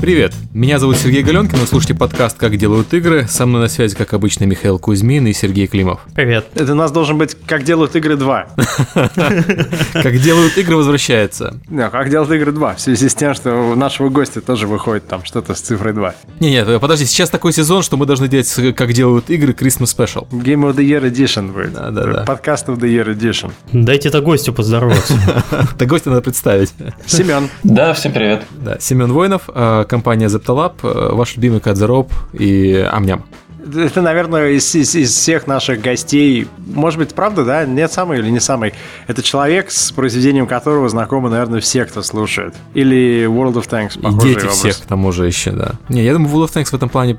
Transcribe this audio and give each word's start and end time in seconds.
Привет, 0.00 0.32
меня 0.54 0.78
зовут 0.78 0.96
Сергей 0.96 1.22
Галенкин, 1.24 1.58
вы 1.58 1.66
слушаете 1.66 1.94
подкаст 1.94 2.38
«Как 2.38 2.56
делают 2.56 2.94
игры». 2.94 3.26
Со 3.26 3.46
мной 3.46 3.62
на 3.62 3.68
связи, 3.68 3.96
как 3.96 4.14
обычно, 4.14 4.44
Михаил 4.44 4.78
Кузьмин 4.78 5.26
и 5.26 5.32
Сергей 5.32 5.66
Климов. 5.66 6.00
Привет. 6.14 6.46
Это 6.54 6.72
у 6.72 6.76
нас 6.76 6.92
должен 6.92 7.18
быть 7.18 7.36
«Как 7.46 7.64
делают 7.64 7.96
игры 7.96 8.14
2». 8.14 9.92
«Как 10.02 10.18
делают 10.20 10.56
игры» 10.56 10.76
возвращается. 10.76 11.58
Да, 11.68 11.90
«Как 11.90 12.10
делают 12.10 12.30
игры 12.30 12.52
2», 12.52 12.76
в 12.76 12.80
связи 12.80 13.08
с 13.08 13.14
тем, 13.14 13.34
что 13.34 13.52
у 13.72 13.74
нашего 13.74 14.08
гостя 14.08 14.40
тоже 14.40 14.68
выходит 14.68 15.08
там 15.08 15.24
что-то 15.24 15.54
с 15.54 15.60
цифрой 15.60 15.92
2. 15.92 16.14
Не, 16.38 16.50
нет, 16.50 16.80
подожди, 16.80 17.04
сейчас 17.04 17.28
такой 17.28 17.52
сезон, 17.52 17.82
что 17.82 17.96
мы 17.96 18.06
должны 18.06 18.28
делать 18.28 18.54
«Как 18.76 18.92
делают 18.92 19.30
игры» 19.30 19.52
Christmas 19.52 19.96
Special. 19.96 20.28
Game 20.30 20.62
of 20.62 20.76
the 20.76 20.84
Year 20.86 21.10
Edition 21.10 21.52
будет. 21.52 21.72
Да, 21.72 21.90
да, 21.90 22.04
да. 22.04 22.24
Подкаст 22.24 22.68
of 22.68 22.78
the 22.78 22.88
Year 22.88 23.16
Edition. 23.18 23.50
Дайте-то 23.72 24.20
гостю 24.20 24.52
поздороваться. 24.52 25.14
Да 25.78 25.86
гостя 25.86 26.10
надо 26.10 26.22
представить. 26.22 26.72
Семен. 27.06 27.48
Да, 27.62 27.92
всем 27.94 28.12
привет. 28.12 28.42
Да, 28.52 28.78
Семен 28.78 29.12
Воинов, 29.12 29.42
э, 29.48 29.84
компания 29.88 30.26
Zeptalab, 30.26 30.74
э, 30.82 31.14
ваш 31.14 31.36
любимый 31.36 31.60
Кадзероб 31.60 32.12
и 32.32 32.74
Амням. 32.90 33.24
Это, 33.74 34.00
наверное, 34.02 34.50
из, 34.50 34.74
из, 34.74 34.94
из 34.94 35.12
всех 35.12 35.46
наших 35.46 35.82
гостей, 35.82 36.46
может 36.58 36.98
быть, 36.98 37.14
правда, 37.14 37.44
да? 37.44 37.66
Нет 37.66 37.92
самый 37.92 38.18
или 38.18 38.30
не 38.30 38.40
самый. 38.40 38.72
Это 39.08 39.22
человек, 39.22 39.70
с 39.70 39.92
произведением 39.92 40.46
которого 40.46 40.88
знакомы, 40.88 41.28
наверное, 41.28 41.60
все, 41.60 41.84
кто 41.84 42.02
слушает. 42.02 42.54
Или 42.74 43.26
World 43.26 43.54
of 43.54 43.68
Tanks, 43.68 43.98
И 43.98 44.20
дети 44.20 44.38
образ. 44.38 44.54
всех 44.58 44.78
к 44.78 44.86
тому 44.86 45.12
же 45.12 45.26
еще, 45.26 45.50
да. 45.50 45.72
Не, 45.88 46.04
я 46.04 46.14
думаю, 46.14 46.32
World 46.34 46.48
of 46.48 46.54
Tanks 46.54 46.66
в 46.70 46.74
этом 46.74 46.88
плане 46.88 47.18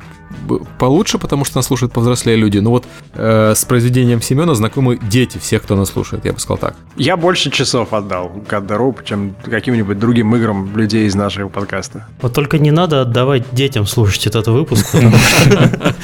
получше, 0.77 1.17
потому 1.17 1.45
что 1.45 1.57
нас 1.57 1.65
слушают 1.65 1.93
повзрослее 1.93 2.37
люди. 2.37 2.59
Но 2.59 2.71
вот 2.71 2.85
э, 3.13 3.53
с 3.55 3.65
произведением 3.65 4.21
Семена 4.21 4.55
знакомы 4.55 4.99
дети 5.01 5.37
всех, 5.37 5.63
кто 5.63 5.75
нас 5.75 5.89
слушает, 5.89 6.25
я 6.25 6.33
бы 6.33 6.39
сказал 6.39 6.57
так. 6.57 6.75
Я 6.95 7.17
больше 7.17 7.51
часов 7.51 7.93
отдал 7.93 8.31
Rope, 8.49 9.03
чем 9.03 9.35
каким-нибудь 9.43 9.99
другим 9.99 10.35
играм 10.35 10.75
людей 10.75 11.05
из 11.07 11.15
нашего 11.15 11.49
подкаста. 11.49 12.05
Вот 12.21 12.33
только 12.33 12.59
не 12.59 12.71
надо 12.71 13.01
отдавать 13.01 13.43
детям 13.51 13.85
слушать 13.85 14.27
этот 14.27 14.47
выпуск, 14.47 14.87
потому 14.91 15.17
что 15.17 15.95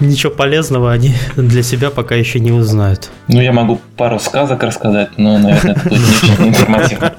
ничего 0.00 0.32
полезного 0.32 0.92
они 0.92 1.14
для 1.36 1.62
себя 1.62 1.90
пока 1.90 2.14
еще 2.14 2.40
не 2.40 2.52
узнают. 2.52 3.10
Ну, 3.28 3.40
я 3.40 3.52
могу 3.52 3.80
пару 3.96 4.18
сказок 4.18 4.62
рассказать, 4.62 5.10
но, 5.16 5.38
наверное, 5.38 5.72
это 5.72 5.88
будет 5.88 6.00
не 6.00 6.14
очень 6.14 6.48
информативно. 6.48 7.14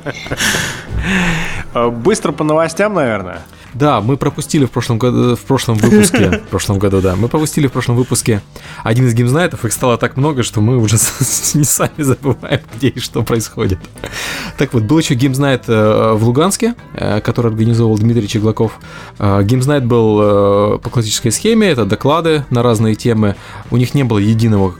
Быстро 1.91 2.31
по 2.31 2.43
новостям, 2.43 2.93
наверное. 2.93 3.39
Да, 3.75 3.99
мы 3.99 4.15
пропустили 4.15 4.63
в 4.65 4.71
прошлом 4.71 4.97
году, 4.97 5.35
в 5.35 5.41
прошлом 5.41 5.75
выпуске, 5.75 6.41
в 6.47 6.49
прошлом 6.49 6.79
году, 6.79 7.01
да, 7.01 7.17
мы 7.17 7.27
пропустили 7.27 7.67
в 7.67 7.73
прошлом 7.73 7.97
выпуске 7.97 8.41
один 8.83 9.05
из 9.05 9.13
Games 9.13 9.33
Night 9.33 9.53
ов, 9.53 9.65
их 9.65 9.73
стало 9.73 9.97
так 9.97 10.15
много, 10.15 10.43
что 10.43 10.61
мы 10.61 10.77
уже 10.77 10.95
не 11.55 11.65
сами 11.65 12.01
забываем, 12.01 12.61
где 12.77 12.87
и 12.87 12.99
что 12.99 13.21
происходит. 13.23 13.79
Так 14.57 14.73
вот, 14.73 14.83
был 14.83 14.97
еще 14.97 15.13
Games 15.15 15.39
Night 15.39 15.63
э, 15.67 16.13
в 16.13 16.23
Луганске, 16.23 16.75
э, 16.93 17.19
который 17.19 17.51
организовал 17.51 17.97
Дмитрий 17.97 18.29
Чеглаков. 18.29 18.79
Э, 19.19 19.43
Games 19.43 19.63
Night 19.63 19.83
был 19.83 20.79
по 20.79 20.89
классической 20.89 21.31
схеме, 21.31 21.67
это 21.67 21.83
доклады 21.83 22.45
на 22.49 22.63
разные 22.63 22.95
темы. 22.95 23.35
У 23.71 23.77
них 23.77 23.93
не 23.93 24.03
было 24.03 24.19
единого 24.19 24.73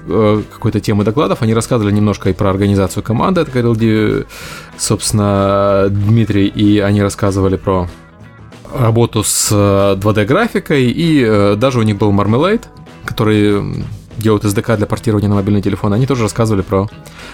какой-то 0.54 0.80
темы 0.80 1.04
докладов, 1.04 1.42
они 1.42 1.54
рассказывали 1.54 1.94
немножко 1.94 2.30
и 2.30 2.34
про 2.34 2.50
организацию 2.50 3.04
команды, 3.04 3.42
это 3.42 3.52
говорил, 3.52 4.26
собственно, 4.78 5.88
Дмитрий, 5.90 6.48
и 6.48 6.80
они 6.80 7.02
рассказывали 7.02 7.58
про 7.58 7.90
работу 8.80 9.24
с 9.24 9.52
2D-графикой, 9.52 10.86
и 10.86 11.24
э, 11.24 11.56
даже 11.56 11.80
у 11.80 11.84
них 11.84 11.98
был 11.98 12.12
Marmalade, 12.12 12.64
который 13.06 13.86
делают 14.18 14.44
SDK 14.44 14.78
для 14.78 14.86
портирования 14.86 15.30
на 15.30 15.36
мобильный 15.36 15.62
телефон. 15.62 15.94
Они 15.94 16.06
тоже 16.06 16.24
рассказывали 16.24 16.62
про 16.62 16.90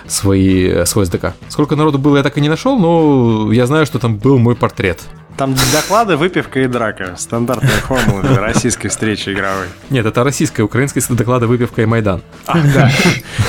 свои, 0.07 0.67
э, 0.67 0.85
свой 0.85 1.05
SDK. 1.05 1.33
Сколько 1.49 1.75
народу 1.75 1.97
было, 1.97 2.17
я 2.17 2.23
так 2.23 2.37
и 2.37 2.41
не 2.41 2.49
нашел, 2.49 2.77
но 2.77 3.51
я 3.51 3.65
знаю, 3.67 3.85
что 3.85 3.99
там 3.99 4.17
был 4.17 4.37
мой 4.37 4.55
портрет. 4.55 4.99
Там 5.37 5.55
доклады, 5.73 6.17
выпивка 6.17 6.59
и 6.59 6.67
драка. 6.67 7.15
Стандартная 7.17 7.69
формула 7.69 8.21
для 8.21 8.39
российской 8.41 8.89
встречи 8.89 9.29
игровой. 9.29 9.67
Нет, 9.89 10.05
это 10.05 10.23
российская, 10.23 10.63
украинская 10.63 11.03
доклада 11.09 11.47
«Выпивка 11.47 11.81
и 11.81 11.85
Майдан». 11.85 12.21
А, 12.45 12.57
да. 12.75 12.91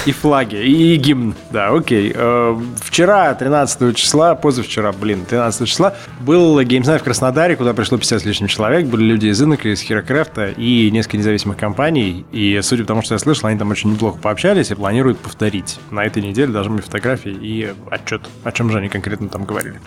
И 0.06 0.12
флаги, 0.12 0.56
и 0.56 0.96
гимн. 0.96 1.34
Да, 1.50 1.68
окей. 1.68 2.12
Э, 2.14 2.58
Вчера, 2.80 3.34
13 3.34 3.96
числа, 3.96 4.34
позавчера, 4.34 4.92
блин, 4.92 5.24
13 5.28 5.68
числа, 5.68 5.94
был 6.20 6.60
геймзнайт 6.62 7.02
в 7.02 7.04
Краснодаре, 7.04 7.56
куда 7.56 7.74
пришло 7.74 7.98
50 7.98 8.22
с 8.22 8.24
лишним 8.24 8.48
человек. 8.48 8.86
Были 8.86 9.04
люди 9.04 9.26
из 9.26 9.40
Инок, 9.42 9.66
из 9.66 9.80
Херокрафта 9.80 10.46
и 10.46 10.90
несколько 10.90 11.18
независимых 11.18 11.56
компаний. 11.56 12.24
И 12.32 12.58
судя 12.62 12.84
по 12.84 12.88
тому, 12.88 13.02
что 13.02 13.14
я 13.14 13.18
слышал, 13.18 13.48
они 13.48 13.58
там 13.58 13.70
очень 13.70 13.92
неплохо 13.92 14.18
пообщались 14.18 14.70
и 14.70 14.74
планируют 14.74 15.18
повторить. 15.18 15.78
На 15.90 16.04
этой 16.04 16.22
неделе 16.22 16.52
должны 16.52 16.76
быть 16.76 16.84
фотографии 16.84 17.32
и 17.32 17.72
отчет, 17.90 18.22
о 18.44 18.52
чем 18.52 18.70
же 18.70 18.78
они 18.78 18.88
конкретно 18.88 19.28
там 19.28 19.44
говорили. 19.44 19.78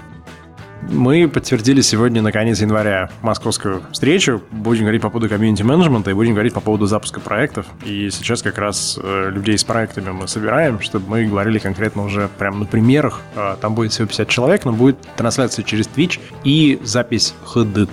Мы 0.90 1.28
подтвердили 1.28 1.82
сегодня, 1.82 2.22
на 2.22 2.32
конец 2.32 2.62
января, 2.62 3.10
московскую 3.22 3.82
встречу. 3.92 4.42
Будем 4.52 4.84
говорить 4.84 5.02
по 5.02 5.10
поводу 5.10 5.30
комьюнити-менеджмента 5.30 6.12
и 6.12 6.14
будем 6.14 6.34
говорить 6.34 6.54
по 6.54 6.62
поводу 6.62 6.86
запуска 6.86 7.20
проектов. 7.20 7.66
И 7.84 8.10
сейчас 8.12 8.42
как 8.42 8.58
раз 8.58 9.00
э, 9.02 9.32
людей 9.32 9.58
с 9.58 9.64
проектами 9.64 10.12
мы 10.12 10.28
собираем, 10.28 10.80
чтобы 10.80 11.10
мы 11.10 11.26
говорили 11.26 11.60
конкретно 11.60 12.04
уже 12.04 12.30
прямо 12.38 12.60
на 12.60 12.66
примерах. 12.66 13.22
Э, 13.36 13.56
там 13.60 13.74
будет 13.74 13.92
всего 13.92 14.08
50 14.08 14.30
человек, 14.30 14.66
но 14.66 14.74
будет 14.74 14.98
трансляция 15.18 15.64
через 15.64 15.88
Twitch 15.88 16.20
и 16.44 16.80
запись 16.84 17.34
HD. 17.54 17.90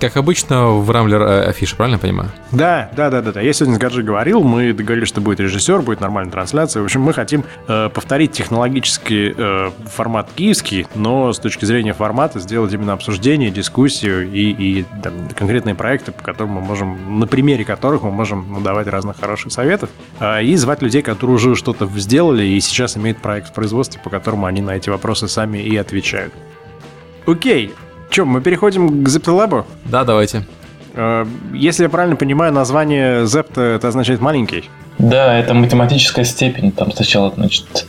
Как 0.00 0.16
обычно, 0.18 0.72
в 0.72 0.90
Рамблер 0.90 1.22
э, 1.22 1.40
афиша, 1.48 1.74
правильно 1.74 1.96
я 1.96 2.00
понимаю? 2.00 2.30
Да, 2.52 2.90
да, 2.94 3.08
да, 3.08 3.22
да, 3.22 3.32
да. 3.32 3.40
Я 3.40 3.54
сегодня 3.54 3.76
с 3.76 3.78
Гаджи 3.78 4.02
говорил, 4.02 4.42
мы 4.42 4.74
договорились, 4.74 5.08
что 5.08 5.22
будет 5.22 5.40
режиссер, 5.40 5.80
будет 5.80 6.00
нормальная 6.00 6.30
трансляция. 6.30 6.82
В 6.82 6.84
общем, 6.84 7.00
мы 7.00 7.14
хотим 7.14 7.44
э, 7.66 7.88
повторить 7.88 8.32
технологический 8.32 9.34
э, 9.34 9.70
формат 9.86 10.28
киевский, 10.34 10.86
но 10.94 11.32
с 11.32 11.38
точки 11.38 11.64
зрения 11.64 11.94
формата 11.94 12.40
сделать 12.40 12.74
именно 12.74 12.92
обсуждение, 12.92 13.50
дискуссию 13.50 14.30
и, 14.30 14.50
и 14.50 14.84
там, 15.02 15.14
конкретные 15.34 15.74
проекты, 15.74 16.12
по 16.12 16.22
которым 16.22 16.54
мы 16.54 16.60
можем, 16.60 17.18
на 17.18 17.26
примере 17.26 17.64
которых 17.64 18.02
мы 18.02 18.10
можем 18.10 18.46
ну, 18.50 18.60
давать 18.60 18.88
разных 18.88 19.18
хороших 19.18 19.50
советов, 19.50 19.88
э, 20.20 20.44
и 20.44 20.56
звать 20.56 20.82
людей, 20.82 21.00
которые 21.00 21.36
уже 21.36 21.54
что-то 21.54 21.86
сделали 21.96 22.44
и 22.44 22.60
сейчас 22.60 22.98
имеют 22.98 23.18
проект 23.22 23.48
в 23.48 23.54
производстве, 23.54 23.98
по 24.04 24.10
которому 24.10 24.44
они 24.44 24.60
на 24.60 24.72
эти 24.72 24.90
вопросы 24.90 25.26
сами 25.26 25.58
и 25.58 25.74
отвечают. 25.78 26.34
Окей, 27.26 27.74
Че, 28.10 28.24
мы 28.24 28.40
переходим 28.40 29.04
к 29.04 29.08
ZeptoLab? 29.08 29.64
Да, 29.84 30.04
давайте. 30.04 30.46
Э, 30.94 31.26
Если 31.52 31.82
я 31.84 31.88
правильно 31.88 32.16
понимаю, 32.16 32.52
название 32.52 33.24
Zepto 33.24 33.60
это 33.60 33.88
означает 33.88 34.20
маленький. 34.20 34.70
Да, 34.98 35.36
это 35.38 35.52
математическая 35.54 36.24
степень. 36.24 36.72
Там 36.72 36.90
сначала, 36.92 37.30
значит, 37.36 37.86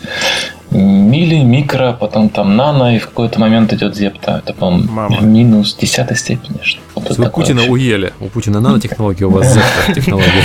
мили, 0.71 1.35
микро, 1.43 1.93
потом 1.93 2.29
там 2.29 2.57
нано, 2.57 2.95
и 2.95 2.99
в 2.99 3.05
какой-то 3.07 3.39
момент 3.39 3.71
идет 3.71 3.95
зепта. 3.95 4.41
Это, 4.43 4.53
по-моему, 4.53 5.21
минус 5.21 5.75
десятой 5.75 6.17
степени. 6.17 6.59
Что-то 6.61 7.13
Вы 7.13 7.29
Путина 7.29 7.59
вообще. 7.61 7.71
уели. 7.71 8.13
У 8.19 8.25
Путина 8.27 8.59
нанотехнология, 8.59 9.25
у 9.27 9.29
вас 9.31 9.57
технология. 9.95 10.43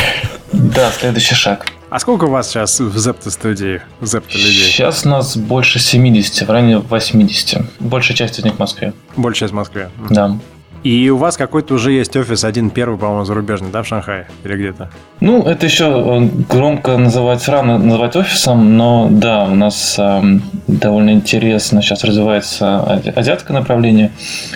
Да, 0.52 0.92
следующий 0.92 1.34
шаг. 1.34 1.66
А 1.92 1.98
сколько 1.98 2.24
у 2.24 2.30
вас 2.30 2.48
сейчас 2.48 2.80
в 2.80 2.96
Zepto 2.96 3.28
студии, 3.28 3.82
в 4.00 4.04
Zepto 4.04 4.32
людей? 4.38 4.64
Сейчас 4.64 5.04
нас 5.04 5.36
больше 5.36 5.78
70, 5.78 6.48
в 6.48 6.50
районе 6.50 6.78
80. 6.78 7.60
Большая 7.80 8.16
часть 8.16 8.38
из 8.38 8.44
них 8.44 8.54
в 8.54 8.58
Москве. 8.58 8.94
Большая 9.14 9.40
часть 9.40 9.52
в 9.52 9.56
Москве. 9.56 9.90
Да. 10.08 10.38
И 10.84 11.10
у 11.10 11.18
вас 11.18 11.36
какой-то 11.36 11.74
уже 11.74 11.92
есть 11.92 12.16
офис, 12.16 12.44
один 12.44 12.70
первый, 12.70 12.98
по-моему, 12.98 13.26
зарубежный, 13.26 13.68
да, 13.70 13.82
в 13.82 13.86
Шанхае 13.86 14.26
или 14.42 14.54
где-то? 14.56 14.88
Ну, 15.20 15.42
это 15.42 15.66
еще 15.66 15.84
э, 15.84 16.28
громко 16.48 16.96
называть 16.96 17.46
рано 17.46 17.76
называть 17.76 18.16
офисом, 18.16 18.74
но 18.78 19.08
да, 19.10 19.44
у 19.44 19.54
нас 19.54 19.96
эм, 19.98 20.42
довольно 20.68 21.10
интересно 21.10 21.82
сейчас 21.82 22.04
развивается 22.04 22.82
ази- 22.88 23.10
азиатское 23.10 23.54
направление, 23.54 24.12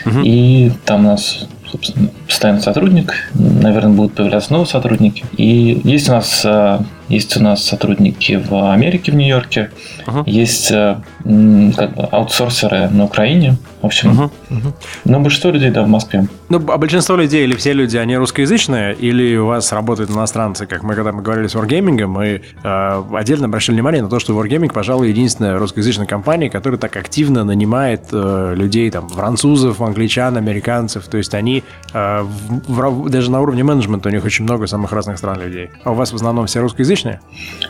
Мгм. 0.06 0.22
и 0.24 0.72
там 0.86 1.04
у 1.04 1.10
нас 1.10 1.46
собственно, 1.70 2.08
постоянный 2.26 2.62
сотрудник, 2.62 3.30
наверное, 3.34 3.92
будут 3.92 4.14
появляться 4.14 4.52
новые 4.52 4.68
сотрудники. 4.68 5.24
И 5.36 5.80
есть 5.84 6.08
у 6.08 6.12
нас 6.12 6.42
э, 6.44 6.78
есть 7.08 7.36
у 7.36 7.42
нас 7.42 7.64
сотрудники 7.64 8.34
в 8.48 8.72
Америке, 8.72 9.12
в 9.12 9.14
Нью-Йорке, 9.14 9.70
Ага. 10.06 10.22
есть 10.26 10.70
э, 10.70 10.96
как 11.76 11.94
бы 11.94 12.02
аутсорсеры 12.10 12.88
на 12.90 13.04
Украине. 13.04 13.56
В 13.82 13.86
общем, 13.86 14.10
Мгм, 14.10 14.30
мгм. 14.48 14.72
но 15.04 15.20
большинство 15.20 15.50
людей, 15.50 15.70
да, 15.70 15.82
в 15.84 15.88
Москве. 15.88 16.26
Ну, 16.48 16.56
а 16.70 16.78
большинство 16.78 17.14
людей 17.14 17.44
или 17.44 17.54
все 17.54 17.72
люди, 17.72 17.96
они 17.96 18.16
русскоязычные, 18.16 18.94
или 18.94 19.36
у 19.36 19.46
вас 19.46 19.70
работают 19.72 20.10
иностранцы, 20.10 20.66
как 20.66 20.82
мы 20.82 20.94
когда 20.94 21.12
мы 21.12 21.22
говорили 21.22 21.46
с 21.46 21.54
Wargaming, 21.54 22.06
мы 22.06 22.42
э, 22.64 23.02
отдельно 23.14 23.44
обращали 23.46 23.76
внимание 23.76 24.02
на 24.02 24.08
то, 24.08 24.18
что 24.18 24.32
Wargaming, 24.40 24.72
пожалуй, 24.72 25.08
единственная 25.10 25.58
русскоязычная 25.58 26.06
компания, 26.06 26.50
которая 26.50 26.80
так 26.80 26.96
активно 26.96 27.44
нанимает 27.44 28.04
э, 28.12 28.54
людей, 28.56 28.90
там, 28.90 29.08
французов, 29.08 29.80
англичан, 29.80 30.36
американцев, 30.36 31.04
то 31.06 31.18
есть 31.18 31.34
они 31.34 31.62
э, 31.92 32.22
в- 32.22 32.90
в- 32.90 33.08
даже 33.10 33.30
на 33.30 33.40
уровне 33.40 33.62
менеджмента 33.62 34.08
у 34.08 34.12
них 34.12 34.24
очень 34.24 34.44
много 34.44 34.66
самых 34.66 34.92
разных 34.92 35.18
стран 35.18 35.40
людей. 35.40 35.70
А 35.84 35.92
у 35.92 35.94
вас 35.94 36.12
в 36.12 36.16
основном 36.16 36.46
все 36.46 36.60
русскоязычные? 36.60 36.95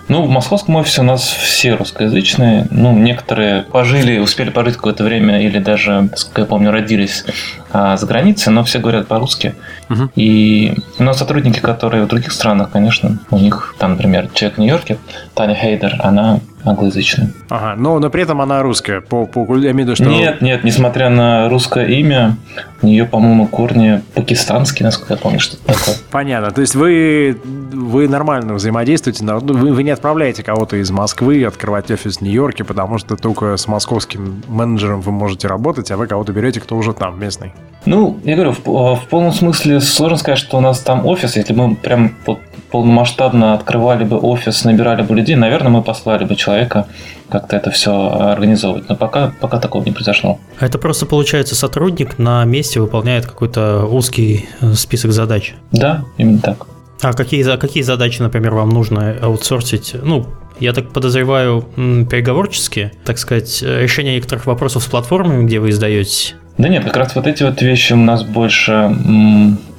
Ну, 0.09 0.23
в 0.23 0.31
московском 0.31 0.77
офисе 0.77 1.01
у 1.01 1.05
нас 1.05 1.23
все 1.23 1.75
русскоязычные. 1.75 2.67
Ну, 2.71 2.93
некоторые 2.97 3.63
пожили, 3.63 4.19
успели 4.19 4.51
пожить 4.51 4.77
какое-то 4.77 5.05
время 5.05 5.43
или 5.43 5.59
даже, 5.59 6.09
сколько 6.17 6.43
я 6.43 6.47
помню, 6.47 6.71
родились 6.71 7.25
а, 7.73 7.97
за 7.97 8.07
границей, 8.07 8.53
но 8.53 8.63
все 8.65 8.79
говорят 8.79 9.09
по-русски. 9.09 9.55
Мгм. 9.89 10.11
И 10.15 10.75
у 10.99 11.03
нас 11.03 11.19
сотрудники, 11.19 11.59
которые 11.59 12.05
в 12.05 12.09
других 12.09 12.33
странах, 12.33 12.71
конечно, 12.71 13.19
у 13.31 13.39
них, 13.39 13.75
там, 13.79 13.93
например, 13.93 14.29
человек 14.33 14.59
в 14.59 14.61
Нью-Йорке, 14.61 14.99
Таня 15.35 15.55
Хейдер, 15.55 15.97
она 15.99 16.41
англоязычная. 16.67 17.31
Ага, 17.49 17.75
но, 17.77 17.99
но 17.99 18.11
при 18.11 18.23
этом 18.23 18.41
она 18.41 18.63
русская, 18.63 19.01
по, 19.01 19.27
по, 19.27 19.41
я 19.57 19.71
имею 19.71 19.75
в 19.75 19.79
виду, 19.79 19.95
что... 19.97 20.05
Нет, 20.05 20.41
нет, 20.41 20.65
несмотря 20.65 21.09
на 21.09 21.49
русское 21.49 21.87
имя, 21.87 22.37
у 22.83 22.87
нее, 22.87 23.05
по-моему, 23.05 23.47
корни 23.47 24.03
пакистанские, 24.15 24.85
насколько 24.85 25.15
я 25.15 25.19
помню, 25.19 25.41
что 25.41 25.57
такое. 25.59 25.97
Понятно, 26.11 26.51
то 26.51 26.61
есть 26.61 26.75
вы, 26.75 27.39
вы 27.45 28.09
нормально 28.09 28.55
взаимодействуете, 28.55 29.25
вы, 29.25 29.73
вы 29.73 29.83
не 29.83 29.91
отправляете 29.91 30.43
кого-то 30.43 30.77
из 30.77 30.91
Москвы 30.91 31.45
открывать 31.45 31.91
офис 31.91 32.19
в 32.19 32.21
Нью-Йорке, 32.23 32.65
потому 32.65 32.99
что 32.99 33.17
только 33.17 33.57
с 33.57 33.67
московским 33.69 34.43
менеджером 34.49 35.01
вы 35.01 35.13
можете 35.13 35.49
работать, 35.49 35.91
а 35.91 35.97
вы 35.97 36.07
кого-то 36.07 36.33
берете, 36.33 36.61
кто 36.61 36.77
уже 36.77 36.93
там, 36.93 37.19
местный. 37.21 37.53
Ну, 37.85 38.19
я 38.25 38.35
говорю, 38.35 38.53
в, 38.53 38.97
в 38.97 39.09
полном 39.09 39.33
смысле 39.33 39.81
сложно 39.81 40.19
сказать, 40.19 40.39
что 40.39 40.59
у 40.59 40.61
нас 40.61 40.81
там 40.81 41.07
офис. 41.07 41.37
Если 41.37 41.53
мы 41.53 41.77
прям 41.77 42.15
вот 42.27 42.41
полномасштабно 42.71 43.55
открывали 43.55 44.05
бы 44.05 44.19
офис, 44.19 44.65
набирали 44.65 45.03
бы 45.03 45.15
людей, 45.15 45.37
наверное, 45.37 45.71
мы 45.71 45.83
послали 45.83 46.25
бы 46.25 46.37
человека 46.37 46.87
как-то 47.29 47.57
это 47.57 47.71
все 47.71 47.93
организовывать. 48.11 48.89
Но 48.89 48.97
пока, 48.97 49.33
пока 49.41 49.59
такого 49.59 49.85
не 49.85 49.93
произошло. 49.93 50.39
А 50.59 50.67
это 50.67 50.79
просто 50.79 51.07
получается 51.07 51.55
сотрудник 51.55 52.19
на 52.19 52.45
месте 52.45 52.81
выполняет 52.81 53.27
какой-то 53.27 53.85
узкий 53.85 54.49
э, 54.61 54.75
список 54.75 55.13
задач. 55.13 55.55
Да, 55.73 56.05
именно 56.19 56.39
так. 56.39 56.67
А 57.03 57.13
какие, 57.13 57.49
а 57.49 57.57
какие 57.57 57.83
задачи, 57.83 58.23
например, 58.23 58.55
вам 58.55 58.71
нужно 58.71 59.17
аутсорсить? 59.21 59.95
Ну, 60.03 60.27
я 60.59 60.73
так 60.73 60.91
подозреваю, 60.91 61.63
переговорческие, 61.77 62.93
так 63.05 63.19
сказать, 63.19 63.63
решение 63.63 64.15
некоторых 64.15 64.47
вопросов 64.47 64.83
с 64.83 64.87
платформами, 64.87 65.45
где 65.45 65.61
вы 65.61 65.71
издаете. 65.71 66.37
Да 66.57 66.69
нет, 66.69 66.85
как 66.85 66.97
раз 66.97 67.15
вот 67.15 67.27
эти 67.27 67.43
вот 67.43 67.61
вещи 67.61 67.93
у 67.93 67.97
нас 67.97 68.23
больше, 68.23 68.97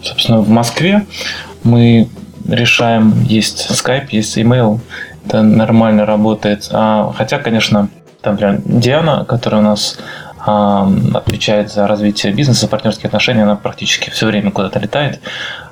собственно, 0.03 0.41
в 0.41 0.49
Москве. 0.49 1.07
Мы 1.63 2.07
решаем, 2.47 3.23
есть 3.23 3.69
Skype, 3.69 4.07
есть 4.11 4.37
email, 4.37 4.79
это 5.25 5.41
нормально 5.43 6.05
работает. 6.05 6.69
А, 6.71 7.13
хотя, 7.15 7.39
конечно, 7.39 7.89
там, 8.21 8.33
например, 8.33 8.61
Диана, 8.65 9.25
которая 9.25 9.61
у 9.61 9.63
нас 9.63 9.97
отвечает 10.47 11.71
за 11.71 11.87
развитие 11.87 12.33
бизнеса, 12.33 12.67
партнерские 12.67 13.07
отношения, 13.07 13.43
она 13.43 13.55
практически 13.55 14.09
все 14.09 14.25
время 14.27 14.51
куда-то 14.51 14.79
летает. 14.79 15.19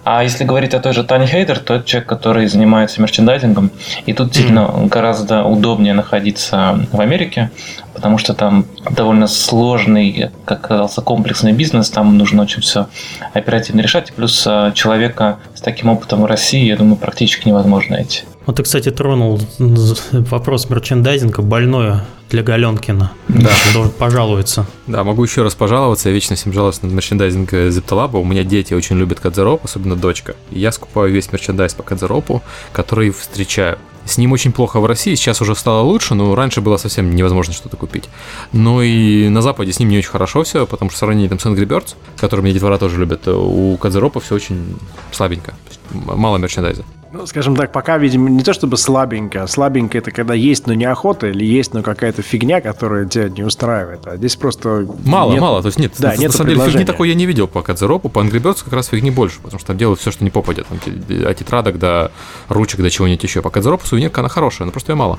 А 0.03 0.21
если 0.23 0.43
говорить 0.43 0.73
о 0.75 0.79
той 0.79 0.93
же 0.93 1.03
Тане 1.03 1.25
Хейдер, 1.25 1.59
то 1.59 1.75
это 1.75 1.85
человек, 1.85 2.07
который 2.07 2.45
занимается 2.45 3.01
мерчендайзингом. 3.01 3.71
И 4.05 4.13
тут 4.13 4.27
действительно 4.27 4.59
mm-hmm. 4.59 4.87
гораздо 4.87 5.43
удобнее 5.43 5.93
находиться 5.93 6.79
в 6.91 7.01
Америке, 7.01 7.49
потому 7.93 8.19
что 8.19 8.35
там 8.35 8.65
довольно 8.91 9.25
сложный, 9.25 10.29
как 10.45 10.61
казался, 10.61 11.01
комплексный 11.01 11.53
бизнес, 11.53 11.89
там 11.89 12.17
нужно 12.17 12.43
очень 12.43 12.61
все 12.61 12.87
оперативно 13.33 13.81
решать. 13.81 14.13
Плюс 14.13 14.45
а, 14.45 14.71
человека 14.73 15.39
с 15.55 15.61
таким 15.61 15.89
опытом 15.89 16.21
в 16.21 16.25
России, 16.25 16.65
я 16.65 16.77
думаю, 16.77 16.97
практически 16.97 17.47
невозможно 17.47 17.95
найти. 17.95 18.25
Вот 18.45 18.57
ты, 18.57 18.63
кстати, 18.63 18.91
тронул 18.91 19.41
вопрос 19.59 20.69
мерчендайзинга, 20.69 21.41
больное 21.41 22.05
для 22.29 22.43
Галенкина. 22.43 23.11
Да. 23.27 23.51
Должен 23.73 23.91
пожаловаться. 23.91 24.65
Да, 24.87 25.03
могу 25.03 25.23
еще 25.23 25.43
раз 25.43 25.55
пожаловаться. 25.55 26.09
Я 26.09 26.15
вечно 26.15 26.35
всем 26.35 26.53
жалуюсь 26.53 26.81
на 26.81 26.87
мерчендайзинг 26.87 27.51
Зепталаба. 27.69 28.17
У 28.17 28.25
меня 28.25 28.43
дети 28.43 28.73
очень 28.73 28.97
любят 28.97 29.19
Кадзероп, 29.19 29.65
особенно 29.65 29.95
дочка. 29.95 30.35
И 30.51 30.59
я 30.59 30.71
скупаю 30.71 31.11
весь 31.11 31.31
мерчендайз 31.31 31.73
по 31.73 31.83
Кадзеропу, 31.83 32.43
который 32.71 33.09
встречаю. 33.11 33.77
С 34.05 34.19
ним 34.19 34.33
очень 34.33 34.51
плохо 34.51 34.79
в 34.79 34.85
России, 34.85 35.15
сейчас 35.15 35.41
уже 35.41 35.55
стало 35.55 35.81
лучше, 35.81 36.13
но 36.13 36.35
раньше 36.35 36.61
было 36.61 36.77
совсем 36.77 37.15
невозможно 37.15 37.55
что-то 37.55 37.75
купить. 37.75 38.07
Но 38.51 38.83
и 38.83 39.29
на 39.29 39.41
Западе 39.41 39.73
с 39.73 39.79
ним 39.79 39.89
не 39.89 39.97
очень 39.97 40.11
хорошо 40.11 40.43
все, 40.43 40.67
потому 40.67 40.91
что 40.91 40.97
в 40.97 40.99
сравнении 40.99 41.27
там, 41.27 41.39
с 41.39 41.45
Angry 41.47 41.65
Birds, 41.65 41.95
который 42.19 42.41
меня 42.41 42.53
детвора 42.53 42.77
тоже 42.77 42.99
любят, 42.99 43.27
у 43.27 43.75
Кадзеропа 43.77 44.19
все 44.19 44.35
очень 44.35 44.77
слабенько. 45.11 45.55
Мало 45.91 46.37
мерчендайза. 46.37 46.83
Ну, 47.15 47.25
скажем 47.27 47.55
так, 47.55 47.71
пока, 47.71 47.97
видимо, 47.97 48.29
не 48.29 48.43
то 48.43 48.51
чтобы 48.51 48.75
слабенько, 48.75 49.43
а 49.43 49.47
слабенько 49.47 49.97
это 49.97 50.11
когда 50.11 50.33
есть, 50.33 50.67
но 50.67 50.73
не 50.73 50.83
охота, 50.83 51.27
или 51.27 51.45
есть, 51.45 51.73
но 51.73 51.81
какая-то 51.81 52.21
фигня, 52.21 52.59
которая 52.59 53.05
тебя 53.05 53.29
не 53.29 53.43
устраивает. 53.43 54.05
А 54.05 54.17
здесь 54.17 54.35
просто... 54.35 54.85
Мало, 55.05 55.31
нет... 55.31 55.41
мало. 55.41 55.61
То 55.61 55.67
есть 55.67 55.79
нет, 55.79 55.93
да, 55.97 56.09
на, 56.09 56.17
нет 56.17 56.31
на 56.33 56.37
самом 56.37 56.49
деле 56.49 56.69
фигни 56.69 56.83
такой 56.83 57.07
я 57.07 57.15
не 57.15 57.25
видел 57.25 57.47
по 57.47 57.61
Кадзеропу, 57.61 58.09
по 58.09 58.19
Angry 58.19 58.41
Birds 58.41 58.65
как 58.65 58.73
раз 58.73 58.87
фигни 58.87 59.11
больше, 59.11 59.37
потому 59.41 59.59
что 59.59 59.67
там 59.67 59.77
делают 59.77 60.01
все, 60.01 60.11
что 60.11 60.25
не 60.25 60.29
попадет. 60.29 60.67
Там, 60.67 60.77
от 61.25 61.37
тетрадок 61.37 61.79
до 61.79 62.11
ручек, 62.49 62.81
до 62.81 62.89
чего-нибудь 62.89 63.23
еще. 63.23 63.41
По 63.41 63.49
Кадзеропу 63.49 63.87
сувенирка, 63.87 64.19
она 64.19 64.27
хорошая, 64.27 64.65
но 64.65 64.73
просто 64.73 64.91
ее 64.91 64.97
мало. 64.97 65.17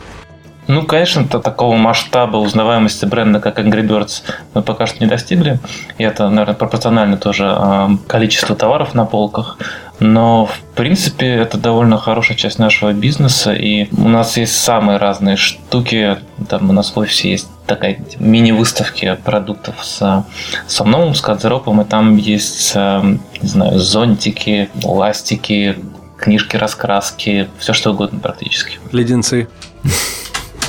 Ну, 0.68 0.84
конечно, 0.84 1.20
-то 1.20 1.40
такого 1.40 1.76
масштаба 1.76 2.38
узнаваемости 2.38 3.04
бренда, 3.04 3.40
как 3.40 3.58
Angry 3.58 3.86
Birds, 3.86 4.22
мы 4.54 4.62
пока 4.62 4.86
что 4.86 4.98
не 5.00 5.06
достигли. 5.06 5.60
И 5.98 6.04
это, 6.04 6.28
наверное, 6.28 6.54
пропорционально 6.54 7.16
тоже 7.16 7.44
э, 7.56 7.88
количеству 8.08 8.56
товаров 8.56 8.94
на 8.94 9.04
полках. 9.04 9.58
Но, 10.00 10.46
в 10.46 10.58
принципе, 10.74 11.26
это 11.26 11.56
довольно 11.56 11.96
хорошая 11.98 12.36
часть 12.36 12.58
нашего 12.58 12.92
бизнеса. 12.92 13.52
И 13.54 13.88
у 13.96 14.08
нас 14.08 14.36
есть 14.36 14.60
самые 14.60 14.98
разные 14.98 15.36
штуки. 15.36 16.18
Там 16.48 16.68
у 16.68 16.72
нас 16.72 16.94
в 16.94 16.98
офисе 16.98 17.30
есть 17.30 17.48
такая 17.66 17.98
мини-выставки 18.18 19.16
продуктов 19.24 19.76
с 19.82 20.24
сомновым, 20.66 21.14
с 21.14 21.20
кадзеропом. 21.20 21.80
И 21.80 21.84
там 21.84 22.16
есть, 22.16 22.72
э, 22.74 23.18
не 23.40 23.48
знаю, 23.48 23.78
зонтики, 23.78 24.68
ластики, 24.82 25.76
книжки-раскраски, 26.18 27.48
все 27.58 27.72
что 27.72 27.92
угодно 27.92 28.18
практически. 28.18 28.78
Леденцы. 28.92 29.48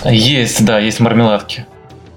Есть, 0.05 0.65
да, 0.65 0.79
есть 0.79 0.99
мармеладки. 0.99 1.65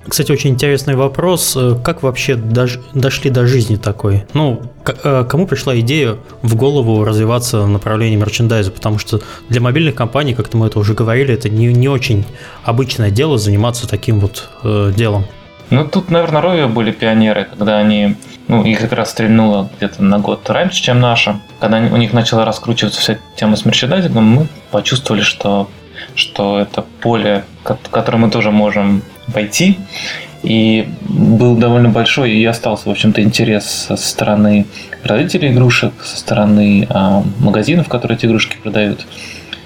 Кстати, 0.08 0.32
очень 0.32 0.50
интересный 0.50 0.96
вопрос. 0.96 1.54
Э, 1.56 1.76
как 1.84 2.02
вообще 2.02 2.34
дож- 2.34 2.80
дошли 2.94 3.30
до 3.30 3.46
жизни 3.46 3.76
такой? 3.76 4.24
Ну, 4.32 4.62
к- 4.82 4.96
э, 5.04 5.24
кому 5.28 5.46
пришла 5.46 5.78
идея 5.80 6.16
в 6.42 6.56
голову 6.56 7.04
развиваться 7.04 7.60
в 7.60 7.68
направлении 7.68 8.16
мерчендайза? 8.16 8.70
Потому 8.72 8.98
что 8.98 9.20
для 9.50 9.60
мобильных 9.60 9.94
компаний, 9.94 10.34
как-то 10.34 10.56
мы 10.56 10.66
это 10.66 10.78
уже 10.78 10.94
говорили, 10.94 11.34
это 11.34 11.48
не, 11.48 11.66
не 11.66 11.88
очень 11.88 12.24
обычное 12.64 13.10
дело 13.10 13.38
заниматься 13.38 13.86
таким 13.86 14.20
вот 14.20 14.48
э, 14.64 14.92
делом. 14.96 15.26
Ну, 15.68 15.86
тут, 15.86 16.10
наверное, 16.10 16.40
Ровио 16.40 16.68
были 16.68 16.90
пионеры, 16.90 17.46
когда 17.48 17.78
они, 17.78 18.16
ну, 18.48 18.64
их 18.64 18.80
как 18.80 18.92
раз 18.92 19.10
стрельнуло 19.10 19.70
где-то 19.76 20.02
на 20.02 20.18
год 20.18 20.48
раньше, 20.50 20.82
чем 20.82 20.98
наша. 20.98 21.40
Когда 21.60 21.78
у 21.78 21.96
них 21.96 22.12
начала 22.12 22.44
раскручиваться 22.44 23.00
вся 23.00 23.18
тема 23.36 23.54
с 23.54 23.64
мерчендайзингом, 23.64 24.24
мы 24.24 24.46
почувствовали, 24.72 25.20
что 25.22 25.68
что 26.20 26.60
это 26.60 26.84
поле, 27.00 27.44
которое 27.64 28.18
мы 28.18 28.30
тоже 28.30 28.50
можем 28.50 29.02
пойти. 29.32 29.78
И 30.42 30.88
был 31.02 31.56
довольно 31.56 31.90
большой 31.90 32.32
и 32.32 32.44
остался, 32.46 32.88
в 32.88 32.92
общем-то, 32.92 33.22
интерес 33.22 33.66
со 33.88 33.96
стороны 33.96 34.66
родителей 35.04 35.52
игрушек, 35.52 35.92
со 36.02 36.16
стороны 36.16 36.86
э, 36.88 37.22
магазинов, 37.40 37.88
которые 37.88 38.16
эти 38.16 38.26
игрушки 38.26 38.56
продают. 38.62 39.06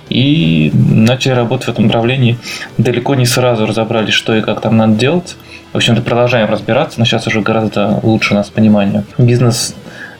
И 0.08 0.72
начали 0.74 1.32
работать 1.32 1.66
в 1.66 1.70
этом 1.70 1.86
направлении. 1.86 2.38
Далеко 2.76 3.14
не 3.14 3.24
сразу 3.24 3.66
разобрались, 3.66 4.14
что 4.14 4.34
и 4.34 4.40
как 4.40 4.60
там 4.60 4.76
надо 4.76 4.94
делать. 4.94 5.36
В 5.72 5.76
общем-то, 5.76 6.02
продолжаем 6.02 6.50
разбираться, 6.50 6.98
но 6.98 7.04
сейчас 7.04 7.26
уже 7.26 7.40
гораздо 7.40 8.00
лучше 8.02 8.34
у 8.34 8.36
нас 8.36 8.50
понимание. 8.50 9.04
Бизнес 9.16 9.74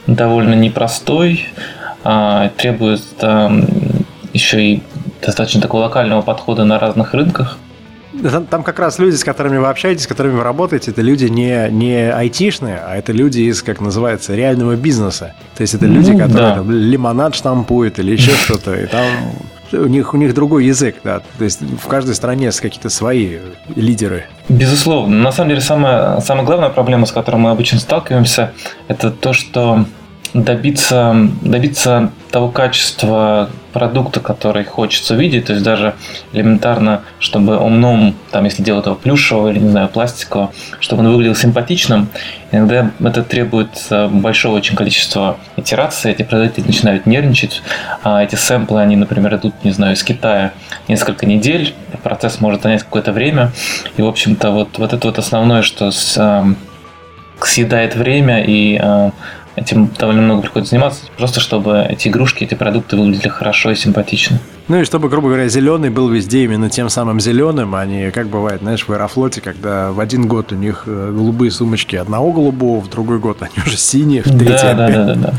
довольно 0.07 0.55
непростой, 0.55 1.47
а, 2.03 2.51
требует 2.57 3.03
а, 3.23 3.53
еще 4.33 4.65
и 4.65 4.83
достаточно 5.25 5.61
такого 5.61 5.83
локального 5.83 6.23
подхода 6.23 6.65
на 6.65 6.79
разных 6.79 7.15
рынках. 7.15 7.59
Там, 8.23 8.47
там 8.47 8.63
как 8.63 8.79
раз 8.79 8.99
люди, 8.99 9.17
с 9.17 9.25
которыми 9.25 9.59
вы 9.59 9.67
общаетесь, 9.67 10.05
с 10.05 10.07
которыми 10.07 10.37
вы 10.37 10.45
работаете, 10.45 10.93
это 10.93 11.03
люди 11.03 11.25
не, 11.25 11.69
не 11.71 12.13
айтишные, 12.13 12.81
а 12.87 12.97
это 12.97 13.13
люди 13.13 13.41
из, 13.41 13.63
как 13.63 13.81
называется, 13.81 14.35
реального 14.37 14.77
бизнеса. 14.77 15.35
То 15.57 15.63
есть 15.63 15.75
это 15.75 15.87
люди, 15.87 16.13
ну, 16.13 16.19
которые 16.19 16.51
да. 16.51 16.55
там, 16.57 16.71
лимонад 16.71 17.35
штампуют 17.35 17.99
или 17.99 18.13
еще 18.13 18.31
что-то, 18.45 18.75
и 18.75 18.87
там 18.87 19.05
у 19.73 19.87
них, 19.87 20.15
у 20.15 20.17
них 20.17 20.35
другой 20.35 20.67
язык, 20.67 20.97
да. 21.03 21.21
То 21.39 21.45
есть 21.45 21.61
в 21.61 21.87
каждой 21.89 22.15
стране 22.15 22.47
есть 22.47 22.61
какие-то 22.61 22.89
свои 22.89 23.39
лидеры. 23.75 24.27
Безусловно. 24.49 25.17
На 25.17 25.33
самом 25.33 25.51
деле 25.51 25.61
самая, 25.61 26.21
самая 26.21 26.45
главная 26.45 26.69
проблема, 26.69 27.07
с 27.07 27.13
которой 27.13 27.37
мы 27.37 27.51
обычно 27.51 27.81
сталкиваемся, 27.81 28.53
это 28.87 29.11
то, 29.11 29.33
что 29.33 29.85
добиться, 30.35 31.29
добиться 31.43 32.11
того 32.31 32.49
качества 32.49 33.49
продукта, 33.73 34.21
который 34.21 34.65
хочется 34.65 35.15
видеть, 35.15 35.47
то 35.47 35.53
есть 35.53 35.65
даже 35.65 35.95
элементарно, 36.33 37.03
чтобы 37.21 37.57
умном, 37.57 38.15
там, 38.31 38.45
если 38.45 38.63
делать 38.63 38.87
его 38.87 38.97
плюшевого 38.97 39.49
или, 39.49 39.61
не 39.61 39.71
знаю, 39.71 39.89
пластикового, 39.89 40.53
чтобы 40.81 41.03
он 41.03 41.13
выглядел 41.13 41.37
симпатичным, 41.37 42.09
иногда 42.51 42.91
это 43.01 43.23
требует 43.23 43.71
э, 43.91 44.09
большого 44.09 44.57
очень 44.57 44.77
количества 44.77 45.39
итераций, 45.57 46.11
эти 46.11 46.23
производители 46.23 46.67
начинают 46.67 47.07
нервничать, 47.07 47.63
а 48.03 48.23
эти 48.23 48.35
сэмплы, 48.35 48.81
они, 48.81 48.97
например, 48.97 49.37
идут, 49.37 49.55
не 49.63 49.71
знаю, 49.71 49.95
из 49.95 50.03
Китая 50.03 50.53
несколько 50.89 51.27
недель, 51.27 51.75
процесс 52.03 52.41
может 52.41 52.63
занять 52.63 52.83
какое-то 52.83 53.13
время, 53.13 53.53
и, 53.97 54.03
в 54.03 54.07
общем-то, 54.07 54.51
вот, 54.51 54.79
вот 54.79 54.93
это 54.93 55.07
вот 55.07 55.19
основное, 55.19 55.63
что 55.63 55.91
с, 55.93 56.17
э, 56.17 56.55
съедает 57.41 57.95
время 57.95 58.43
и 58.45 58.79
э, 58.81 59.11
этим 59.57 59.91
довольно 59.99 60.23
много 60.23 60.43
приходится 60.43 60.71
заниматься, 60.71 61.05
просто 61.17 61.41
чтобы 61.41 61.87
эти 61.89 62.09
игрушки, 62.09 62.45
эти 62.45 62.55
продукты 62.55 62.97
выглядели 62.97 63.29
хорошо 63.29 63.71
и 63.71 63.75
симпатично. 63.75 64.39
Ну 64.69 64.81
и 64.81 64.85
чтобы, 64.85 65.09
грубо 65.09 65.29
говоря, 65.29 65.49
зеленый 65.49 65.91
был 65.91 66.09
везде 66.09 66.45
именно 66.45 66.71
тем 66.71 66.89
самым 66.89 67.21
зеленым, 67.21 67.75
а 67.75 67.85
не, 67.85 68.11
как 68.11 68.29
бывает, 68.29 68.61
знаешь, 68.63 68.87
в 68.87 68.93
Аэрофлоте, 68.93 69.41
когда 69.41 69.93
в 69.93 70.01
один 70.01 70.27
год 70.27 70.53
у 70.53 70.55
них 70.55 70.85
э, 70.87 71.13
голубые 71.15 71.51
сумочки 71.51 71.97
одного 71.97 72.33
голубого, 72.33 72.81
в 72.81 72.89
другой 72.89 73.19
год 73.19 73.43
они 73.43 73.53
уже 73.67 73.77
синие, 73.77 74.23
в 74.23 74.25
третий 74.25 74.47
да, 74.47 74.75
да, 74.75 74.89
да, 74.89 75.05
да, 75.05 75.15
да. 75.15 75.35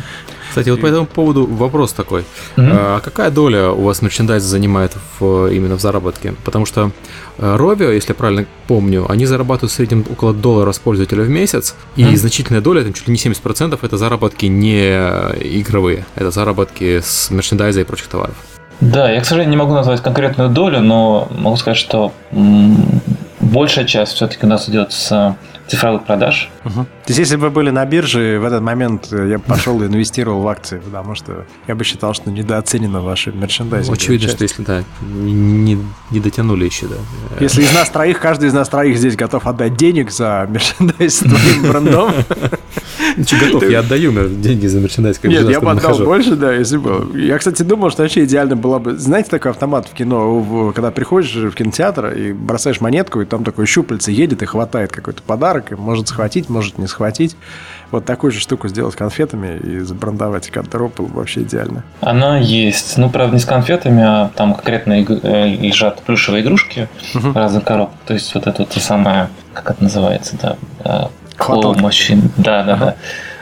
Кстати, 0.55 0.69
вот 0.69 0.79
по 0.79 0.85
этому 0.85 1.05
поводу 1.05 1.45
вопрос 1.45 1.91
такой. 1.91 2.24
А 2.55 3.01
какая 3.01 3.29
доля 3.29 3.71
у 3.71 3.81
вас 3.81 4.01
мерчендайза 4.01 4.47
занимает 4.47 4.93
в, 5.19 5.47
именно 5.47 5.75
в 5.75 5.81
заработке? 5.81 6.33
Потому 6.45 6.65
что 6.65 6.91
Rovio, 7.38 7.93
если 7.93 8.12
я 8.12 8.15
правильно 8.15 8.45
помню, 8.65 9.05
они 9.12 9.25
зарабатывают 9.25 9.74
в 9.74 9.75
среднем 9.75 10.05
около 10.09 10.33
доллара 10.33 10.71
с 10.71 10.79
пользователя 10.79 11.24
в 11.24 11.29
месяц, 11.29 11.75
и 11.97 12.15
значительная 12.15 12.62
доля, 12.62 12.83
там 12.83 12.93
чуть 12.93 13.05
ли 13.05 13.12
не 13.12 13.19
70%, 13.19 13.77
это 13.81 13.97
заработки 13.97 14.45
не 14.45 14.91
игровые, 15.59 16.05
это 16.15 16.31
заработки 16.31 17.01
с 17.03 17.29
мерчендайза 17.31 17.81
и 17.81 17.83
прочих 17.83 18.07
товаров. 18.07 18.35
Да, 18.79 19.12
я, 19.12 19.19
к 19.19 19.25
сожалению, 19.25 19.51
не 19.51 19.57
могу 19.57 19.74
назвать 19.74 20.01
конкретную 20.01 20.50
долю, 20.50 20.79
но 20.79 21.27
могу 21.38 21.57
сказать, 21.57 21.77
что 21.77 22.13
большая 23.41 23.83
часть 23.83 24.13
все-таки 24.13 24.45
у 24.45 24.50
нас 24.50 24.69
идет 24.69 24.93
с 24.93 25.35
цифровых 25.67 26.05
продаж. 26.05 26.50
Угу. 26.63 26.74
То 26.74 27.07
есть, 27.07 27.19
если 27.19 27.36
бы 27.36 27.43
вы 27.43 27.50
были 27.50 27.69
на 27.69 27.86
бирже, 27.86 28.39
в 28.39 28.45
этот 28.45 28.62
момент 28.62 29.12
я 29.12 29.38
бы 29.38 29.43
пошел 29.43 29.81
и 29.81 29.86
инвестировал 29.86 30.41
в 30.41 30.48
акции, 30.48 30.79
потому 30.79 31.15
что 31.15 31.45
я 31.67 31.75
бы 31.75 31.84
считал, 31.84 32.13
что 32.13 32.31
недооценено 32.31 33.01
ваше 33.01 33.31
мерчендайзинг. 33.31 33.95
Очевидно, 33.95 34.29
что 34.29 34.43
если, 34.43 34.63
да, 34.63 34.84
не, 35.01 35.77
не 36.12 36.19
дотянули 36.19 36.65
еще, 36.65 36.88
да. 36.88 36.95
Если 37.39 37.63
из 37.63 37.74
нас 37.75 37.89
троих, 37.89 38.19
каждый 38.19 38.50
из 38.50 38.53
нас 38.53 38.69
троих 38.69 38.98
здесь 38.98 39.15
готов 39.15 39.48
отдать 39.48 39.75
денег 39.75 40.12
за 40.12 40.48
мерчендайз 40.50 41.17
с 41.17 41.19
твоим 41.19 41.72
брендом. 41.72 42.12
Че 43.25 43.38
готов, 43.38 43.69
я 43.69 43.79
отдаю 43.79 44.29
деньги 44.29 44.67
за 44.67 44.79
мерчендайз, 44.79 45.21
Нет, 45.24 45.50
я 45.50 45.62
бы 45.62 45.71
отдал 45.71 45.97
больше, 46.00 46.35
да, 46.35 46.53
если 46.53 46.77
бы. 46.77 47.17
Я, 47.19 47.38
кстати, 47.38 47.63
думал, 47.63 47.89
что 47.89 48.03
вообще 48.03 48.25
идеально 48.25 48.55
было 48.55 48.79
бы... 48.79 48.97
Знаете 48.97 49.29
такой 49.29 49.51
автомат 49.51 49.88
в 49.88 49.93
кино, 49.93 50.71
когда 50.74 50.91
приходишь 50.91 51.33
в 51.35 51.51
кинотеатр 51.53 52.07
и 52.07 52.33
бросаешь 52.33 52.81
монетку, 52.81 53.21
и 53.21 53.25
там 53.25 53.43
такой 53.43 53.65
щупальце 53.65 54.12
едет 54.12 54.41
и 54.43 54.45
хватает 54.45 54.91
какой-то 54.91 55.21
подарок, 55.21 55.71
и 55.71 55.75
может 55.75 56.07
схватить, 56.07 56.50
может 56.50 56.77
не 56.77 56.88
схватить. 56.88 57.35
Вот 57.91 58.05
такую 58.05 58.31
же 58.31 58.39
штуку 58.39 58.67
сделать 58.67 58.93
с 58.93 58.97
конфетами 58.97 59.57
и 59.57 59.79
забрендовать 59.79 60.51
гардероб 60.51 60.97
было 60.97 61.07
бы 61.07 61.15
вообще 61.17 61.43
идеально. 61.43 61.83
Она 62.01 62.39
есть. 62.39 62.97
Ну, 62.97 63.09
правда, 63.09 63.35
не 63.35 63.39
с 63.39 63.45
конфетами, 63.45 64.03
а 64.03 64.31
там 64.35 64.53
конкретно 64.53 64.93
э, 64.93 65.55
лежат 65.55 66.01
плюшевые 66.01 66.43
игрушки 66.43 66.89
угу. 67.13 67.33
разных 67.33 67.63
коробок. 67.63 67.93
То 68.05 68.13
есть 68.13 68.33
вот 68.33 68.47
это 68.47 68.63
вот 68.63 68.69
то 68.69 68.79
самое, 68.79 69.29
как 69.53 69.71
это 69.71 69.83
называется, 69.83 70.35
да, 70.41 71.09
Claw 71.38 71.75
Machine. 71.75 72.30
Да, 72.38 72.63
да, 72.63 72.74
ага. 72.74 72.86
да. 72.86 72.96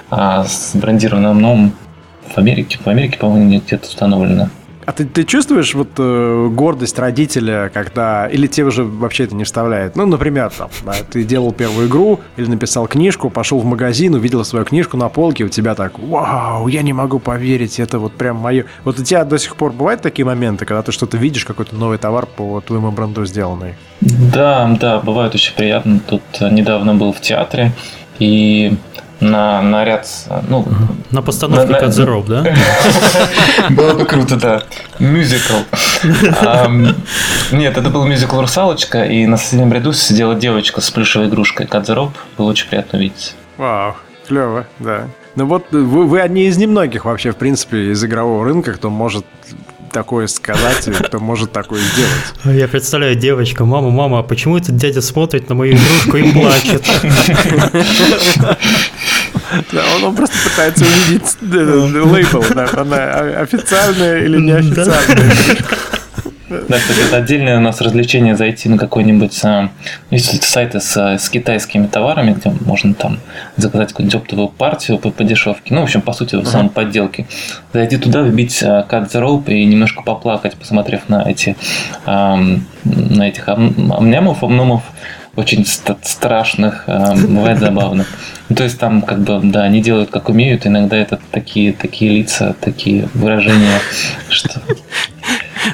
А 0.10 0.44
с 0.46 0.76
брендированным 0.76 1.40
новым 1.40 1.74
в 2.34 2.38
Америке, 2.38 2.78
в 2.84 2.88
Америке, 2.88 3.18
по-моему, 3.18 3.60
где-то 3.60 3.88
установлено. 3.88 4.50
А 4.86 4.92
ты, 4.92 5.06
ты 5.06 5.24
чувствуешь 5.24 5.74
вот 5.74 5.90
э, 5.98 6.50
гордость 6.52 7.00
родителя, 7.00 7.72
когда... 7.74 8.28
Или 8.28 8.48
тебе 8.48 8.68
уже 8.68 8.84
вообще 8.84 9.25
это 9.25 9.36
не 9.36 9.44
вставляет? 9.44 9.96
Ну, 9.96 10.06
например, 10.06 10.52
там, 10.58 10.70
да, 10.86 10.94
ты 11.10 11.24
делал 11.24 11.52
первую 11.52 11.88
игру 11.88 12.20
или 12.38 12.48
написал 12.48 12.88
книжку, 12.88 13.30
пошел 13.30 13.60
в 13.60 13.66
магазин, 13.66 14.13
увидел 14.16 14.44
свою 14.44 14.66
книжку 14.66 14.98
на 14.98 15.10
полке, 15.10 15.44
у 15.44 15.50
тебя 15.50 15.75
так, 15.75 16.00
вау, 16.00 16.68
я 16.68 16.82
не 16.82 16.94
могу 16.94 17.20
поверить, 17.20 17.80
это 17.80 18.00
вот 18.00 18.13
прям 18.13 18.38
мое... 18.38 18.66
Вот 18.84 19.00
у 19.00 19.04
тебя 19.04 19.24
до 19.24 19.38
сих 19.38 19.56
пор 19.56 19.72
бывают 19.72 20.02
такие 20.02 20.25
моменты, 20.25 20.66
когда 20.66 20.82
ты 20.82 20.92
что-то 20.92 21.18
видишь, 21.18 21.46
какой-то 21.46 21.75
новый 21.75 21.98
товар 21.98 22.25
по 22.25 22.62
твоему 22.62 22.92
бренду 22.92 23.25
сделанный? 23.25 23.75
Да, 24.02 24.75
да, 24.80 25.00
бывает 25.00 25.34
очень 25.36 25.56
приятно. 25.56 26.00
Тут 26.08 26.22
э, 26.40 26.50
недавно 26.50 26.94
был 26.94 27.13
в 27.13 27.22
театре, 27.22 27.72
и 28.20 28.74
на, 29.24 29.62
на 29.62 29.86
ряд... 29.86 30.08
Ну, 30.50 30.68
на 31.12 31.22
постановку 31.22 31.72
на, 31.72 31.77
Cut 31.77 31.89
the 31.89 32.06
Rope, 32.06 32.27
да? 32.27 32.56
Было 33.70 33.94
бы 33.94 34.06
круто, 34.06 34.36
да. 34.36 34.63
Мюзикл. 35.00 35.60
Нет, 37.51 37.77
это 37.77 37.89
был 37.89 38.06
мюзикл 38.06 38.39
«Русалочка», 38.42 39.06
и 39.06 39.25
на 39.25 39.38
соседнем 39.38 39.72
ряду 39.74 39.94
сидела 39.94 40.36
девочка 40.36 40.82
с 40.82 40.89
плюшевой 40.92 41.27
игрушкой 41.27 41.65
Cut 41.65 41.86
the 41.86 41.96
Rope. 41.96 42.13
Было 42.38 42.51
очень 42.51 42.68
приятно 42.68 42.98
видеть. 42.98 43.36
Вау, 43.58 43.96
клево, 44.27 44.65
да. 44.80 45.08
Ну 45.36 45.46
вот 45.46 45.72
вы, 45.72 46.06
вы 46.06 46.22
одни 46.22 46.46
из 46.46 46.58
немногих 46.58 47.06
вообще, 47.06 47.32
в 47.32 47.38
принципе, 47.38 47.92
из 47.92 48.03
игрового 48.03 48.46
рынка, 48.46 48.74
кто 48.74 48.89
может 48.89 49.25
такое 49.92 50.27
сказать, 50.27 50.86
кто 50.86 51.20
может 51.20 51.51
такое 51.51 51.80
сделать. 51.80 52.58
Я 52.60 52.68
представляю, 52.68 53.15
девочка, 53.15 53.63
мама, 53.63 53.92
мама, 53.92 54.20
а 54.20 54.24
почему 54.24 54.58
этот 54.58 54.75
дядя 54.75 55.01
смотрит 55.01 55.48
на 55.50 55.56
мою 55.56 55.75
игрушку 55.75 56.18
и 56.18 56.32
плачет? 56.32 56.84
Да, 59.72 59.84
он, 59.96 60.04
он 60.04 60.16
просто 60.16 60.36
пытается 60.50 60.86
увидеть 60.86 61.38
лейбл, 61.42 62.44
да, 62.56 62.68
она 62.74 63.42
официальная 63.42 64.20
или 64.20 64.38
неофициальная. 64.38 65.32
Да, 66.50 66.78
кстати, 66.78 67.00
это 67.08 67.18
отдельное 67.18 67.58
у 67.58 67.62
нас 67.62 67.82
развлечение 67.82 68.36
зайти 68.36 68.70
на 68.70 68.78
какой-нибудь 68.78 69.40
а, 69.44 69.70
есть 70.12 70.44
сайты 70.44 70.80
с, 70.80 70.96
с 70.96 71.30
китайскими 71.30 71.88
товарами, 71.88 72.34
где 72.34 72.52
можно 72.66 72.94
там 72.94 73.20
заказать 73.58 73.90
какую-нибудь 73.90 74.16
оптовую 74.16 74.50
партию 74.50 75.00
по, 75.00 75.10
по 75.10 75.24
дешевке. 75.24 75.74
Ну, 75.74 75.82
в 75.82 75.84
общем, 75.86 76.02
по 76.02 76.14
сути, 76.14 76.36
в 76.36 76.46
самом 76.46 76.70
подделке. 76.70 77.26
Зайти 77.74 77.98
туда, 77.98 78.22
вбить 78.22 78.62
cut 78.62 79.10
the 79.10 79.22
rope 79.22 79.52
и 79.52 79.66
немножко 79.66 80.04
поплакать, 80.04 80.56
посмотрев 80.56 81.10
на 81.10 81.28
эти 81.28 81.56
на 82.06 83.28
этих 83.28 83.48
амнямов, 83.48 84.44
амнумов, 84.44 84.84
очень 85.36 85.66
страшных, 85.66 86.84
бывает 86.88 87.60
забавно. 87.60 88.06
Ну, 88.50 88.56
то 88.56 88.63
есть 88.63 88.80
там 88.80 89.02
как 89.02 89.22
бы, 89.22 89.40
да, 89.44 89.63
они 89.63 89.82
делают 89.82 90.10
как 90.12 90.30
умеют, 90.30 90.68
иногда 90.68 90.98
это 90.98 91.20
такие, 91.32 91.74
такие 91.74 92.12
лица, 92.12 92.56
такие 92.60 93.10
выражения, 93.13 93.80
что 94.30 94.62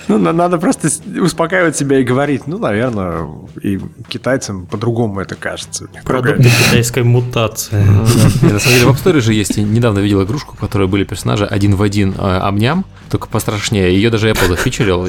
ну, 0.08 0.18
надо 0.18 0.58
просто 0.58 0.90
успокаивать 1.22 1.76
себя 1.76 2.00
и 2.00 2.04
говорить, 2.04 2.48
ну, 2.48 2.58
наверное, 2.58 3.28
и 3.62 3.80
китайцам 4.08 4.66
по-другому 4.66 5.20
это 5.20 5.36
кажется. 5.36 5.88
Продукты 6.04 6.50
китайской 6.50 7.04
мутации. 7.04 7.76
На 7.76 8.60
самом 8.60 8.78
деле 8.78 8.86
в 8.86 8.90
App 8.90 9.04
Store 9.04 9.20
же 9.20 9.34
есть, 9.34 9.58
недавно 9.58 10.00
видел 10.00 10.24
игрушку, 10.24 10.56
в 10.56 10.60
которой 10.60 10.88
были 10.88 11.04
персонажи 11.04 11.46
один 11.46 11.76
в 11.76 11.82
один 11.82 12.14
э, 12.18 12.40
амням, 12.42 12.86
только 13.10 13.28
пострашнее. 13.28 13.94
Ее 13.94 14.10
даже 14.10 14.30
Apple 14.30 14.48
зафичерил. 14.48 15.08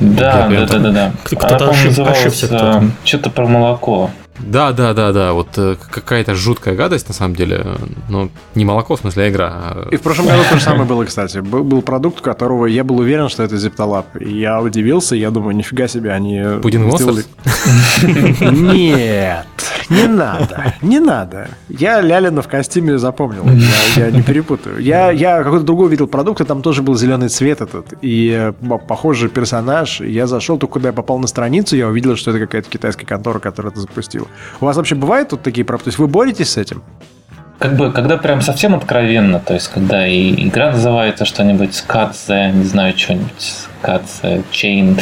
Да, 0.00 0.48
да, 0.48 0.66
да, 0.66 0.78
да, 0.78 0.90
да. 0.92 1.12
Кто-то 1.24 1.70
ошибся. 1.70 2.92
Что-то 3.04 3.30
про 3.30 3.46
молоко. 3.46 4.10
Да, 4.40 4.72
да, 4.72 4.94
да, 4.94 5.12
да, 5.12 5.32
вот 5.32 5.48
э, 5.56 5.76
какая-то 5.90 6.34
жуткая 6.34 6.74
гадость, 6.74 7.08
на 7.08 7.14
самом 7.14 7.34
деле, 7.34 7.66
ну, 8.08 8.30
не 8.54 8.64
молоко, 8.64 8.96
в 8.96 9.00
смысле, 9.00 9.24
а 9.24 9.28
игра. 9.28 9.76
И 9.90 9.96
в 9.96 10.02
прошлом 10.02 10.26
году 10.26 10.42
то 10.48 10.56
же 10.56 10.62
самое 10.62 10.84
было, 10.84 11.04
кстати. 11.04 11.38
Был, 11.38 11.64
был 11.64 11.82
продукт, 11.82 12.20
которого 12.20 12.66
я 12.66 12.84
был 12.84 12.98
уверен, 12.98 13.28
что 13.28 13.42
это 13.42 13.56
Ziptolab. 13.56 14.04
И 14.20 14.38
я 14.38 14.60
удивился, 14.60 15.16
я 15.16 15.30
думаю, 15.30 15.56
нифига 15.56 15.88
себе, 15.88 16.12
они 16.12 16.42
Пудинг 16.62 16.94
сделали... 16.94 17.24
Нет, 18.40 19.46
не 19.90 20.06
надо, 20.06 20.74
не 20.82 21.00
надо. 21.00 21.48
Я 21.68 22.00
Лялина 22.00 22.42
в 22.42 22.48
костюме 22.48 22.98
запомнил, 22.98 23.44
я, 23.96 24.04
я 24.04 24.10
не 24.10 24.22
перепутаю. 24.22 24.78
Я, 24.78 25.10
я 25.10 25.42
какой-то 25.42 25.64
другой 25.64 25.88
видел 25.88 26.06
продукт, 26.06 26.40
и 26.40 26.44
там 26.44 26.62
тоже 26.62 26.82
был 26.82 26.96
зеленый 26.96 27.28
цвет 27.28 27.60
этот, 27.60 27.94
и 28.02 28.52
э, 28.62 28.78
похожий 28.86 29.28
персонаж. 29.28 30.00
Я 30.00 30.26
зашел, 30.26 30.58
только 30.58 30.74
когда 30.74 30.90
я 30.90 30.92
попал 30.92 31.18
на 31.18 31.26
страницу, 31.26 31.76
я 31.76 31.88
увидел, 31.88 32.16
что 32.16 32.30
это 32.30 32.40
какая-то 32.40 32.70
китайская 32.70 33.06
контора, 33.06 33.38
которая 33.38 33.72
это 33.72 33.80
запустила. 33.80 34.27
У 34.60 34.64
вас 34.64 34.76
вообще 34.76 34.94
бывают 34.94 35.28
тут 35.30 35.42
такие 35.42 35.64
проблемы? 35.64 35.84
То 35.84 35.88
есть 35.88 35.98
вы 35.98 36.06
боретесь 36.06 36.50
с 36.50 36.56
этим? 36.56 36.82
Как 37.58 37.74
бы, 37.74 37.90
когда 37.90 38.16
прям 38.16 38.40
совсем 38.40 38.74
откровенно, 38.76 39.40
то 39.40 39.54
есть, 39.54 39.68
когда 39.68 40.06
и 40.06 40.46
игра 40.46 40.70
называется 40.70 41.24
что-нибудь 41.24 41.84
Cut 41.88 42.14
не 42.52 42.64
знаю, 42.64 42.96
что-нибудь 42.96 43.66
Cut 43.82 44.04
Chain, 44.52 45.00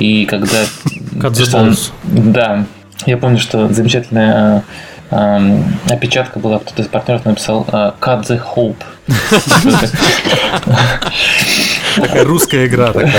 и 0.00 0.26
когда... 0.26 0.64
The 1.12 1.90
Да, 2.02 2.64
я 3.06 3.16
помню, 3.16 3.38
что 3.38 3.68
замечательная 3.72 4.64
э, 5.10 5.62
опечатка 5.90 6.40
была, 6.40 6.58
кто-то 6.58 6.82
из 6.82 6.88
партнеров 6.88 7.24
написал 7.24 7.64
Cut 7.70 8.22
the 8.26 8.40
Hope. 8.56 8.82
Такая 11.96 12.24
русская 12.24 12.66
игра 12.66 12.92
такая. 12.92 13.12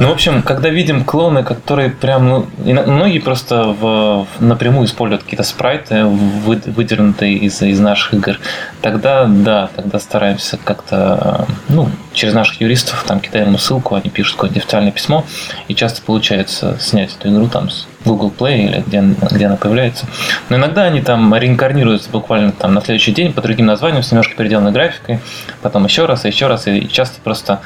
Ну, 0.00 0.08
в 0.08 0.12
общем, 0.12 0.42
когда 0.42 0.68
видим 0.68 1.04
клоны, 1.04 1.42
которые 1.42 1.90
прям, 1.90 2.28
ну, 2.28 2.46
многие 2.58 3.18
просто 3.18 3.64
в, 3.64 4.26
напрямую 4.40 4.86
используют 4.86 5.22
какие-то 5.22 5.44
спрайты, 5.44 6.04
выдернутые 6.04 7.34
из, 7.34 7.60
из 7.62 7.80
наших 7.80 8.14
игр, 8.14 8.38
тогда, 8.80 9.26
да, 9.26 9.68
тогда 9.74 9.98
стараемся 9.98 10.58
как-то, 10.62 11.46
ну, 11.68 11.88
через 12.12 12.34
наших 12.34 12.60
юристов, 12.60 13.04
там, 13.06 13.20
кидаем 13.20 13.48
ему 13.48 13.58
ссылку, 13.58 13.94
они 13.94 14.10
пишут 14.10 14.36
какое-то 14.36 14.58
официальное 14.58 14.92
письмо, 14.92 15.24
и 15.68 15.74
часто 15.74 16.02
получается 16.02 16.76
снять 16.80 17.16
эту 17.18 17.32
игру 17.32 17.48
там 17.48 17.70
с 17.70 17.86
Google 18.04 18.32
Play 18.36 18.64
или 18.64 18.84
где, 18.86 19.00
где 19.00 19.46
она 19.46 19.56
появляется. 19.56 20.06
Но 20.48 20.56
иногда 20.56 20.84
они 20.84 21.00
там 21.00 21.34
реинкарнируются 21.34 22.10
буквально 22.10 22.52
там 22.52 22.74
на 22.74 22.80
следующий 22.82 23.12
день 23.12 23.32
по 23.32 23.40
другим 23.40 23.66
названиям, 23.66 24.02
с 24.02 24.10
немножко 24.10 24.36
переделанной 24.36 24.72
графикой, 24.72 25.20
потом 25.62 25.84
еще 25.84 26.06
раз 26.06 26.24
и 26.24 26.28
еще 26.28 26.46
раз, 26.46 26.66
и 26.66 26.88
часто 26.88 27.20
просто 27.22 27.60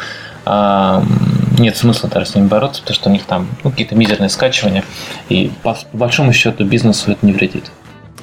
нет 1.58 1.76
смысла 1.76 2.08
даже 2.08 2.26
с 2.26 2.34
ними 2.34 2.46
бороться, 2.46 2.82
потому 2.82 2.94
что 2.94 3.08
у 3.08 3.12
них 3.12 3.24
там 3.24 3.48
ну, 3.64 3.70
какие-то 3.70 3.94
мизерные 3.94 4.28
скачивания, 4.28 4.84
и 5.28 5.50
по, 5.62 5.74
по 5.74 5.96
большому 5.96 6.32
счету 6.32 6.64
бизнесу 6.64 7.12
это 7.12 7.24
не 7.24 7.32
вредит. 7.32 7.70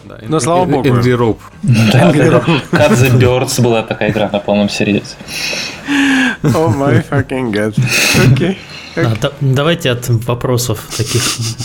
Да, 0.05 0.17
Но 0.27 0.39
слава 0.39 0.65
богу. 0.65 0.87
Angry 0.87 1.17
Rope. 1.17 1.39
Да, 1.63 2.11
Cut 2.11 2.91
the 2.91 3.19
Birds 3.19 3.61
была 3.61 3.83
такая 3.83 4.11
игра 4.11 4.29
на 4.31 4.39
полном 4.39 4.69
серьезе. 4.69 5.15
Oh 6.43 6.75
my 6.75 7.03
fucking 7.09 7.51
god. 7.51 7.75
Окей. 8.31 8.49
Okay. 8.49 8.57
Да, 8.95 9.31
давайте 9.41 9.91
от 9.91 10.07
вопросов 10.07 10.87
таких 10.95 11.21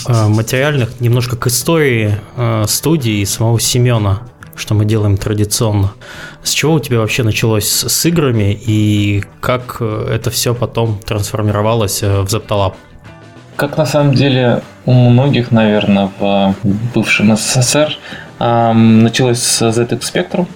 э, 0.07 0.27
материальных 0.27 0.99
немножко 0.99 1.37
к 1.37 1.47
истории 1.47 2.17
э, 2.35 2.65
студии 2.67 3.21
и 3.21 3.25
самого 3.25 3.59
Семена, 3.59 4.23
что 4.61 4.75
мы 4.75 4.85
делаем 4.85 5.17
традиционно. 5.17 5.91
С 6.43 6.51
чего 6.51 6.73
у 6.73 6.79
тебя 6.79 6.99
вообще 6.99 7.23
началось 7.23 7.67
с, 7.67 7.89
с 7.89 8.05
играми 8.05 8.53
и 8.53 9.23
как 9.41 9.77
э, 9.79 10.07
это 10.13 10.29
все 10.29 10.53
потом 10.53 10.99
трансформировалось 10.99 12.03
э, 12.03 12.21
в 12.21 12.25
Zeptalab? 12.25 12.75
Как 13.55 13.77
на 13.77 13.85
самом 13.85 14.13
деле 14.13 14.61
у 14.85 14.93
многих, 14.93 15.51
наверное, 15.51 16.09
в 16.19 16.55
бывшем 16.93 17.35
СССР 17.35 17.97
эм, 18.39 19.03
началось 19.03 19.39
с 19.39 19.61
ZX 19.61 19.99
Spectrum, 19.99 20.47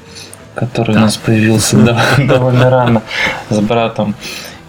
который 0.54 0.94
да. 0.94 1.00
у 1.02 1.04
нас 1.04 1.18
появился 1.18 1.78
довольно 2.18 2.70
рано 2.70 3.02
с 3.50 3.60
братом. 3.60 4.16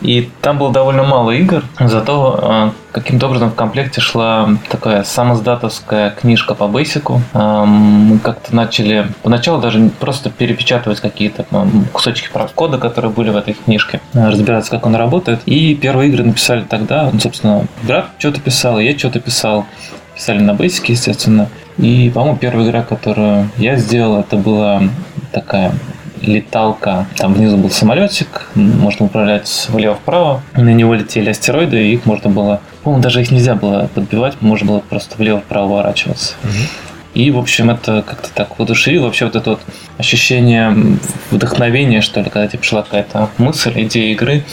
И 0.01 0.31
там 0.41 0.59
было 0.59 0.73
довольно 0.73 1.05
мало 1.05 1.31
игр, 1.31 1.63
зато 1.79 2.39
а, 2.43 2.73
каким-то 2.97 3.27
образом 3.27 3.51
в 3.51 3.55
комплекте 3.55 4.01
шла 4.01 4.49
такая 4.71 5.05
самоздатовская 5.05 6.11
книжка 6.11 6.55
по 6.55 6.67
бейсику. 6.67 7.21
Мы 7.35 8.19
как-то 8.21 8.57
начали 8.57 9.09
поначалу 9.23 9.61
даже 9.61 9.91
просто 10.01 10.31
перепечатывать 10.31 11.01
какие-то 11.01 11.45
кусочки 11.93 12.31
кода, 12.55 12.79
которые 12.79 13.13
были 13.13 13.29
в 13.29 13.37
этой 13.37 13.53
книжке, 13.53 14.01
а, 14.15 14.31
разбираться, 14.31 14.71
как 14.71 14.87
он 14.87 14.95
работает. 14.97 15.41
И 15.45 15.75
первые 15.75 16.09
игры 16.09 16.25
написали 16.25 16.63
тогда, 16.63 17.13
собственно, 17.21 17.67
брат 17.83 18.07
что-то 18.19 18.41
писал, 18.41 18.79
я 18.79 18.97
что-то 18.99 19.21
писал. 19.21 19.67
Писали 20.15 20.39
на 20.39 20.55
бейсике, 20.55 20.95
естественно. 20.95 21.51
И, 21.77 22.11
по-моему, 22.15 22.39
первая 22.39 22.67
игра, 22.67 22.83
которую 22.83 23.51
я 23.59 23.77
сделал, 23.77 24.21
это 24.21 24.39
была 24.39 24.83
такая 25.33 25.75
леталка. 26.23 27.07
Там 27.17 27.35
внизу 27.35 27.57
был 27.57 27.71
самолетик, 27.71 28.49
можно 28.55 29.07
управлять 29.07 29.67
влево-вправо. 29.69 30.43
На 30.55 30.73
него 30.73 30.95
летели 30.95 31.31
астероиды, 31.31 31.89
и 31.89 31.95
их 31.95 32.07
можно 32.07 32.31
было... 32.31 32.61
По-моему, 32.83 33.03
даже 33.03 33.21
их 33.21 33.31
нельзя 33.31 33.55
было 33.55 33.91
подбивать, 33.95 34.41
можно 34.41 34.67
было 34.67 34.79
просто 34.81 35.17
влево-вправо 35.19 35.67
уворачиваться. 35.67 36.35
И, 37.15 37.31
в 37.31 37.39
общем, 37.39 37.71
это 37.71 38.05
как-то 38.07 38.29
так 38.35 38.59
воодушевило. 38.59 39.07
Вообще 39.07 39.25
вот 39.25 39.37
это 39.37 39.51
вот 39.51 39.61
ощущение 39.97 40.77
вдохновения, 41.31 42.03
что 42.03 42.21
ли, 42.21 42.29
когда 42.29 42.47
тебе 42.47 42.59
пришла 42.59 42.83
какая-то 42.83 43.31
мысль, 43.39 43.73
идея 43.75 44.13
игры, 44.13 44.45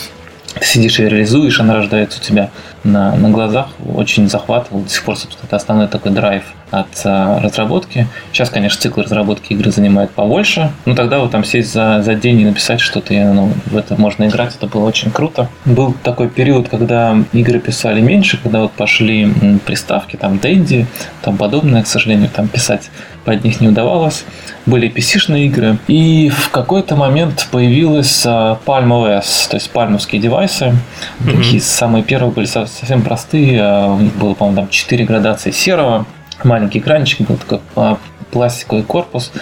ты 0.58 0.64
сидишь 0.64 0.98
и 0.98 1.02
реализуешь, 1.02 1.60
она 1.60 1.74
рождается 1.74 2.20
у 2.20 2.22
тебя 2.22 2.50
на, 2.84 3.16
на 3.16 3.30
глазах, 3.30 3.68
очень 3.94 4.28
захватывал. 4.28 4.82
До 4.82 4.88
сих 4.88 5.02
пор, 5.02 5.16
собственно, 5.16 5.46
это 5.46 5.56
основной 5.56 5.88
такой 5.88 6.12
драйв 6.12 6.44
от 6.70 6.88
а, 7.04 7.40
разработки. 7.40 8.06
Сейчас, 8.32 8.50
конечно, 8.50 8.80
цикл 8.80 9.00
разработки 9.00 9.52
игры 9.52 9.70
занимает 9.70 10.10
побольше, 10.10 10.70
но 10.84 10.94
тогда 10.94 11.20
вот 11.20 11.30
там 11.30 11.44
сесть 11.44 11.72
за, 11.72 12.02
за 12.02 12.14
день 12.14 12.40
и 12.40 12.44
написать 12.44 12.80
что-то, 12.80 13.14
ну, 13.14 13.52
в 13.66 13.76
это 13.76 14.00
можно 14.00 14.26
играть, 14.26 14.54
это 14.56 14.66
было 14.66 14.84
очень 14.84 15.10
круто. 15.10 15.48
Был 15.64 15.94
такой 16.02 16.28
период, 16.28 16.68
когда 16.68 17.16
игры 17.32 17.60
писали 17.60 18.00
меньше, 18.00 18.38
когда 18.42 18.60
вот 18.60 18.72
пошли 18.72 19.32
приставки, 19.64 20.16
там 20.16 20.38
Дэнди, 20.38 20.86
там 21.22 21.36
подобное, 21.36 21.82
к 21.82 21.86
сожалению, 21.86 22.28
там 22.28 22.48
писать 22.48 22.90
под 23.24 23.42
них 23.44 23.60
не 23.60 23.68
удавалось. 23.68 24.24
Были 24.66 24.90
PC-шные 24.90 25.46
игры. 25.46 25.78
И 25.88 26.28
в 26.28 26.50
какой-то 26.50 26.96
момент 26.96 27.48
появилась 27.50 28.24
а, 28.26 28.58
Palm 28.66 28.88
OS, 28.88 29.48
то 29.48 29.56
есть 29.56 29.70
пальмовские 29.70 30.20
девайсы. 30.20 30.74
Mm-hmm. 31.20 31.36
Такие 31.36 31.62
самые 31.62 32.04
первые 32.04 32.32
были 32.32 32.46
совсем 32.74 33.02
простые. 33.02 33.60
А, 33.62 33.96
было, 34.20 34.34
по-моему, 34.34 34.62
там 34.62 34.68
4 34.68 35.04
градации 35.04 35.50
серого 35.50 36.06
маленький 36.42 36.80
экранчик, 36.80 37.20
был 37.26 37.36
такой 37.36 37.60
а, 37.76 37.98
пластиковый 38.30 38.82
корпус, 38.82 39.32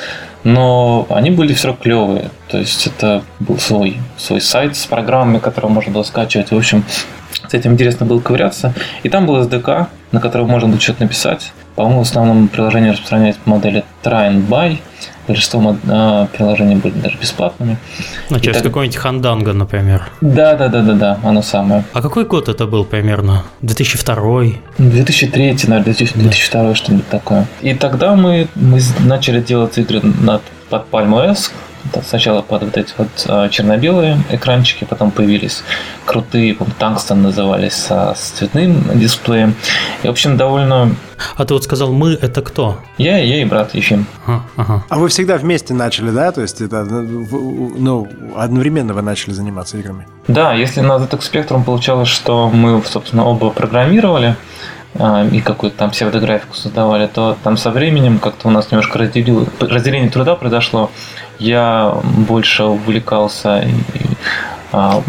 но 0.45 1.07
они 1.11 1.31
были 1.31 1.55
все 1.55 1.69
равно 1.69 1.83
клевые. 1.83 2.31
То 2.49 2.59
есть 2.59 2.87
это 2.87 3.23
был 3.41 3.59
свой, 3.59 3.97
свой 4.19 4.41
сайт 4.41 4.77
с 4.77 4.87
программами, 4.87 5.39
которые 5.39 5.71
можно 5.71 5.93
было 5.93 6.03
скачивать. 6.03 6.51
В 6.51 6.57
общем, 6.57 6.85
с 7.49 7.55
этим 7.55 7.73
интересно 7.73 8.07
было 8.07 8.21
ковыряться. 8.21 8.75
И 9.03 9.09
там 9.09 9.27
был 9.27 9.43
SDK, 9.43 9.87
на 10.13 10.21
котором 10.21 10.49
можно 10.49 10.69
было 10.69 10.81
что-то 10.81 11.03
написать. 11.03 11.53
По-моему, 11.75 12.01
в 12.01 12.03
основном 12.03 12.49
приложение 12.49 12.93
распространяется 12.93 13.41
по 13.45 13.51
модели 13.51 13.83
Try 14.05 14.31
and 14.31 14.47
Buy. 14.47 14.79
Большинство 15.27 15.77
а, 15.89 16.27
приложений 16.27 16.77
были 16.77 16.95
даже 16.95 17.17
бесплатными. 17.17 17.79
Ну, 18.29 18.39
через 18.41 18.57
так... 18.57 18.65
какой-нибудь 18.65 18.97
Ханданга, 18.97 19.53
например. 19.53 20.11
Да, 20.21 20.55
да, 20.55 20.69
да, 20.69 20.83
да, 20.83 20.93
да, 20.93 21.19
оно 21.23 21.43
самое. 21.43 21.85
А 21.93 22.03
какой 22.03 22.25
год 22.25 22.49
это 22.49 22.67
был 22.67 22.85
примерно? 22.85 23.45
2002? 23.63 24.43
2003, 24.79 25.53
наверное, 25.69 25.85
2002, 25.85 26.63
да. 26.63 26.75
что-нибудь 26.75 27.09
такое. 27.09 27.47
И 27.63 27.75
тогда 27.75 28.15
мы, 28.15 28.49
мы 28.55 28.81
начали 29.01 29.41
делать 29.41 29.79
игры 29.79 30.03
над, 30.03 30.43
под 30.69 30.91
Palm 30.91 31.11
OS, 31.11 31.51
Сначала 32.05 32.43
под 32.43 32.63
вот 32.63 32.77
эти 32.77 32.93
вот 32.97 33.09
а, 33.29 33.49
черно-белые 33.49 34.19
экранчики, 34.31 34.85
потом 34.85 35.11
появились 35.11 35.63
крутые, 36.05 36.57
Тангстон 36.79 37.23
назывались, 37.23 37.87
с 37.91 38.33
цветным 38.37 38.99
дисплеем. 38.99 39.55
И, 40.03 40.07
в 40.07 40.11
общем, 40.11 40.37
довольно... 40.37 40.95
А 41.37 41.45
ты 41.45 41.55
вот 41.55 41.65
сказал 41.65 41.93
«мы»— 41.93 42.13
это 42.21 42.43
кто? 42.43 42.79
Я, 42.99 43.19
я 43.19 43.43
и 43.43 43.45
брат 43.45 43.75
Ефим. 43.75 44.07
Ага, 44.27 44.43
ага. 44.57 44.85
А 44.89 44.99
вы 44.99 45.09
всегда 45.09 45.37
вместе 45.37 45.75
начали, 45.75 46.11
да? 46.11 46.33
То 46.33 46.43
есть 46.43 46.61
это, 46.61 46.85
ну, 46.85 48.09
одновременно 48.37 48.93
вы 48.93 49.03
начали 49.03 49.33
заниматься 49.33 49.79
играми? 49.79 50.07
Да, 50.29 50.53
если 50.55 50.81
на 50.81 50.93
ZX 50.95 51.21
Spectrum 51.33 51.65
получалось, 51.65 52.09
что 52.09 52.49
мы, 52.51 52.83
собственно, 52.85 53.25
оба 53.25 53.51
программировали, 53.51 54.37
а, 54.37 54.37
и 54.95 55.41
какую-то 55.41 55.79
там 55.79 55.91
псевдографику 55.91 56.55
создавали, 56.55 57.07
то 57.07 57.37
там 57.43 57.57
со 57.57 57.71
временем 57.71 58.19
как-то 58.19 58.49
у 58.49 58.51
нас 58.51 58.71
немножко 58.71 58.99
разделил, 58.99 59.49
разделение 59.59 60.11
труда 60.11 60.37
произошло. 60.37 60.91
Я 61.39 61.95
больше 62.05 62.65
увлекался 62.65 63.67
а, 64.71 65.03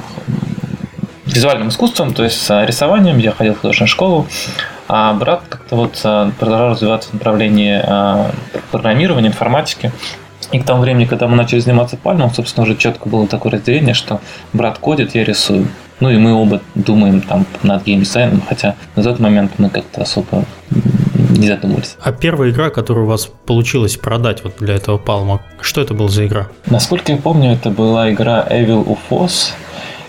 визуальным 1.25 1.67
искусством, 1.67 2.13
то 2.13 2.23
есть 2.23 2.49
рисованием. 2.49 3.17
Я 3.17 3.31
ходил 3.31 3.55
в 3.55 3.57
художественную 3.57 3.89
школу, 3.89 4.27
а 4.87 5.13
брат 5.13 5.43
как-то 5.49 5.75
вот 5.75 5.99
а, 6.05 6.31
продолжал 6.39 6.69
развиваться 6.69 7.09
в 7.09 7.13
направлении 7.13 7.83
программирования, 8.71 9.27
информатики. 9.27 9.91
И 10.53 10.59
к 10.59 10.65
тому 10.65 10.81
времени, 10.81 11.05
когда 11.05 11.27
мы 11.27 11.35
начали 11.35 11.59
заниматься 11.59 11.97
пальмом, 11.97 12.33
собственно, 12.33 12.63
уже 12.63 12.75
четко 12.75 13.09
было 13.09 13.27
такое 13.27 13.53
разделение, 13.53 13.93
что 13.93 14.21
брат 14.53 14.77
кодит, 14.77 15.15
я 15.15 15.23
рисую. 15.23 15.67
Ну 16.03 16.09
и 16.09 16.17
мы 16.17 16.33
оба 16.33 16.59
думаем 16.75 17.21
там 17.21 17.45
над 17.63 17.85
геймдизайном, 17.85 18.41
хотя 18.49 18.75
на 18.97 19.03
тот 19.03 19.21
момент 19.21 19.53
мы 19.57 19.69
как-то 19.69 20.01
особо 20.01 20.43
не 21.37 21.47
задумывались. 21.47 21.95
А 22.01 22.11
первая 22.11 22.49
игра, 22.49 22.71
которую 22.71 23.05
у 23.05 23.09
вас 23.09 23.29
получилось 23.45 23.95
продать 23.95 24.43
вот 24.43 24.55
для 24.59 24.75
этого 24.75 24.97
палма, 24.97 25.39
что 25.61 25.79
это 25.79 25.93
был 25.93 26.09
за 26.09 26.27
игра? 26.27 26.49
Насколько 26.65 27.13
я 27.13 27.17
помню, 27.17 27.53
это 27.53 27.69
была 27.69 28.11
игра 28.11 28.45
Evil 28.49 28.85
Ufos. 28.85 29.53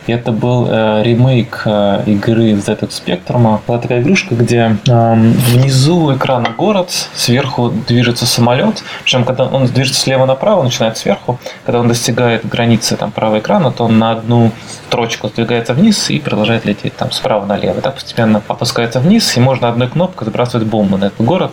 Это 0.07 0.33
был 0.33 0.67
э, 0.69 1.03
ремейк 1.03 1.62
э, 1.64 2.03
игры 2.07 2.53
ZX 2.53 2.90
Spectrum. 2.90 3.61
Была 3.67 3.79
такая 3.79 4.03
игрушка, 4.03 4.35
где 4.35 4.77
э, 4.87 5.14
внизу 5.14 6.14
экрана 6.14 6.51
город, 6.51 6.90
сверху 7.14 7.71
движется 7.71 8.27
самолет. 8.27 8.83
Причем, 9.03 9.25
когда 9.25 9.45
он 9.45 9.67
движется 9.67 10.01
слева 10.01 10.27
направо, 10.27 10.62
начинает 10.62 10.99
сверху. 10.99 11.38
Когда 11.64 11.81
он 11.81 11.88
достигает 11.88 12.47
границы 12.47 12.97
там, 12.97 13.12
правого 13.12 13.38
экрана, 13.38 13.73
то 13.73 13.85
он 13.85 13.99
на 13.99 14.12
одну 14.12 14.51
строчку 14.88 15.29
сдвигается 15.29 15.73
вниз 15.73 16.11
и 16.11 16.19
продолжает 16.19 16.67
лететь 16.67 16.95
там 16.97 17.11
справа 17.11 17.47
налево. 17.47 17.81
Так 17.81 17.95
постепенно 17.95 18.43
опускается 18.47 19.01
вниз, 19.01 19.37
и 19.37 19.40
можно 19.40 19.69
одной 19.69 19.88
кнопкой 19.88 20.29
сбрасывать 20.29 20.67
бомбу 20.67 20.99
на 20.99 21.07
этот 21.07 21.25
город 21.25 21.53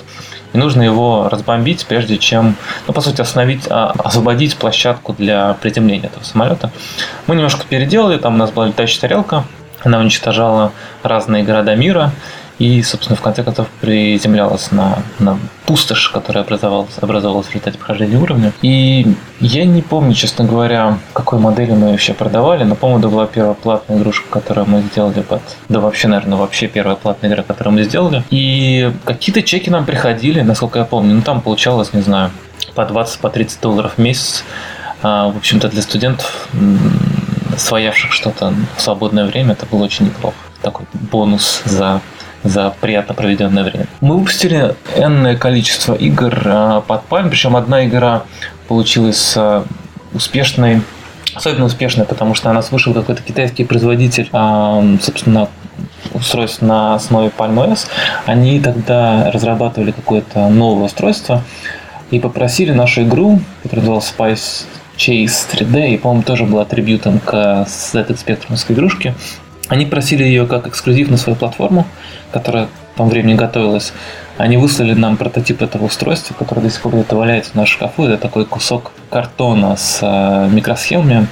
и 0.53 0.57
нужно 0.57 0.81
его 0.81 1.29
разбомбить, 1.29 1.85
прежде 1.85 2.17
чем, 2.17 2.55
ну, 2.87 2.93
по 2.93 3.01
сути, 3.01 3.21
остановить, 3.21 3.65
а, 3.69 3.93
освободить 4.03 4.55
площадку 4.55 5.13
для 5.13 5.55
приземления 5.61 6.07
этого 6.07 6.23
самолета. 6.23 6.71
Мы 7.27 7.35
немножко 7.35 7.65
переделали, 7.67 8.17
там 8.17 8.35
у 8.35 8.37
нас 8.37 8.51
была 8.51 8.67
летающая 8.67 9.01
тарелка, 9.01 9.45
она 9.83 9.99
уничтожала 9.99 10.71
разные 11.03 11.43
города 11.43 11.75
мира, 11.75 12.11
и, 12.61 12.83
собственно, 12.83 13.15
в 13.17 13.21
конце 13.21 13.43
концов 13.43 13.67
приземлялась 13.79 14.71
на, 14.71 14.99
на 15.17 15.39
пустошь, 15.65 16.09
которая 16.09 16.43
образовалась, 16.43 16.91
образовалась 17.01 17.47
в 17.47 17.49
результате 17.49 17.79
прохождения 17.79 18.17
уровня. 18.17 18.53
И 18.61 19.15
я 19.39 19.65
не 19.65 19.81
помню, 19.81 20.13
честно 20.13 20.45
говоря, 20.45 20.99
какой 21.13 21.39
модели 21.39 21.71
мы 21.71 21.89
вообще 21.89 22.13
продавали, 22.13 22.63
но, 22.63 22.75
по-моему, 22.75 22.99
это 22.99 23.09
была 23.09 23.25
первая 23.25 23.55
платная 23.55 23.97
игрушка, 23.97 24.27
которую 24.29 24.69
мы 24.69 24.83
сделали 24.83 25.21
под... 25.21 25.41
Да 25.69 25.79
вообще, 25.79 26.07
наверное, 26.07 26.37
вообще 26.37 26.67
первая 26.67 26.95
платная 26.95 27.31
игра, 27.31 27.41
которую 27.41 27.73
мы 27.73 27.83
сделали. 27.83 28.23
И 28.29 28.93
какие-то 29.05 29.41
чеки 29.41 29.71
нам 29.71 29.85
приходили, 29.85 30.41
насколько 30.41 30.77
я 30.77 30.85
помню. 30.85 31.15
Ну, 31.15 31.23
там 31.23 31.41
получалось, 31.41 31.93
не 31.93 32.01
знаю, 32.01 32.29
по 32.75 32.85
20, 32.85 33.21
по 33.21 33.31
30 33.31 33.59
долларов 33.59 33.93
в 33.95 33.97
месяц. 33.97 34.43
А, 35.01 35.29
в 35.29 35.37
общем-то, 35.37 35.67
для 35.67 35.81
студентов, 35.81 36.47
своявших 37.57 38.11
что-то 38.11 38.53
в 38.77 38.81
свободное 38.81 39.25
время, 39.25 39.53
это 39.53 39.65
было 39.65 39.83
очень 39.85 40.05
неплохо. 40.05 40.35
Такой 40.61 40.85
бонус 40.93 41.63
за 41.65 42.01
за 42.43 42.73
приятно 42.81 43.13
проведенное 43.13 43.63
время. 43.63 43.87
Мы 44.01 44.17
выпустили 44.17 44.75
энное 44.95 45.35
количество 45.35 45.93
игр 45.93 46.41
а, 46.45 46.81
под 46.81 47.01
Palm, 47.09 47.29
причем 47.29 47.55
одна 47.55 47.85
игра 47.85 48.23
получилась 48.67 49.33
а, 49.35 49.65
успешной, 50.13 50.81
особенно 51.33 51.65
успешной, 51.65 52.05
потому 52.05 52.35
что 52.35 52.49
она 52.49 52.61
вышел 52.71 52.93
какой-то 52.93 53.21
китайский 53.21 53.63
производитель, 53.63 54.29
а, 54.31 54.83
собственно, 55.01 55.49
устройств 56.13 56.61
на 56.61 56.95
основе 56.95 57.31
Palm 57.35 57.55
OS. 57.55 57.87
Они 58.25 58.59
тогда 58.59 59.31
разрабатывали 59.31 59.91
какое-то 59.91 60.49
новое 60.49 60.85
устройство 60.85 61.43
и 62.09 62.19
попросили 62.19 62.71
нашу 62.71 63.03
игру, 63.03 63.39
которая 63.63 63.81
называлась 63.81 64.13
Spice 64.17 64.65
Chase 64.97 65.47
3D, 65.51 65.93
и, 65.93 65.97
по-моему, 65.97 66.23
тоже 66.23 66.45
была 66.45 66.63
атрибутом 66.63 67.19
к 67.19 67.33
ZX 67.33 68.25
Spectrum 68.25 68.71
игрушке, 68.71 69.15
Они 69.67 69.85
просили 69.85 70.23
ее 70.23 70.45
как 70.45 70.67
эксклюзив 70.67 71.09
на 71.09 71.17
свою 71.17 71.37
платформу, 71.37 71.87
которая 72.31 72.67
в 72.93 72.97
том 72.97 73.09
времени 73.09 73.35
готовилась. 73.35 73.93
Они 74.37 74.57
выслали 74.57 74.93
нам 74.93 75.17
прототип 75.17 75.61
этого 75.61 75.85
устройства, 75.85 76.33
которое 76.33 76.61
до 76.61 76.69
сих 76.69 76.81
пор 76.81 76.93
где-то 76.93 77.15
валяется 77.15 77.51
в 77.51 77.55
нашем 77.55 77.75
шкафу. 77.75 78.03
Это 78.05 78.17
такой 78.17 78.45
кусок 78.45 78.91
картона 79.09 79.75
с 79.75 79.99
э, 80.01 80.49
микросхемами, 80.51 81.27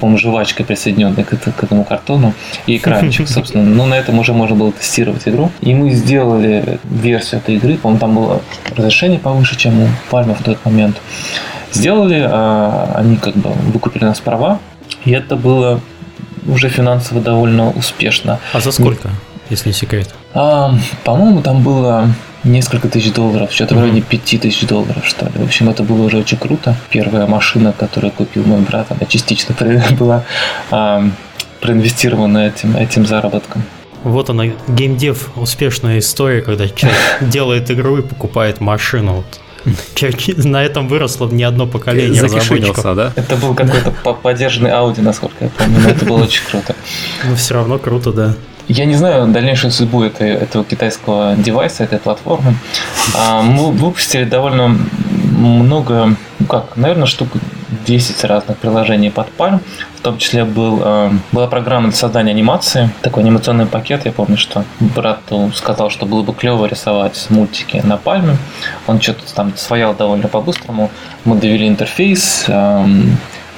по-моему, 0.00 0.18
жвачкой 0.18 0.64
присоединенной 0.64 1.24
к, 1.24 1.36
к 1.36 1.64
этому 1.64 1.84
картону 1.84 2.32
и 2.66 2.76
экранчик, 2.76 3.28
собственно. 3.28 3.64
Ну, 3.64 3.86
на 3.86 3.94
этом 3.94 4.18
уже 4.18 4.32
можно 4.32 4.56
было 4.56 4.72
тестировать 4.72 5.26
игру. 5.26 5.50
И 5.60 5.74
мы 5.74 5.90
сделали 5.90 6.78
версию 6.84 7.40
этой 7.40 7.56
игры. 7.56 7.76
По-моему, 7.76 8.00
там 8.00 8.14
было 8.14 8.42
разрешение 8.76 9.18
повыше, 9.18 9.56
чем 9.56 9.82
у 9.82 9.88
Palm 10.10 10.34
в 10.34 10.42
тот 10.42 10.64
момент. 10.64 10.96
Сделали, 11.72 12.24
а 12.24 12.92
они 12.94 13.16
как 13.16 13.34
бы 13.34 13.50
выкупили 13.72 14.04
нас 14.04 14.20
права, 14.20 14.58
и 15.04 15.10
это 15.10 15.36
было 15.36 15.80
уже 16.46 16.68
финансово 16.68 17.20
довольно 17.20 17.70
успешно. 17.70 18.38
А 18.52 18.60
за 18.60 18.72
сколько, 18.72 19.10
если 19.50 19.68
не 19.68 19.74
секрет? 19.74 20.14
А, 20.34 20.74
по-моему, 21.04 21.42
там 21.42 21.62
было 21.62 22.08
несколько 22.44 22.88
тысяч 22.88 23.12
долларов, 23.12 23.52
что-то 23.52 23.74
mm-hmm. 23.74 23.78
вроде 23.78 24.00
пяти 24.00 24.38
тысяч 24.38 24.66
долларов, 24.66 25.04
что 25.04 25.26
ли. 25.26 25.32
В 25.34 25.44
общем, 25.44 25.68
это 25.68 25.82
было 25.82 26.04
уже 26.04 26.18
очень 26.18 26.38
круто. 26.38 26.76
Первая 26.90 27.26
машина, 27.26 27.72
которую 27.76 28.12
купил 28.12 28.44
мой 28.44 28.60
брат, 28.60 28.86
она 28.90 29.06
частично 29.08 29.54
была 29.98 30.24
а, 30.70 31.04
проинвестирована 31.60 32.46
этим, 32.46 32.76
этим 32.76 33.06
заработком. 33.06 33.62
Вот 34.04 34.30
она, 34.30 34.44
геймдев, 34.68 35.36
успешная 35.36 35.98
история, 35.98 36.40
когда 36.40 36.68
человек 36.68 36.98
делает 37.20 37.70
игру 37.70 37.98
и 37.98 38.02
покупает 38.02 38.60
машину. 38.60 39.24
Вот 39.24 39.40
на 40.44 40.64
этом 40.64 40.88
выросло 40.88 41.28
не 41.28 41.42
одно 41.42 41.66
поколение 41.66 42.22
разработчиков. 42.22 42.96
да? 42.96 43.12
Это 43.16 43.36
был 43.36 43.54
какой-то 43.54 43.90
поддержанный 44.22 44.70
Audi, 44.70 45.02
насколько 45.02 45.44
я 45.44 45.50
помню, 45.50 45.80
но 45.80 45.90
это 45.90 46.04
было 46.04 46.22
очень 46.22 46.44
круто. 46.48 46.74
Ну, 47.28 47.34
все 47.34 47.54
равно 47.54 47.78
круто, 47.78 48.12
да. 48.12 48.34
Я 48.68 48.84
не 48.84 48.96
знаю 48.96 49.26
дальнейшую 49.28 49.70
судьбу 49.70 50.02
этой, 50.02 50.30
этого 50.30 50.62
китайского 50.62 51.34
девайса, 51.36 51.84
этой 51.84 51.98
платформы. 51.98 52.54
А, 53.16 53.40
мы 53.40 53.70
выпустили 53.72 54.24
довольно 54.24 54.76
много, 55.38 56.14
ну 56.38 56.46
как, 56.46 56.76
наверное, 56.76 57.06
штук 57.06 57.28
10 57.86 58.24
разных 58.24 58.58
приложений 58.58 59.10
под 59.10 59.28
Palm. 59.38 59.60
В 59.96 60.00
том 60.02 60.18
числе 60.18 60.44
был, 60.44 60.80
э, 60.84 61.10
была 61.32 61.46
программа 61.46 61.88
для 61.88 61.96
создания 61.96 62.30
анимации, 62.30 62.90
такой 63.00 63.22
анимационный 63.22 63.64
пакет. 63.64 64.02
Я 64.04 64.12
помню, 64.12 64.36
что 64.36 64.64
брат 64.80 65.20
сказал, 65.54 65.88
что 65.88 66.04
было 66.04 66.22
бы 66.22 66.34
клево 66.34 66.66
рисовать 66.66 67.26
мультики 67.30 67.80
на 67.82 67.96
пальме. 67.96 68.36
Он 68.86 69.00
что-то 69.00 69.34
там 69.34 69.56
своял 69.56 69.94
довольно 69.94 70.28
по-быстрому. 70.28 70.90
Мы 71.24 71.36
довели 71.36 71.66
интерфейс. 71.66 72.44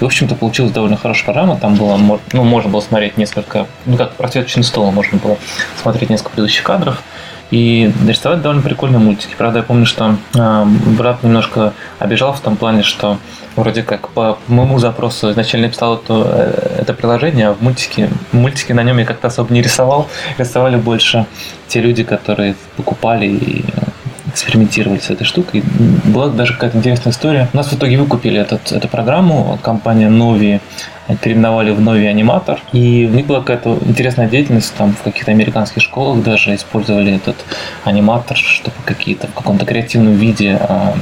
Эм, 0.01 0.05
в 0.05 0.05
общем-то, 0.05 0.35
получилась 0.35 0.73
довольно 0.73 0.97
хорошая 0.97 1.25
программа. 1.27 1.57
Там 1.57 1.75
было, 1.75 1.99
ну, 2.33 2.45
можно 2.45 2.71
было 2.71 2.81
смотреть 2.81 3.17
несколько, 3.17 3.67
ну, 3.87 3.97
как 3.97 4.15
просветочный 4.15 4.65
стол, 4.65 4.91
можно 4.93 5.19
было 5.19 5.37
смотреть 5.81 6.11
несколько 6.11 6.31
предыдущих 6.31 6.63
кадров 6.63 7.03
и 7.51 7.93
нарисовать 8.03 8.43
довольно 8.43 8.63
прикольные 8.63 9.01
мультики. 9.01 9.35
Правда, 9.37 9.59
я 9.59 9.65
помню, 9.65 9.85
что 9.85 10.17
э, 10.35 10.65
брат 10.97 11.23
немножко 11.23 11.73
обижал 11.99 12.33
в 12.33 12.41
том 12.41 12.57
плане, 12.57 12.83
что 12.83 13.19
вроде 13.57 13.83
как 13.83 14.09
по 14.11 14.39
моему 14.47 14.79
запросу 14.79 15.33
изначально 15.33 15.69
писал 15.69 15.97
это, 15.97 16.23
э, 16.27 16.77
это 16.83 16.95
приложение, 16.95 17.49
а 17.49 17.55
в 17.55 17.61
мультике, 17.61 18.09
мультики 18.31 18.73
на 18.73 18.85
нем 18.85 18.99
я 18.99 19.05
как-то 19.05 19.27
особо 19.29 19.53
не 19.53 19.63
рисовал. 19.63 20.09
Рисовали 20.39 20.77
больше 20.77 21.27
те 21.67 21.81
люди, 21.81 22.05
которые 22.05 22.55
покупали 22.77 23.27
и 23.27 23.65
экспериментировали 24.31 24.99
с 24.99 25.11
этой 25.11 25.25
штукой. 25.25 25.62
Была 26.05 26.29
даже 26.29 26.55
какая-то 26.55 26.79
интересная 26.79 27.12
история. 27.12 27.49
У 27.53 27.57
нас 27.57 27.69
в 27.69 27.75
итоге 27.75 27.99
выкупили 27.99 28.40
этот, 28.40 28.73
эту 28.73 28.88
программу, 28.88 29.59
компания 29.62 30.09
Novi 30.09 30.61
переименовали 31.21 31.73
в 31.73 31.81
Novi 31.81 32.07
Аниматор, 32.07 32.61
и 32.73 33.09
у 33.11 33.14
них 33.14 33.27
была 33.27 33.40
какая-то 33.40 33.79
интересная 33.85 34.29
деятельность, 34.29 34.75
там 34.77 34.95
в 34.95 35.03
каких-то 35.03 35.31
американских 35.31 35.83
школах 35.83 36.23
даже 36.23 36.55
использовали 36.55 37.14
этот 37.14 37.37
аниматор, 37.85 38.37
чтобы 38.37 38.77
какие-то 38.85 39.27
в 39.27 39.35
каком-то 39.35 39.64
креативном 39.64 40.14
виде 40.14 40.57
а, 40.61 40.95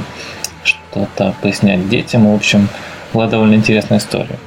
что-то 0.63 1.35
пояснять 1.41 1.87
детям. 1.89 2.31
В 2.31 2.35
общем, 2.35 2.67
была 3.13 3.27
довольно 3.27 3.55
интересная 3.55 3.99
история. 3.99 4.39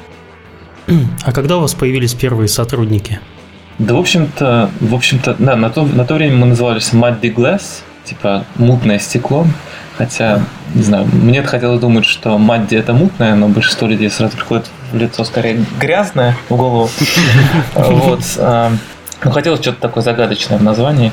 А 1.25 1.33
когда 1.33 1.59
у 1.59 1.61
вас 1.61 1.75
появились 1.75 2.15
первые 2.15 2.49
сотрудники? 2.49 3.21
Да, 3.79 3.95
в 3.95 3.99
общем-то, 3.99 4.71
в 4.81 4.95
общем-то, 4.95 5.37
да, 5.39 5.57
на 5.57 5.71
то, 5.71 5.85
на 5.85 6.05
то 6.05 6.15
время 6.15 6.37
мы 6.37 6.47
назывались 6.47 6.93
Muddy 6.93 7.35
Glass, 7.35 7.83
типа 8.05 8.45
мутное 8.57 8.99
стекло. 8.99 9.47
Хотя, 9.97 10.41
не 10.75 10.83
знаю, 10.83 11.07
мне 11.13 11.43
хотелось 11.43 11.81
думать, 11.81 12.07
что 12.07 12.39
Мадди 12.39 12.75
это 12.77 12.95
мутное, 12.95 13.35
но 13.35 13.49
большинство 13.49 13.87
людей 13.87 14.11
сразу 14.11 14.37
приходит 14.37 14.67
в 14.91 14.97
лицо 14.97 15.23
скорее 15.25 15.65
грязное 15.79 16.37
в 16.49 16.57
голову. 16.57 16.91
Вот. 17.75 18.21
А, 18.39 18.73
ну, 19.25 19.31
хотелось 19.31 19.61
что-то 19.61 19.81
такое 19.81 20.03
загадочное 20.03 20.59
в 20.59 20.63
названии. 20.63 21.13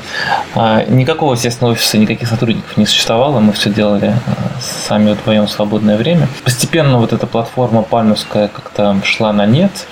А, 0.54 0.84
никакого, 0.88 1.34
естественно, 1.34 1.70
офиса, 1.70 1.98
никаких 1.98 2.28
сотрудников 2.28 2.76
не 2.76 2.86
существовало. 2.86 3.38
Мы 3.38 3.52
все 3.52 3.70
делали 3.70 4.14
а, 4.26 4.60
сами 4.60 5.12
вдвоем 5.12 5.46
в 5.46 5.50
свободное 5.50 5.96
время. 5.96 6.26
Постепенно 6.42 6.98
вот 6.98 7.12
эта 7.12 7.26
платформа 7.26 7.82
пальмовская 7.82 8.48
как-то 8.48 8.96
шла 9.04 9.32
на 9.32 9.46
нет. 9.46 9.86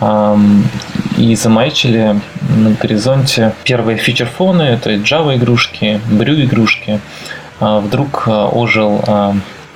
И 0.00 1.34
замаячили 1.34 2.20
на 2.56 2.70
горизонте 2.70 3.52
первые 3.64 3.98
фичерфоны, 3.98 4.62
это 4.62 4.94
Java 4.94 5.36
игрушки, 5.36 6.00
Brew 6.08 6.44
игрушки. 6.44 7.00
Вдруг 7.58 8.28
ожил, 8.28 9.04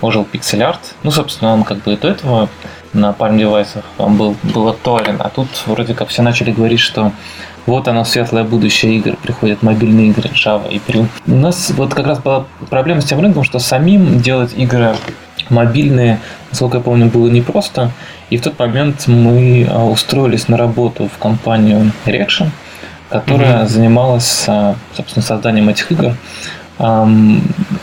ожил 0.01 0.27
Pixel 0.33 0.61
Art. 0.61 0.79
Ну, 1.03 1.11
собственно, 1.11 1.53
он 1.53 1.65
как 1.65 1.79
бы 1.83 1.97
до 1.97 2.09
этого 2.09 2.49
на 2.93 3.11
Palm 3.11 3.39
девайсах 3.39 3.85
он 3.99 4.17
был, 4.17 4.37
был 4.43 4.69
актуален. 4.69 5.17
А 5.19 5.31
тут 5.31 5.49
вроде 5.67 5.95
как 5.95 6.09
все 6.09 6.23
начали 6.23 6.53
говорить, 6.53 6.81
что 6.81 7.11
вот 7.67 7.89
оно, 7.89 8.05
светлое 8.05 8.45
будущее 8.45 8.97
игр, 8.97 9.17
приходят 9.17 9.63
мобильные 9.63 10.09
игры, 10.09 10.29
Java 10.29 10.69
и 10.71 10.79
Brew. 10.79 11.07
У 11.27 11.35
нас 11.35 11.71
вот 11.71 11.95
как 11.95 12.07
раз 12.07 12.19
была 12.21 12.45
проблема 12.71 13.01
с 13.01 13.07
тем 13.07 13.21
рынком, 13.21 13.45
что 13.45 13.59
самим 13.59 14.21
делать 14.21 14.53
игры 14.57 14.95
мобильные, 15.53 16.19
насколько 16.51 16.79
я 16.79 16.83
помню, 16.83 17.07
было 17.07 17.29
непросто. 17.29 17.91
И 18.31 18.37
в 18.37 18.43
тот 18.43 18.59
момент 18.59 19.07
мы 19.07 19.69
а, 19.71 19.85
устроились 19.85 20.49
на 20.49 20.57
работу 20.57 21.09
в 21.15 21.19
компанию 21.19 21.93
Reaction, 22.07 22.49
которая 23.11 23.63
mm-hmm. 23.63 23.69
занималась, 23.69 24.45
а, 24.49 24.75
собственно, 24.97 25.25
созданием 25.25 25.69
этих 25.69 25.93
игр. 25.93 26.15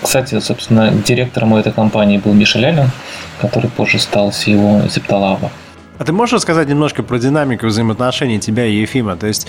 Кстати, 0.02 0.40
собственно, 0.42 0.92
директором 0.92 1.56
этой 1.56 1.72
компании 1.72 2.18
был 2.18 2.34
Миша 2.34 2.60
Лялин, 2.60 2.90
который 3.40 3.70
позже 3.70 4.00
стал 4.00 4.30
CEO 4.30 4.88
Zeptalava. 4.88 5.50
А 6.00 6.04
ты 6.06 6.14
можешь 6.14 6.34
рассказать 6.34 6.68
немножко 6.68 7.04
про 7.04 7.20
динамику 7.20 7.68
взаимоотношений 7.68 8.40
тебя 8.40 8.66
и 8.66 8.76
Ефима? 8.76 9.16
То 9.16 9.28
есть 9.28 9.48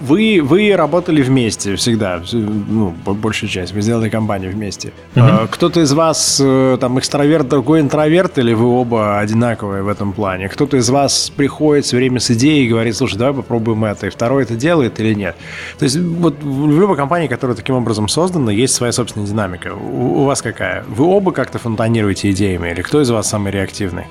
вы, 0.00 0.40
вы 0.42 0.74
работали 0.74 1.22
вместе 1.22 1.76
всегда, 1.76 2.22
ну, 2.32 2.94
большую 3.04 3.50
часть, 3.50 3.72
вы 3.72 3.82
сделали 3.82 4.08
компанию 4.08 4.50
вместе. 4.50 4.92
Uh-huh. 5.14 5.46
Кто-то 5.50 5.80
из 5.80 5.92
вас 5.92 6.40
э, 6.42 6.78
там 6.80 6.98
экстраверт, 6.98 7.48
другой 7.48 7.80
интроверт, 7.80 8.38
или 8.38 8.54
вы 8.54 8.66
оба 8.66 9.18
одинаковые 9.18 9.82
в 9.82 9.88
этом 9.88 10.12
плане? 10.12 10.48
Кто-то 10.48 10.78
из 10.78 10.88
вас 10.90 11.30
приходит 11.30 11.84
все 11.84 11.96
время 11.96 12.18
с 12.18 12.30
идеей 12.30 12.66
и 12.66 12.68
говорит, 12.68 12.96
слушай, 12.96 13.16
давай 13.16 13.34
попробуем 13.34 13.84
это, 13.84 14.06
и 14.06 14.10
второй 14.10 14.44
это 14.44 14.54
делает 14.54 14.98
или 15.00 15.14
нет? 15.14 15.36
То 15.78 15.84
есть 15.84 15.98
вот 15.98 16.42
в 16.42 16.80
любой 16.80 16.96
компании, 16.96 17.28
которая 17.28 17.56
таким 17.56 17.74
образом 17.74 18.08
создана, 18.08 18.50
есть 18.52 18.74
своя 18.74 18.92
собственная 18.92 19.26
динамика. 19.26 19.74
У, 19.74 20.22
у 20.22 20.24
вас 20.24 20.40
какая? 20.40 20.84
Вы 20.88 21.04
оба 21.04 21.32
как-то 21.32 21.58
фонтанируете 21.58 22.30
идеями, 22.30 22.70
или 22.70 22.80
кто 22.82 23.02
из 23.02 23.10
вас 23.10 23.28
самый 23.28 23.52
реактивный? 23.52 24.04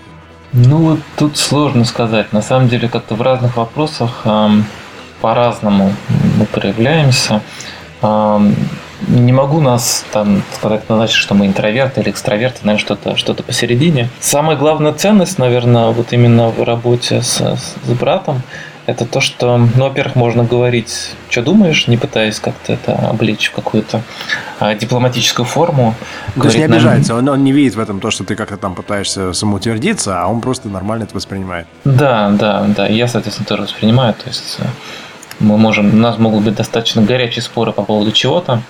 Ну, 0.54 0.78
вот 0.78 1.00
тут 1.16 1.38
сложно 1.38 1.86
сказать. 1.86 2.34
На 2.34 2.42
самом 2.42 2.70
деле, 2.70 2.90
как-то 2.90 3.16
в 3.16 3.22
разных 3.22 3.56
вопросах 3.58 4.22
эм, 4.26 4.66
по-разному 5.22 5.94
мы 6.38 6.46
проявляемся. 6.46 7.42
Не 8.02 9.32
могу 9.32 9.62
нас 9.62 10.06
там 10.12 10.44
сказать, 10.54 10.90
назначить, 10.90 11.16
что 11.16 11.34
мы 11.34 11.48
интроверты 11.48 12.02
или 12.02 12.10
экстраверты, 12.10 12.60
наверное, 12.64 12.84
что-то 12.86 13.16
что 13.16 13.34
посередине. 13.34 14.10
Самая 14.20 14.58
главная 14.58 14.92
ценность, 14.92 15.38
наверное, 15.38 15.88
вот 15.92 16.12
именно 16.12 16.50
в 16.50 16.62
работе 16.64 17.22
с, 17.22 17.38
с 17.38 17.90
братом, 17.94 18.42
это 18.90 19.06
то, 19.06 19.22
что, 19.22 19.58
ну, 19.58 19.88
во-первых, 19.88 20.16
можно 20.16 20.44
говорить, 20.44 21.12
что 21.30 21.44
думаешь, 21.44 21.88
не 21.88 21.98
пытаясь 21.98 22.40
как-то 22.40 22.74
это 22.74 22.94
облечь 23.10 23.50
в 23.50 23.54
какую-то 23.54 24.02
а, 24.60 24.74
дипломатическую 24.74 25.46
форму. 25.46 25.94
То 26.36 26.46
есть 26.46 26.58
не 26.58 26.64
обижается, 26.64 27.16
он, 27.16 27.30
он 27.30 27.44
не 27.44 27.52
видит 27.52 27.76
в 27.76 27.80
этом 27.80 28.00
то, 28.00 28.10
что 28.10 28.24
ты 28.24 28.36
как-то 28.36 28.58
там 28.58 28.76
пытаешься 28.76 29.34
самоутвердиться, 29.34 30.22
а 30.22 30.28
он 30.28 30.42
просто 30.42 30.70
нормально 30.70 31.04
это 31.04 31.16
воспринимает. 31.16 31.68
Да, 31.86 32.30
да, 32.32 32.66
да, 32.76 32.88
я, 32.88 33.08
соответственно, 33.08 33.46
тоже 33.46 33.64
воспринимаю, 33.64 34.14
то 34.14 34.28
есть 34.28 34.58
э, 34.60 34.64
мы 35.40 35.58
можем, 35.58 35.94
у 35.94 35.98
нас 35.98 36.18
могут 36.18 36.44
быть 36.44 36.56
достаточно 36.56 37.02
горячие 37.02 37.42
споры 37.42 37.72
по 37.72 37.84
поводу 37.84 38.12
чего-то, 38.12 38.62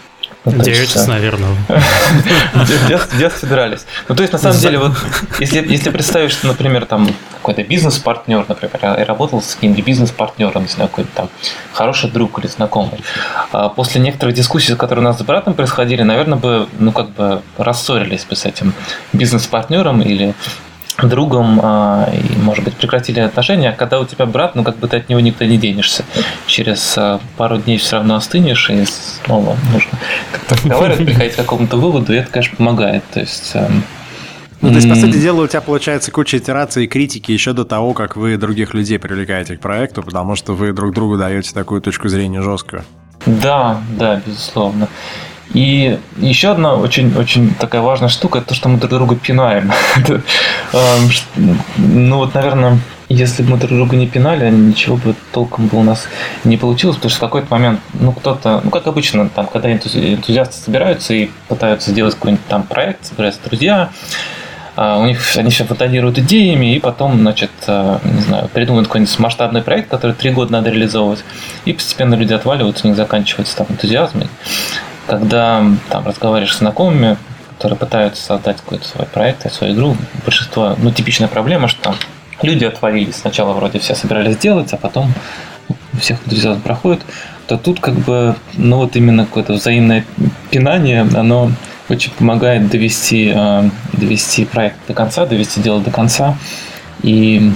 ну, 0.45 0.63
Деретесь, 0.63 1.05
наверное. 1.05 1.49
В 2.53 3.17
детстве 3.17 3.49
дрались. 3.49 3.85
Ну, 4.07 4.15
то 4.15 4.23
есть, 4.23 4.31
на 4.31 4.39
самом 4.39 4.57
деле, 4.57 4.77
вот, 4.77 4.93
если, 5.39 5.65
если 5.67 5.89
представить, 5.89 6.31
что, 6.31 6.47
например, 6.47 6.85
там 6.85 7.09
какой-то 7.33 7.63
бизнес-партнер, 7.63 8.45
например, 8.47 8.79
я 8.81 9.05
работал 9.05 9.41
с 9.41 9.55
каким-нибудь 9.55 9.83
бизнес-партнером, 9.85 10.63
не 10.63 10.69
знаю, 10.69 10.89
какой-то 10.89 11.09
там 11.13 11.29
хороший 11.73 12.09
друг 12.09 12.39
или 12.39 12.47
знакомый, 12.47 13.03
а 13.51 13.67
после 13.67 13.99
некоторых 13.99 14.33
дискуссий, 14.33 14.75
которые 14.75 15.03
у 15.03 15.07
нас 15.09 15.19
с 15.19 15.23
братом 15.23 15.53
происходили, 15.53 16.03
наверное, 16.03 16.37
бы, 16.37 16.67
ну, 16.79 16.93
как 16.93 17.09
бы 17.09 17.41
рассорились 17.57 18.23
бы 18.23 18.35
с 18.35 18.45
этим 18.45 18.73
бизнес-партнером 19.11 20.01
или 20.01 20.33
другом 21.07 21.59
а, 21.61 22.09
и, 22.11 22.37
может 22.39 22.63
быть, 22.63 22.75
прекратили 22.75 23.19
отношения, 23.19 23.69
а 23.69 23.73
когда 23.73 23.99
у 23.99 24.05
тебя 24.05 24.25
брат, 24.25 24.55
ну, 24.55 24.63
как 24.63 24.77
бы 24.77 24.87
ты 24.87 24.97
от 24.97 25.09
него 25.09 25.19
никуда 25.19 25.45
не 25.45 25.57
денешься. 25.57 26.03
Через 26.47 26.97
а, 26.97 27.19
пару 27.37 27.57
дней 27.57 27.77
все 27.77 27.97
равно 27.97 28.15
остынешь, 28.15 28.69
и 28.69 28.85
снова 28.85 29.55
нужно 29.71 29.97
как-то 30.31 30.55
разговаривать, 30.55 31.05
приходить 31.05 31.33
к 31.33 31.37
какому-то 31.37 31.77
выводу, 31.77 32.13
и 32.13 32.17
это, 32.17 32.31
конечно, 32.31 32.57
помогает. 32.57 33.03
То 33.11 33.19
есть... 33.19 33.51
Эм, 33.53 33.83
ну, 34.61 34.69
то 34.69 34.75
есть, 34.75 34.89
по 34.89 34.95
сути 34.95 35.17
дела, 35.17 35.43
у 35.43 35.47
тебя 35.47 35.61
получается 35.61 36.11
куча 36.11 36.37
итераций 36.37 36.83
и 36.83 36.87
критики 36.87 37.31
еще 37.31 37.53
до 37.53 37.63
того, 37.63 37.93
как 37.93 38.17
вы 38.17 38.35
других 38.35 38.73
людей 38.73 38.99
привлекаете 38.99 39.55
к 39.55 39.61
проекту, 39.61 40.03
потому 40.03 40.35
что 40.35 40.53
вы 40.53 40.73
друг 40.73 40.93
другу 40.93 41.17
даете 41.17 41.53
такую 41.53 41.81
точку 41.81 42.09
зрения 42.09 42.41
жесткую. 42.41 42.83
Да, 43.25 43.81
да, 43.97 44.21
безусловно. 44.25 44.89
И 45.53 45.97
еще 46.17 46.49
одна 46.49 46.75
очень-очень 46.75 47.53
такая 47.55 47.81
важная 47.81 48.09
штука, 48.09 48.39
это 48.39 48.49
то, 48.49 48.55
что 48.55 48.69
мы 48.69 48.77
друг 48.77 48.91
друга 48.91 49.15
пинаем. 49.15 49.71
Эм, 50.73 51.09
ну 51.77 52.17
вот, 52.17 52.35
наверное, 52.35 52.79
если 53.09 53.41
бы 53.41 53.51
мы 53.51 53.57
друг 53.57 53.71
друга 53.71 53.95
не 53.95 54.07
пинали, 54.07 54.49
ничего 54.51 54.95
бы 54.97 55.15
толком 55.31 55.67
бы 55.67 55.79
у 55.79 55.83
нас 55.83 56.07
не 56.43 56.57
получилось, 56.57 56.97
потому 56.97 57.09
что 57.09 57.17
в 57.17 57.21
какой-то 57.21 57.47
момент, 57.49 57.79
ну, 57.93 58.11
кто-то, 58.11 58.61
ну, 58.63 58.69
как 58.69 58.85
обычно, 58.85 59.27
там, 59.29 59.47
когда 59.47 59.71
энтузиасты 59.71 60.63
собираются 60.63 61.15
и 61.15 61.29
пытаются 61.47 61.89
сделать 61.89 62.13
какой-нибудь 62.13 62.45
там 62.47 62.63
проект, 62.63 63.05
собираются 63.05 63.41
друзья, 63.43 63.89
а, 64.75 64.97
у 64.99 65.05
них 65.05 65.19
они 65.35 65.49
все 65.49 65.65
фотографируют 65.65 66.19
идеями, 66.19 66.75
и 66.75 66.79
потом, 66.79 67.19
значит, 67.19 67.51
э, 67.67 67.99
не 68.03 68.21
знаю, 68.21 68.47
придумают 68.47 68.87
какой-нибудь 68.87 69.19
масштабный 69.19 69.61
проект, 69.61 69.89
который 69.89 70.15
три 70.15 70.29
года 70.29 70.53
надо 70.53 70.69
реализовывать, 70.69 71.25
и 71.65 71.73
постепенно 71.73 72.13
люди 72.13 72.33
отваливаются, 72.33 72.85
у 72.85 72.89
них 72.89 72.95
заканчивается 72.95 73.57
там 73.57 73.67
энтузиазм, 73.69 74.21
когда 75.09 75.65
там 75.89 76.05
разговариваешь 76.05 76.55
с 76.55 76.59
знакомыми, 76.59 77.17
которые 77.57 77.77
пытаются 77.77 78.23
создать 78.23 78.57
какой-то 78.57 78.87
свой 78.87 79.07
проект, 79.07 79.51
свою 79.51 79.73
игру, 79.73 79.97
большинство, 80.23 80.75
ну, 80.77 80.91
типичная 80.91 81.27
проблема, 81.27 81.67
что 81.67 81.81
там 81.81 81.95
люди 82.43 82.63
отвалились. 82.63 83.15
Сначала 83.15 83.53
вроде 83.53 83.79
все 83.79 83.95
собирались 83.95 84.37
делать, 84.37 84.71
а 84.71 84.77
потом 84.77 85.11
у 85.67 85.97
всех 85.97 86.19
энтузиазм 86.25 86.61
проходит, 86.61 87.01
то 87.47 87.57
тут 87.57 87.79
как 87.79 87.95
бы, 87.95 88.35
ну 88.53 88.77
вот 88.77 88.95
именно 88.95 89.25
какое-то 89.25 89.53
взаимное 89.53 90.05
пинание, 90.51 91.01
оно 91.01 91.51
очень 91.89 92.11
помогает 92.11 92.69
довести, 92.69 93.33
э, 93.35 93.69
довести 93.93 94.45
проект 94.45 94.77
до 94.87 94.93
конца, 94.93 95.25
довести 95.25 95.59
дело 95.59 95.81
до 95.81 95.89
конца. 95.89 96.37
И, 97.01 97.51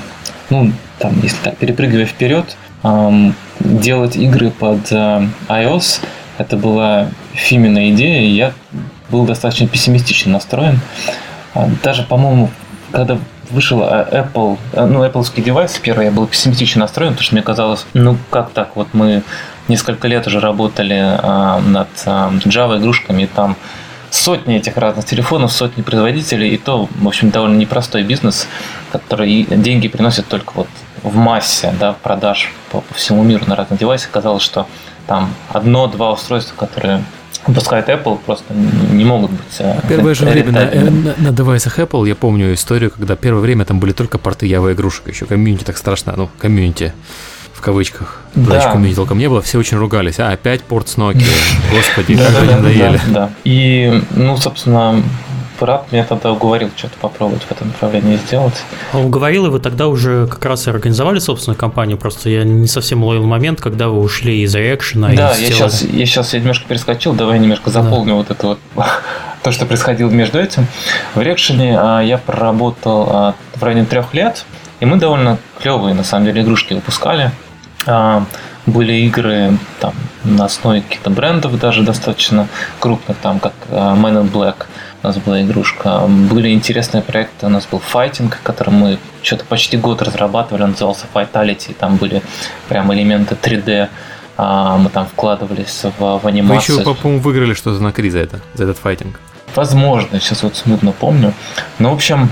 ну, 0.50 0.72
там, 0.98 1.14
если 1.22 1.38
так, 1.44 1.58
перепрыгивая 1.58 2.08
вперед, 2.08 2.58
делать 3.60 4.16
игры 4.16 4.50
под 4.50 4.92
э, 4.92 5.28
iOS– 5.48 6.02
это 6.38 6.58
была 6.58 7.08
Фимина 7.34 7.92
идея, 7.92 8.22
и 8.22 8.28
я 8.28 8.54
был 9.10 9.26
достаточно 9.26 9.68
пессимистично 9.68 10.34
настроен. 10.34 10.80
А, 11.54 11.70
даже, 11.84 12.04
по-моему, 12.04 12.50
когда 12.92 13.18
вышел 13.50 13.84
а, 13.84 14.08
Apple, 14.12 14.58
а, 14.74 14.86
ну, 14.86 15.06
Apple 15.06 15.42
девайс 15.42 15.78
первый, 15.80 16.06
я 16.06 16.12
был 16.12 16.28
пессимистично 16.28 16.82
настроен, 16.82 17.12
потому 17.12 17.24
что 17.24 17.36
мне 17.36 17.44
казалось, 17.44 17.86
ну, 17.94 18.18
как 18.30 18.52
так, 18.52 18.76
вот 18.76 18.88
мы 18.94 19.24
несколько 19.68 20.08
лет 20.08 20.26
уже 20.28 20.40
работали 20.40 21.00
а, 21.00 21.60
над 21.60 21.90
а, 22.06 22.32
Java 22.46 22.80
игрушками, 22.80 23.30
там 23.34 23.56
сотни 24.10 24.58
этих 24.58 24.78
разных 24.78 25.06
телефонов, 25.06 25.52
сотни 25.52 25.82
производителей, 25.82 26.50
и 26.50 26.58
то, 26.58 26.88
в 26.96 27.08
общем, 27.08 27.30
довольно 27.30 27.58
непростой 27.58 28.04
бизнес, 28.04 28.48
который 28.92 29.44
деньги 29.44 29.88
приносит 29.88 30.28
только 30.28 30.54
вот 30.56 30.68
в 31.04 31.16
массе, 31.16 31.74
да, 31.80 31.94
продаж 31.94 32.52
по, 32.72 32.82
по 32.82 32.94
всему 32.94 33.24
миру 33.24 33.44
на 33.48 33.56
разных 33.56 33.80
девайсах. 33.80 34.12
Казалось, 34.12 34.44
что 34.44 34.68
там 35.06 35.34
одно-два 35.50 36.14
устройства, 36.14 36.56
которые 36.56 37.04
выпускает 37.46 37.90
Apple, 37.90 38.20
просто 38.26 38.54
не 38.54 39.04
могут 39.04 39.32
быть. 39.32 39.60
Э, 39.60 39.80
первое 39.88 40.14
же 40.14 40.26
время 40.26 40.52
на, 40.52 40.66
на, 40.72 41.14
на 41.18 41.32
девайсах 41.32 41.78
Apple 41.80 42.08
я 42.08 42.16
помню 42.16 42.54
историю, 42.54 42.92
когда 42.92 43.16
первое 43.16 43.42
время 43.42 43.66
там 43.66 43.80
были 43.80 43.92
только 43.92 44.18
порты 44.18 44.48
Java 44.48 44.72
игрушек, 44.74 45.08
еще 45.08 45.26
комьюнити 45.26 45.64
так 45.64 45.78
страшно, 45.78 46.14
ну, 46.16 46.30
комьюнити 46.38 46.94
в 47.54 47.62
кавычках. 47.62 48.22
Да. 48.36 48.46
Значит, 48.46 48.72
комьюнити 48.72 48.96
толком 48.96 49.18
не 49.18 49.28
было, 49.28 49.42
все 49.42 49.60
очень 49.60 49.78
ругались. 49.78 50.20
А, 50.20 50.32
опять 50.32 50.64
порт 50.64 50.88
с 50.88 50.98
Nokia, 50.98 51.26
господи, 51.72 52.18
как 52.18 52.42
они 52.42 52.56
надоели. 52.56 53.02
Да, 53.10 53.30
и, 53.44 54.02
ну, 54.12 54.38
собственно, 54.38 55.04
брат 55.64 55.94
меня 55.94 56.04
тогда 56.04 56.34
уговорил 56.34 56.70
что-то 56.76 56.98
попробовать 57.00 57.44
в 57.44 57.52
этом 57.52 57.70
направлении 57.70 58.18
сделать. 58.18 58.62
Уговорил, 58.92 59.46
и 59.46 59.50
вы 59.50 59.60
тогда 59.60 59.88
уже 59.88 60.28
как 60.28 60.44
раз 60.44 60.68
и 60.68 60.70
организовали 60.70 61.20
собственную 61.20 61.58
компанию, 61.58 61.98
просто 61.98 62.30
я 62.30 62.44
не 62.44 62.68
совсем 62.68 63.02
уловил 63.02 63.26
момент, 63.26 63.62
когда 63.62 63.88
вы 63.88 64.02
ушли 64.02 64.42
из 64.42 64.54
реакшена. 64.54 65.14
Да, 65.14 65.30
я 65.30 65.36
сейчас, 65.36 65.82
я 65.84 66.06
сейчас 66.06 66.34
я 66.34 66.42
немножко 66.42 66.68
перескочил, 66.68 67.14
давай 67.14 67.40
немножко 67.40 67.70
заполню 67.70 68.10
да. 68.10 68.14
вот 68.16 68.32
это 68.32 68.48
вот 68.48 68.60
то, 69.44 69.52
что 69.54 69.66
происходило 69.66 70.10
между 70.10 70.38
этим. 70.38 70.68
В 71.16 71.22
реакшене 71.22 71.80
а, 71.80 72.02
я 72.02 72.18
проработал 72.18 73.08
а, 73.10 73.36
в 73.56 73.64
районе 73.64 73.86
трех 73.86 74.14
лет, 74.14 74.46
и 74.82 74.86
мы 74.86 74.98
довольно 74.98 75.38
клевые, 75.62 75.96
на 75.96 76.04
самом 76.04 76.26
деле, 76.26 76.42
игрушки 76.42 76.74
выпускали. 76.74 77.32
А, 77.86 78.26
были 78.66 78.94
игры 78.94 79.58
там, 79.80 79.94
на 80.26 80.46
основе 80.46 80.82
каких-то 80.82 81.10
брендов 81.10 81.58
даже 81.58 81.84
достаточно 81.84 82.50
крупных, 82.80 83.16
там 83.18 83.40
как 83.40 83.54
а, 83.70 83.96
Man 83.96 84.22
in 84.24 84.30
Black– 84.30 84.56
у 85.04 85.08
нас 85.08 85.18
была 85.18 85.42
игрушка. 85.42 86.08
Были 86.08 86.50
интересные 86.50 87.04
проекты. 87.04 87.46
У 87.46 87.50
нас 87.50 87.68
был 87.70 87.80
файтинг, 87.80 88.40
который 88.42 88.74
мы 88.74 88.98
что-то 89.22 89.44
почти 89.44 89.76
год 89.76 90.02
разрабатывали. 90.02 90.64
Он 90.64 90.72
назывался 90.72 91.06
Vitality. 91.14 91.76
Там 91.78 91.98
были 91.98 92.22
прям 92.70 92.94
элементы 92.94 93.36
3D. 93.36 93.90
А, 94.38 94.78
мы 94.78 94.90
там 94.90 95.06
вкладывались 95.06 95.84
в, 95.98 96.20
в 96.20 96.26
анимацию. 96.26 96.78
Вы 96.78 96.82
еще, 96.82 96.96
по-моему, 96.96 97.22
выиграли 97.22 97.54
что-то 97.54 97.84
на 97.84 97.92
Кри 97.92 98.10
за 98.10 98.20
это, 98.20 98.40
за 98.54 98.64
этот 98.64 98.78
файтинг. 98.78 99.20
Возможно, 99.56 100.20
сейчас 100.20 100.42
вот 100.42 100.56
смутно 100.56 100.94
помню. 100.94 101.34
Но, 101.80 101.92
в 101.92 101.94
общем, 101.96 102.30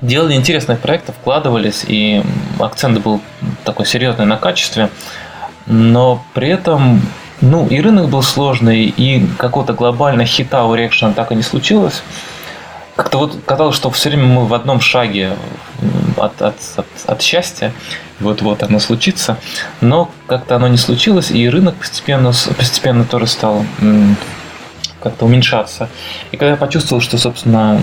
делали 0.00 0.34
интересные 0.34 0.76
проекты, 0.76 1.12
вкладывались, 1.12 1.84
и 1.86 2.22
акцент 2.58 2.98
был 3.00 3.20
такой 3.64 3.86
серьезный 3.86 4.24
на 4.24 4.38
качестве. 4.38 4.88
Но 5.66 6.24
при 6.32 6.48
этом 6.48 7.02
ну, 7.40 7.66
и 7.66 7.80
рынок 7.80 8.08
был 8.08 8.22
сложный, 8.22 8.84
и 8.84 9.26
какого-то 9.38 9.72
глобального 9.72 10.26
хита 10.26 10.64
у 10.64 10.74
Reaction 10.74 11.14
так 11.14 11.32
и 11.32 11.34
не 11.34 11.42
случилось. 11.42 12.02
Как-то 12.96 13.18
вот 13.18 13.36
казалось, 13.44 13.74
что 13.74 13.90
все 13.90 14.08
время 14.08 14.26
мы 14.26 14.46
в 14.46 14.54
одном 14.54 14.80
шаге 14.80 15.32
от, 16.16 16.40
от, 16.40 16.54
от, 16.76 16.86
от 17.06 17.22
счастья, 17.22 17.72
вот-вот 18.20 18.62
оно 18.62 18.78
случится, 18.78 19.36
но 19.80 20.10
как-то 20.26 20.56
оно 20.56 20.68
не 20.68 20.76
случилось, 20.76 21.32
и 21.32 21.48
рынок 21.48 21.74
постепенно, 21.74 22.32
постепенно 22.56 23.04
тоже 23.04 23.26
стал 23.26 23.64
как-то 25.02 25.26
уменьшаться. 25.26 25.88
И 26.30 26.36
когда 26.36 26.52
я 26.52 26.56
почувствовал, 26.56 27.02
что, 27.02 27.18
собственно, 27.18 27.80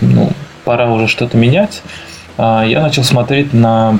ну, 0.00 0.32
пора 0.64 0.90
уже 0.90 1.06
что-то 1.06 1.36
менять, 1.36 1.82
а, 2.36 2.64
я 2.64 2.82
начал 2.82 3.04
смотреть 3.04 3.54
на, 3.54 3.98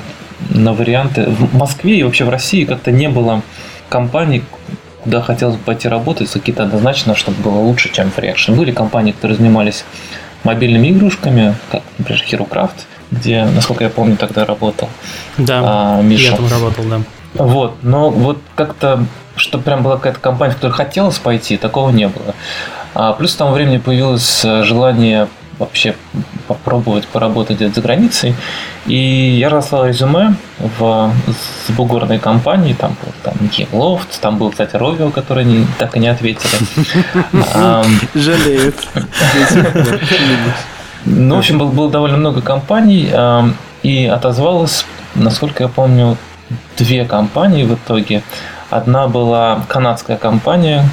на 0.49 0.73
варианты. 0.73 1.25
В 1.25 1.55
Москве 1.55 1.99
и 1.99 2.03
вообще 2.03 2.25
в 2.25 2.29
России 2.29 2.65
как-то 2.65 2.91
не 2.91 3.09
было 3.09 3.41
компаний, 3.89 4.43
куда 5.03 5.21
хотелось 5.21 5.55
бы 5.55 5.63
пойти 5.63 5.87
работать, 5.87 6.29
какие-то 6.29 6.63
однозначно, 6.63 7.15
чтобы 7.15 7.41
было 7.41 7.59
лучше, 7.59 7.91
чем 7.91 8.11
в 8.11 8.17
Reaction. 8.17 8.55
Были 8.55 8.71
компании, 8.71 9.11
которые 9.11 9.37
занимались 9.37 9.85
мобильными 10.43 10.89
игрушками, 10.89 11.55
как, 11.71 11.83
например, 11.97 12.23
HeroCraft, 12.29 12.85
где, 13.11 13.45
насколько 13.45 13.83
я 13.83 13.89
помню, 13.89 14.17
тогда 14.17 14.45
работал. 14.45 14.89
Да, 15.37 15.61
а, 15.63 16.01
Миша. 16.01 16.31
я 16.31 16.37
там 16.37 16.47
работал, 16.47 16.83
да. 16.85 17.01
Вот, 17.33 17.75
но 17.83 18.09
вот 18.09 18.39
как-то, 18.55 19.05
что 19.35 19.59
прям 19.59 19.83
была 19.83 19.97
какая-то 19.97 20.19
компания, 20.19 20.53
в 20.53 20.55
которой 20.55 20.71
хотелось 20.71 21.17
пойти, 21.17 21.57
такого 21.57 21.91
не 21.91 22.07
было. 22.07 22.33
А 22.93 23.13
плюс 23.13 23.35
к 23.35 23.37
тому 23.37 23.51
времени 23.51 23.77
появилось 23.77 24.41
желание 24.41 25.27
вообще 25.59 25.95
попробовать 26.47 27.07
поработать 27.07 27.59
за 27.59 27.81
границей. 27.81 28.35
И 28.85 29.37
я 29.39 29.49
разослал 29.49 29.87
резюме 29.87 30.35
в 30.59 31.11
с 31.27 31.71
бугорной 31.71 32.19
компании, 32.19 32.73
там 32.73 32.95
был 33.03 33.13
там 33.23 33.35
Loft, 33.71 34.19
там 34.21 34.37
был, 34.37 34.51
кстати, 34.51 34.75
Ровио, 34.75 35.09
который 35.09 35.45
не, 35.45 35.65
так 35.77 35.97
и 35.97 35.99
не 35.99 36.07
ответили. 36.07 36.57
Жалеют. 38.13 38.75
Ну, 41.05 41.35
в 41.35 41.39
общем, 41.39 41.57
было 41.57 41.89
довольно 41.89 42.17
много 42.17 42.41
компаний, 42.41 43.09
и 43.83 44.05
отозвалось, 44.05 44.85
насколько 45.15 45.63
я 45.63 45.69
помню, 45.69 46.17
две 46.77 47.05
компании 47.05 47.63
в 47.63 47.73
итоге. 47.73 48.23
Одна 48.69 49.07
была 49.07 49.61
канадская 49.69 50.17
компания, 50.17 50.83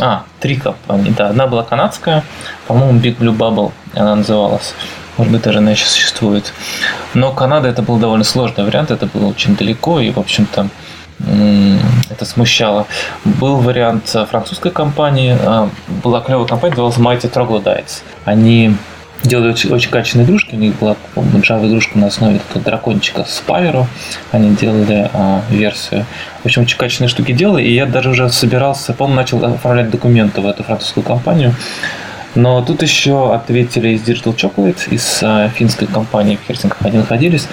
а, 0.00 0.22
три 0.40 0.56
компании, 0.56 1.12
да. 1.16 1.28
Одна 1.28 1.46
была 1.46 1.62
канадская, 1.62 2.24
по-моему, 2.66 2.98
Big 3.00 3.18
Blue 3.18 3.36
Bubble 3.36 3.72
она 3.98 4.16
называлась. 4.16 4.74
Может 5.16 5.32
быть, 5.32 5.42
даже 5.42 5.58
она 5.58 5.72
еще 5.72 5.86
существует. 5.86 6.52
Но 7.14 7.32
Канада 7.32 7.68
это 7.68 7.82
был 7.82 7.96
довольно 7.98 8.24
сложный 8.24 8.64
вариант, 8.64 8.90
это 8.90 9.06
было 9.06 9.26
очень 9.26 9.56
далеко, 9.56 10.00
и, 10.00 10.10
в 10.10 10.18
общем-то, 10.18 10.68
это 12.10 12.24
смущало. 12.24 12.86
Был 13.24 13.56
вариант 13.56 14.08
французской 14.30 14.70
компании, 14.70 15.36
а, 15.40 15.68
была 16.04 16.20
клевая 16.20 16.46
компания, 16.46 16.76
называлась 16.76 16.98
Mighty 16.98 17.32
Troglodytes. 17.32 18.02
Они 18.24 18.76
делали 19.24 19.50
очень, 19.50 19.70
очень 19.70 19.90
качественные 19.90 20.26
игрушки. 20.26 20.54
У 20.54 20.58
них 20.58 20.76
была 20.76 20.96
Java 21.16 21.68
игрушка 21.68 21.98
на 21.98 22.06
основе 22.06 22.38
такого 22.38 22.64
дракончика 22.64 23.22
Spyro. 23.22 23.86
Они 24.30 24.54
делали 24.54 25.10
а, 25.12 25.42
версию. 25.50 26.06
В 26.42 26.46
общем, 26.46 26.62
очень 26.62 26.78
качественные 26.78 27.08
штуки 27.08 27.32
делали. 27.32 27.64
И 27.64 27.74
я 27.74 27.86
даже 27.86 28.10
уже 28.10 28.28
собирался, 28.30 28.92
по-моему, 28.92 29.20
начал 29.20 29.44
оформлять 29.44 29.90
документы 29.90 30.40
в 30.40 30.46
эту 30.46 30.62
французскую 30.62 31.04
компанию. 31.04 31.54
Но 32.34 32.62
тут 32.62 32.82
еще 32.82 33.34
ответили 33.34 33.90
из 33.90 34.02
Digital 34.02 34.34
Chocolate, 34.36 34.90
из 34.90 35.20
э, 35.22 35.50
финской 35.54 35.86
компании 35.86 36.36
в 36.36 36.46
Хельсинках 36.46 36.78
они 36.82 36.98
находились, 36.98 37.48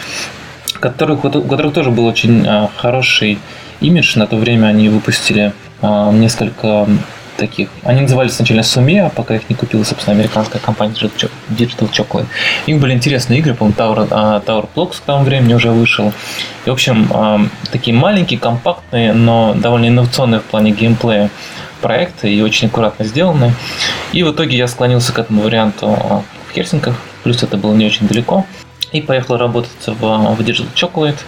которых, 0.79 1.23
у 1.23 1.29
которых 1.29 1.73
тоже 1.73 1.91
был 1.91 2.05
очень 2.05 2.45
э, 2.45 2.67
хороший 2.75 3.39
имидж. 3.81 4.17
На 4.17 4.27
то 4.27 4.37
время 4.37 4.67
они 4.67 4.89
выпустили 4.89 5.53
э, 5.81 6.11
несколько 6.13 6.87
таких. 7.35 7.69
Они 7.83 8.01
назывались 8.01 8.33
сначала 8.33 8.59
Sumia, 8.59 9.11
пока 9.13 9.35
их 9.35 9.49
не 9.49 9.55
купила, 9.55 9.83
собственно, 9.83 10.15
американская 10.15 10.61
компания 10.61 10.93
Digital 10.93 11.89
Chocolate. 11.91 12.27
У 12.67 12.71
них 12.71 12.79
были 12.79 12.93
интересные 12.93 13.39
игры, 13.39 13.53
по-моему, 13.53 13.77
Tower, 13.77 14.09
uh, 14.09 14.45
Tower 14.45 14.67
Blocks 14.75 14.97
к 14.97 15.05
тому 15.05 15.23
времени 15.23 15.53
уже 15.53 15.71
вышел. 15.71 16.13
И, 16.65 16.69
в 16.69 16.73
общем, 16.73 17.07
uh, 17.11 17.49
такие 17.71 17.95
маленькие, 17.95 18.39
компактные, 18.39 19.13
но 19.13 19.53
довольно 19.53 19.87
инновационные 19.87 20.39
в 20.39 20.45
плане 20.45 20.71
геймплея 20.71 21.29
проекты 21.85 22.33
и 22.33 22.41
очень 22.41 22.67
аккуратно 22.67 23.05
сделаны. 23.05 23.53
И 24.11 24.23
в 24.23 24.31
итоге 24.31 24.57
я 24.57 24.67
склонился 24.67 25.13
к 25.13 25.19
этому 25.19 25.43
варианту 25.43 25.87
в 26.49 26.51
Хельсинках, 26.51 26.95
плюс 27.23 27.43
это 27.43 27.57
было 27.57 27.75
не 27.75 27.85
очень 27.85 28.07
далеко. 28.07 28.43
И 28.91 29.01
поехал 29.01 29.37
работать 29.37 29.85
в, 29.85 29.93
в 29.93 30.41
Digital 30.41 30.73
Chocolate. 30.73 31.19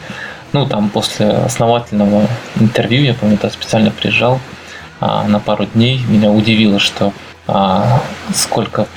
Ну, 0.54 0.66
там 0.66 0.90
после 0.90 1.28
основательного 1.28 2.28
интервью, 2.60 3.04
я 3.04 3.14
помню, 3.14 3.38
я 3.44 3.50
специально 3.52 3.92
приезжал 3.92 4.40
а, 5.00 5.28
на 5.28 5.40
пару 5.40 5.66
дней. 5.66 6.02
Меня 6.10 6.32
удивило, 6.32 6.80
что 6.80 7.14
а, 7.46 8.02
сколько, 8.34 8.88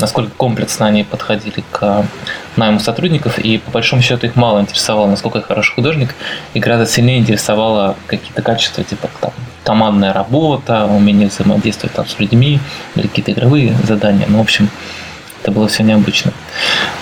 насколько 0.00 0.30
комплексно 0.36 0.86
они 0.86 1.02
подходили 1.02 1.64
к 1.72 2.06
найму 2.54 2.78
сотрудников, 2.78 3.40
и 3.40 3.58
по 3.58 3.72
большому 3.72 4.02
счету 4.02 4.26
их 4.26 4.36
мало 4.36 4.60
интересовало, 4.60 5.08
насколько 5.08 5.38
я 5.38 5.44
хороший 5.44 5.74
художник, 5.74 6.14
и 6.54 6.60
гораздо 6.60 6.86
сильнее 6.86 7.18
интересовало 7.18 7.96
какие-то 8.06 8.42
качества, 8.42 8.84
типа 8.84 9.10
там, 9.20 9.32
командная 9.66 10.12
работа, 10.12 10.86
умение 10.86 11.28
взаимодействовать 11.28 11.94
там, 11.94 12.06
с 12.06 12.18
людьми, 12.20 12.60
или 12.94 13.08
какие-то 13.08 13.32
игровые 13.32 13.76
задания. 13.82 14.26
Ну, 14.28 14.38
в 14.38 14.42
общем, 14.42 14.70
это 15.42 15.50
было 15.50 15.66
все 15.66 15.82
необычно. 15.82 16.32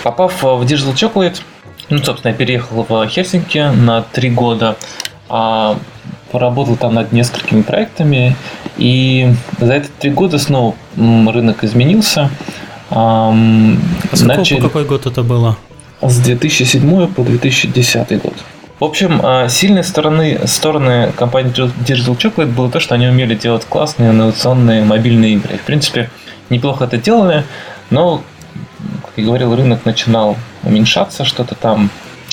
Попав 0.03 0.41
в 0.41 0.63
Digital 0.63 0.95
Chocolate, 0.95 1.41
ну, 1.89 1.99
собственно, 1.99 2.31
я 2.31 2.37
переехал 2.37 2.85
в 2.89 3.07
Хельсинки 3.07 3.59
на 3.59 4.01
три 4.01 4.31
года. 4.31 4.75
А 5.29 5.77
поработал 6.31 6.75
там 6.75 6.95
над 6.95 7.11
несколькими 7.11 7.61
проектами, 7.61 8.35
и 8.77 9.31
за 9.59 9.75
эти 9.75 9.89
три 9.99 10.09
года 10.11 10.37
снова 10.39 10.75
рынок 10.97 11.63
изменился. 11.63 12.29
А 12.89 13.33
с 14.11 14.21
Начали... 14.21 14.59
какой 14.59 14.85
год 14.85 15.05
это 15.05 15.23
было? 15.23 15.57
С 16.01 16.19
2007 16.19 17.07
по 17.13 17.23
2010 17.23 18.21
год. 18.21 18.33
В 18.79 18.83
общем, 18.83 19.21
а, 19.23 19.47
сильной 19.47 19.85
стороны, 19.85 20.47
стороны 20.47 21.13
компании 21.13 21.53
Digital 21.53 22.17
Chocolate 22.17 22.47
было 22.47 22.69
то, 22.69 22.81
что 22.81 22.95
они 22.95 23.07
умели 23.07 23.33
делать 23.33 23.63
классные 23.63 24.09
инновационные 24.09 24.83
мобильные 24.83 25.35
игры. 25.35 25.57
В 25.57 25.61
принципе, 25.61 26.09
неплохо 26.49 26.83
это 26.83 26.97
делали, 26.97 27.45
но, 27.89 28.21
как 29.01 29.13
я 29.15 29.23
говорил, 29.23 29.55
рынок 29.55 29.85
начинал 29.85 30.35
уменьшаться, 30.63 31.23
что-то 31.23 31.55
там 31.55 31.89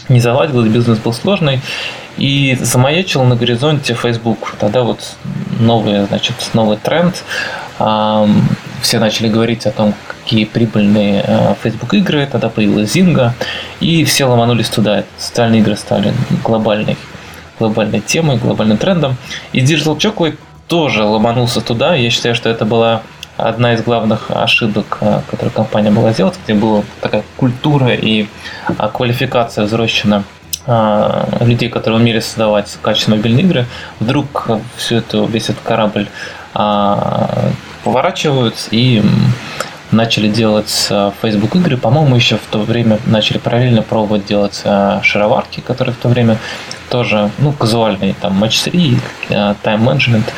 не 0.08 0.18
заладилось, 0.18 0.68
бизнес 0.68 0.98
был 0.98 1.12
сложный. 1.12 1.60
И 2.16 2.58
замаячил 2.60 3.22
на 3.22 3.36
горизонте 3.36 3.94
Facebook. 3.94 4.56
Тогда 4.58 4.82
вот 4.82 5.16
новый, 5.60 6.04
значит, 6.06 6.34
новый 6.54 6.76
тренд. 6.76 7.22
Все 8.82 8.98
начали 8.98 9.28
говорить 9.28 9.66
о 9.66 9.70
том, 9.70 9.94
какие 10.08 10.44
прибыльные 10.44 11.24
э, 11.26 11.54
Facebook 11.62 11.94
игры. 11.94 12.28
Тогда 12.30 12.48
появилась 12.48 12.94
Zynga. 12.94 13.32
И 13.80 14.04
все 14.04 14.24
ломанулись 14.24 14.68
туда. 14.68 15.04
Социальные 15.16 15.60
игры 15.60 15.76
стали 15.76 16.12
глобальной, 16.44 16.96
глобальной 17.58 18.00
темой, 18.00 18.36
глобальным 18.36 18.76
трендом. 18.76 19.16
И 19.52 19.60
Digital 19.60 19.96
Chocolate 19.96 20.36
тоже 20.68 21.04
ломанулся 21.04 21.60
туда. 21.60 21.94
Я 21.94 22.10
считаю, 22.10 22.34
что 22.34 22.48
это 22.48 22.64
была 22.64 23.02
одна 23.36 23.74
из 23.74 23.82
главных 23.82 24.30
ошибок, 24.30 24.98
э, 25.00 25.20
которую 25.30 25.52
компания 25.52 25.90
была 25.90 26.12
сделать, 26.12 26.34
где 26.44 26.54
была 26.54 26.82
такая 27.00 27.24
культура 27.36 27.94
и 27.94 28.26
а, 28.78 28.88
квалификация 28.88 29.64
взросшена 29.64 30.24
а, 30.66 31.28
людей, 31.40 31.68
которые 31.68 32.00
умели 32.00 32.20
создавать 32.20 32.76
качественные 32.82 33.18
мобильные 33.18 33.44
игры, 33.44 33.66
вдруг 34.00 34.50
всю 34.76 34.96
эту, 34.96 35.24
весь 35.26 35.44
этот 35.44 35.62
корабль 35.62 36.08
поворачивают 37.84 38.68
и 38.70 39.02
начали 39.90 40.28
делать 40.28 40.88
а, 40.90 41.12
Facebook 41.20 41.56
игры. 41.56 41.76
По-моему, 41.76 42.16
еще 42.16 42.36
в 42.36 42.46
то 42.50 42.60
время 42.60 42.98
начали 43.06 43.38
параллельно 43.38 43.82
пробовать 43.82 44.26
делать 44.26 44.62
шароварки, 45.02 45.60
которые 45.60 45.94
в 45.94 45.98
то 45.98 46.08
время 46.08 46.38
тоже, 46.88 47.30
ну, 47.38 47.52
казуальные, 47.52 48.14
там, 48.20 48.34
матч 48.34 48.60
3, 48.62 48.98
тайм-менеджмент, 49.62 50.32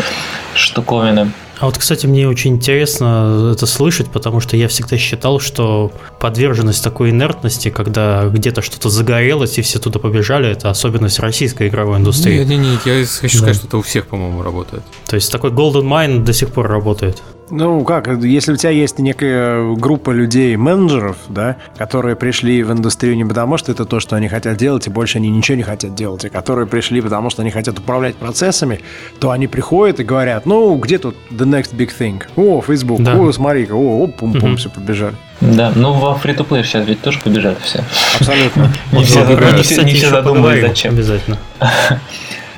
штуковины. 0.54 1.32
А 1.58 1.66
вот, 1.66 1.78
кстати, 1.78 2.06
мне 2.06 2.28
очень 2.28 2.54
интересно 2.54 3.52
это 3.52 3.66
слышать, 3.66 4.08
потому 4.10 4.40
что 4.40 4.56
я 4.56 4.68
всегда 4.68 4.96
считал, 4.96 5.40
что 5.40 5.92
подверженность 6.24 6.82
такой 6.82 7.10
инертности, 7.10 7.68
когда 7.68 8.24
где-то 8.30 8.62
что-то 8.62 8.88
загорелось 8.88 9.58
и 9.58 9.60
все 9.60 9.78
туда 9.78 9.98
побежали, 9.98 10.48
это 10.48 10.70
особенность 10.70 11.18
российской 11.18 11.68
игровой 11.68 11.98
индустрии. 11.98 12.38
Нет, 12.38 12.48
нет, 12.48 12.60
нет, 12.60 12.80
я 12.86 13.04
хочу 13.04 13.20
да. 13.20 13.28
сказать, 13.28 13.56
что 13.56 13.66
это 13.66 13.76
у 13.76 13.82
всех, 13.82 14.06
по-моему, 14.06 14.40
работает. 14.40 14.82
То 15.06 15.16
есть 15.16 15.30
такой 15.30 15.50
Golden 15.50 15.82
Mine 15.82 16.22
до 16.24 16.32
сих 16.32 16.48
пор 16.48 16.66
работает. 16.66 17.22
Ну 17.50 17.84
как, 17.84 18.08
если 18.22 18.54
у 18.54 18.56
тебя 18.56 18.70
есть 18.70 18.98
некая 18.98 19.74
группа 19.74 20.12
людей, 20.12 20.56
менеджеров, 20.56 21.18
да, 21.28 21.58
которые 21.76 22.16
пришли 22.16 22.62
в 22.62 22.72
индустрию 22.72 23.16
не 23.16 23.24
потому, 23.26 23.58
что 23.58 23.70
это 23.70 23.84
то, 23.84 24.00
что 24.00 24.16
они 24.16 24.28
хотят 24.28 24.56
делать, 24.56 24.86
и 24.86 24.90
больше 24.90 25.18
они 25.18 25.28
ничего 25.28 25.58
не 25.58 25.62
хотят 25.62 25.94
делать, 25.94 26.24
и 26.24 26.30
которые 26.30 26.66
пришли 26.66 27.02
потому, 27.02 27.28
что 27.28 27.42
они 27.42 27.50
хотят 27.50 27.78
управлять 27.78 28.16
процессами, 28.16 28.80
то 29.20 29.30
они 29.30 29.46
приходят 29.46 30.00
и 30.00 30.04
говорят, 30.04 30.46
ну, 30.46 30.74
где 30.76 30.96
тут 30.96 31.16
the 31.30 31.44
next 31.44 31.76
big 31.76 31.90
thing? 31.96 32.22
О, 32.36 32.62
Facebook, 32.62 33.02
да. 33.02 33.14
о, 33.14 33.30
смотри-ка, 33.30 33.74
о, 33.74 34.04
оп, 34.04 34.16
пум-пум, 34.16 34.52
угу. 34.52 34.56
все 34.56 34.70
побежали. 34.70 35.16
Да, 35.40 35.72
ну 35.74 35.92
во 35.92 36.14
фри 36.14 36.32
то 36.34 36.44
сейчас 36.62 36.86
ведь 36.86 37.02
тоже 37.02 37.18
побежали 37.20 37.56
все. 37.62 37.84
Абсолютно. 38.18 38.72
Не 38.92 39.04
все 39.04 40.10
задумывались, 40.10 40.62
зачем. 40.62 40.94
Обязательно. 40.94 41.38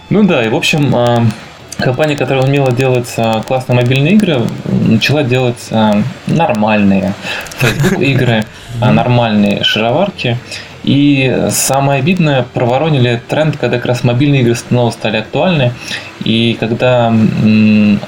Ну 0.08 0.22
да, 0.22 0.46
и 0.46 0.48
в 0.48 0.54
общем, 0.54 0.94
а, 0.94 1.26
компания, 1.78 2.14
которая 2.14 2.44
умела 2.44 2.70
делать 2.70 3.12
а, 3.16 3.42
классные 3.42 3.74
мобильные 3.74 4.12
игры, 4.12 4.42
начала 4.64 5.24
делать 5.24 5.66
а, 5.72 6.00
нормальные 6.28 7.12
игры, 7.98 8.44
нормальные 8.80 9.64
шароварки. 9.64 10.38
И 10.86 11.48
самое 11.50 11.98
обидное, 11.98 12.46
проворонили 12.54 13.20
тренд, 13.28 13.56
когда 13.56 13.76
как 13.76 13.86
раз 13.86 14.04
мобильные 14.04 14.42
игры 14.42 14.54
снова 14.54 14.90
стали 14.92 15.18
актуальны. 15.18 15.72
И 16.24 16.56
когда 16.58 17.12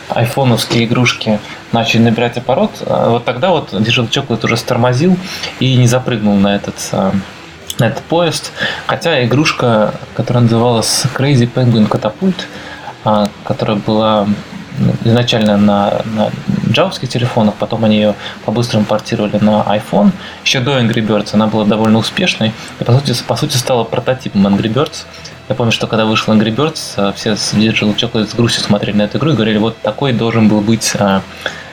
айфоновские 0.08 0.84
игрушки 0.84 1.40
начали 1.72 2.02
набирать 2.02 2.38
оборот, 2.38 2.70
вот 2.86 3.24
тогда 3.24 3.50
вот 3.50 3.72
Digital 3.74 4.08
Chocolate 4.08 4.44
уже 4.44 4.56
стормозил 4.56 5.16
и 5.58 5.74
не 5.74 5.88
запрыгнул 5.88 6.36
на 6.36 6.54
этот 6.54 6.76
на 7.78 7.86
этот 7.86 8.02
поезд. 8.04 8.52
Хотя 8.86 9.24
игрушка, 9.24 9.94
которая 10.14 10.42
называлась 10.42 11.04
Crazy 11.16 11.48
Penguin 11.52 11.88
Catapult, 11.88 12.34
а, 13.04 13.28
которая 13.44 13.76
была 13.76 14.26
изначально 15.04 15.56
на, 15.56 16.02
на 16.04 16.30
джавских 16.70 17.08
телефонах, 17.08 17.54
потом 17.54 17.84
они 17.84 17.96
ее 17.96 18.14
по-быстрому 18.44 18.84
портировали 18.84 19.38
на 19.38 19.62
iPhone. 19.62 20.10
Еще 20.44 20.60
до 20.60 20.78
Angry 20.78 21.06
Birds 21.06 21.30
она 21.32 21.46
была 21.46 21.64
довольно 21.64 21.98
успешной 21.98 22.52
и 22.80 22.84
по 22.84 22.92
сути, 22.92 23.14
по 23.26 23.36
сути 23.36 23.56
стала 23.56 23.84
прототипом 23.84 24.46
Angry 24.46 24.72
Birds. 24.72 25.06
Я 25.48 25.54
помню, 25.54 25.72
что 25.72 25.86
когда 25.86 26.04
вышел 26.04 26.34
Angry 26.34 26.54
Birds, 26.54 26.94
а, 26.96 27.12
все 27.12 27.36
с 27.36 27.54
Digital 27.54 27.96
Chocolate 27.96 28.28
с 28.28 28.34
грустью 28.34 28.62
смотрели 28.62 28.96
на 28.96 29.02
эту 29.02 29.18
игру 29.18 29.30
и 29.30 29.34
говорили, 29.34 29.58
вот 29.58 29.78
такой 29.80 30.12
должен 30.12 30.48
был 30.48 30.60
быть 30.60 30.92
а, 30.98 31.22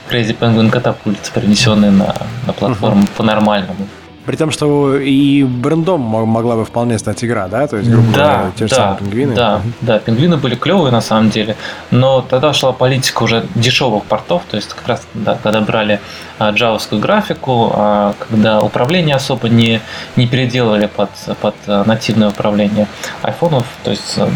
Crazy 0.09 0.37
Penguin 0.37 0.71
Catapult, 0.71 1.33
перенесенный 1.33 1.91
на, 1.91 2.15
на 2.45 2.53
платформу 2.53 3.03
uh-huh. 3.03 3.17
по-нормальному. 3.17 3.87
При 4.25 4.35
том, 4.37 4.51
что 4.51 4.97
и 4.97 5.43
брендом 5.43 6.01
могла 6.01 6.55
бы 6.55 6.65
вполне 6.65 6.97
стать 6.97 7.23
игра, 7.23 7.47
да? 7.47 7.67
То 7.67 7.77
есть, 7.77 7.89
грубо 7.89 8.11
да, 8.11 8.33
говоря, 8.33 8.51
те 8.55 8.67
же 8.67 8.69
да, 8.71 8.75
самые 8.75 8.97
пингвины. 8.99 9.35
Да, 9.35 9.61
да, 9.81 9.99
пингвины 9.99 10.37
были 10.37 10.55
клевые 10.55 10.91
на 10.91 11.01
самом 11.01 11.29
деле, 11.29 11.55
но 11.91 12.21
тогда 12.21 12.53
шла 12.53 12.71
политика 12.71 13.23
уже 13.23 13.45
дешевых 13.53 14.03
портов, 14.05 14.43
то 14.49 14.57
есть 14.57 14.69
как 14.73 14.87
раз 14.87 15.03
да, 15.13 15.37
когда 15.41 15.61
брали 15.61 15.99
а, 16.39 16.51
джавовскую 16.51 16.99
графику, 16.99 17.71
а, 17.73 18.15
когда 18.27 18.61
управление 18.61 19.15
особо 19.15 19.47
не, 19.47 19.79
не 20.15 20.27
переделывали 20.27 20.87
под, 20.87 21.09
под 21.41 21.55
а, 21.67 21.83
нативное 21.85 22.29
управление 22.29 22.87
айфонов, 23.21 23.65
то 23.83 23.91
есть 23.91 24.17
а, 24.17 24.29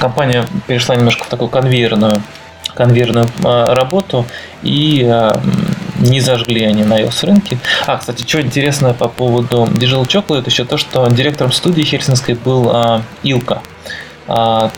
компания 0.00 0.44
перешла 0.66 0.96
немножко 0.96 1.24
в 1.24 1.28
такую 1.28 1.48
конвейерную 1.48 2.20
конвейерную 2.74 3.26
работу 3.42 4.26
и 4.62 5.02
не 6.00 6.20
зажгли 6.20 6.64
они 6.64 6.84
на 6.84 7.00
iOS 7.00 7.26
рынке. 7.26 7.58
А, 7.86 7.98
кстати, 7.98 8.26
что 8.26 8.40
интересно 8.40 8.94
по 8.94 9.08
поводу 9.08 9.64
Digital 9.64 10.06
Chocolate, 10.06 10.44
еще 10.46 10.64
то, 10.64 10.76
что 10.76 11.06
директором 11.08 11.52
студии 11.52 11.82
хельсинской 11.82 12.34
был 12.34 12.70
а, 12.72 13.02
Илка, 13.22 13.62
а, 14.26 14.70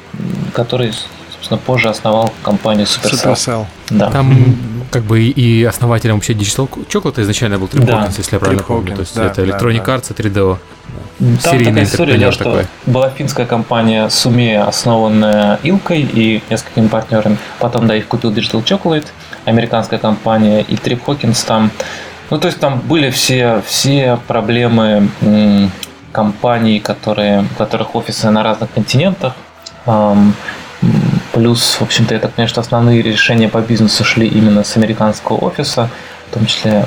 который, 0.53 0.93
собственно, 1.33 1.59
позже 1.59 1.89
основал 1.89 2.33
компанию 2.43 2.87
Supercell. 2.87 3.35
Supercell. 3.35 3.67
Да. 3.91 4.11
Там 4.11 4.57
как 4.91 5.05
бы 5.05 5.23
и 5.23 5.65
основателем 5.65 6.17
вообще 6.17 6.35
Digital 6.35 6.69
Chocolate 6.89 7.23
изначально 7.23 7.59
был 7.59 7.67
Трip 7.67 7.85
да. 7.85 8.11
если 8.17 8.35
я 8.37 8.41
правильно 8.41 8.63
помню. 8.63 8.95
То 8.95 9.01
есть 9.01 9.15
да, 9.17 9.27
это 9.27 9.43
Electronic 9.43 9.85
да, 9.85 9.97
Arts 9.97 10.13
и 10.13 10.23
3DO. 10.23 10.59
Там 11.43 11.59
такая 11.65 11.85
история, 11.85 12.19
да, 12.19 12.33
что 12.33 12.45
такой. 12.45 12.67
была 12.87 13.09
финская 13.11 13.47
компания 13.47 14.09
Суме, 14.11 14.61
основанная 14.61 15.59
Илкой 15.63 16.03
и 16.03 16.43
несколькими 16.51 16.89
партнерами. 16.89 17.39
Потом, 17.59 17.87
да, 17.87 17.97
их 17.97 18.09
купил 18.09 18.33
Digital 18.33 18.63
Chocolate, 18.65 19.07
американская 19.45 19.99
компания, 19.99 20.63
и 20.63 20.77
Трип 20.77 21.05
Хокинс 21.05 21.43
там. 21.45 21.71
Ну, 22.31 22.39
то 22.39 22.49
есть 22.49 22.61
там 22.61 22.81
были 22.81 23.11
все, 23.11 23.63
все 23.67 24.19
проблемы 24.27 25.09
компаний, 26.13 26.81
которые, 26.81 27.43
у 27.43 27.59
которых 27.59 27.95
офисы 27.95 28.31
на 28.31 28.43
разных 28.43 28.71
континентах. 28.73 29.35
Плюс, 31.33 31.75
в 31.75 31.83
общем-то, 31.83 32.15
я 32.15 32.21
так 32.21 32.33
понимаю, 32.33 32.49
что 32.49 32.61
основные 32.61 33.03
решения 33.03 33.49
по 33.49 33.61
бизнесу 33.61 34.05
шли 34.05 34.27
именно 34.27 34.65
с 34.65 34.77
американского 34.77 35.37
офиса, 35.37 35.89
в 36.31 36.35
том 36.35 36.47
числе 36.47 36.85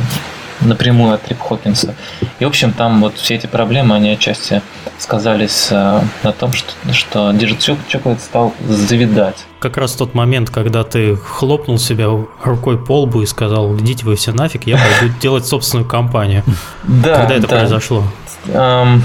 напрямую 0.61 1.13
от 1.13 1.23
Трип 1.23 1.39
Хокинса. 1.39 1.95
И, 2.39 2.45
в 2.45 2.47
общем, 2.47 2.73
там 2.73 3.01
вот 3.01 3.17
все 3.17 3.35
эти 3.35 3.47
проблемы, 3.47 3.95
они 3.95 4.09
отчасти 4.11 4.61
сказались 4.97 5.67
э, 5.71 6.01
на 6.23 6.31
том, 6.31 6.53
что, 6.53 6.71
что 6.93 7.31
Digital 7.31 7.77
Chocolate 7.89 8.19
стал 8.19 8.53
завидать. 8.67 9.45
Как 9.59 9.77
раз 9.77 9.93
тот 9.93 10.13
момент, 10.13 10.49
когда 10.49 10.83
ты 10.83 11.15
хлопнул 11.15 11.77
себя 11.77 12.07
рукой 12.43 12.77
по 12.77 13.01
лбу 13.01 13.21
и 13.21 13.25
сказал, 13.25 13.75
идите 13.77 14.05
вы 14.05 14.15
все 14.15 14.31
нафиг, 14.31 14.65
я 14.67 14.77
пойду 14.77 15.13
делать 15.21 15.45
собственную 15.45 15.87
компанию. 15.87 16.43
Да, 16.83 17.21
Когда 17.21 17.35
это 17.35 17.47
произошло? 17.47 18.03
Эм, 18.47 19.03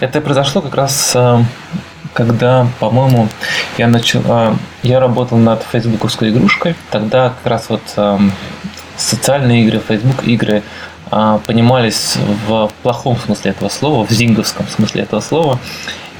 это 0.00 0.20
произошло 0.20 0.62
как 0.62 0.74
раз 0.74 1.12
эм, 1.14 1.46
когда, 2.12 2.66
по-моему, 2.78 3.28
я 3.78 3.88
начал, 3.88 4.22
э, 4.24 4.54
я 4.82 5.00
работал 5.00 5.38
над 5.38 5.62
фейсбуковской 5.62 6.30
игрушкой. 6.30 6.74
Тогда 6.90 7.30
как 7.30 7.50
раз 7.50 7.68
вот 7.68 7.82
эм, 7.96 8.32
социальные 9.00 9.64
игры, 9.64 9.80
Facebook 9.86 10.24
игры 10.24 10.62
а, 11.10 11.38
понимались 11.38 12.16
в 12.46 12.70
плохом 12.82 13.16
смысле 13.18 13.52
этого 13.52 13.68
слова, 13.68 14.06
в 14.06 14.10
зинговском 14.10 14.66
смысле 14.68 15.02
этого 15.02 15.20
слова. 15.20 15.58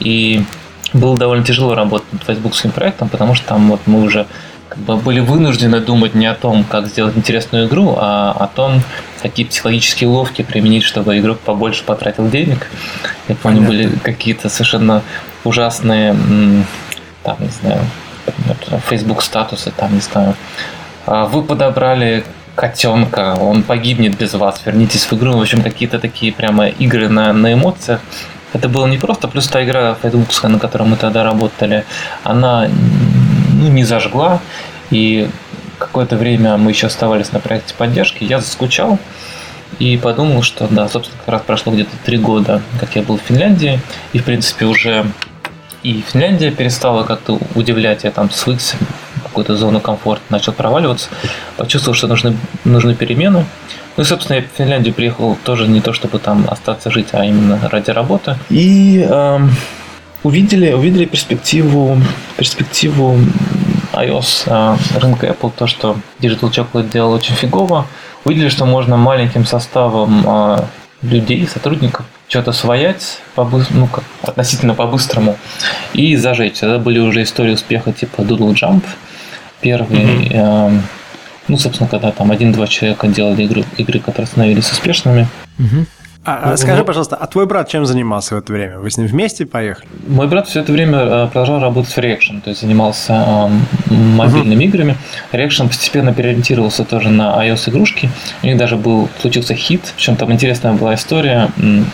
И 0.00 0.44
было 0.92 1.16
довольно 1.16 1.44
тяжело 1.44 1.74
работать 1.74 2.12
над 2.12 2.22
фейсбукским 2.24 2.72
проектом, 2.72 3.08
потому 3.08 3.34
что 3.34 3.46
там 3.46 3.68
вот 3.68 3.80
мы 3.86 4.02
уже 4.02 4.26
как 4.68 4.78
бы 4.78 4.96
были 4.96 5.20
вынуждены 5.20 5.80
думать 5.80 6.14
не 6.14 6.26
о 6.26 6.34
том, 6.34 6.64
как 6.64 6.86
сделать 6.86 7.16
интересную 7.16 7.66
игру, 7.66 7.96
а 7.98 8.30
о 8.32 8.46
том, 8.46 8.82
какие 9.20 9.44
психологические 9.44 10.08
ловки 10.08 10.42
применить, 10.42 10.84
чтобы 10.84 11.18
игрок 11.18 11.40
побольше 11.40 11.84
потратил 11.84 12.28
денег. 12.28 12.68
Я 13.28 13.34
помню, 13.34 13.62
были 13.62 13.90
какие-то 14.02 14.48
совершенно 14.48 15.02
ужасные, 15.44 16.16
там, 17.24 17.36
не 17.40 17.48
знаю, 17.48 17.80
Facebook 18.88 19.22
статусы, 19.22 19.72
там, 19.76 19.92
не 19.94 20.00
знаю, 20.00 20.34
а 21.04 21.26
вы 21.26 21.42
подобрали 21.42 22.24
котенка, 22.54 23.36
он 23.40 23.62
погибнет 23.62 24.16
без 24.16 24.34
вас, 24.34 24.60
вернитесь 24.64 25.04
в 25.04 25.12
игру. 25.14 25.32
В 25.32 25.40
общем, 25.40 25.62
какие-то 25.62 25.98
такие 25.98 26.32
прямо 26.32 26.68
игры 26.68 27.08
на, 27.08 27.32
на 27.32 27.52
эмоциях. 27.52 28.00
Это 28.52 28.68
было 28.68 28.86
не 28.86 28.98
просто, 28.98 29.28
плюс 29.28 29.46
та 29.48 29.64
игра 29.64 29.94
фейсбукская, 29.94 30.50
на 30.50 30.58
которой 30.58 30.88
мы 30.88 30.96
тогда 30.96 31.22
работали, 31.22 31.84
она 32.24 32.68
ну, 33.54 33.68
не 33.68 33.84
зажгла, 33.84 34.40
и 34.90 35.30
какое-то 35.78 36.16
время 36.16 36.56
мы 36.56 36.72
еще 36.72 36.88
оставались 36.88 37.32
на 37.32 37.38
проекте 37.38 37.74
поддержки, 37.74 38.24
я 38.24 38.40
заскучал 38.40 38.98
и 39.78 39.96
подумал, 39.96 40.42
что 40.42 40.66
да, 40.68 40.88
собственно, 40.88 41.20
как 41.20 41.28
раз 41.28 41.42
прошло 41.42 41.72
где-то 41.72 41.96
три 42.04 42.18
года, 42.18 42.60
как 42.80 42.96
я 42.96 43.02
был 43.02 43.18
в 43.18 43.22
Финляндии, 43.22 43.80
и 44.12 44.18
в 44.18 44.24
принципе 44.24 44.66
уже 44.66 45.06
и 45.82 46.04
Финляндия 46.12 46.50
перестала 46.50 47.04
как-то 47.04 47.38
удивлять, 47.54 48.04
я 48.04 48.10
там 48.10 48.30
свыкся 48.30 48.76
какую-то 49.30 49.56
зону 49.56 49.80
комфорта, 49.80 50.22
начал 50.28 50.52
проваливаться, 50.52 51.08
почувствовал, 51.56 51.96
что 51.96 52.06
нужны, 52.06 52.36
нужны 52.64 52.94
перемены. 52.94 53.46
Ну 53.96 54.02
и, 54.02 54.06
собственно, 54.06 54.36
я 54.36 54.42
в 54.42 54.56
Финляндию 54.56 54.94
приехал 54.94 55.36
тоже 55.44 55.66
не 55.66 55.80
то, 55.80 55.92
чтобы 55.92 56.18
там 56.18 56.46
остаться 56.48 56.90
жить, 56.90 57.08
а 57.12 57.24
именно 57.24 57.58
ради 57.70 57.90
работы. 57.90 58.36
И 58.50 59.04
э, 59.08 59.38
увидели, 60.22 60.72
увидели 60.72 61.06
перспективу, 61.06 61.98
перспективу 62.36 63.18
iOS 63.92 64.44
э, 64.46 64.98
рынка 64.98 65.26
Apple, 65.26 65.52
то, 65.56 65.66
что 65.66 65.96
Digital 66.20 66.50
Chocolate 66.50 66.90
делал 66.90 67.12
очень 67.12 67.34
фигово. 67.34 67.86
Увидели, 68.24 68.48
что 68.48 68.66
можно 68.66 68.96
маленьким 68.96 69.46
составом 69.46 70.24
э, 70.26 70.58
людей, 71.02 71.46
сотрудников, 71.46 72.06
что-то 72.28 72.52
своять 72.52 73.18
по, 73.34 73.44
ну, 73.70 73.86
как, 73.86 74.04
относительно 74.22 74.74
по-быстрому 74.74 75.36
и 75.92 76.16
зажечь. 76.16 76.62
Это 76.62 76.78
были 76.78 76.98
уже 76.98 77.22
истории 77.22 77.52
успеха 77.52 77.92
типа 77.92 78.20
Doodle 78.20 78.54
Jump, 78.54 78.84
Первый, 79.60 79.98
mm-hmm. 79.98 80.30
э, 80.32 80.80
ну, 81.48 81.58
собственно, 81.58 81.88
когда 81.88 82.12
там 82.12 82.30
один-два 82.30 82.66
человека 82.66 83.08
делали 83.08 83.42
игры, 83.42 83.64
игры, 83.76 84.00
которые 84.00 84.26
становились 84.26 84.70
успешными. 84.70 85.28
Mm-hmm. 85.58 85.86
А, 86.22 86.52
а, 86.52 86.56
скажи, 86.58 86.84
пожалуйста, 86.84 87.16
а 87.16 87.26
твой 87.26 87.46
брат 87.46 87.68
чем 87.68 87.86
занимался 87.86 88.34
в 88.34 88.38
это 88.38 88.52
время? 88.52 88.78
Вы 88.78 88.90
с 88.90 88.98
ним 88.98 89.06
вместе 89.06 89.46
поехали? 89.46 89.88
Мой 90.06 90.28
брат 90.28 90.48
все 90.48 90.60
это 90.60 90.70
время 90.70 90.98
э, 90.98 91.26
продолжал 91.28 91.60
работать 91.60 91.90
в 91.90 91.98
Reaction, 91.98 92.42
то 92.42 92.50
есть 92.50 92.60
занимался 92.60 93.48
э, 93.88 93.94
мобильными 93.94 94.64
uh-huh. 94.64 94.68
играми. 94.68 94.96
Reaction 95.32 95.68
постепенно 95.68 96.12
переориентировался 96.12 96.84
тоже 96.84 97.08
на 97.08 97.42
iOS-игрушки. 97.46 98.10
У 98.42 98.46
них 98.46 98.58
даже 98.58 98.76
был 98.76 99.08
случился 99.22 99.54
хит, 99.54 99.94
причем 99.96 100.16
там 100.16 100.30
интересная 100.30 100.74
была 100.74 100.94
история. 100.94 101.48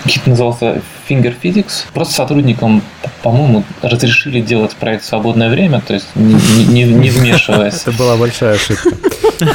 Хит 0.09 0.27
назывался 0.27 0.83
Finger 1.09 1.35
Physics. 1.41 1.85
Просто 1.95 2.15
сотрудникам, 2.15 2.83
по-моему, 3.23 3.63
разрешили 3.81 4.41
делать 4.41 4.75
проект 4.75 5.05
в 5.05 5.07
свободное 5.07 5.49
время, 5.51 5.81
то 5.81 5.95
есть 5.95 6.09
не, 6.17 6.35
не, 6.67 6.83
не 6.83 7.11
вмешиваясь. 7.11 7.83
Это 7.83 7.93
была 7.93 8.17
большая 8.17 8.55
ошибка. 8.55 8.91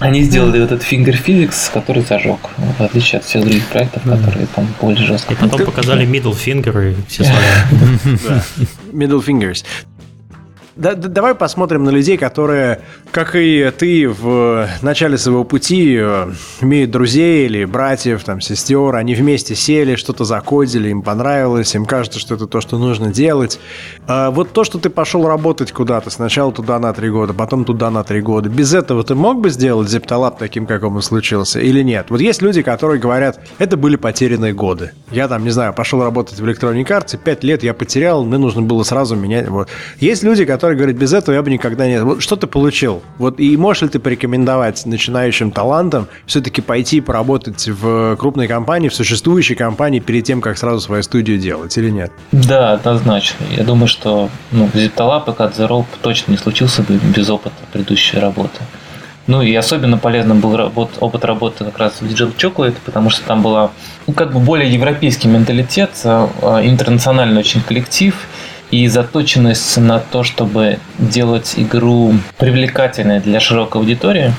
Они 0.00 0.22
сделали 0.22 0.60
вот 0.60 0.72
этот 0.72 0.82
Finger 0.82 1.16
Physics, 1.24 1.72
который 1.72 2.02
зажег, 2.02 2.38
в 2.78 2.82
отличие 2.82 3.18
от 3.20 3.24
всех 3.24 3.42
других 3.42 3.66
проектов, 3.66 4.02
которые 4.02 4.46
там 4.54 4.66
более 4.80 5.04
жестко. 5.06 5.34
И 5.34 5.36
потом 5.36 5.64
показали 5.64 6.06
middle 6.06 6.34
finger 6.34 6.92
и 6.92 6.96
все 7.08 7.24
свои. 8.04 8.16
Middle 8.92 9.24
fingers. 9.24 9.64
Да, 10.76 10.94
давай 10.94 11.36
посмотрим 11.36 11.84
на 11.84 11.90
людей, 11.90 12.16
которые, 12.16 12.80
как 13.12 13.36
и 13.36 13.70
ты, 13.78 14.08
в 14.08 14.68
начале 14.82 15.16
своего 15.18 15.44
пути 15.44 15.96
э, 16.00 16.32
имеют 16.62 16.90
друзей 16.90 17.46
или 17.46 17.64
братьев, 17.64 18.24
там, 18.24 18.40
сестер, 18.40 18.96
они 18.96 19.14
вместе 19.14 19.54
сели, 19.54 19.94
что-то 19.94 20.24
закодили, 20.24 20.88
им 20.88 21.02
понравилось, 21.02 21.76
им 21.76 21.86
кажется, 21.86 22.18
что 22.18 22.34
это 22.34 22.48
то, 22.48 22.60
что 22.60 22.76
нужно 22.78 23.12
делать. 23.12 23.60
А 24.08 24.32
вот 24.32 24.52
то, 24.52 24.64
что 24.64 24.80
ты 24.80 24.90
пошел 24.90 25.28
работать 25.28 25.70
куда-то, 25.70 26.10
сначала 26.10 26.50
туда 26.50 26.80
на 26.80 26.92
три 26.92 27.08
года, 27.08 27.34
потом 27.34 27.64
туда 27.64 27.90
на 27.90 28.02
три 28.02 28.20
года, 28.20 28.48
без 28.48 28.74
этого 28.74 29.04
ты 29.04 29.14
мог 29.14 29.40
бы 29.40 29.50
сделать 29.50 29.88
Зепталап 29.88 30.38
таким, 30.38 30.66
каком 30.66 30.96
он 30.96 31.02
случился, 31.02 31.60
или 31.60 31.82
нет? 31.82 32.06
Вот 32.08 32.20
есть 32.20 32.42
люди, 32.42 32.62
которые 32.62 33.00
говорят, 33.00 33.38
это 33.58 33.76
были 33.76 33.94
потерянные 33.94 34.52
годы. 34.52 34.90
Я 35.12 35.28
там, 35.28 35.44
не 35.44 35.50
знаю, 35.50 35.72
пошел 35.72 36.02
работать 36.02 36.40
в 36.40 36.44
Electronic 36.44 36.86
Arts, 36.86 37.16
пять 37.16 37.44
лет 37.44 37.62
я 37.62 37.74
потерял, 37.74 38.24
мне 38.24 38.38
нужно 38.38 38.62
было 38.62 38.82
сразу 38.82 39.14
менять. 39.14 39.48
Вот. 39.48 39.68
Есть 40.00 40.24
люди, 40.24 40.44
которые 40.44 40.63
который 40.64 40.78
говорит, 40.78 40.96
без 40.96 41.12
этого 41.12 41.34
я 41.34 41.42
бы 41.42 41.50
никогда 41.50 41.86
не... 41.86 42.02
Вот 42.02 42.22
что 42.22 42.36
ты 42.36 42.46
получил? 42.46 43.02
Вот 43.18 43.38
и 43.38 43.54
можешь 43.58 43.82
ли 43.82 43.88
ты 43.90 43.98
порекомендовать 43.98 44.86
начинающим 44.86 45.50
талантам 45.50 46.08
все-таки 46.24 46.62
пойти 46.62 47.02
поработать 47.02 47.68
в 47.68 48.16
крупной 48.16 48.48
компании, 48.48 48.88
в 48.88 48.94
существующей 48.94 49.56
компании 49.56 50.00
перед 50.00 50.24
тем, 50.24 50.40
как 50.40 50.56
сразу 50.56 50.80
свою 50.80 51.02
студию 51.02 51.36
делать 51.36 51.76
или 51.76 51.90
нет? 51.90 52.12
Да, 52.32 52.72
однозначно. 52.72 53.44
Я 53.54 53.62
думаю, 53.62 53.88
что 53.88 54.30
ну, 54.52 54.70
Ziptalab 54.72 55.24
и 55.26 55.36
Cut 55.36 55.84
точно 56.00 56.30
не 56.30 56.38
случился 56.38 56.82
бы 56.82 56.98
без 57.14 57.28
опыта 57.28 57.56
предыдущей 57.70 58.18
работы. 58.18 58.62
Ну 59.26 59.42
и 59.42 59.54
особенно 59.54 59.98
полезным 59.98 60.40
был 60.40 60.56
работ, 60.56 60.92
опыт 61.00 61.26
работы 61.26 61.66
как 61.66 61.76
раз 61.76 62.00
в 62.00 62.06
Digital 62.06 62.34
Chocolate, 62.34 62.76
потому 62.86 63.10
что 63.10 63.26
там 63.26 63.42
была 63.42 63.70
ну, 64.06 64.14
как 64.14 64.32
бы 64.32 64.40
более 64.40 64.72
европейский 64.72 65.28
менталитет, 65.28 65.90
а, 66.04 66.30
а, 66.40 66.66
интернациональный 66.66 67.40
очень 67.40 67.60
коллектив– 67.60 68.14
и 68.70 68.88
заточенность 68.88 69.76
на 69.76 69.98
то, 69.98 70.22
чтобы 70.22 70.78
делать 70.98 71.54
игру 71.56 72.14
привлекательной 72.38 73.20
для 73.20 73.40
широкой 73.40 73.82
аудитории. 73.82 74.32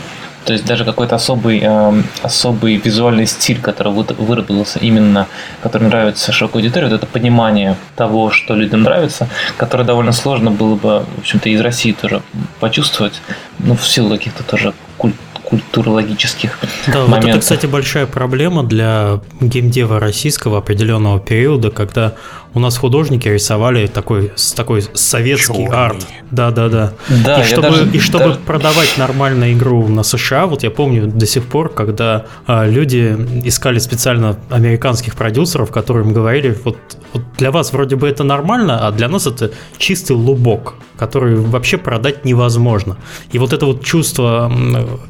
То 0.45 0.53
есть 0.53 0.65
даже 0.65 0.85
какой-то 0.85 1.15
особый, 1.15 1.59
э, 1.63 2.03
особый 2.21 2.75
визуальный 2.75 3.25
стиль, 3.25 3.59
который 3.59 3.93
выработался 3.93 4.77
именно, 4.77 5.27
который 5.63 5.87
нравится 5.87 6.31
широкой 6.31 6.61
аудитории, 6.61 6.85
вот 6.85 6.93
это 6.93 7.07
понимание 7.07 7.75
того, 7.95 8.29
что 8.29 8.53
людям 8.53 8.83
нравится, 8.83 9.27
которое 9.57 9.83
довольно 9.83 10.11
сложно 10.11 10.51
было 10.51 10.75
бы, 10.75 11.05
в 11.17 11.19
общем-то, 11.19 11.49
из 11.49 11.61
России 11.61 11.93
тоже 11.93 12.21
почувствовать, 12.59 13.21
ну, 13.57 13.75
в 13.75 13.87
силу 13.87 14.09
каких-то 14.09 14.43
тоже 14.43 14.73
культ 14.97 15.15
культурологических 15.45 16.59
да, 16.87 17.01
моментов. 17.01 17.23
Вот 17.23 17.29
это, 17.29 17.39
кстати, 17.39 17.65
большая 17.67 18.07
проблема 18.07 18.63
для 18.63 19.21
геймдева 19.39 19.99
российского 19.99 20.57
определенного 20.57 21.19
периода, 21.19 21.69
когда 21.69 22.13
у 22.55 22.59
нас 22.59 22.77
художники 22.77 23.27
рисовали 23.27 23.85
такой, 23.87 24.31
с 24.35 24.53
такой 24.53 24.83
советский 24.93 25.65
Чёрный. 25.65 25.77
арт. 25.77 26.07
Да, 26.31 26.51
да, 26.51 26.69
да. 26.69 26.93
Да, 27.25 27.41
и 27.41 27.43
чтобы, 27.45 27.61
даже- 27.69 27.89
и 27.91 27.99
чтобы 27.99 28.25
даже- 28.25 28.39
продавать 28.39 28.97
нормальную 28.97 29.53
игру 29.53 29.87
на 29.87 30.03
США, 30.03 30.45
вот 30.47 30.63
я 30.63 30.71
помню 30.71 31.07
до 31.07 31.25
сих 31.25 31.43
пор, 31.43 31.69
когда 31.69 32.25
а, 32.47 32.65
люди 32.65 33.15
искали 33.43 33.79
специально 33.79 34.37
американских 34.49 35.15
продюсеров, 35.15 35.69
которые 35.69 36.05
им 36.05 36.13
говорили, 36.13 36.57
вот, 36.63 36.77
вот 37.13 37.23
для 37.37 37.51
вас 37.51 37.73
вроде 37.73 37.95
бы 37.97 38.07
это 38.07 38.23
нормально, 38.23 38.87
а 38.87 38.91
для 38.91 39.07
нас 39.09 39.27
это 39.27 39.51
чистый 39.77 40.13
лубок, 40.13 40.75
который 40.97 41.35
вообще 41.35 41.77
продать 41.77 42.23
невозможно. 42.25 42.95
И 43.33 43.37
вот 43.37 43.51
это 43.51 43.65
вот 43.65 43.83
чувство 43.83 44.49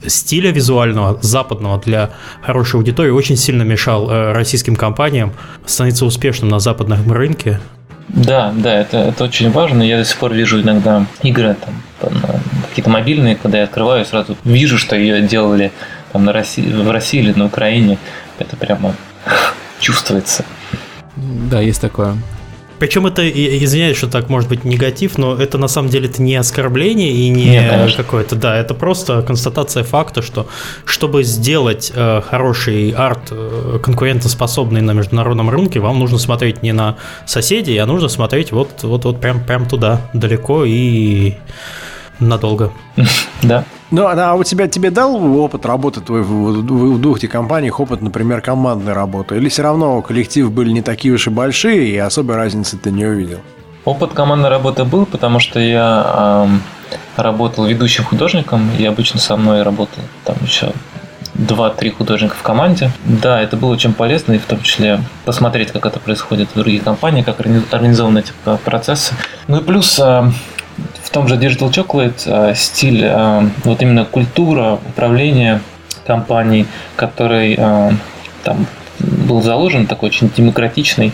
стиля 0.08 0.52
визуального, 0.52 1.20
западного 1.22 1.80
для 1.80 2.10
хорошей 2.42 2.78
аудитории 2.78 3.12
очень 3.12 3.38
сильно 3.38 3.62
мешал 3.64 4.10
э, 4.10 4.32
российским 4.34 4.76
компаниям 4.76 5.32
становиться 5.66 6.06
успешным 6.06 6.50
на 6.50 6.60
западном 6.60 7.12
рынке. 7.12 7.35
Да, 8.08 8.54
да, 8.56 8.74
это, 8.80 8.98
это 8.98 9.24
очень 9.24 9.52
важно. 9.52 9.82
Я 9.84 9.98
до 9.98 10.06
сих 10.06 10.18
пор 10.18 10.34
вижу 10.34 10.62
иногда 10.62 11.06
игры 11.24 11.56
там, 12.00 12.14
на- 12.14 12.40
какие-то 12.70 12.90
мобильные, 12.90 13.36
когда 13.36 13.58
я 13.60 13.64
открываю, 13.64 14.06
сразу 14.06 14.38
вижу, 14.44 14.78
что 14.78 14.96
ее 14.96 15.22
делали 15.22 15.72
там, 16.12 16.24
на 16.26 16.32
России, 16.34 16.72
в 16.72 16.92
России 16.92 17.20
или 17.20 17.34
на 17.34 17.46
Украине. 17.46 17.98
Это 18.38 18.56
прямо 18.56 18.94
чувствуется. 19.80 20.46
Да, 21.16 21.62
есть 21.62 21.82
такое. 21.82 22.16
Причем 22.80 23.08
это, 23.08 23.28
извиняюсь, 23.30 23.98
что 23.98 24.08
так 24.08 24.30
может 24.30 24.50
быть 24.50 24.64
негатив, 24.66 25.18
но 25.18 25.36
это 25.36 25.58
на 25.58 25.68
самом 25.68 25.90
деле 25.90 26.10
это 26.10 26.22
не 26.22 26.36
оскорбление 26.36 27.12
и 27.12 27.30
не 27.30 27.46
Нет, 27.46 27.96
какое-то, 27.96 28.36
да, 28.36 28.58
это 28.58 28.74
просто 28.74 29.22
констатация 29.22 29.84
факта, 29.84 30.22
что 30.22 30.48
чтобы 30.86 31.24
сделать 31.24 31.92
э, 31.96 32.22
хороший 32.22 32.92
арт 32.92 33.30
э, 33.32 33.80
конкурентоспособный 33.82 34.82
на 34.82 34.92
международном 34.92 35.50
рынке, 35.50 35.80
вам 35.80 36.00
нужно 36.00 36.18
смотреть 36.18 36.64
не 36.64 36.74
на 36.74 36.98
соседей, 37.26 37.78
а 37.78 37.86
нужно 37.86 38.10
смотреть 38.10 38.52
вот, 38.52 38.84
вот, 38.84 39.06
вот 39.06 39.22
прям, 39.22 39.44
прям 39.44 39.68
туда, 39.68 40.02
далеко 40.14 40.64
и 40.66 41.36
надолго. 42.20 42.72
Да. 43.44 43.64
Ну, 43.92 44.08
а 44.08 44.34
у 44.34 44.44
тебя 44.44 44.68
тебе 44.68 44.90
дал 44.90 45.16
опыт 45.38 45.66
работы 45.66 46.02
твой 46.02 46.24
в, 46.24 46.28
в- 46.28 46.96
в 46.96 47.00
двух 47.02 47.18
этих 47.18 47.30
компаниях, 47.30 47.80
опыт, 47.80 48.02
например, 48.02 48.42
командной 48.42 48.94
работы? 48.94 49.36
Или 49.38 49.50
все 49.50 49.62
равно 49.62 50.02
коллективы 50.02 50.50
были 50.50 50.72
не 50.72 50.82
такие 50.82 51.14
уж 51.14 51.28
и 51.28 51.30
большие, 51.30 51.88
и 51.90 51.98
особой 51.98 52.36
разницы 52.38 52.78
ты 52.78 52.90
не 52.92 53.06
увидел? 53.06 53.40
Опыт 53.84 54.14
командной 54.14 54.50
работы 54.50 54.84
был, 54.84 55.06
потому 55.06 55.40
что 55.40 55.60
я 55.60 56.04
ам, 56.08 56.62
работал 57.18 57.66
ведущим 57.66 58.04
художником, 58.06 58.68
и 58.80 58.86
обычно 58.86 59.20
со 59.20 59.38
мной 59.38 59.62
работал 59.62 60.02
там 60.24 60.38
еще 60.42 60.72
два-три 61.36 61.92
художника 61.92 62.34
в 62.36 62.42
команде. 62.42 62.92
Да, 63.04 63.42
это 63.42 63.58
было 63.58 63.72
очень 63.74 63.94
полезно, 63.94 64.34
и 64.34 64.38
в 64.40 64.46
том 64.46 64.62
числе 64.62 65.02
посмотреть, 65.26 65.72
как 65.72 65.86
это 65.86 66.00
происходит 66.00 66.50
в 66.50 66.56
других 66.56 66.84
компаниях, 66.84 67.26
как 67.26 67.40
органи- 67.42 67.64
организованы 67.72 68.20
эти 68.20 68.32
э, 68.46 68.58
процессы. 68.64 69.14
Ну 69.48 69.58
и 69.60 69.62
плюс 69.64 70.00
а, 70.02 70.32
в 70.55 70.55
том 71.16 71.30
же 71.30 71.36
Digital 71.36 71.72
Chocolate 71.72 72.24
а, 72.28 72.54
стиль, 72.56 73.06
а, 73.06 73.50
вот 73.64 73.82
именно 73.82 74.04
культура 74.04 74.80
управления 74.90 75.62
компанией, 76.06 76.66
который 76.98 77.56
а, 77.58 77.94
там 78.44 78.68
был 79.00 79.42
заложен, 79.42 79.88
такой 79.88 80.10
очень 80.10 80.30
демократичный, 80.36 81.14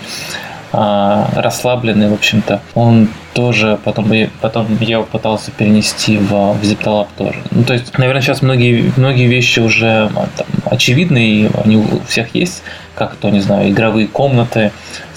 расслабленный, 0.71 2.09
в 2.09 2.13
общем-то. 2.13 2.61
Он 2.75 3.09
тоже 3.33 3.77
потом, 3.83 4.09
потом 4.39 4.67
я 4.79 4.97
его 4.97 5.03
пытался 5.03 5.51
перенести 5.51 6.17
в, 6.17 6.53
в 6.53 6.63
ZipTalab 6.63 7.07
тоже. 7.17 7.39
Ну, 7.51 7.63
то 7.63 7.73
есть, 7.73 7.97
наверное, 7.97 8.21
сейчас 8.21 8.41
многие, 8.41 8.93
многие 8.95 9.27
вещи 9.27 9.59
уже 9.59 10.09
там, 10.37 10.47
очевидны, 10.65 11.25
и 11.25 11.49
они 11.63 11.77
у 11.77 11.99
всех 12.07 12.33
есть, 12.33 12.63
как 12.95 13.15
то, 13.15 13.29
не 13.29 13.41
знаю, 13.41 13.69
игровые 13.69 14.07
комнаты 14.07 14.71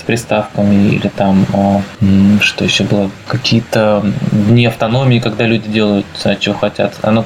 приставками 0.05 0.95
или 0.95 1.09
там, 1.09 1.47
а, 1.53 1.81
что 2.41 2.65
еще 2.65 2.85
было, 2.85 3.11
какие-то 3.27 4.05
дни 4.33 4.67
автономии, 4.67 5.19
когда 5.19 5.45
люди 5.47 5.69
делают, 5.69 6.07
а, 6.25 6.37
чего 6.37 6.55
хотят. 6.55 6.95
Оно 7.03 7.25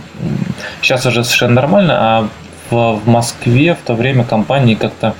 сейчас 0.83 1.07
уже 1.07 1.24
совершенно 1.24 1.55
нормально, 1.55 1.97
а 1.99 2.29
в, 2.70 3.01
в 3.05 3.09
Москве 3.09 3.74
в 3.74 3.87
то 3.87 3.95
время 3.95 4.24
компании 4.24 4.74
как-то 4.74 5.14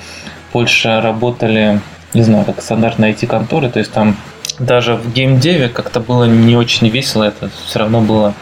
больше 0.53 1.01
работали, 1.01 1.81
не 2.15 2.23
знаю, 2.23 2.45
как 2.45 2.63
стандартные 2.63 3.13
IT-конторы, 3.13 3.71
то 3.71 3.79
есть 3.79 3.93
там 3.93 4.17
даже 4.59 4.97
в 4.97 5.13
геймдеве 5.13 5.69
как-то 5.69 6.01
было 6.01 6.25
не 6.25 6.57
очень 6.57 6.89
весело, 6.89 7.25
это 7.25 7.51
все 7.67 7.79
равно 7.79 8.01
было 8.01 8.35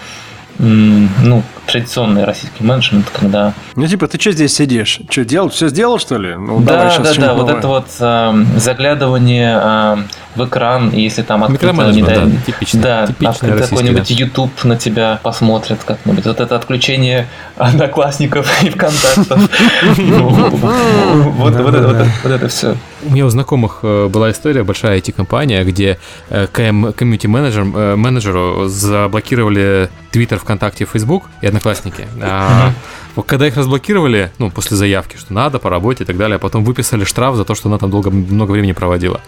ну, 0.58 1.42
традиционный 1.66 2.24
российский 2.24 2.62
менеджмент, 2.64 3.06
когда 3.12 3.52
Ну, 3.74 3.86
типа, 3.86 4.06
ты 4.08 4.20
что 4.20 4.32
здесь 4.32 4.54
сидишь? 4.54 5.00
Что, 5.10 5.24
делал? 5.24 5.48
Все 5.50 5.68
сделал, 5.68 5.98
что 5.98 6.16
ли? 6.18 6.34
Ну, 6.34 6.60
давай 6.60 6.86
да, 6.86 6.90
щас 6.90 7.16
да, 7.16 7.26
да, 7.26 7.34
вот 7.34 7.50
это 7.50 7.68
вот 7.68 7.86
эм, 8.00 8.46
заглядывание 8.58 9.60
эм, 9.62 10.08
в 10.34 10.44
экран, 10.44 10.90
и 10.90 11.00
если 11.00 11.22
там 11.22 11.44
открыто, 11.44 11.90
не 11.92 12.02
дай- 12.02 12.16
да, 12.26 12.30
типичный, 12.46 12.80
да, 12.82 13.06
типичный 13.06 13.30
открыт 13.30 13.60
какой-нибудь 13.68 14.08
да. 14.08 14.14
YouTube 14.14 14.64
на 14.64 14.76
тебя 14.76 15.18
посмотрит 15.22 15.78
как-нибудь. 15.84 16.24
Вот 16.26 16.40
это 16.40 16.56
отключение 16.56 17.26
одноклассников 17.56 18.62
и 18.62 18.70
ВКонтактов. 18.70 19.50
Ну, 19.98 20.28
Вот 20.28 21.54
это- 21.54 21.62
вот 21.62 21.74
это- 21.74 22.06
вот 22.22 22.32
это 22.32 22.48
все. 22.48 22.76
У 23.04 23.12
меня 23.12 23.26
у 23.26 23.28
знакомых 23.28 23.80
э, 23.82 24.08
была 24.08 24.30
история, 24.30 24.64
большая 24.64 24.98
IT-компания, 24.98 25.64
где 25.64 25.98
э, 26.30 26.46
КМ, 26.52 26.92
комьюнити-менеджер, 26.92 27.62
э, 27.74 27.96
менеджеру 27.96 28.66
заблокировали 28.68 29.88
Твиттер, 30.16 30.38
ВКонтакте, 30.38 30.86
Фейсбук 30.86 31.24
и 31.42 31.46
Одноклассники. 31.46 32.06
А 32.22 32.72
вот 33.16 33.26
когда 33.26 33.46
их 33.46 33.54
разблокировали, 33.58 34.32
ну, 34.38 34.50
после 34.50 34.74
заявки, 34.74 35.18
что 35.18 35.34
надо 35.34 35.58
по 35.58 35.68
работе 35.68 36.04
и 36.04 36.06
так 36.06 36.16
далее, 36.16 36.36
а 36.36 36.38
потом 36.38 36.64
выписали 36.64 37.04
штраф 37.04 37.36
за 37.36 37.44
то, 37.44 37.54
что 37.54 37.68
она 37.68 37.76
там 37.76 37.90
долго, 37.90 38.10
много 38.10 38.52
времени 38.52 38.72
проводила. 38.72 39.20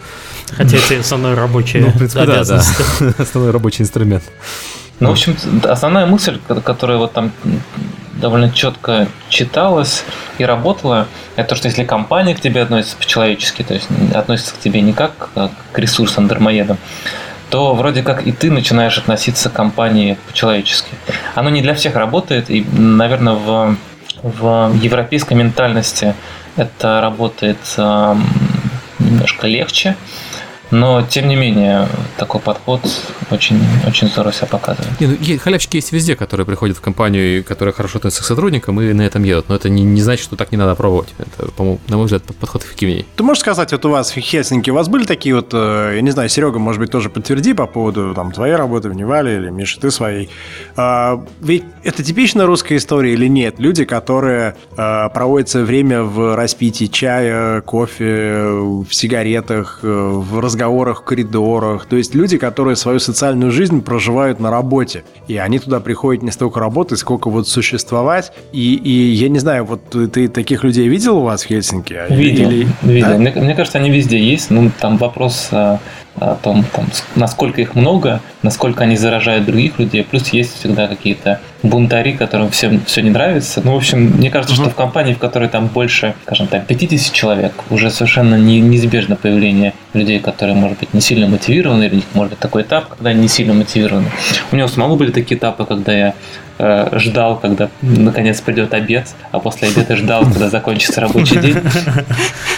Хотя 0.57 0.77
это 0.77 0.99
основная 0.99 1.35
рабочая 1.35 1.81
Ну, 1.81 1.89
в 1.89 1.97
принципе, 1.99 2.25
да, 2.25 2.43
да. 2.43 2.63
Основной 3.19 3.51
рабочий 3.51 3.83
инструмент. 3.83 4.23
Ну, 4.99 5.09
в 5.09 5.11
общем, 5.11 5.37
основная 5.63 6.07
мысль, 6.07 6.39
ко- 6.47 6.59
которая 6.59 6.97
вот 6.97 7.13
там 7.13 7.31
довольно 8.19 8.49
четко 8.49 9.07
читалась 9.29 10.03
и 10.39 10.43
работала, 10.43 11.07
это 11.35 11.49
то, 11.49 11.55
что 11.55 11.67
если 11.67 11.83
компания 11.83 12.33
к 12.33 12.41
тебе 12.41 12.63
относится 12.63 12.97
по-человечески, 12.97 13.61
то 13.61 13.75
есть 13.75 13.87
относится 14.15 14.55
к 14.55 14.59
тебе 14.59 14.81
не 14.81 14.93
как 14.93 15.29
э, 15.35 15.49
к 15.71 15.77
ресурсам 15.77 16.27
дармоедам, 16.27 16.77
то 17.49 17.73
вроде 17.73 18.03
как 18.03 18.27
и 18.27 18.31
ты 18.31 18.51
начинаешь 18.51 18.97
относиться 18.97 19.49
к 19.49 19.53
компании 19.53 20.17
по-человечески. 20.27 20.91
Оно 21.35 21.49
не 21.49 21.61
для 21.61 21.73
всех 21.73 21.95
работает, 21.95 22.49
и, 22.49 22.65
наверное, 22.71 23.33
в, 23.33 23.75
в 24.21 24.73
европейской 24.81 25.33
ментальности 25.33 26.13
это 26.55 27.01
работает 27.01 27.57
эм, 27.77 28.23
немножко 28.99 29.47
легче, 29.47 29.95
но 30.71 31.01
тем 31.01 31.27
не 31.27 31.35
менее 31.35 31.87
такой 32.17 32.41
подход 32.41 32.81
очень, 33.31 33.59
очень 33.87 34.07
здорово 34.07 34.33
себя 34.33 34.47
показывает. 34.47 34.99
Не, 34.99 35.07
ну, 35.07 35.39
халявщики 35.39 35.77
есть 35.77 35.91
везде, 35.91 36.15
которые 36.15 36.45
приходят 36.45 36.77
в 36.77 36.81
компанию, 36.81 37.39
и 37.39 37.41
которые 37.41 37.73
хорошо 37.73 37.97
относятся 37.97 38.23
к 38.23 38.25
сотрудникам 38.25 38.79
и 38.81 38.93
на 38.93 39.01
этом 39.03 39.23
едут. 39.23 39.49
Но 39.49 39.55
это 39.55 39.69
не, 39.69 39.83
не 39.83 40.01
значит, 40.01 40.23
что 40.23 40.35
так 40.35 40.51
не 40.51 40.57
надо 40.57 40.75
пробовать. 40.75 41.09
Это, 41.17 41.51
по-моему, 41.51 41.79
на 41.87 41.97
мой 41.97 42.05
взгляд, 42.05 42.23
под- 42.23 42.37
подход 42.37 42.63
эффективнее. 42.63 43.05
Ты 43.15 43.23
можешь 43.23 43.41
сказать, 43.41 43.71
вот 43.71 43.85
у 43.85 43.89
вас 43.89 44.15
в 44.15 44.19
Хельсинки, 44.19 44.69
у 44.69 44.75
вас 44.75 44.87
были 44.89 45.05
такие 45.05 45.35
вот, 45.35 45.49
э, 45.53 45.93
я 45.95 46.01
не 46.01 46.11
знаю, 46.11 46.29
Серега, 46.29 46.59
может 46.59 46.79
быть, 46.79 46.91
тоже 46.91 47.09
подтверди 47.09 47.53
по 47.53 47.65
поводу 47.65 48.13
там 48.13 48.31
твоей 48.31 48.55
работы 48.55 48.89
в 48.89 48.93
Невале 48.95 49.37
или 49.37 49.49
Миша, 49.49 49.79
ты 49.79 49.91
своей. 49.91 50.29
А, 50.75 51.23
Ведь 51.41 51.63
это 51.83 52.03
типичная 52.03 52.45
русская 52.45 52.77
история 52.77 53.13
или 53.13 53.27
нет? 53.27 53.55
Люди, 53.59 53.85
которые 53.85 54.55
э, 54.77 55.09
проводят 55.13 55.49
свое 55.49 55.65
время 55.65 56.03
в 56.03 56.35
распитии 56.35 56.85
чая, 56.85 57.61
кофе, 57.61 58.43
в 58.49 58.87
сигаретах, 58.91 59.79
э, 59.83 59.87
в 59.87 60.39
разговорах 60.39 60.58
в 60.67 61.01
коридорах. 61.01 61.85
То 61.85 61.95
есть 61.95 62.15
люди, 62.15 62.37
которые 62.37 62.75
свою 62.75 62.99
социальную 62.99 63.51
жизнь 63.51 63.81
проживают 63.81 64.39
на 64.39 64.51
работе. 64.51 65.03
И 65.27 65.37
они 65.37 65.59
туда 65.59 65.79
приходят 65.79 66.23
не 66.23 66.31
столько 66.31 66.59
работать, 66.59 66.99
сколько 66.99 67.29
вот 67.29 67.47
существовать. 67.47 68.31
И, 68.51 68.75
и 68.75 69.11
я 69.11 69.29
не 69.29 69.39
знаю, 69.39 69.65
вот 69.65 69.81
ты 70.11 70.27
таких 70.27 70.63
людей 70.63 70.87
видел 70.87 71.17
у 71.17 71.23
вас 71.23 71.43
в 71.43 71.47
Хельсинки? 71.47 71.97
Видел, 72.09 72.49
Или- 72.49 72.67
видел. 72.83 73.07
да? 73.09 73.17
Мне, 73.17 73.31
мне 73.31 73.55
кажется, 73.55 73.77
они 73.77 73.89
везде 73.89 74.19
есть. 74.19 74.49
Ну, 74.49 74.71
там 74.79 74.97
вопрос 74.97 75.49
а, 75.51 75.79
о 76.15 76.35
том, 76.35 76.65
там, 76.73 76.85
насколько 77.15 77.61
их 77.61 77.75
много, 77.75 78.21
насколько 78.41 78.83
они 78.83 78.97
заражают 78.97 79.45
других 79.45 79.79
людей. 79.79 80.03
Плюс 80.03 80.29
есть 80.29 80.55
всегда 80.55 80.87
какие-то 80.87 81.39
бунтари, 81.63 82.13
которым 82.13 82.49
всем 82.51 82.83
все 82.85 83.01
не 83.01 83.09
нравится. 83.09 83.61
Ну, 83.63 83.73
в 83.73 83.77
общем, 83.77 83.99
мне 84.17 84.29
кажется, 84.29 84.55
что 84.55 84.69
в 84.69 84.75
компании, 84.75 85.13
в 85.13 85.17
которой 85.19 85.49
там 85.49 85.67
больше, 85.67 86.15
скажем 86.23 86.47
так, 86.47 86.65
50 86.67 87.13
человек, 87.13 87.53
уже 87.69 87.89
совершенно 87.91 88.35
не, 88.35 88.59
неизбежно 88.61 89.15
появление 89.15 89.73
людей, 89.93 90.19
которые, 90.19 90.55
может 90.55 90.79
быть, 90.79 90.93
не 90.93 91.01
сильно 91.01 91.27
мотивированы, 91.27 91.83
или 91.83 91.93
у 91.93 91.95
них 91.95 92.05
может 92.13 92.31
быть 92.31 92.39
такой 92.39 92.61
этап, 92.61 92.89
когда 92.89 93.09
они 93.09 93.21
не 93.21 93.27
сильно 93.27 93.53
мотивированы. 93.53 94.09
У 94.51 94.55
меня 94.55 94.67
самого 94.67 94.95
были 94.95 95.11
такие 95.11 95.37
этапы, 95.37 95.65
когда 95.65 95.91
я 95.91 96.13
э, 96.59 96.97
ждал, 96.99 97.37
когда 97.39 97.69
наконец 97.81 98.39
придет 98.41 98.73
обед, 98.73 99.07
а 99.31 99.39
после 99.39 99.69
обеда 99.69 99.95
ждал, 99.95 100.23
когда 100.23 100.49
закончится 100.49 101.01
рабочий 101.01 101.37
день. 101.39 101.57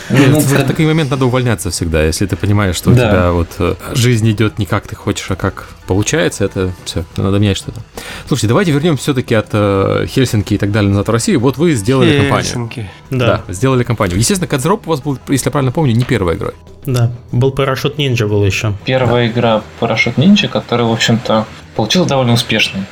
Ну, 0.09 0.39
в 0.39 0.57
как- 0.57 0.67
такой 0.67 0.85
момент 0.85 1.09
надо 1.09 1.25
увольняться 1.25 1.71
всегда, 1.71 2.03
если 2.03 2.25
ты 2.25 2.35
понимаешь, 2.35 2.75
что 2.75 2.91
у 2.91 2.93
тебя 2.93 3.31
вот 3.31 3.47
э, 3.59 3.75
жизнь 3.93 4.29
идет 4.29 4.59
не 4.59 4.65
как 4.65 4.85
ты 4.85 4.93
хочешь, 4.93 5.31
а 5.31 5.35
как 5.37 5.69
получается, 5.87 6.43
это 6.43 6.73
все, 6.83 7.05
надо 7.15 7.39
менять 7.39 7.55
что-то. 7.55 7.79
Слушайте, 8.27 8.49
давайте 8.49 8.73
вернем 8.91 8.97
все-таки 8.97 9.35
от 9.35 9.49
э, 9.51 10.05
Хельсинки 10.07 10.53
и 10.53 10.57
так 10.57 10.71
далее 10.71 10.89
назад 10.89 11.07
в 11.07 11.11
Россию. 11.11 11.39
Вот 11.39 11.57
вы 11.57 11.73
сделали 11.73 12.19
компанию. 12.19 12.43
Хельсинки. 12.43 12.89
Да. 13.09 13.41
сделали 13.47 13.83
компанию. 13.83 14.17
Естественно, 14.17 14.47
Кадзроп 14.47 14.87
у 14.87 14.91
вас 14.91 15.01
был, 15.01 15.17
если 15.27 15.47
я 15.47 15.51
правильно 15.51 15.71
помню, 15.71 15.93
не 15.93 16.03
первой 16.03 16.35
игрой. 16.35 16.53
Да, 16.85 17.11
был 17.31 17.51
парашют 17.51 17.97
Ninja 17.97 18.27
был 18.27 18.45
еще. 18.45 18.73
Первая 18.85 19.27
да. 19.27 19.31
игра 19.31 19.61
парашют 19.79 20.17
Ninja, 20.17 20.47
которая, 20.47 20.87
в 20.87 20.91
общем-то, 20.91 21.45
получилась 21.75 22.09
довольно 22.09 22.33
успешной. 22.33 22.83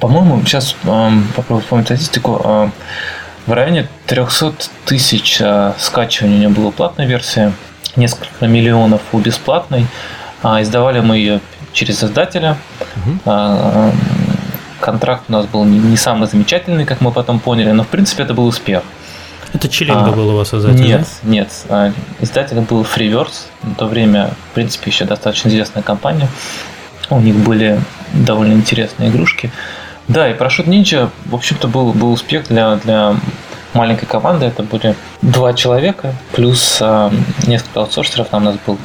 По-моему, 0.00 0.40
сейчас 0.44 0.76
э, 0.84 1.10
попробую 1.34 1.62
вспомнить 1.62 1.86
статистику. 1.86 2.40
Э, 2.44 2.70
в 3.46 3.52
районе 3.52 3.88
300 4.06 4.54
тысяч 4.84 5.40
э, 5.40 5.72
скачиваний 5.78 6.36
у 6.36 6.38
нее 6.38 6.48
была 6.48 6.70
платная 6.70 7.06
версия, 7.06 7.52
несколько 7.96 8.46
миллионов 8.46 9.00
у 9.12 9.18
бесплатной. 9.18 9.86
Э, 10.42 10.62
издавали 10.62 11.00
мы 11.00 11.16
ее 11.16 11.40
через 11.72 12.02
издателя. 12.02 12.56
Угу. 12.96 13.30
Контракт 14.80 15.24
у 15.28 15.32
нас 15.32 15.46
был 15.46 15.64
не, 15.64 15.78
не 15.78 15.96
самый 15.96 16.28
замечательный, 16.28 16.84
как 16.84 17.00
мы 17.00 17.10
потом 17.10 17.40
поняли, 17.40 17.70
но 17.72 17.84
в 17.84 17.88
принципе 17.88 18.22
это 18.22 18.34
был 18.34 18.46
успех. 18.46 18.82
Это 19.52 19.68
Чилинга 19.68 20.10
а, 20.10 20.12
был 20.12 20.28
у 20.30 20.36
вас 20.36 20.52
издатель, 20.52 20.84
Нет, 20.84 21.00
да? 21.00 21.28
нет. 21.28 21.48
А, 21.68 21.92
издателем 22.20 22.64
был 22.64 22.82
Freeverse. 22.82 23.46
На 23.62 23.74
то 23.74 23.86
время, 23.86 24.30
в 24.50 24.54
принципе, 24.54 24.90
еще 24.90 25.04
достаточно 25.04 25.48
известная 25.48 25.82
компания. 25.82 26.28
У 27.10 27.20
них 27.20 27.34
были 27.36 27.80
довольно 28.12 28.52
интересные 28.52 29.08
игрушки. 29.08 29.50
Да, 30.06 30.28
и 30.28 30.34
Parachute 30.34 30.66
Ninja, 30.66 31.10
в 31.26 31.34
общем-то, 31.34 31.68
был, 31.68 31.92
был 31.92 32.12
успех 32.12 32.48
для, 32.48 32.76
для 32.76 33.14
маленькой 33.74 34.06
команды. 34.06 34.46
Это 34.46 34.62
были 34.62 34.94
два 35.22 35.52
человека, 35.54 36.14
плюс 36.32 36.78
э, 36.80 37.10
несколько 37.46 37.80
аутсорсеров. 37.80 38.28
Там 38.28 38.42
у 38.42 38.44
нас 38.46 38.56
был 38.66 38.78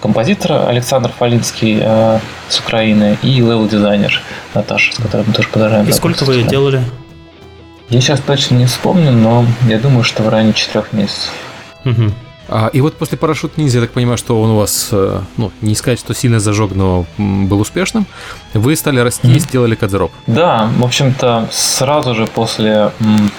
композитор 0.00 0.68
Александр 0.68 1.10
Фалинский 1.18 1.78
э, 1.80 2.20
с 2.48 2.60
Украины 2.60 3.18
и 3.22 3.36
левел-дизайнер 3.36 4.20
Наташа, 4.54 4.94
с 4.94 4.96
которой 4.96 5.26
мы 5.26 5.32
тоже 5.32 5.48
продолжаем. 5.48 5.88
И 5.88 5.92
сколько 5.92 6.24
вы 6.24 6.42
делали? 6.42 6.82
Я 7.88 8.00
сейчас 8.00 8.20
точно 8.20 8.56
не 8.56 8.66
вспомню, 8.66 9.12
но 9.12 9.46
я 9.66 9.78
думаю, 9.78 10.04
что 10.04 10.22
в 10.22 10.28
районе 10.28 10.52
четырех 10.52 10.92
месяцев. 10.92 11.32
Угу. 11.84 12.12
А, 12.50 12.70
и 12.72 12.80
вот 12.80 12.96
после 12.96 13.18
парашют 13.18 13.58
ниндзя, 13.58 13.78
я 13.78 13.84
так 13.84 13.92
понимаю, 13.92 14.16
что 14.16 14.40
он 14.40 14.50
у 14.50 14.56
вас, 14.56 14.88
э, 14.90 15.20
ну, 15.36 15.52
не 15.60 15.74
сказать, 15.74 15.98
что 15.98 16.14
сильно 16.14 16.40
зажег, 16.40 16.74
но 16.74 17.04
был 17.18 17.60
успешным. 17.60 18.06
Вы 18.54 18.74
стали 18.74 19.00
расти 19.00 19.28
mm-hmm. 19.28 19.36
и 19.36 19.40
сделали 19.40 19.74
кадзероп. 19.74 20.12
Да, 20.26 20.70
в 20.78 20.84
общем-то, 20.84 21.48
сразу 21.52 22.14
же 22.14 22.26
после 22.26 22.92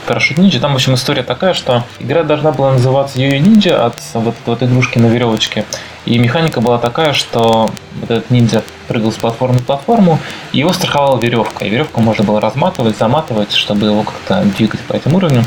парашют 0.07 0.38
ниндзя, 0.38 0.60
там, 0.60 0.74
в 0.74 0.76
общем, 0.76 0.93
история 0.93 1.24
такая, 1.24 1.55
что 1.55 1.84
игра 1.99 2.24
должна 2.24 2.51
была 2.51 2.74
называться 2.74 3.20
Йо 3.20 3.39
ниндзя 3.39 3.84
от 3.84 3.95
вот, 4.14 4.36
вот 4.45 4.62
игрушки 4.62 4.99
на 4.99 5.07
веревочке. 5.07 5.66
И 6.06 6.18
механика 6.18 6.62
была 6.62 6.78
такая, 6.78 7.14
что 7.14 7.70
вот 8.02 8.12
этот 8.12 8.30
ниндзя 8.30 8.64
прыгал 8.88 9.12
с 9.12 9.16
платформы 9.16 9.56
на 9.56 9.62
платформу, 9.62 10.20
и 10.52 10.60
его 10.60 10.74
страховала 10.74 11.20
веревка. 11.20 11.66
И 11.66 11.70
веревку 11.70 12.02
можно 12.02 12.24
было 12.24 12.41
разматывать, 12.41 12.97
заматывать, 12.97 13.52
чтобы 13.52 13.88
его 13.88 14.04
как-то 14.04 14.43
двигать 14.58 14.80
по 14.82 14.93
этим 14.93 15.16
уровням. 15.16 15.45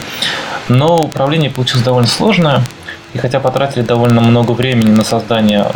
Но 0.69 0.99
управление 0.99 1.51
получилось 1.51 1.85
довольно 1.85 2.09
сложное. 2.09 2.63
И 3.15 3.19
хотя 3.19 3.41
потратили 3.41 3.83
довольно 3.83 4.21
много 4.21 4.53
времени 4.53 4.91
на 4.91 5.05
создание 5.05 5.71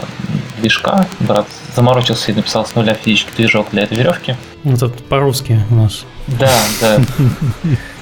движка, 0.59 1.07
брат 1.21 1.47
заморочился 1.75 2.33
и 2.33 2.35
написал 2.35 2.65
с 2.65 2.75
нуля 2.75 2.95
физический 2.95 3.33
движок 3.37 3.69
для 3.73 3.83
этой 3.83 3.99
веревки. 3.99 4.37
Это 4.65 4.89
по-русски 4.89 5.63
у 5.71 5.75
нас. 5.75 6.05
Да, 6.27 6.51
да. 6.81 6.99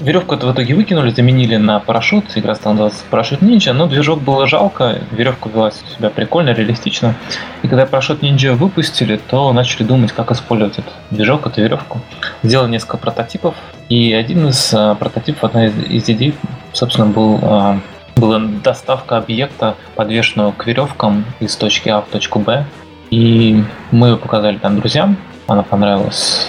Веревку 0.00 0.34
это 0.34 0.48
в 0.48 0.52
итоге 0.52 0.74
выкинули, 0.74 1.10
заменили 1.10 1.56
на 1.56 1.78
парашют, 1.78 2.24
игра 2.34 2.56
стала 2.56 2.72
называться 2.72 3.04
парашют 3.10 3.42
нинджа, 3.42 3.72
но 3.72 3.86
движок 3.86 4.20
было 4.20 4.48
жалко, 4.48 5.00
веревка 5.12 5.48
вела 5.48 5.70
себя 5.70 6.10
прикольно, 6.10 6.50
реалистично. 6.50 7.14
И 7.62 7.68
когда 7.68 7.86
парашют 7.86 8.20
нинджа 8.20 8.54
выпустили, 8.54 9.20
то 9.30 9.52
начали 9.52 9.84
думать, 9.84 10.10
как 10.10 10.32
использовать 10.32 10.78
этот 10.78 10.92
движок, 11.10 11.46
эту 11.46 11.62
веревку. 11.62 12.00
Сделали 12.42 12.72
несколько 12.72 12.96
прототипов, 12.96 13.54
и 13.88 14.12
один 14.12 14.48
из 14.48 14.74
а, 14.74 14.96
прототипов, 14.96 15.44
одна 15.44 15.66
из, 15.66 15.78
из 15.84 16.08
идей, 16.08 16.34
собственно, 16.72 17.06
был 17.06 17.38
а, 17.42 17.78
была 18.16 18.40
доставка 18.40 19.16
объекта, 19.18 19.76
подвешенного 19.94 20.52
к 20.52 20.66
веревкам 20.66 21.24
из 21.38 21.54
точки 21.54 21.88
А 21.88 22.00
в 22.00 22.06
точку 22.06 22.40
Б. 22.40 22.66
И 23.10 23.62
мы 23.92 24.08
ее 24.08 24.16
показали 24.16 24.56
там 24.56 24.76
друзьям. 24.76 25.16
Она 25.46 25.62
понравилась 25.62 26.48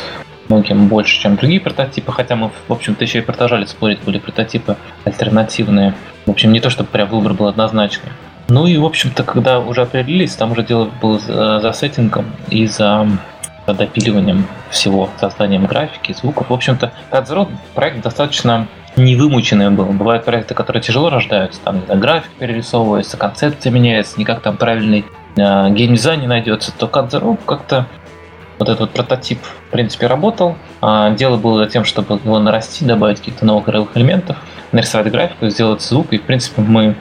многим 0.50 0.88
больше, 0.88 1.20
чем 1.20 1.36
другие 1.36 1.60
прототипы, 1.60 2.12
хотя 2.12 2.36
мы, 2.36 2.52
в 2.68 2.72
общем-то, 2.72 3.04
еще 3.04 3.20
и 3.20 3.22
продолжали 3.22 3.66
спорить, 3.66 4.00
были 4.06 4.20
прототипы 4.20 4.78
альтернативные. 5.04 5.94
В 6.26 6.32
общем, 6.32 6.52
не 6.52 6.60
то, 6.60 6.70
чтобы 6.70 6.90
прям 6.90 7.10
выбор 7.10 7.34
был 7.34 7.48
однозначный. 7.48 8.12
Ну 8.48 8.68
и, 8.68 8.78
в 8.78 8.86
общем-то, 8.86 9.24
когда 9.24 9.60
уже 9.60 9.82
определились, 9.82 10.36
там 10.36 10.52
уже 10.52 10.64
дело 10.64 10.90
было 11.02 11.20
за, 11.20 11.60
за 11.60 11.74
сеттингом 11.74 12.26
и 12.50 12.68
за, 12.68 13.08
за 13.66 13.74
допиливанием 13.74 14.46
всего, 14.70 15.10
созданием 15.20 15.66
графики, 15.66 16.14
звуков. 16.14 16.50
В 16.50 16.54
общем-то, 16.54 16.94
Кадзерот 17.10 17.50
проект 17.74 18.02
достаточно 18.02 18.68
невымученный 18.98 19.72
был. 19.72 19.86
Бывают 19.86 20.26
проекты, 20.26 20.54
которые 20.54 20.82
тяжело 20.82 21.10
рождаются, 21.10 21.60
там 21.62 21.84
знаю, 21.86 22.00
график 22.00 22.32
перерисовывается, 22.40 23.18
концепция 23.18 23.72
меняется, 23.72 24.20
никак 24.20 24.42
там 24.42 24.58
правильный 24.58 25.06
э, 25.36 25.70
геймдизайн 25.72 26.22
не 26.22 26.28
найдется, 26.28 26.72
то 26.72 26.86
the 26.86 27.38
как-то 27.46 27.88
вот 28.60 28.70
этот 28.70 28.92
прототип, 28.92 29.40
в 29.42 29.72
принципе, 29.72 30.08
работал. 30.08 30.56
А 30.82 31.12
дело 31.12 31.38
было 31.38 31.64
за 31.64 31.70
тем, 31.70 31.84
чтобы 31.86 32.16
его 32.16 32.40
нарастить, 32.40 32.88
добавить 32.88 33.20
каких-то 33.20 33.46
новых 33.46 33.68
игровых 33.68 33.96
элементов, 33.96 34.38
нарисовать 34.72 35.12
графику, 35.12 35.48
сделать 35.50 35.82
звук. 35.82 36.08
И, 36.12 36.18
в 36.18 36.24
принципе, 36.24 36.62
мы 36.62 36.96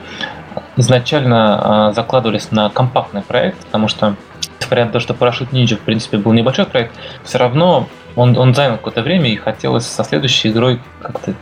изначально 0.77 1.87
а, 1.87 1.91
закладывались 1.93 2.51
на 2.51 2.69
компактный 2.69 3.21
проект, 3.21 3.57
потому 3.65 3.87
что, 3.87 4.15
несмотря 4.59 4.85
на 4.85 4.91
то, 4.91 4.99
что 4.99 5.13
Парашют 5.13 5.51
Ninja, 5.51 5.75
в 5.75 5.81
принципе, 5.81 6.17
был 6.17 6.33
небольшой 6.33 6.65
проект, 6.65 6.93
все 7.23 7.37
равно 7.37 7.87
он, 8.15 8.37
он 8.37 8.53
занял 8.53 8.77
какое-то 8.77 9.01
время, 9.01 9.29
и 9.29 9.35
хотелось 9.35 9.85
со 9.85 10.03
следующей 10.03 10.49
игрой 10.49 10.81
как-то, 11.01 11.33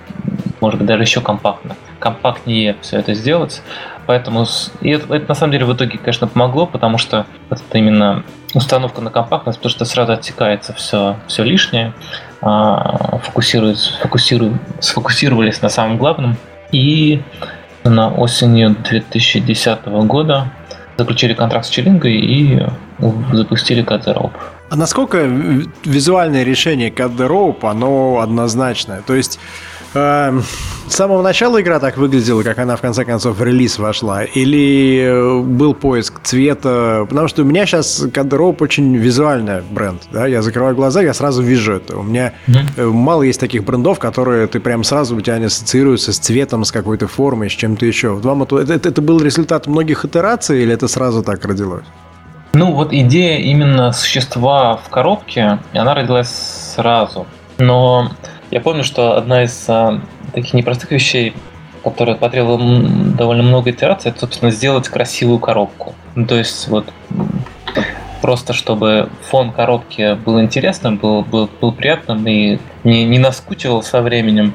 может 0.60 0.80
быть, 0.80 0.88
даже 0.88 1.04
еще 1.04 1.22
компактно, 1.22 1.76
компактнее 2.00 2.76
все 2.82 2.98
это 2.98 3.14
сделать. 3.14 3.62
Поэтому 4.06 4.46
и 4.82 4.90
это, 4.90 5.14
это 5.14 5.28
на 5.28 5.36
самом 5.36 5.52
деле 5.54 5.66
в 5.66 5.74
итоге, 5.74 5.98
конечно, 5.98 6.28
помогло, 6.28 6.66
потому 6.66 6.98
что 6.98 7.26
это 7.50 7.78
именно 7.78 8.24
установка 8.54 9.02
на 9.02 9.10
компактность, 9.10 9.60
потому 9.60 9.72
что 9.72 9.86
сразу 9.86 10.14
отсекается 10.14 10.74
все, 10.74 11.18
все 11.28 11.44
лишнее, 11.44 11.94
а, 12.42 13.20
фокусируется, 13.20 13.94
фокусиру, 14.00 14.58
сфокусировались 14.80 15.62
на 15.62 15.70
самом 15.70 15.98
главном. 15.98 16.38
И 16.72 17.22
на 17.84 18.10
осенью 18.10 18.76
2010 18.84 19.86
года 20.06 20.52
заключили 20.98 21.34
контракт 21.34 21.66
с 21.66 21.70
Челингой 21.70 22.14
и 22.14 22.66
запустили 23.32 23.84
Cut 23.84 24.32
а 24.74 24.76
насколько 24.76 25.20
визуальное 25.86 26.42
решение 26.42 26.90
Rope, 26.90 27.70
оно 27.70 28.22
однозначное? 28.22 29.04
То 29.04 29.14
есть 29.14 29.40
с 29.94 30.96
самого 30.96 31.22
начала 31.22 31.62
игра 31.62 31.80
так 31.80 31.98
выглядела, 31.98 32.44
как 32.44 32.58
она 32.58 32.76
в 32.76 32.82
конце 32.82 33.06
концов 33.06 33.38
в 33.38 33.44
релиз 33.44 33.78
вошла? 33.78 34.24
Или 34.24 35.04
э, 35.04 35.42
был 35.42 35.74
поиск 35.76 36.22
цвета? 36.24 37.06
Потому 37.08 37.28
что 37.28 37.44
у 37.44 37.46
меня 37.46 37.66
сейчас 37.66 38.04
Rope 38.04 38.58
очень 38.60 38.96
визуальный 38.96 39.62
бренд. 39.62 40.02
Да? 40.12 40.26
Я 40.26 40.42
закрываю 40.42 40.76
глаза, 40.76 41.02
я 41.02 41.14
сразу 41.14 41.44
вижу 41.44 41.74
это. 41.74 41.98
У 41.98 42.04
меня 42.04 42.34
mm-hmm. 42.48 42.92
мало 42.92 43.24
есть 43.24 43.40
таких 43.40 43.64
брендов, 43.64 44.00
которые 44.00 44.48
ты 44.48 44.60
прям 44.60 44.84
сразу 44.84 45.16
у 45.16 45.22
тебя 45.22 45.38
не 45.38 45.46
ассоциируются 45.46 46.12
с 46.12 46.18
цветом, 46.18 46.66
с 46.66 46.72
какой-то 46.72 47.08
формой, 47.08 47.50
с 47.50 47.54
чем-то 47.54 47.86
еще. 47.86 48.14
Вам 48.14 48.44
это, 48.44 48.58
это, 48.58 48.90
это 48.90 49.02
был 49.02 49.22
результат 49.22 49.68
многих 49.68 50.06
итераций 50.06 50.64
или 50.64 50.74
это 50.74 50.88
сразу 50.88 51.24
так 51.24 51.46
родилось? 51.46 51.86
Ну, 52.54 52.72
вот 52.74 52.94
идея 52.94 53.40
именно 53.40 53.92
существа 53.92 54.78
в 54.78 54.90
коробке, 54.90 55.60
она 55.74 55.96
родилась 55.96 56.30
сразу. 56.76 57.26
Но 57.58 58.12
я 58.54 58.62
помню, 58.62 58.84
что 58.84 59.18
одна 59.18 59.44
из 59.44 59.66
а, 59.68 60.00
таких 60.32 60.54
непростых 60.54 60.92
вещей, 60.92 61.34
которая 61.84 62.16
потребовала 62.16 62.88
довольно 63.18 63.42
много 63.42 63.72
итераций, 63.72 64.12
это, 64.12 64.20
собственно, 64.22 64.52
сделать 64.52 64.88
красивую 64.90 65.40
коробку. 65.40 65.96
Ну, 66.14 66.28
то 66.28 66.36
есть, 66.36 66.68
вот 66.68 66.86
просто 68.22 68.54
чтобы 68.54 69.10
фон 69.24 69.52
коробки 69.52 70.14
был 70.14 70.40
интересным, 70.40 70.98
был, 70.98 71.24
был, 71.24 71.50
был 71.60 71.72
приятным 71.72 72.26
и 72.28 72.60
не, 72.84 73.06
не 73.06 73.18
наскучивал 73.18 73.82
со 73.82 74.04
временем. 74.04 74.54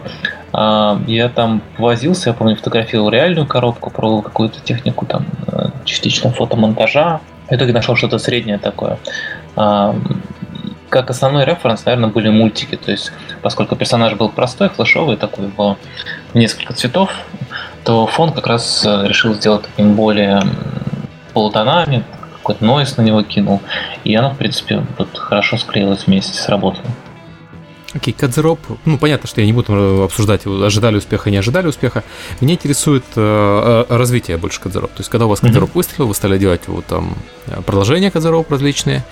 А, 0.52 1.02
я 1.08 1.28
там 1.28 1.60
возился, 1.76 2.30
я 2.30 2.34
помню, 2.34 2.54
фотографировал 2.54 3.10
реальную 3.10 3.48
коробку, 3.48 3.90
пробовал 3.90 4.22
какую-то 4.22 4.60
технику 4.60 5.06
там 5.06 5.26
э, 5.48 5.70
частично 5.84 6.30
фотомонтажа, 6.30 7.20
в 7.50 7.52
итоге 7.52 7.72
нашел 7.72 7.96
что-то 7.96 8.18
среднее 8.18 8.58
такое. 8.58 8.98
А, 9.56 9.96
как 10.88 11.10
основной 11.10 11.44
референс, 11.44 11.84
наверное, 11.84 12.10
были 12.10 12.28
мультики. 12.28 12.76
То 12.76 12.90
есть, 12.90 13.12
поскольку 13.42 13.76
персонаж 13.76 14.14
был 14.14 14.28
простой, 14.28 14.68
флешовый, 14.68 15.16
такой 15.16 15.46
его 15.46 15.78
несколько 16.34 16.72
цветов, 16.72 17.10
то 17.84 18.06
фон 18.06 18.32
как 18.32 18.46
раз 18.46 18.84
э, 18.84 19.06
решил 19.06 19.34
сделать 19.34 19.62
таким 19.62 19.94
более 19.94 20.42
полутонами, 21.32 22.04
какой-то 22.38 22.64
нойс 22.64 22.96
на 22.96 23.02
него 23.02 23.22
кинул. 23.22 23.60
И 24.04 24.14
оно, 24.14 24.30
в 24.30 24.36
принципе, 24.36 24.84
вот 24.98 25.16
хорошо 25.16 25.56
склеилось 25.56 26.06
вместе, 26.06 26.38
сработало. 26.38 26.86
Окей, 27.94 28.12
okay, 28.12 28.20
Кадзероп, 28.20 28.60
ну 28.84 28.98
понятно, 28.98 29.26
что 29.26 29.40
я 29.40 29.46
не 29.46 29.54
буду 29.54 29.72
э, 29.72 30.04
обсуждать, 30.04 30.46
ожидали 30.46 30.98
успеха, 30.98 31.30
не 31.30 31.38
ожидали 31.38 31.68
успеха. 31.68 32.04
Меня 32.42 32.54
интересует 32.54 33.04
э, 33.16 33.84
э 33.88 33.96
развитие 33.96 34.36
больше 34.36 34.60
Кадзероп. 34.60 34.90
То 34.90 35.00
есть, 35.00 35.08
когда 35.08 35.24
у 35.24 35.30
вас 35.30 35.40
Кадзероп 35.40 35.70
mm-hmm. 35.70 35.74
выстрелил, 35.74 36.06
вы 36.08 36.14
стали 36.14 36.36
делать 36.36 36.62
вот 36.66 36.84
там 36.84 37.16
продолжения 37.64 38.10
Кадзероп 38.10 38.50
различные, 38.50 39.04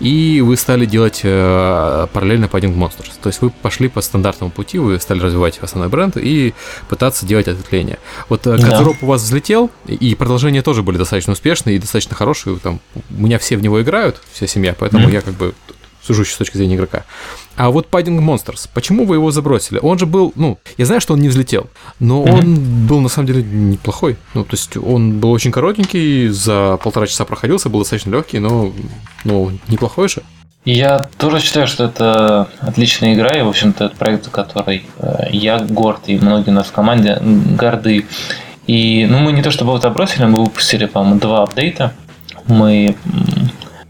и 0.00 0.40
вы 0.44 0.56
стали 0.56 0.84
делать 0.84 1.20
э, 1.22 2.08
параллельно 2.12 2.46
Padding 2.46 2.76
Monsters. 2.76 3.12
То 3.22 3.28
есть, 3.28 3.40
вы 3.40 3.50
пошли 3.50 3.88
по 3.88 4.00
стандартному 4.00 4.50
пути, 4.50 4.78
вы 4.78 4.98
стали 4.98 5.20
развивать 5.20 5.58
основной 5.60 5.88
бренд 5.88 6.16
и 6.16 6.54
пытаться 6.88 7.26
делать 7.26 7.46
ответвление. 7.46 7.98
Вот 8.28 8.42
Кадзероп 8.42 8.96
yeah. 8.96 9.04
у 9.04 9.06
вас 9.06 9.22
взлетел, 9.22 9.70
и 9.86 10.12
продолжения 10.16 10.62
тоже 10.62 10.82
были 10.82 10.98
достаточно 10.98 11.34
успешные 11.34 11.76
и 11.76 11.78
достаточно 11.78 12.16
хорошие. 12.16 12.58
Там, 12.58 12.80
у 13.16 13.22
меня 13.22 13.38
все 13.38 13.56
в 13.56 13.62
него 13.62 13.80
играют, 13.80 14.20
вся 14.32 14.48
семья, 14.48 14.74
поэтому 14.76 15.06
mm-hmm. 15.06 15.12
я 15.12 15.20
как 15.20 15.34
бы 15.34 15.54
сужу 16.04 16.24
с 16.24 16.36
точки 16.36 16.56
зрения 16.56 16.76
игрока. 16.76 17.04
А 17.56 17.70
вот 17.70 17.88
Padding 17.90 18.18
Monsters, 18.20 18.68
почему 18.72 19.04
вы 19.04 19.16
его 19.16 19.30
забросили? 19.30 19.78
Он 19.80 19.98
же 19.98 20.06
был, 20.06 20.32
ну, 20.34 20.58
я 20.76 20.86
знаю, 20.86 21.00
что 21.00 21.14
он 21.14 21.20
не 21.20 21.28
взлетел, 21.28 21.68
но 22.00 22.24
mm-hmm. 22.24 22.32
он 22.32 22.86
был 22.86 23.00
на 23.00 23.08
самом 23.08 23.28
деле 23.28 23.42
неплохой. 23.42 24.16
Ну, 24.34 24.44
то 24.44 24.54
есть 24.54 24.76
он 24.76 25.20
был 25.20 25.30
очень 25.30 25.52
коротенький, 25.52 26.28
за 26.28 26.78
полтора 26.82 27.06
часа 27.06 27.24
проходился, 27.24 27.68
был 27.68 27.80
достаточно 27.80 28.10
легкий, 28.10 28.38
но, 28.38 28.72
ну, 29.24 29.52
неплохой 29.68 30.08
же. 30.08 30.22
Я 30.64 31.10
тоже 31.18 31.40
считаю, 31.40 31.66
что 31.66 31.84
это 31.84 32.48
отличная 32.60 33.14
игра, 33.14 33.38
и, 33.38 33.42
в 33.42 33.48
общем-то, 33.48 33.84
это 33.84 33.96
проект, 33.96 34.24
за 34.24 34.30
который 34.30 34.86
э, 34.98 35.26
я 35.30 35.58
горд, 35.58 36.00
и 36.06 36.16
многие 36.16 36.50
у 36.50 36.54
нас 36.54 36.68
в 36.68 36.72
команде 36.72 37.18
горды. 37.20 38.06
И, 38.66 39.06
ну, 39.08 39.18
мы 39.18 39.32
не 39.32 39.42
то 39.42 39.50
чтобы 39.50 39.72
его 39.72 39.80
забросили, 39.80 40.24
мы 40.24 40.42
выпустили, 40.42 40.86
по-моему, 40.86 41.20
два 41.20 41.42
апдейта. 41.42 41.92
Мы 42.46 42.96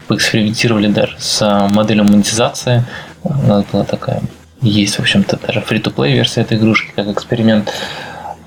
поэкспериментировали 0.07 0.87
даже 0.87 1.15
с 1.19 1.41
а, 1.41 1.67
моделью 1.67 2.05
монетизации. 2.05 2.83
У 3.23 3.47
нас 3.47 3.65
была 3.71 3.83
такая, 3.83 4.21
есть, 4.61 4.95
в 4.95 4.99
общем-то, 4.99 5.37
даже 5.45 5.59
free-to-play 5.59 6.13
версия 6.13 6.41
этой 6.41 6.57
игрушки, 6.57 6.91
как 6.95 7.07
эксперимент. 7.07 7.71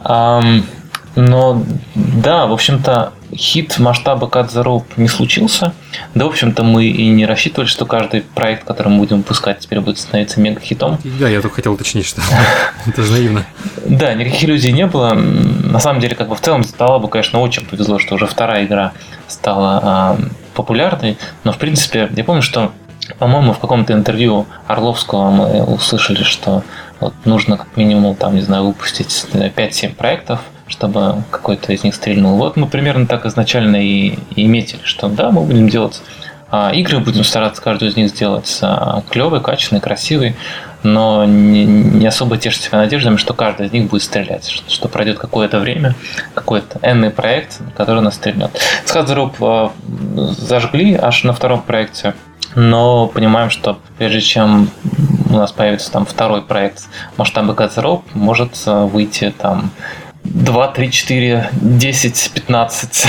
Но 0.04 1.64
да, 1.94 2.46
в 2.46 2.52
общем-то, 2.52 3.12
хит 3.34 3.78
масштаба 3.78 4.26
Cut 4.26 4.48
the 4.48 4.62
Rope 4.62 4.86
не 4.96 5.08
случился. 5.08 5.72
Да, 6.14 6.24
в 6.24 6.28
общем-то, 6.28 6.62
мы 6.64 6.86
и 6.86 7.08
не 7.08 7.26
рассчитывали, 7.26 7.68
что 7.68 7.86
каждый 7.86 8.22
проект, 8.22 8.64
который 8.64 8.88
мы 8.88 8.98
будем 8.98 9.18
выпускать, 9.18 9.60
теперь 9.60 9.80
будет 9.80 9.98
становиться 9.98 10.40
мега-хитом. 10.40 10.98
Да, 11.04 11.28
я 11.28 11.40
только 11.40 11.56
хотел 11.56 11.74
уточнить, 11.74 12.06
что 12.06 12.22
это 12.86 13.02
же 13.02 13.12
наивно. 13.12 13.46
Да, 13.84 14.14
никаких 14.14 14.44
иллюзий 14.44 14.72
не 14.72 14.86
было. 14.86 15.14
На 15.14 15.80
самом 15.80 16.00
деле, 16.00 16.14
как 16.14 16.28
бы 16.28 16.36
в 16.36 16.40
целом, 16.40 16.64
стало 16.64 16.98
бы, 16.98 17.08
конечно, 17.08 17.40
очень 17.40 17.64
повезло, 17.64 17.98
что 17.98 18.14
уже 18.14 18.26
вторая 18.26 18.64
игра 18.64 18.92
стала 19.26 20.18
популярной, 20.54 21.18
но 21.44 21.52
в 21.52 21.58
принципе 21.58 22.10
я 22.16 22.24
помню, 22.24 22.42
что 22.42 22.72
по-моему, 23.18 23.52
в 23.52 23.58
каком-то 23.58 23.92
интервью 23.94 24.46
Орловского 24.66 25.30
мы 25.30 25.62
услышали, 25.62 26.22
что 26.22 26.62
вот 27.00 27.14
нужно 27.24 27.56
как 27.56 27.76
минимум, 27.76 28.14
там, 28.14 28.34
не 28.34 28.42
знаю, 28.42 28.66
выпустить 28.66 29.26
5-7 29.32 29.94
проектов, 29.94 30.40
чтобы 30.68 31.24
какой-то 31.30 31.72
из 31.72 31.82
них 31.84 31.94
стрельнул. 31.94 32.36
Вот 32.36 32.56
мы 32.56 32.66
примерно 32.66 33.06
так 33.06 33.26
изначально 33.26 33.76
и, 33.76 34.18
и 34.36 34.46
метили, 34.46 34.80
что 34.84 35.08
да, 35.08 35.30
мы 35.30 35.42
будем 35.42 35.68
делать 35.68 36.02
а, 36.50 36.70
игры, 36.72 36.98
будем 37.00 37.24
стараться 37.24 37.60
каждую 37.60 37.90
из 37.90 37.96
них 37.96 38.08
сделать 38.08 38.58
а, 38.62 39.02
клевой, 39.10 39.42
качественной, 39.42 39.80
красивой, 39.80 40.34
но 40.82 41.24
не, 41.24 41.64
не 41.64 42.06
особо 42.06 42.38
тешить 42.38 42.62
себя 42.62 42.78
надеждами, 42.78 43.16
что 43.16 43.34
каждый 43.34 43.66
из 43.66 43.72
них 43.72 43.90
будет 43.90 44.02
стрелять, 44.02 44.48
что, 44.48 44.70
что 44.70 44.88
пройдет 44.88 45.18
какое-то 45.18 45.58
время, 45.58 45.94
какой-то 46.34 46.78
энный 46.82 47.10
проект, 47.10 47.60
который 47.76 48.00
нас 48.00 48.14
стрельнет. 48.14 48.50
Скадзероп 48.86 49.36
э, 49.40 49.68
зажгли 50.38 50.94
аж 50.94 51.24
на 51.24 51.34
втором 51.34 51.60
проекте, 51.60 52.14
но 52.54 53.08
понимаем, 53.08 53.50
что 53.50 53.78
прежде 53.98 54.20
чем 54.20 54.70
у 55.28 55.34
нас 55.34 55.52
появится 55.52 55.92
там 55.92 56.06
второй 56.06 56.42
проект 56.42 56.84
масштаба 57.18 57.52
Cut 57.52 57.66
the 57.66 57.81
Rope, 57.81 58.04
может 58.14 58.52
э, 58.66 58.84
выйти 58.84 59.34
там 59.36 59.70
2, 60.34 60.68
3, 60.68 60.90
4, 60.90 61.50
10, 61.52 62.30
15 62.34 63.06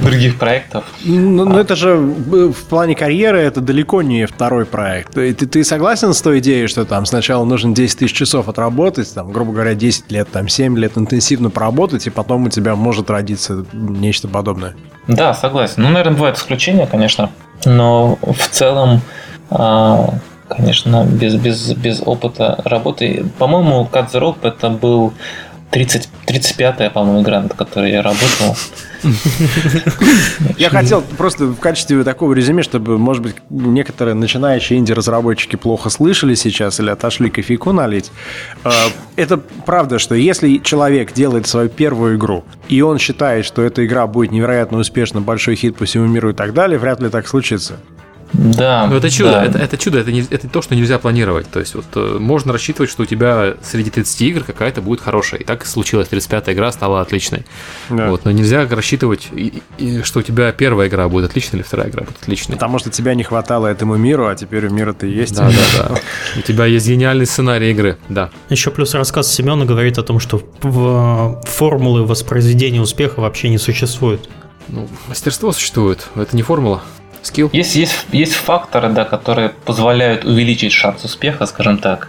других 0.00 0.38
проектов. 0.38 0.84
Ну, 1.04 1.44
ну, 1.44 1.58
это 1.58 1.76
же 1.76 1.90
э, 1.90 2.52
в 2.52 2.64
плане 2.68 2.94
карьеры 2.94 3.40
это 3.40 3.60
далеко 3.60 4.02
не 4.02 4.26
второй 4.26 4.64
проект. 4.64 5.14
Ты, 5.14 5.34
ты 5.34 5.64
согласен 5.64 6.14
с 6.14 6.22
той 6.22 6.38
идеей, 6.38 6.66
что 6.66 6.84
там 6.84 7.06
сначала 7.06 7.44
нужно 7.44 7.74
10 7.74 7.98
тысяч 7.98 8.14
часов 8.14 8.48
отработать, 8.48 9.12
там, 9.14 9.32
грубо 9.32 9.52
говоря, 9.52 9.74
10 9.74 10.10
лет, 10.12 10.28
там, 10.30 10.48
7 10.48 10.78
лет 10.78 10.96
интенсивно 10.96 11.50
поработать, 11.50 12.06
и 12.06 12.10
потом 12.10 12.44
у 12.44 12.48
тебя 12.48 12.76
может 12.76 13.10
родиться 13.10 13.64
нечто 13.72 14.28
подобное? 14.28 14.74
Да, 15.08 15.34
согласен. 15.34 15.82
Ну, 15.82 15.90
наверное, 15.90 16.14
бывают 16.14 16.38
исключения, 16.38 16.86
конечно, 16.86 17.30
но 17.64 18.18
в 18.22 18.48
целом 18.48 19.02
а, 19.50 20.14
конечно, 20.48 21.04
без, 21.04 21.34
без, 21.36 21.72
без 21.74 22.02
опыта 22.04 22.60
работы. 22.64 23.26
По-моему, 23.38 23.88
Cut 23.90 24.10
the 24.12 24.20
Rope 24.20 24.38
это 24.42 24.70
был 24.70 25.12
30, 25.74 26.08
35-я, 26.28 26.88
по-моему, 26.88 27.22
игра, 27.22 27.40
над 27.42 27.54
которой 27.54 27.90
я 27.90 28.00
работал. 28.00 28.56
Я 30.56 30.70
хотел 30.70 31.02
просто 31.02 31.46
в 31.46 31.56
качестве 31.56 32.04
такого 32.04 32.32
резюме, 32.32 32.62
чтобы, 32.62 32.96
может 32.96 33.24
быть, 33.24 33.34
некоторые 33.50 34.14
начинающие 34.14 34.78
инди-разработчики 34.78 35.56
плохо 35.56 35.90
слышали 35.90 36.36
сейчас 36.36 36.78
или 36.78 36.90
отошли 36.90 37.28
кофейку 37.28 37.72
налить. 37.72 38.12
А, 38.62 38.72
это 39.16 39.38
правда, 39.66 39.98
что 39.98 40.14
если 40.14 40.58
человек 40.58 41.12
делает 41.12 41.48
свою 41.48 41.68
первую 41.68 42.18
игру, 42.18 42.44
и 42.68 42.80
он 42.80 42.98
считает, 42.98 43.44
что 43.44 43.60
эта 43.60 43.84
игра 43.84 44.06
будет 44.06 44.30
невероятно 44.30 44.78
успешна, 44.78 45.20
большой 45.22 45.56
хит 45.56 45.76
по 45.76 45.86
всему 45.86 46.06
миру 46.06 46.30
и 46.30 46.34
так 46.34 46.54
далее, 46.54 46.78
вряд 46.78 47.00
ли 47.00 47.08
так 47.08 47.26
случится. 47.26 47.80
Да. 48.34 48.86
Но 48.86 48.96
это 48.96 49.10
чудо, 49.10 49.32
да. 49.32 49.44
это, 49.44 49.58
это 49.58 49.78
чудо, 49.78 50.00
это, 50.00 50.10
не, 50.10 50.20
это 50.20 50.48
то, 50.48 50.60
что 50.60 50.74
нельзя 50.74 50.98
планировать. 50.98 51.50
То 51.50 51.60
есть 51.60 51.74
вот 51.74 51.86
э, 51.94 52.18
можно 52.18 52.52
рассчитывать, 52.52 52.90
что 52.90 53.04
у 53.04 53.06
тебя 53.06 53.54
среди 53.62 53.90
30 53.90 54.20
игр 54.22 54.44
какая-то 54.44 54.82
будет 54.82 55.00
хорошая. 55.00 55.40
И 55.40 55.44
так 55.44 55.64
и 55.64 55.66
случилось, 55.66 56.08
35-я 56.10 56.52
игра 56.52 56.72
стала 56.72 57.00
отличной. 57.00 57.46
Да. 57.90 58.10
Вот, 58.10 58.24
но 58.24 58.32
нельзя 58.32 58.66
рассчитывать, 58.68 59.28
и, 59.32 59.62
и, 59.78 60.02
что 60.02 60.20
у 60.20 60.22
тебя 60.22 60.50
первая 60.52 60.88
игра 60.88 61.08
будет 61.08 61.30
отличной 61.30 61.60
или 61.60 61.66
вторая 61.66 61.88
игра 61.90 62.02
будет 62.02 62.16
отличной. 62.20 62.56
Потому 62.56 62.78
что 62.78 62.90
тебя 62.90 63.14
не 63.14 63.22
хватало 63.22 63.68
этому 63.68 63.96
миру, 63.96 64.26
а 64.26 64.34
теперь 64.34 64.66
у 64.66 64.70
мира 64.70 64.92
ты 64.92 65.06
есть. 65.06 65.34
Да, 65.34 65.48
да, 65.48 65.88
да. 65.88 65.94
У 66.36 66.42
тебя 66.42 66.66
есть 66.66 66.88
гениальный 66.88 67.26
сценарий 67.26 67.70
игры, 67.70 67.98
да. 68.08 68.30
Еще 68.50 68.70
плюс 68.70 68.94
рассказ 68.94 69.32
Семена 69.32 69.64
говорит 69.64 69.98
о 69.98 70.02
том, 70.02 70.18
что 70.18 70.42
в 70.62 71.40
формулы 71.44 72.04
воспроизведения 72.04 72.80
успеха 72.80 73.20
вообще 73.20 73.48
не 73.48 73.58
существует. 73.58 74.28
Ну, 74.68 74.88
мастерство 75.08 75.52
существует, 75.52 76.08
это 76.16 76.34
не 76.34 76.42
формула 76.42 76.82
скилл. 77.26 77.50
Есть, 77.52 77.74
есть, 77.76 78.06
есть 78.12 78.34
факторы, 78.34 78.88
да, 78.90 79.04
которые 79.04 79.50
позволяют 79.50 80.24
увеличить 80.24 80.72
шанс 80.72 81.04
успеха, 81.04 81.46
скажем 81.46 81.78
так. 81.78 82.08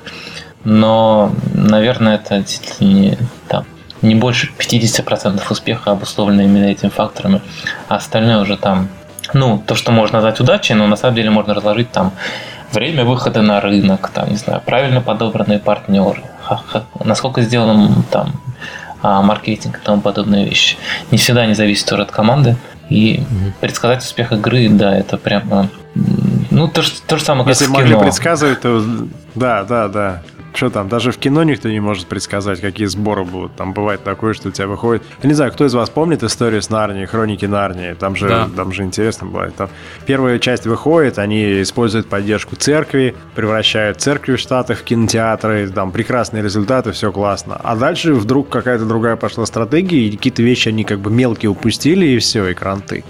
Но, 0.63 1.32
наверное, 1.53 2.16
это 2.16 2.43
не, 2.80 3.18
там, 3.47 3.66
не 4.01 4.16
больше 4.16 4.51
50% 4.57 5.41
успеха 5.49 5.91
обусловлено 5.91 6.41
именно 6.43 6.66
этими 6.66 6.89
факторами. 6.89 7.41
А 7.88 7.95
остальное 7.95 8.39
уже 8.41 8.57
там, 8.57 8.89
ну, 9.34 9.61
то, 9.66 9.76
что 9.76 9.91
можно 9.91 10.18
назвать 10.18 10.39
удачей, 10.39 10.76
но 10.76 10.88
на 10.88 10.95
самом 10.95 11.16
деле 11.16 11.30
можно 11.30 11.53
разложить 11.53 11.91
там 11.91 12.13
время 12.72 13.05
выхода 13.05 13.41
на 13.41 13.61
рынок, 13.61 14.09
там, 14.09 14.30
не 14.30 14.38
знаю, 14.38 14.61
правильно 14.66 15.01
подобранные 15.01 15.59
партнеры, 15.59 16.24
насколько 17.03 17.41
сделан 17.41 18.03
там 18.11 18.34
а, 19.01 19.22
маркетинг 19.22 19.78
и 19.78 19.86
тому 19.86 20.01
подобные 20.01 20.45
вещи. 20.45 20.78
Не 21.11 21.18
всегда 21.18 21.45
не 21.45 21.53
зависит 21.53 21.88
тоже 21.88 22.03
от 22.03 22.11
команды. 22.11 22.55
И 22.90 23.20
угу. 23.20 23.54
предсказать 23.62 24.04
успех 24.04 24.32
игры, 24.32 24.70
да, 24.70 24.96
это 24.96 25.18
прямо... 25.18 25.70
Ну, 26.52 26.68
то, 26.68 26.82
то 27.08 27.18
же 27.18 27.24
самое, 27.24 27.46
как 27.46 27.60
Если 27.60 27.68
могли 27.68 27.98
предсказывать, 27.98 28.62
то 28.62 28.84
да, 29.34 29.64
да, 29.64 29.88
да. 29.88 30.22
Что 30.56 30.70
там, 30.70 30.88
даже 30.88 31.12
в 31.12 31.18
кино 31.18 31.43
никто 31.43 31.70
не 31.70 31.82
может 31.82 32.08
предсказать, 32.08 32.62
какие 32.62 32.88
сборы 32.88 33.26
будут. 33.26 33.56
Там 33.56 33.74
бывает 33.74 34.03
такое, 34.03 34.34
что 34.34 34.49
у 34.49 34.51
тебя 34.51 34.68
выходит... 34.68 35.03
Я 35.22 35.28
не 35.28 35.36
знаю, 35.36 35.51
кто 35.51 35.66
из 35.66 35.74
вас 35.74 35.89
помнит 35.89 36.24
историю 36.24 36.62
с 36.62 36.70
Нарнией, 36.70 37.08
Хроники 37.08 37.45
Нарнии? 37.45 37.93
Там 37.93 38.16
же, 38.16 38.30
да. 38.30 38.47
там 38.56 38.72
же 38.72 38.84
интересно 38.84 39.28
было. 39.28 39.49
Там 39.51 39.70
первая 40.06 40.39
часть 40.39 40.66
выходит, 40.66 41.20
они 41.20 41.62
используют 41.62 42.08
поддержку 42.08 42.56
церкви, 42.56 43.16
превращают 43.36 43.99
церкви 43.99 44.38
в 44.38 44.39
Штатах 44.39 44.80
в 44.80 44.84
кинотеатры, 44.84 45.70
там 45.70 45.91
прекрасные 45.91 46.41
результаты, 46.41 46.93
все 46.93 47.12
классно. 47.12 47.60
А 47.62 47.76
дальше 47.76 48.14
вдруг 48.14 48.47
какая-то 48.47 48.86
другая 48.86 49.18
пошла 49.18 49.45
стратегия, 49.45 50.08
и 50.08 50.12
какие-то 50.16 50.41
вещи 50.41 50.70
они 50.70 50.86
как 50.86 50.99
бы 50.99 51.12
мелкие 51.12 51.49
упустили, 51.49 52.06
и 52.06 52.20
все, 52.20 52.47
и 52.47 52.53
кранты. 52.53 53.03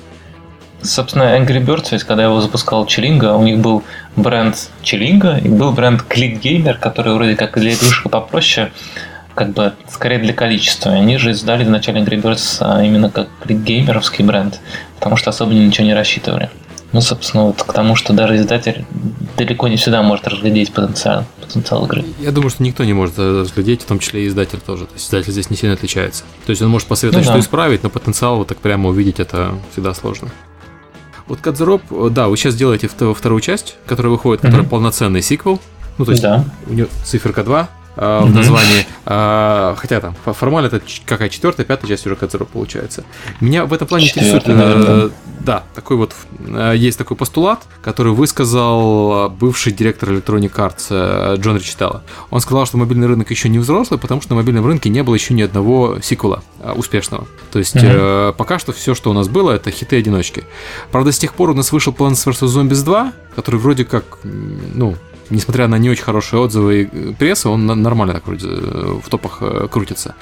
Собственно, 0.86 1.38
Angry 1.38 1.63
Birds, 1.63 1.88
ведь 1.91 2.03
когда 2.03 2.23
его 2.23 2.39
запускал 2.41 2.86
Челинга, 2.86 3.33
у 3.33 3.43
них 3.43 3.59
был 3.59 3.83
бренд 4.15 4.69
Челинга 4.83 5.38
и 5.38 5.49
был 5.49 5.71
бренд 5.71 6.05
Click 6.07 6.39
Gamer, 6.41 6.77
который 6.77 7.13
вроде 7.13 7.36
как 7.36 7.57
для 7.57 7.73
игрушек 7.73 8.09
попроще, 8.09 8.71
как 9.33 9.51
бы 9.51 9.73
скорее 9.89 10.19
для 10.19 10.33
количества. 10.33 10.91
Они 10.91 11.17
же 11.17 11.31
издали 11.31 11.63
вначале 11.63 12.01
Angry 12.01 12.21
Birds 12.21 12.57
а, 12.61 12.83
именно 12.83 13.09
как 13.09 13.27
кликгеймеровский 13.43 14.23
бренд, 14.23 14.59
потому 14.95 15.17
что 15.17 15.29
особо 15.29 15.53
ничего 15.53 15.86
не 15.86 15.93
рассчитывали. 15.93 16.49
Ну, 16.93 17.01
собственно, 17.01 17.43
вот 17.47 17.61
к 17.61 17.73
тому, 17.73 17.97
что 17.97 18.13
даже 18.13 18.38
издатель 18.38 18.86
далеко 19.36 19.67
не 19.67 19.75
всегда 19.75 20.01
может 20.01 20.29
разглядеть 20.29 20.71
потенциал, 20.71 21.25
потенциал 21.41 21.86
игры. 21.86 22.05
Я 22.19 22.31
думаю, 22.31 22.49
что 22.49 22.63
никто 22.63 22.86
не 22.86 22.93
может 22.93 23.19
разглядеть, 23.19 23.81
в 23.81 23.86
том 23.86 23.99
числе 23.99 24.23
и 24.23 24.27
издатель 24.29 24.59
тоже. 24.59 24.86
То 24.86 24.93
есть 24.93 25.07
издатель 25.07 25.33
здесь 25.33 25.49
не 25.49 25.57
сильно 25.57 25.75
отличается. 25.75 26.23
То 26.45 26.51
есть 26.51 26.61
он 26.61 26.69
может 26.69 26.88
посоветовать, 26.88 27.25
ну, 27.25 27.33
да. 27.33 27.38
что 27.38 27.45
исправить, 27.45 27.83
но 27.83 27.89
потенциал 27.89 28.38
вот 28.38 28.47
так 28.47 28.59
прямо 28.59 28.88
увидеть 28.88 29.19
это 29.19 29.55
всегда 29.73 29.93
сложно. 29.93 30.29
Вот 31.28 31.39
Кадзероп, 31.41 31.82
да, 32.11 32.28
вы 32.28 32.38
сейчас 32.38 32.55
делаете 32.55 32.88
вторую 32.88 33.41
часть, 33.41 33.78
которая 33.88 34.11
выходит, 34.11 34.41
mm-hmm. 34.43 34.47
которая 34.47 34.67
полноценный 34.67 35.21
сиквел. 35.21 35.59
Ну, 35.97 36.05
то 36.05 36.11
есть 36.11 36.23
Да. 36.23 36.45
у 36.67 36.73
нее 36.73 36.88
циферка 37.03 37.43
2 37.43 37.69
э, 37.95 38.19
в 38.23 38.33
названии. 38.33 38.85
А, 39.05 39.75
хотя 39.77 40.01
там 40.01 40.15
фо- 40.25 40.33
формально 40.33 40.67
это 40.67 40.81
какая 41.05 41.29
четвертая, 41.29 41.65
пятая 41.65 41.87
часть 41.87 42.05
уже 42.05 42.15
Кадзеро 42.15 42.45
получается. 42.45 43.03
Меня 43.39 43.65
в 43.65 43.73
этом 43.73 43.87
плане 43.87 44.07
интересует. 44.07 44.43
Э, 44.47 45.09
да, 45.41 45.63
такой 45.75 45.97
вот 45.97 46.15
э, 46.47 46.73
есть 46.75 46.97
такой 46.97 47.15
постулат, 47.17 47.63
который 47.83 48.13
высказал 48.13 49.29
бывший 49.29 49.71
директор 49.73 50.09
Electronic 50.09 50.53
Arts 50.55 50.87
э, 50.89 51.35
Джон 51.39 51.57
Ричтелло. 51.57 52.03
Он 52.31 52.41
сказал, 52.41 52.65
что 52.65 52.77
мобильный 52.77 53.07
рынок 53.07 53.29
еще 53.29 53.49
не 53.49 53.59
взрослый, 53.59 53.99
потому 53.99 54.21
что 54.21 54.31
на 54.31 54.37
мобильном 54.37 54.65
рынке 54.65 54.89
не 54.89 55.03
было 55.03 55.13
еще 55.13 55.33
ни 55.33 55.41
одного 55.41 55.99
сиквела 56.01 56.43
э, 56.59 56.71
успешного. 56.71 57.27
То 57.51 57.59
есть 57.59 57.75
э, 57.75 58.33
пока 58.37 58.59
что 58.59 58.73
все, 58.73 58.95
что 58.95 59.11
у 59.11 59.13
нас 59.13 59.27
было, 59.27 59.51
это 59.51 59.69
хиты-одиночки. 59.71 60.43
Правда, 60.91 61.11
с 61.11 61.19
тех 61.19 61.33
пор 61.33 61.51
у 61.51 61.53
нас 61.53 61.71
вышел 61.71 61.93
Plants 61.93 62.25
vs. 62.27 62.47
Zombies 62.47 62.83
2, 62.83 63.13
который 63.35 63.59
вроде 63.59 63.85
как, 63.85 64.03
ну, 64.23 64.95
несмотря 65.30 65.67
на 65.67 65.78
не 65.78 65.89
очень 65.89 66.03
хорошие 66.03 66.39
отзывы 66.39 66.82
и 66.82 66.89
э, 66.91 67.13
прессы, 67.17 67.49
он 67.49 67.65
нормально 67.65 68.13
так 68.13 68.28
вроде 68.28 68.47
э, 68.47 68.99
в 69.03 69.09
топах 69.09 69.38
э, 69.41 69.67
крутится. 69.71 70.15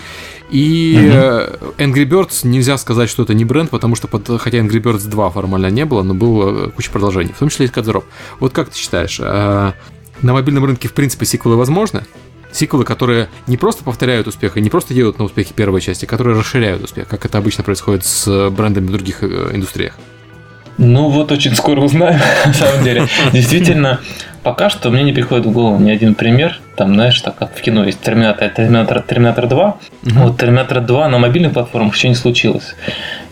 И 0.50 0.96
э, 0.98 1.56
Angry 1.78 2.06
Birds 2.06 2.48
нельзя 2.48 2.78
сказать, 2.78 3.10
что 3.10 3.24
это 3.24 3.34
не 3.34 3.46
бренд, 3.46 3.70
потому 3.70 3.96
что 3.96 4.08
под, 4.08 4.42
хотя 4.42 4.60
Angry 4.60 4.82
Birds 4.82 5.08
2 5.08 5.30
формально 5.32 5.68
не 5.68 5.86
было, 5.86 6.04
но 6.04 6.14
было 6.14 6.70
куча 6.70 6.92
продолжений, 6.92 7.34
в 7.34 7.40
том 7.40 7.50
числе 7.50 7.66
и 7.66 7.70
Кадзеров. 7.70 8.04
Вот 8.40 8.54
как 8.54 8.70
ты 8.70 8.78
считаешь, 8.78 9.20
на 9.20 9.74
мобильном 10.22 10.66
рынке 10.66 10.88
в 10.88 10.94
принципе 10.94 11.26
сиквелы 11.26 11.58
возможны? 11.58 12.04
Сиквелы, 12.52 12.86
которые 12.86 13.30
не 13.48 13.58
просто 13.58 13.84
повторяют 13.84 14.28
успех 14.28 14.58
и 14.58 14.62
не 14.62 14.70
просто 14.70 14.94
делают 14.94 15.18
на 15.18 15.26
успехе 15.26 15.54
первой 15.56 15.82
части, 15.82 16.06
которые 16.06 16.38
расширяют 16.38 16.84
успех, 16.84 17.08
как 17.08 17.26
это 17.26 17.40
обычно 17.40 17.64
происходит 17.64 18.06
с 18.06 18.50
брендами 18.52 18.88
в 18.88 18.92
других 18.92 19.24
индустриях. 19.24 19.96
Ну 20.78 21.10
вот 21.10 21.32
очень 21.32 21.56
скоро 21.56 21.82
узнаем, 21.82 22.20
на 22.46 22.54
самом 22.54 22.84
деле. 22.84 23.08
Действительно, 23.32 24.00
пока 24.42 24.70
что 24.70 24.90
мне 24.90 25.04
не 25.04 25.14
приходит 25.14 25.46
в 25.46 25.52
голову 25.52 25.80
ни 25.82 25.92
один 25.92 26.16
пример. 26.16 26.60
Там, 26.76 26.96
знаешь, 26.96 27.22
так 27.22 27.36
как 27.36 27.56
в 27.56 27.62
кино 27.62 27.84
есть 27.86 28.02
Терминатор, 28.02 28.50
Терминатор, 28.50 29.02
Терминатор 29.02 29.48
2. 29.48 29.78
Вот 30.04 30.38
Терминатор 30.40 30.82
2 30.82 31.08
на 31.10 31.20
мобильных 31.20 31.54
платформах 31.54 31.96
еще 31.96 32.10
не 32.10 32.16
случилось. 32.16 32.76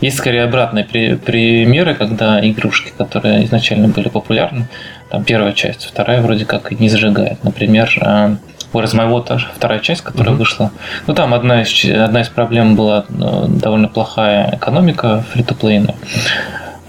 Есть 0.01 0.17
скорее 0.17 0.43
обратные 0.43 0.85
при- 0.85 1.15
примеры, 1.15 1.95
когда 1.95 2.39
игрушки, 2.47 2.93
которые 2.95 3.43
изначально 3.45 3.87
были 3.87 4.09
популярны, 4.09 4.67
там 5.09 5.23
первая 5.23 5.53
часть, 5.53 5.85
вторая 5.85 6.21
вроде 6.21 6.45
как 6.45 6.71
и 6.71 6.75
не 6.75 6.87
зажигает. 6.89 7.43
Например, 7.43 7.89
Where's 8.73 8.93
My 8.95 9.09
Water, 9.11 9.41
вторая 9.55 9.79
часть, 9.79 10.01
которая 10.01 10.29
Мгм. 10.31 10.39
вышла. 10.39 10.71
Ну, 11.07 11.13
там 11.13 11.33
одна 11.33 11.63
из, 11.63 11.83
одна 11.83 12.21
из 12.21 12.29
проблем 12.29 12.75
была 12.77 13.03
э, 13.09 13.45
довольно 13.49 13.89
плохая 13.89 14.55
экономика 14.55 15.25
фри-то-плейна 15.33 15.95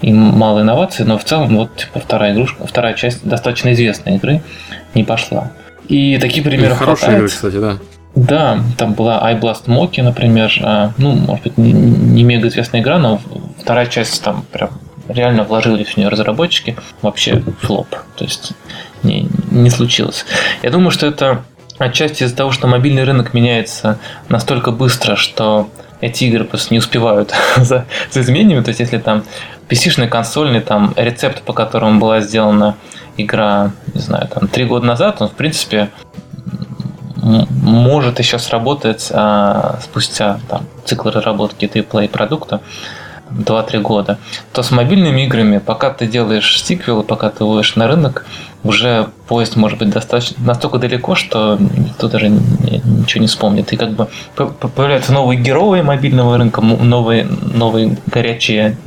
и 0.03 0.13
мало 0.13 0.61
инноваций, 0.61 1.05
но 1.05 1.17
в 1.17 1.23
целом 1.23 1.57
вот 1.57 1.75
типа 1.75 1.99
вторая 1.99 2.33
игрушка, 2.33 2.67
вторая 2.67 2.93
часть 2.93 3.25
достаточно 3.27 3.73
известной 3.73 4.17
игры 4.17 4.41
не 4.93 5.03
пошла. 5.03 5.51
И 5.87 6.17
таких 6.19 6.43
примеров 6.43 6.77
Хорошие 6.77 6.95
хватает. 6.97 7.17
игры, 7.17 7.27
кстати, 7.29 7.55
да. 7.59 7.77
Да, 8.15 8.59
там 8.77 8.93
была 8.93 9.19
iBlast 9.33 9.65
Moki, 9.65 10.03
например. 10.03 10.51
а, 10.61 10.91
Ну, 10.99 11.13
может 11.13 11.43
быть, 11.43 11.57
не, 11.57 11.71
не 11.71 12.23
мега 12.23 12.47
известная 12.49 12.81
игра, 12.81 12.99
но 12.99 13.19
вторая 13.59 13.87
часть 13.87 14.23
там 14.23 14.45
прям 14.51 14.69
реально 15.09 15.43
вложились 15.43 15.87
в 15.87 15.97
нее 15.97 16.09
разработчики. 16.09 16.75
Вообще 17.01 17.41
флоп. 17.61 17.87
То 18.15 18.23
есть 18.23 18.51
не, 19.01 19.27
не 19.51 19.69
случилось. 19.71 20.25
Я 20.61 20.69
думаю, 20.69 20.91
что 20.91 21.07
это 21.07 21.43
отчасти 21.79 22.23
из-за 22.23 22.35
того, 22.35 22.51
что 22.51 22.67
мобильный 22.67 23.03
рынок 23.03 23.33
меняется 23.33 23.97
настолько 24.29 24.71
быстро, 24.71 25.15
что 25.15 25.69
эти 25.99 26.25
игры 26.25 26.43
просто 26.43 26.73
не 26.73 26.77
успевают 26.79 27.33
за, 27.57 27.85
за 28.11 28.21
изменениями. 28.21 28.61
То 28.63 28.69
есть, 28.69 28.79
если 28.79 28.99
там 28.99 29.23
PC-шный, 29.69 30.07
консольный, 30.07 30.61
там 30.61 30.93
рецепт, 30.95 31.41
по 31.43 31.53
которому 31.53 31.99
была 31.99 32.21
сделана 32.21 32.75
игра, 33.17 33.71
не 33.93 34.01
знаю, 34.01 34.27
там 34.27 34.47
три 34.47 34.65
года 34.65 34.85
назад, 34.85 35.21
он, 35.21 35.29
в 35.29 35.33
принципе, 35.33 35.89
может 37.23 38.19
еще 38.19 38.37
сработать 38.37 39.09
а, 39.13 39.79
спустя 39.81 40.39
там, 40.49 40.65
цикл 40.83 41.09
разработки 41.09 41.65
AAA 41.65 42.09
продукта 42.09 42.59
2-3 43.31 43.79
года, 43.79 44.17
то 44.51 44.61
с 44.61 44.71
мобильными 44.71 45.21
играми, 45.21 45.57
пока 45.57 45.89
ты 45.89 46.05
делаешь 46.05 46.61
сиквелы, 46.61 47.03
пока 47.03 47.29
ты 47.29 47.45
выводишь 47.45 47.75
на 47.75 47.87
рынок, 47.87 48.25
уже 48.63 49.09
поезд 49.27 49.55
может 49.55 49.79
быть 49.79 49.89
достаточно 49.89 50.43
настолько 50.45 50.77
далеко, 50.77 51.15
что 51.15 51.57
никто 51.59 52.07
даже 52.07 52.29
ни- 52.29 52.81
ничего 52.85 53.21
не 53.21 53.27
вспомнит. 53.27 53.71
И 53.73 53.77
как 53.77 53.91
бы 53.91 54.07
появляются 54.35 55.13
новые 55.13 55.39
герои 55.39 55.81
мобильного 55.81 56.37
рынка, 56.37 56.61
новые, 56.61 57.25
новые 57.25 57.97
горячие 58.05 58.77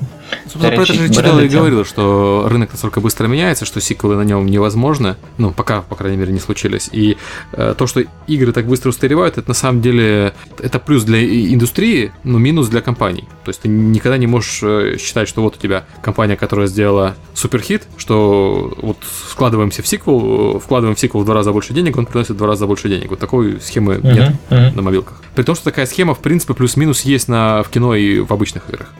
Собственно, 0.44 0.74
про 0.74 0.82
это 0.82 0.92
же 0.92 1.08
Читала 1.08 1.40
и 1.40 1.48
говорила, 1.48 1.84
что 1.84 2.46
рынок 2.48 2.72
настолько 2.72 3.00
быстро 3.00 3.26
меняется, 3.26 3.64
что 3.64 3.80
сиквелы 3.80 4.16
на 4.16 4.22
нем 4.22 4.46
невозможны. 4.46 5.16
Ну, 5.38 5.52
пока, 5.52 5.82
по 5.82 5.96
крайней 5.96 6.16
мере, 6.16 6.32
не 6.32 6.40
случились. 6.40 6.88
И 6.92 7.16
э, 7.52 7.74
то, 7.76 7.86
что 7.86 8.02
игры 8.26 8.52
так 8.52 8.66
быстро 8.66 8.90
устаревают, 8.90 9.38
это 9.38 9.48
на 9.48 9.54
самом 9.54 9.80
деле 9.80 10.34
это 10.58 10.78
плюс 10.78 11.04
для 11.04 11.24
индустрии, 11.52 12.12
но 12.24 12.38
минус 12.38 12.68
для 12.68 12.80
компаний. 12.80 13.24
То 13.44 13.50
есть 13.50 13.62
ты 13.62 13.68
никогда 13.68 14.18
не 14.18 14.26
можешь 14.26 14.60
э, 14.62 14.96
считать, 14.98 15.28
что 15.28 15.42
вот 15.42 15.56
у 15.56 15.58
тебя 15.60 15.84
компания, 16.02 16.36
которая 16.36 16.66
сделала 16.66 17.16
суперхит, 17.34 17.84
что 17.96 18.72
вот 18.80 18.98
вкладываемся 19.02 19.82
в 19.82 19.86
сиквел, 19.86 20.56
э, 20.56 20.60
вкладываем 20.60 20.96
в 20.96 21.00
сиквел 21.00 21.22
в 21.22 21.24
два 21.24 21.34
раза 21.34 21.52
больше 21.52 21.72
денег, 21.72 21.96
он 21.96 22.06
приносит 22.06 22.30
в 22.30 22.36
два 22.36 22.46
раза 22.48 22.66
больше 22.66 22.88
денег. 22.88 23.10
Вот 23.10 23.18
такой 23.18 23.60
схемы 23.60 24.00
нет 24.02 24.34
Мгм, 24.50 24.66
мгм. 24.66 24.76
на 24.76 24.82
мобилках. 24.82 25.22
При 25.34 25.42
том, 25.42 25.54
что 25.54 25.64
такая 25.64 25.86
схема, 25.86 26.14
в 26.14 26.20
принципе, 26.20 26.54
плюс-минус 26.54 27.02
есть 27.02 27.28
на, 27.28 27.62
в 27.62 27.68
кино 27.68 27.94
и 27.94 28.20
в 28.20 28.32
обычных 28.32 28.68
играх. 28.68 28.92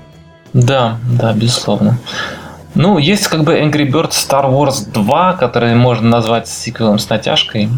Да, 0.56 0.96
да, 1.10 1.34
безусловно. 1.34 1.98
Ну, 2.74 2.96
есть 2.96 3.28
как 3.28 3.44
бы 3.44 3.58
Angry 3.58 3.90
Birds 3.90 4.12
Star 4.12 4.50
Wars 4.50 4.90
2, 4.90 5.34
который 5.34 5.74
можно 5.74 6.08
назвать 6.08 6.48
сиквелом 6.48 6.98
с 6.98 7.10
натяжкой. 7.10 7.68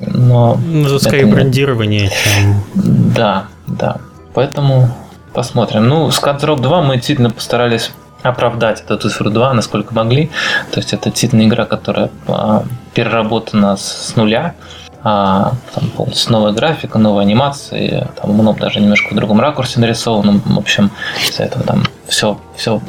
Но 0.00 0.58
Ну, 0.66 0.86
это 0.86 0.98
скорее 0.98 1.26
брендирование, 1.26 2.08
чем... 2.08 2.62
да, 2.74 3.48
да. 3.66 3.98
Поэтому 4.32 4.90
посмотрим. 5.34 5.88
Ну, 5.88 6.10
с 6.10 6.22
Drop 6.22 6.60
2 6.60 6.82
мы 6.82 6.96
действительно 6.96 7.30
постарались 7.30 7.92
оправдать 8.22 8.80
эту 8.80 8.96
цифру 8.98 9.30
2, 9.30 9.52
насколько 9.52 9.94
могли. 9.94 10.30
То 10.72 10.80
есть 10.80 10.94
это 10.94 11.10
действительно 11.10 11.42
игра, 11.42 11.66
которая 11.66 12.10
а, 12.26 12.64
переработана 12.94 13.76
с 13.76 14.14
нуля. 14.16 14.54
А, 15.02 15.52
там 15.74 15.90
полностью 15.90 16.32
новая 16.32 16.52
графика, 16.52 16.98
новая 16.98 17.24
анимация, 17.24 18.08
там 18.20 18.32
много 18.32 18.60
даже 18.60 18.80
немножко 18.80 19.12
в 19.12 19.16
другом 19.16 19.40
ракурсе 19.40 19.78
нарисовано. 19.78 20.40
В 20.44 20.58
общем, 20.58 20.90
из-за 21.28 21.44
этого 21.44 21.64
там 21.64 21.84
все, 22.08 22.38
все 22.56 22.80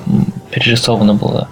перерисовано 0.51 1.13
было. 1.13 1.47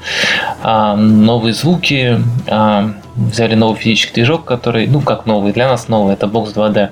А, 0.64 0.96
новые 0.96 1.54
звуки, 1.54 2.20
а, 2.48 2.94
взяли 3.16 3.56
новый 3.56 3.78
физический 3.78 4.16
движок, 4.16 4.46
который, 4.46 4.88
ну 4.88 5.02
как 5.02 5.26
новый, 5.26 5.54
для 5.54 5.68
нас 5.68 5.88
новый, 5.88 6.14
это 6.14 6.26
Box 6.26 6.54
2D, 6.56 6.90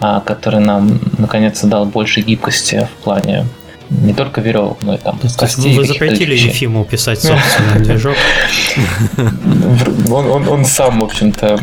а, 0.00 0.20
который 0.20 0.60
нам 0.60 1.00
наконец-то 1.18 1.66
дал 1.66 1.86
больше 1.86 2.20
гибкости 2.20 2.88
в 3.00 3.04
плане 3.04 3.46
не 3.90 4.12
только 4.14 4.40
веревок, 4.40 4.78
но 4.82 4.94
и 4.94 4.98
там 4.98 5.18
То 5.18 5.28
костей. 5.38 5.76
вы 5.76 5.84
запретили 5.84 6.34
вещей. 6.34 6.48
Ефиму 6.48 6.84
писать 6.84 7.22
собственный 7.22 7.80
движок. 7.84 8.16
Он, 10.10 10.26
он, 10.30 10.48
он 10.48 10.64
сам, 10.64 11.00
в 11.00 11.04
общем-то, 11.04 11.60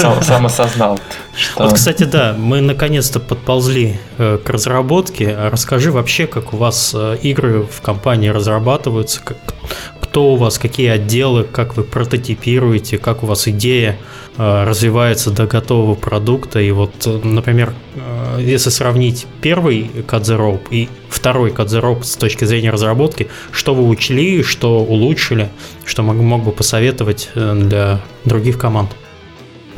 сам, 0.00 0.22
сам 0.22 0.46
осознал, 0.46 0.98
что... 1.36 1.64
Вот, 1.64 1.74
кстати, 1.74 2.04
да, 2.04 2.34
мы 2.36 2.60
наконец-то 2.60 3.20
подползли 3.20 3.98
э, 4.18 4.38
к 4.42 4.48
разработке. 4.50 5.30
А 5.30 5.50
Расскажи 5.50 5.92
вообще, 5.92 6.26
как 6.26 6.52
у 6.52 6.56
вас 6.56 6.92
э, 6.94 7.16
игры 7.22 7.62
в 7.62 7.80
компании 7.80 8.28
разрабатываются, 8.28 9.20
как, 9.22 9.36
кто 10.00 10.32
у 10.32 10.36
вас, 10.36 10.58
какие 10.58 10.88
отделы, 10.88 11.44
как 11.44 11.76
вы 11.76 11.84
прототипируете, 11.84 12.98
как 12.98 13.22
у 13.22 13.26
вас 13.26 13.48
идея 13.48 13.98
э, 14.36 14.64
развивается 14.64 15.30
до 15.30 15.46
готового 15.46 15.94
продукта. 15.94 16.60
И 16.60 16.70
вот, 16.70 16.92
например, 17.24 17.72
если 18.38 18.70
сравнить 18.70 19.26
первый 19.40 19.90
Rope 20.06 20.66
и 20.70 20.88
второй 21.08 21.50
Rope 21.50 22.04
с 22.04 22.16
точки 22.16 22.44
зрения 22.44 22.70
разработки, 22.70 23.28
что 23.52 23.74
вы 23.74 23.88
учли, 23.88 24.42
что 24.42 24.80
улучшили, 24.80 25.48
что 25.84 26.02
мог, 26.02 26.16
мог 26.16 26.44
бы 26.44 26.52
посоветовать 26.52 27.30
для 27.34 28.00
других 28.24 28.58
команд? 28.58 28.90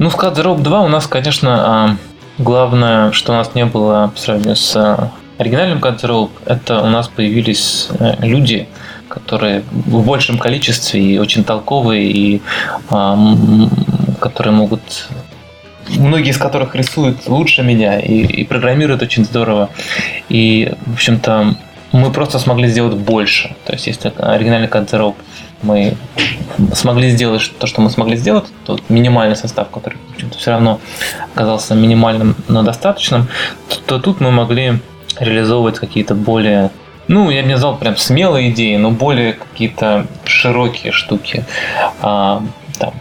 Ну, 0.01 0.09
в 0.09 0.16
Cut 0.16 0.34
Rope 0.36 0.62
2 0.62 0.80
у 0.80 0.88
нас, 0.88 1.07
конечно, 1.07 1.51
а, 1.61 1.96
главное, 2.38 3.12
что 3.12 3.32
у 3.32 3.34
нас 3.34 3.55
не 3.55 3.66
было 3.66 4.11
по 4.14 4.18
сравнению 4.18 4.57
с 4.57 4.74
а, 4.74 5.11
оригинальным 5.36 5.78
Cut 5.78 6.01
Rope, 6.01 6.30
это 6.46 6.80
у 6.80 6.86
нас 6.86 7.09
появились 7.09 7.88
э, 7.98 8.14
люди, 8.20 8.66
которые 9.09 9.62
в 9.70 10.03
большем 10.03 10.38
количестве 10.38 11.03
и 11.03 11.18
очень 11.18 11.44
толковые, 11.44 12.11
и 12.11 12.40
а, 12.88 13.14
которые 14.20 14.55
могут 14.55 14.80
многие 15.90 16.30
из 16.30 16.38
которых 16.38 16.74
рисуют 16.74 17.28
лучше 17.28 17.62
меня 17.62 18.01
и, 18.01 18.22
и 18.22 18.44
программируют 18.44 19.03
очень 19.03 19.26
здорово. 19.26 19.68
И, 20.30 20.72
в 20.86 20.94
общем-то, 20.94 21.57
мы 21.92 22.11
просто 22.11 22.38
смогли 22.38 22.68
сделать 22.68 22.94
больше. 22.94 23.55
То 23.66 23.74
есть, 23.74 23.86
если 23.86 24.11
оригинальный 24.16 24.68
Cut 24.68 24.88
Rope 24.92 25.16
мы 25.62 25.96
смогли 26.74 27.11
сделать 27.11 27.50
то, 27.58 27.66
что 27.66 27.80
мы 27.80 27.90
смогли 27.90 28.16
сделать, 28.16 28.46
тот 28.64 28.82
минимальный 28.88 29.36
состав, 29.36 29.70
который 29.70 29.98
все 30.36 30.50
равно 30.50 30.80
оказался 31.34 31.74
минимальным, 31.74 32.36
но 32.48 32.62
достаточным, 32.62 33.28
то, 33.68 33.76
то 33.86 33.98
тут 33.98 34.20
мы 34.20 34.30
могли 34.30 34.78
реализовывать 35.18 35.78
какие-то 35.78 36.14
более 36.14 36.70
ну, 37.08 37.28
я 37.28 37.42
бы 37.42 37.48
не 37.48 37.54
назвал 37.54 37.76
прям 37.76 37.96
смелые 37.96 38.52
идеи, 38.52 38.76
но 38.76 38.92
более 38.92 39.32
какие-то 39.32 40.06
широкие 40.24 40.92
штуки. 40.92 41.44
А, 42.02 42.40
там, 42.78 42.94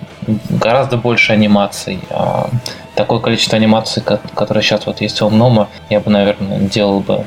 гораздо 0.49 0.97
больше 0.97 1.33
анимаций. 1.33 1.99
А, 2.09 2.49
такое 2.95 3.19
количество 3.19 3.55
анимаций, 3.55 4.01
которое 4.33 4.61
сейчас 4.61 4.87
вот 4.87 5.01
есть 5.01 5.21
у 5.21 5.27
Omnoma, 5.27 5.67
я 5.91 5.99
бы, 5.99 6.09
наверное, 6.09 6.59
делал 6.59 7.01
бы 7.01 7.25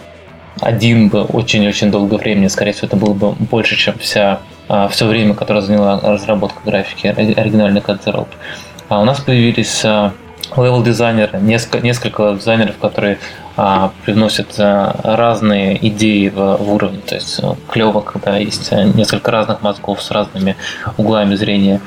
один 0.61 1.09
бы 1.09 1.23
очень-очень 1.23 1.91
долгое 1.91 2.19
времени. 2.19 2.49
Скорее 2.49 2.73
всего, 2.73 2.89
это 2.89 2.97
было 2.97 3.15
бы 3.15 3.33
больше, 3.33 3.77
чем 3.77 3.99
вся, 3.99 4.41
все 4.91 5.07
время, 5.07 5.35
которое 5.35 5.61
заняла 5.61 6.01
разработка 6.01 6.61
графики 6.65 7.07
оригинальный 7.07 7.81
Cut 7.81 8.27
А 8.89 9.01
у 9.01 9.05
нас 9.05 9.21
появились 9.21 9.85
левел-дизайнеры, 10.57 11.41
несколько, 11.41 11.81
несколько 11.81 12.35
дизайнеров, 12.35 12.77
которые 12.79 13.19
а, 13.57 13.93
привносят 14.05 14.55
а, 14.59 14.95
разные 15.03 15.79
идеи 15.89 16.29
в, 16.29 16.57
в 16.57 16.73
уровень. 16.73 17.03
То 17.03 17.15
есть 17.15 17.41
а, 17.43 17.57
клево, 17.69 18.01
когда 18.01 18.37
есть 18.37 18.71
несколько 18.73 19.31
разных 19.31 19.63
мозгов 19.63 20.03
с 20.03 20.11
разными 20.11 20.57
углами 20.97 21.35
зрения. 21.35 21.81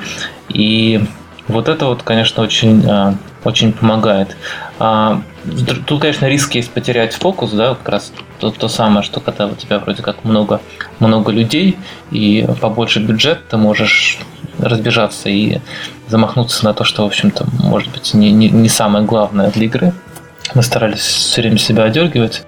И 0.48 1.00
вот 1.48 1.68
это 1.68 1.86
вот, 1.86 2.02
конечно, 2.02 2.42
очень, 2.42 2.84
а, 2.88 3.14
очень 3.44 3.72
помогает. 3.72 4.36
А, 4.78 5.22
тут, 5.86 6.00
конечно, 6.00 6.26
риск 6.26 6.54
есть 6.54 6.70
потерять 6.70 7.14
фокус, 7.14 7.50
да, 7.50 7.74
как 7.74 7.88
раз 7.88 8.12
то, 8.40 8.50
то 8.50 8.68
самое, 8.68 9.02
что 9.02 9.20
когда 9.20 9.46
у 9.46 9.54
тебя 9.54 9.78
вроде 9.78 10.02
как 10.02 10.24
много, 10.24 10.60
много 10.98 11.32
людей 11.32 11.76
и 12.10 12.46
побольше 12.60 13.00
бюджет, 13.00 13.48
ты 13.48 13.56
можешь 13.56 14.18
разбежаться 14.58 15.28
и 15.28 15.58
замахнуться 16.08 16.64
на 16.64 16.74
то, 16.74 16.84
что, 16.84 17.02
в 17.02 17.06
общем-то, 17.06 17.46
может 17.60 17.92
быть, 17.92 18.14
не, 18.14 18.32
не, 18.32 18.48
не 18.48 18.68
самое 18.68 19.04
главное 19.04 19.50
для 19.50 19.66
игры. 19.66 19.92
Мы 20.54 20.62
старались 20.62 21.00
все 21.00 21.42
время 21.42 21.58
себя 21.58 21.84
одергивать. 21.84 22.44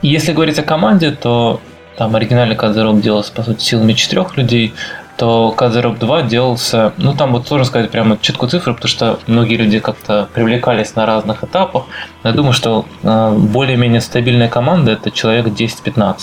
Если 0.00 0.32
говорить 0.32 0.58
о 0.58 0.62
команде, 0.62 1.12
то 1.12 1.60
там 1.96 2.16
оригинальный 2.16 2.56
Кадзерок 2.56 3.00
делался, 3.00 3.32
по 3.32 3.42
сути, 3.42 3.62
силами 3.62 3.92
четырех 3.92 4.36
людей, 4.36 4.74
то 5.16 5.52
Кадзерок 5.52 5.98
2 5.98 6.22
делался, 6.22 6.92
ну 6.96 7.14
там 7.14 7.32
вот 7.32 7.46
сложно 7.46 7.64
сказать 7.66 7.90
прямо 7.90 8.18
четкую 8.20 8.50
цифру, 8.50 8.74
потому 8.74 8.88
что 8.88 9.18
многие 9.26 9.56
люди 9.56 9.78
как-то 9.78 10.28
привлекались 10.32 10.94
на 10.96 11.06
разных 11.06 11.44
этапах. 11.44 11.84
Но 12.22 12.30
я 12.30 12.36
думаю, 12.36 12.52
что 12.52 12.86
э, 13.02 13.36
более-менее 13.36 14.00
стабильная 14.00 14.48
команда 14.48 14.92
это 14.92 15.10
человек 15.10 15.46
10-15. 15.46 16.16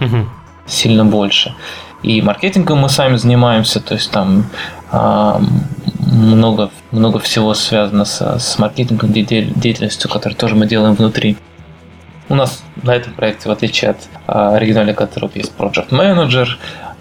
Угу. 0.00 0.28
Сильно 0.66 1.04
больше. 1.04 1.54
И 2.04 2.20
маркетингом 2.20 2.80
мы 2.80 2.90
сами 2.90 3.16
занимаемся, 3.16 3.80
то 3.80 3.94
есть 3.94 4.10
там 4.10 4.44
а, 4.92 5.40
много, 5.98 6.70
много 6.90 7.18
всего 7.18 7.54
связано 7.54 8.04
с, 8.04 8.20
с 8.20 8.58
маркетингом, 8.58 9.10
деятельностью, 9.12 10.10
которую 10.10 10.36
тоже 10.36 10.54
мы 10.54 10.66
делаем 10.66 10.94
внутри. 10.94 11.38
У 12.28 12.34
нас 12.34 12.62
на 12.82 12.94
этом 12.94 13.14
проекте, 13.14 13.48
в 13.48 13.52
отличие 13.52 13.92
от 13.92 13.96
а, 14.26 14.54
оригинальных 14.54 14.96
которых 14.96 15.34
есть 15.34 15.52
Project 15.58 15.88
Manager, 15.88 16.46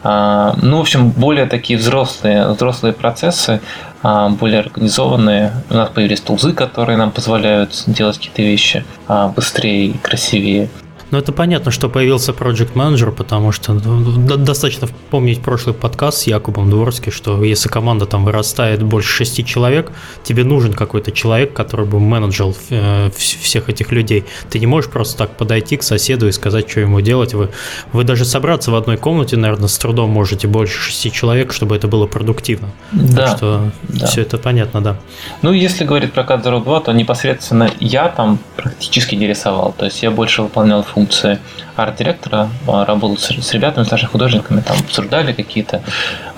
ну, 0.04 0.78
в 0.78 0.82
общем, 0.82 1.12
более 1.12 1.46
такие 1.46 1.80
взрослые, 1.80 2.50
взрослые 2.50 2.94
процессы, 2.94 3.62
а, 4.02 4.30
более 4.30 4.60
организованные. 4.60 5.54
У 5.70 5.76
нас 5.76 5.90
появились 5.90 6.20
тулзы, 6.20 6.52
которые 6.52 6.98
нам 6.98 7.12
позволяют 7.12 7.84
делать 7.88 8.18
какие-то 8.18 8.42
вещи 8.42 8.86
а, 9.08 9.30
быстрее 9.30 9.88
и 9.88 9.98
красивее. 9.98 10.70
Ну, 11.14 11.20
это 11.20 11.32
понятно, 11.32 11.70
что 11.70 11.90
появился 11.90 12.32
Project 12.32 12.74
Manager, 12.74 13.12
потому 13.12 13.52
что 13.52 13.74
ну, 13.74 14.36
достаточно 14.38 14.88
помнить 15.12 15.44
прошлый 15.44 15.76
подкаст 15.76 16.18
с 16.18 16.24
Якубом 16.24 16.72
Дворским, 16.72 17.12
что 17.12 17.44
если 17.44 17.70
команда 17.70 18.08
там 18.08 18.26
вырастает 18.26 18.82
больше 18.82 19.10
шести 19.10 19.46
человек, 19.46 19.92
тебе 20.24 20.44
нужен 20.44 20.74
какой-то 20.74 21.12
человек, 21.12 21.54
который 21.54 21.86
бы 21.86 22.00
менеджил 22.00 22.58
э, 22.72 23.12
всех 23.16 23.70
этих 23.70 23.92
людей. 23.92 24.26
Ты 24.50 24.58
не 24.58 24.66
можешь 24.66 24.90
просто 24.90 25.16
так 25.20 25.38
подойти 25.38 25.78
к 25.78 25.84
соседу 25.84 26.28
и 26.28 26.32
сказать, 26.32 26.68
что 26.68 26.80
ему 26.80 27.00
делать. 27.00 27.36
Вы, 27.36 27.50
вы 27.92 28.06
даже 28.06 28.26
собраться 28.26 28.72
в 28.72 28.76
одной 28.76 28.98
комнате, 28.98 29.38
наверное, 29.38 29.68
с 29.68 29.78
трудом 29.78 30.10
можете 30.10 30.48
больше 30.48 30.80
шести 30.80 31.12
человек, 31.12 31.54
чтобы 31.54 31.76
это 31.76 31.88
было 31.88 32.08
продуктивно. 32.08 32.70
Да. 32.92 33.28
Так 33.28 33.38
что 33.38 33.72
да. 33.84 34.08
все 34.08 34.22
это 34.22 34.40
понятно, 34.40 34.82
да. 34.82 34.98
Ну, 35.44 35.52
если 35.52 35.86
говорить 35.86 36.12
про 36.12 36.24
Cut 36.24 36.42
2, 36.42 36.80
то 36.80 36.92
непосредственно 36.92 37.70
я 37.80 38.10
там 38.10 38.40
практически 38.58 39.14
не 39.14 39.28
рисовал. 39.28 39.76
То 39.78 39.86
есть 39.86 40.02
я 40.02 40.10
больше 40.10 40.42
выполнял 40.42 40.82
функции 40.82 41.03
функции 41.04 41.40
арт-директора, 41.76 42.50
а, 42.68 42.86
работал 42.86 43.18
с, 43.18 43.30
с 43.30 43.54
ребятами, 43.54 43.84
старшими 43.84 44.10
художниками, 44.10 44.62
там 44.62 44.78
обсуждали 44.78 45.34
какие-то, 45.34 45.82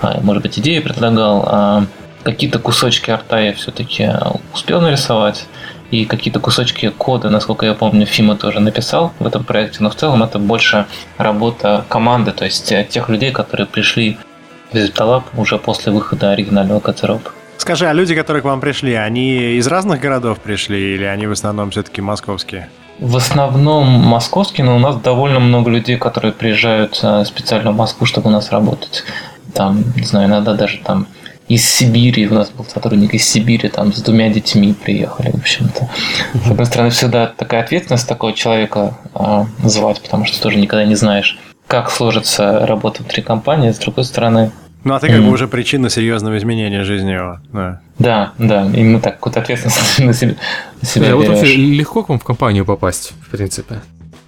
а, 0.00 0.20
может 0.22 0.42
быть, 0.42 0.58
идеи 0.58 0.80
предлагал, 0.80 1.44
а 1.46 1.84
какие-то 2.24 2.58
кусочки 2.58 3.10
арта 3.10 3.38
я 3.38 3.52
все-таки 3.52 4.10
успел 4.52 4.80
нарисовать, 4.80 5.46
и 5.92 6.04
какие-то 6.04 6.40
кусочки 6.40 6.88
кода, 6.88 7.30
насколько 7.30 7.64
я 7.64 7.74
помню, 7.74 8.06
Фима 8.06 8.34
тоже 8.36 8.58
написал 8.58 9.12
в 9.20 9.26
этом 9.26 9.44
проекте, 9.44 9.78
но 9.80 9.90
в 9.90 9.94
целом 9.94 10.24
это 10.24 10.40
больше 10.40 10.86
работа 11.16 11.84
команды, 11.88 12.32
то 12.32 12.44
есть 12.44 12.74
тех 12.88 13.08
людей, 13.08 13.30
которые 13.30 13.68
пришли 13.68 14.18
в 14.72 14.74
Ziptalab 14.74 15.22
уже 15.36 15.58
после 15.58 15.92
выхода 15.92 16.32
оригинального 16.32 16.80
Катероп. 16.80 17.22
Скажи, 17.58 17.86
а 17.86 17.92
люди, 17.92 18.16
которые 18.16 18.42
к 18.42 18.44
вам 18.44 18.60
пришли, 18.60 18.94
они 18.94 19.58
из 19.58 19.66
разных 19.68 20.00
городов 20.00 20.40
пришли 20.40 20.94
или 20.94 21.04
они 21.04 21.28
в 21.28 21.32
основном 21.32 21.70
все-таки 21.70 22.00
московские? 22.00 22.68
В 22.98 23.16
основном 23.16 23.86
московские, 23.86 24.64
но 24.64 24.76
у 24.76 24.78
нас 24.78 24.96
довольно 24.96 25.38
много 25.38 25.70
людей, 25.70 25.96
которые 25.96 26.32
приезжают 26.32 26.98
э, 27.02 27.24
специально 27.26 27.70
в 27.70 27.76
Москву, 27.76 28.06
чтобы 28.06 28.28
у 28.28 28.32
нас 28.32 28.50
работать. 28.50 29.04
Там, 29.52 29.84
не 29.96 30.04
знаю, 30.04 30.28
иногда 30.28 30.54
даже 30.54 30.78
там 30.78 31.06
из 31.46 31.68
Сибири, 31.68 32.26
у 32.26 32.34
нас 32.34 32.50
был 32.50 32.64
сотрудник 32.64 33.14
из 33.14 33.28
Сибири, 33.28 33.68
там 33.68 33.92
с 33.92 34.00
двумя 34.00 34.30
детьми 34.30 34.72
приехали, 34.72 35.30
в 35.30 35.36
общем-то. 35.36 35.88
С 36.44 36.50
одной 36.50 36.66
стороны, 36.66 36.90
всегда 36.90 37.26
такая 37.26 37.62
ответственность 37.62 38.08
такого 38.08 38.32
человека 38.32 38.96
э, 39.14 39.44
звать, 39.64 40.00
потому 40.00 40.24
что 40.24 40.40
тоже 40.40 40.58
никогда 40.58 40.84
не 40.86 40.94
знаешь, 40.94 41.38
как 41.66 41.90
сложится 41.90 42.66
работа 42.66 43.02
внутри 43.02 43.22
компании. 43.22 43.72
С 43.72 43.78
другой 43.78 44.04
стороны, 44.04 44.52
ну, 44.84 44.94
а 44.94 45.00
ты 45.00 45.08
как 45.08 45.16
mm. 45.16 45.26
бы 45.26 45.32
уже 45.32 45.48
причина 45.48 45.90
серьезного 45.90 46.38
изменения 46.38 46.84
жизни 46.84 47.10
его. 47.10 47.40
Да, 47.52 47.80
да, 47.98 48.32
да. 48.38 48.66
и 48.66 48.84
мы 48.84 49.00
так 49.00 49.16
какую-то 49.16 49.40
ответственность 49.40 49.98
на 49.98 50.12
себя, 50.12 50.36
на 50.80 50.86
себя 50.88 51.08
да, 51.08 51.16
Вот 51.16 51.28
вообще 51.28 51.56
легко 51.56 52.04
к 52.04 52.08
вам 52.08 52.18
в 52.18 52.24
компанию 52.24 52.64
попасть, 52.64 53.12
в 53.26 53.30
принципе. 53.30 53.80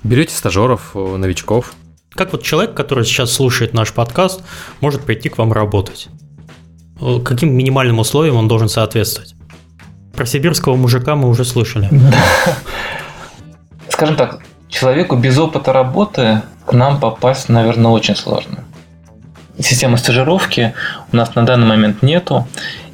Берете 0.02 0.34
стажеров, 0.34 0.94
новичков. 0.94 1.74
Как 2.10 2.32
вот 2.32 2.42
человек, 2.42 2.74
который 2.74 3.04
сейчас 3.04 3.32
слушает 3.32 3.74
наш 3.74 3.92
подкаст, 3.92 4.42
может 4.80 5.02
прийти 5.02 5.28
к 5.28 5.38
вам 5.38 5.52
работать? 5.52 6.08
Каким 7.24 7.54
минимальным 7.54 8.00
условиям 8.00 8.36
он 8.36 8.48
должен 8.48 8.68
соответствовать? 8.68 9.36
Про 10.16 10.26
сибирского 10.26 10.74
мужика 10.74 11.14
мы 11.14 11.28
уже 11.28 11.44
слышали. 11.44 11.88
Скажем 13.88 14.16
так, 14.16 14.40
человеку 14.68 15.14
без 15.14 15.38
опыта 15.38 15.72
работы 15.72 16.42
к 16.66 16.72
нам 16.72 16.98
попасть, 16.98 17.48
наверное, 17.48 17.92
очень 17.92 18.16
сложно 18.16 18.64
системы 19.60 19.98
стажировки 19.98 20.74
у 21.12 21.16
нас 21.16 21.34
на 21.34 21.44
данный 21.44 21.66
момент 21.66 22.02
нету, 22.02 22.46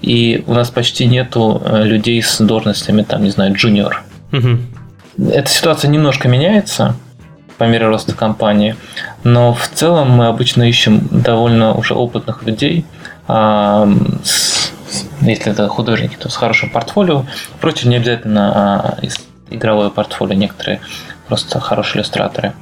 и 0.03 0.45
у 0.47 0.55
нас 0.55 0.71
почти 0.71 1.07
нету 1.07 1.63
э, 1.65 1.85
людей 1.85 2.23
с 2.23 2.39
должностями, 2.39 3.03
там, 3.03 3.23
не 3.25 3.31
знаю, 3.31 3.55
джуниор. 3.55 4.03
Угу. 4.33 5.29
Эта 5.31 5.49
ситуация 5.49 5.89
немножко 5.89 6.29
меняется 6.29 6.97
по 7.59 7.65
мере 7.65 7.87
роста 7.87 8.15
компании, 8.15 8.77
но 9.23 9.55
в 9.55 9.69
целом 9.69 10.11
мы 10.11 10.27
обычно 10.27 10.65
ищем 10.65 11.07
довольно 11.11 11.75
уже 11.75 11.95
опытных 11.95 12.43
людей, 12.43 12.85
а, 13.29 13.89
с, 14.25 14.73
если 15.21 15.53
это 15.53 15.69
художники, 15.69 16.17
то 16.17 16.29
с 16.29 16.37
хорошим 16.37 16.71
портфолио. 16.71 17.25
Впрочем, 17.57 17.91
не 17.91 17.97
обязательно 17.97 18.53
а, 18.55 18.99
игровое 19.51 19.91
портфолио, 19.91 20.35
некоторые 20.35 20.81
просто 21.29 21.61
хорошие 21.61 22.01
иллюстраторы. 22.01 22.53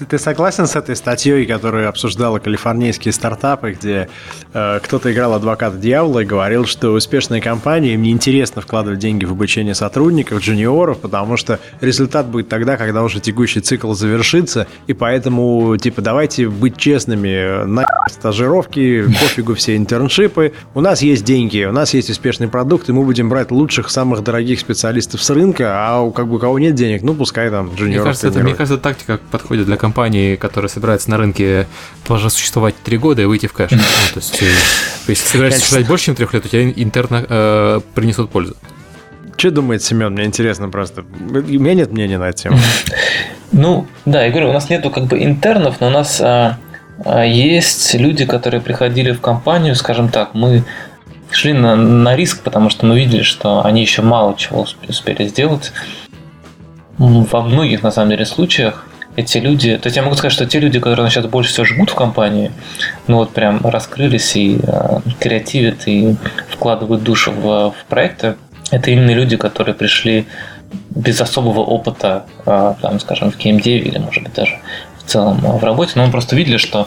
Ты, 0.00 0.06
ты 0.06 0.18
согласен 0.18 0.66
с 0.66 0.76
этой 0.76 0.96
статьей, 0.96 1.44
которую 1.44 1.86
обсуждала 1.86 2.38
калифорнийские 2.38 3.12
стартапы, 3.12 3.72
где 3.72 4.08
э, 4.54 4.80
кто-то 4.82 5.12
играл 5.12 5.34
адвоката 5.34 5.76
дьявола 5.76 6.20
и 6.20 6.24
говорил, 6.24 6.64
что 6.64 6.92
успешные 6.92 7.42
компании 7.42 7.92
им 7.92 8.00
неинтересно 8.00 8.62
вкладывать 8.62 8.98
деньги 8.98 9.26
в 9.26 9.32
обучение 9.32 9.74
сотрудников, 9.74 10.40
джуниоров, 10.40 11.00
потому 11.00 11.36
что 11.36 11.60
результат 11.82 12.28
будет 12.28 12.48
тогда, 12.48 12.78
когда 12.78 13.02
уже 13.02 13.20
текущий 13.20 13.60
цикл 13.60 13.92
завершится, 13.92 14.66
и 14.86 14.94
поэтому, 14.94 15.76
типа, 15.76 16.00
давайте 16.00 16.48
быть 16.48 16.78
честными, 16.78 17.66
на 17.66 17.84
стажировки, 18.08 19.02
пофигу 19.02 19.54
все 19.54 19.76
интерншипы, 19.76 20.54
у 20.72 20.80
нас 20.80 21.02
есть 21.02 21.24
деньги, 21.24 21.64
у 21.64 21.72
нас 21.72 21.92
есть 21.92 22.08
успешный 22.08 22.48
продукт, 22.48 22.88
и 22.88 22.92
мы 22.92 23.04
будем 23.04 23.28
брать 23.28 23.50
лучших, 23.50 23.90
самых 23.90 24.24
дорогих 24.24 24.60
специалистов 24.60 25.22
с 25.22 25.28
рынка, 25.28 25.74
а 25.74 26.00
у, 26.00 26.10
как 26.10 26.26
бы, 26.26 26.36
у 26.36 26.38
кого 26.38 26.58
нет 26.58 26.74
денег, 26.74 27.02
ну, 27.02 27.12
пускай 27.12 27.50
там 27.50 27.74
джуниоров 27.74 27.86
Мне 27.86 28.02
кажется, 28.02 28.28
это, 28.28 28.38
мне 28.38 28.54
кажется, 28.54 28.78
тактика 28.78 29.20
подходит 29.30 29.66
для 29.66 29.76
компании 29.76 29.89
компании, 29.90 30.36
которая 30.36 30.68
собирается 30.68 31.10
на 31.10 31.16
рынке 31.16 31.66
существовать 32.06 32.76
три 32.84 32.96
года 32.96 33.22
и 33.22 33.24
выйти 33.24 33.46
в 33.46 33.52
кэш. 33.52 33.72
Ну, 33.72 33.78
то 34.14 34.20
есть, 34.20 34.40
э, 34.40 34.46
если 35.08 35.26
собираешься 35.26 35.58
существовать 35.58 35.88
больше, 35.88 36.04
чем 36.06 36.14
трех 36.14 36.32
лет, 36.32 36.46
у 36.46 36.48
тебя 36.48 36.70
интерно 36.70 37.26
э, 37.28 37.80
принесут 37.94 38.30
пользу. 38.30 38.56
Что 39.36 39.50
думает 39.50 39.82
Семен? 39.82 40.12
Мне 40.12 40.26
интересно 40.26 40.68
просто. 40.68 41.02
У 41.02 41.24
меня 41.32 41.74
нет 41.74 41.90
мнения 41.90 42.18
на 42.18 42.28
эту 42.28 42.42
тему. 42.44 42.58
Ну, 43.52 43.88
да, 44.04 44.24
я 44.24 44.30
говорю, 44.30 44.50
у 44.50 44.52
нас 44.52 44.70
нету 44.70 44.90
как 44.90 45.06
бы 45.06 45.24
интернов, 45.24 45.80
но 45.80 45.88
у 45.88 45.90
нас 45.90 46.20
а, 46.20 46.56
а, 47.04 47.24
есть 47.24 47.94
люди, 47.94 48.24
которые 48.24 48.60
приходили 48.60 49.10
в 49.10 49.20
компанию, 49.20 49.74
скажем 49.74 50.08
так, 50.08 50.34
мы 50.34 50.62
шли 51.32 51.52
на, 51.52 51.74
на 51.74 52.14
риск, 52.14 52.44
потому 52.44 52.70
что 52.70 52.86
мы 52.86 52.96
видели, 52.96 53.22
что 53.22 53.64
они 53.64 53.80
еще 53.80 54.02
мало 54.02 54.36
чего 54.36 54.68
успели 54.86 55.26
сделать. 55.26 55.72
Во 56.96 57.42
многих, 57.42 57.82
на 57.82 57.90
самом 57.90 58.10
деле, 58.10 58.24
случаях 58.24 58.86
эти 59.16 59.38
люди, 59.38 59.76
то 59.76 59.86
есть 59.88 59.96
я 59.96 60.02
могу 60.02 60.14
сказать, 60.14 60.32
что 60.32 60.46
те 60.46 60.60
люди, 60.60 60.78
которые 60.78 61.10
сейчас 61.10 61.26
больше 61.26 61.50
всего 61.50 61.64
жмут 61.64 61.90
в 61.90 61.94
компании, 61.94 62.52
ну 63.06 63.16
вот 63.16 63.32
прям 63.32 63.60
раскрылись 63.62 64.36
и 64.36 64.58
э, 64.62 65.00
креативят, 65.18 65.86
и 65.86 66.16
вкладывают 66.48 67.02
душу 67.02 67.32
в, 67.32 67.70
в 67.72 67.84
проекты, 67.88 68.36
это 68.70 68.90
именно 68.90 69.10
люди, 69.10 69.36
которые 69.36 69.74
пришли 69.74 70.26
без 70.90 71.20
особого 71.20 71.60
опыта, 71.60 72.26
а, 72.46 72.76
там, 72.80 73.00
скажем, 73.00 73.32
в 73.32 73.38
геймдеве 73.38 73.88
или, 73.88 73.98
может 73.98 74.22
быть, 74.22 74.34
даже 74.34 74.58
в 74.98 75.10
целом 75.10 75.38
в 75.40 75.64
работе, 75.64 75.92
но 75.96 76.06
мы 76.06 76.12
просто 76.12 76.36
видели, 76.36 76.56
что 76.56 76.86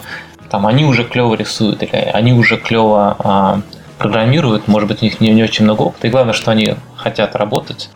там 0.50 0.66
они 0.66 0.84
уже 0.84 1.04
клево 1.04 1.34
рисуют 1.34 1.82
или 1.82 1.94
они 1.94 2.32
уже 2.32 2.56
клево 2.56 3.16
а, 3.18 3.60
программируют, 3.98 4.68
может 4.68 4.88
быть, 4.88 5.02
у 5.02 5.04
них 5.04 5.20
не, 5.20 5.30
не 5.30 5.42
очень 5.42 5.64
много 5.64 5.82
опыта, 5.82 6.06
и 6.06 6.10
главное, 6.10 6.32
что 6.32 6.50
они 6.50 6.74
хотят 6.96 7.36
работать. 7.36 7.90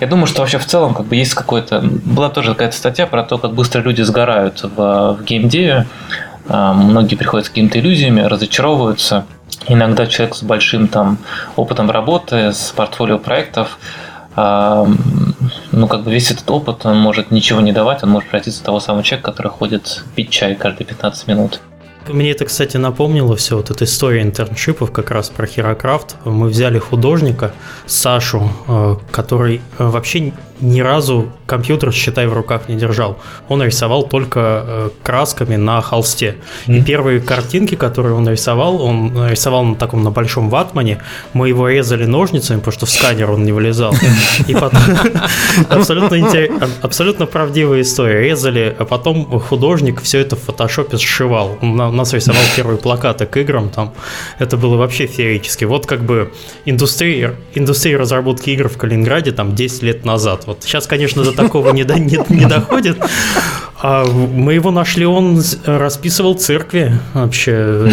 Я 0.00 0.06
думаю, 0.06 0.26
что 0.26 0.40
вообще 0.40 0.58
в 0.58 0.66
целом 0.66 0.94
как 0.94 1.06
бы 1.06 1.16
есть 1.16 1.34
какой-то... 1.34 1.80
Была 1.80 2.28
тоже 2.30 2.52
какая-то 2.52 2.76
статья 2.76 3.06
про 3.06 3.22
то, 3.22 3.38
как 3.38 3.54
быстро 3.54 3.80
люди 3.80 4.02
сгорают 4.02 4.62
в, 4.62 5.16
в 5.18 5.24
геймдеве. 5.24 5.86
А, 6.48 6.72
многие 6.72 7.16
приходят 7.16 7.46
с 7.46 7.48
какими-то 7.48 7.78
иллюзиями, 7.78 8.20
разочаровываются. 8.20 9.26
Иногда 9.66 10.06
человек 10.06 10.34
с 10.34 10.42
большим 10.42 10.88
там 10.88 11.18
опытом 11.56 11.90
работы, 11.90 12.52
с 12.52 12.72
портфолио 12.74 13.18
проектов, 13.18 13.78
а, 14.36 14.86
ну, 15.72 15.88
как 15.88 16.04
бы 16.04 16.12
весь 16.12 16.30
этот 16.30 16.48
опыт, 16.50 16.86
он 16.86 16.98
может 16.98 17.30
ничего 17.30 17.60
не 17.60 17.72
давать, 17.72 18.04
он 18.04 18.10
может 18.10 18.30
пройти 18.30 18.50
за 18.50 18.62
того 18.62 18.78
самого 18.78 19.02
человека, 19.02 19.32
который 19.32 19.48
ходит 19.48 20.04
пить 20.14 20.30
чай 20.30 20.54
каждые 20.54 20.86
15 20.86 21.26
минут. 21.26 21.60
Мне 22.08 22.30
это, 22.30 22.44
кстати, 22.44 22.76
напомнило 22.76 23.36
все, 23.36 23.56
вот 23.56 23.70
эта 23.70 23.84
история 23.84 24.22
интерншипов 24.22 24.90
как 24.92 25.10
раз 25.10 25.28
про 25.28 25.46
Херокрафт. 25.46 26.16
Мы 26.24 26.48
взяли 26.48 26.78
художника, 26.78 27.52
Сашу, 27.86 28.50
э, 28.66 28.96
который 29.10 29.60
э, 29.78 29.84
вообще 29.86 30.32
ни 30.60 30.80
разу 30.80 31.28
компьютер, 31.46 31.92
считай, 31.92 32.26
в 32.26 32.32
руках 32.32 32.68
не 32.68 32.76
держал. 32.76 33.18
Он 33.48 33.62
рисовал 33.62 34.02
только 34.02 34.40
э, 34.40 34.90
красками 35.02 35.56
на 35.56 35.80
холсте. 35.80 36.36
Mm-hmm. 36.66 36.78
И 36.78 36.82
первые 36.82 37.20
картинки, 37.20 37.74
которые 37.74 38.14
он 38.14 38.28
рисовал, 38.28 38.82
он 38.82 39.28
рисовал 39.28 39.64
на 39.64 39.74
таком 39.74 40.02
на 40.04 40.10
большом 40.10 40.50
ватмане. 40.50 41.00
Мы 41.32 41.48
его 41.48 41.68
резали 41.68 42.04
ножницами, 42.04 42.58
потому 42.58 42.72
что 42.72 42.86
в 42.86 42.90
сканер 42.90 43.30
он 43.30 43.44
не 43.44 43.52
вылезал. 43.52 43.94
И 44.46 44.54
потом 44.54 44.82
абсолютно 46.82 47.26
правдивая 47.26 47.82
история. 47.82 48.20
Резали, 48.20 48.74
а 48.78 48.84
потом 48.84 49.40
художник 49.40 50.02
все 50.02 50.18
это 50.18 50.36
в 50.36 50.40
фотошопе 50.40 50.98
сшивал. 50.98 51.58
Он 51.62 51.80
у 51.80 51.92
нас 51.92 52.12
рисовал 52.12 52.42
первые 52.56 52.78
плакаты 52.78 53.26
к 53.26 53.36
играм. 53.36 53.70
Там 53.70 53.92
это 54.38 54.56
было 54.56 54.76
вообще 54.76 55.06
феерически. 55.06 55.64
Вот 55.64 55.86
как 55.86 56.02
бы 56.02 56.32
индустрия, 56.64 57.34
индустрия 57.54 57.98
разработки 57.98 58.50
игр 58.50 58.68
в 58.68 58.76
Калининграде 58.76 59.32
там 59.32 59.54
10 59.54 59.82
лет 59.82 60.04
назад. 60.04 60.47
Вот 60.48 60.62
сейчас, 60.62 60.86
конечно, 60.86 61.22
до 61.24 61.32
такого 61.32 61.72
не, 61.72 61.84
до, 61.84 61.98
не, 61.98 62.18
не 62.30 62.46
доходит. 62.46 62.96
А 63.82 64.06
мы 64.06 64.54
его 64.54 64.70
нашли, 64.70 65.04
он 65.04 65.42
расписывал 65.66 66.32
церкви 66.36 66.94
вообще 67.12 67.92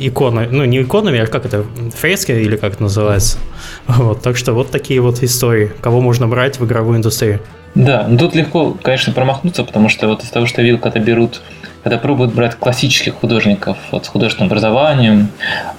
иконы, 0.00 0.48
ну 0.50 0.64
не 0.64 0.82
иконами, 0.82 1.20
а 1.20 1.26
как 1.26 1.46
это, 1.46 1.64
фрески 1.96 2.32
или 2.32 2.56
как 2.56 2.74
это 2.74 2.82
называется. 2.82 3.38
Вот, 3.86 4.20
так 4.20 4.36
что 4.36 4.52
вот 4.52 4.72
такие 4.72 5.00
вот 5.00 5.22
истории, 5.22 5.70
кого 5.80 6.00
можно 6.00 6.26
брать 6.26 6.58
в 6.58 6.64
игровую 6.64 6.98
индустрию. 6.98 7.38
Да, 7.76 8.04
ну 8.08 8.18
тут 8.18 8.34
легко, 8.34 8.76
конечно, 8.82 9.12
промахнуться, 9.12 9.62
потому 9.62 9.88
что 9.88 10.08
вот 10.08 10.24
из 10.24 10.30
того, 10.30 10.46
что 10.46 10.60
я 10.60 10.66
видел, 10.66 10.80
когда 10.80 10.98
берут, 10.98 11.40
когда 11.84 11.98
пробуют 11.98 12.34
брать 12.34 12.56
классических 12.56 13.14
художников 13.14 13.78
вот, 13.92 14.06
с 14.06 14.08
художественным 14.08 14.48
образованием, 14.48 15.28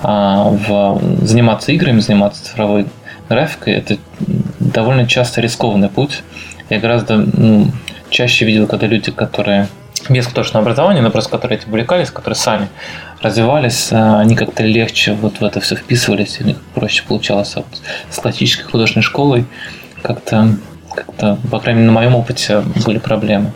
а, 0.01 0.45
в, 0.45 1.01
заниматься 1.26 1.74
играми, 1.74 1.99
заниматься 1.99 2.45
цифровой 2.45 2.86
графикой, 3.28 3.74
это 3.74 3.97
довольно 4.74 5.07
часто 5.07 5.41
рискованный 5.41 5.89
путь. 5.89 6.24
Я 6.69 6.80
гораздо 6.80 7.17
ну, 7.17 7.71
чаще 8.09 8.45
видел, 8.45 8.67
когда 8.67 8.88
люди, 8.88 9.11
которые 9.11 9.67
без 10.09 10.26
художественного 10.26 10.65
образования, 10.65 11.01
но 11.01 11.11
просто 11.11 11.32
которые 11.32 11.59
этим 11.59 11.69
увлекались, 11.69 12.09
которые 12.09 12.36
сами 12.36 12.67
развивались, 13.21 13.91
э, 13.91 13.95
они 13.95 14.36
как-то 14.36 14.63
легче 14.63 15.13
вот 15.13 15.39
в 15.39 15.43
это 15.43 15.61
все 15.61 15.76
вписывались, 15.76 16.39
у 16.41 16.43
них 16.43 16.57
проще 16.74 17.03
получалось 17.07 17.55
вот 17.55 17.65
с 18.09 18.17
классической 18.17 18.65
художественной 18.65 19.03
школой. 19.03 19.45
Как-то, 20.01 20.57
как-то, 20.93 21.38
по 21.49 21.59
крайней 21.59 21.82
мере, 21.82 21.91
на 21.91 21.93
моем 21.93 22.15
опыте 22.15 22.63
были 22.86 22.97
проблемы. 22.97 23.53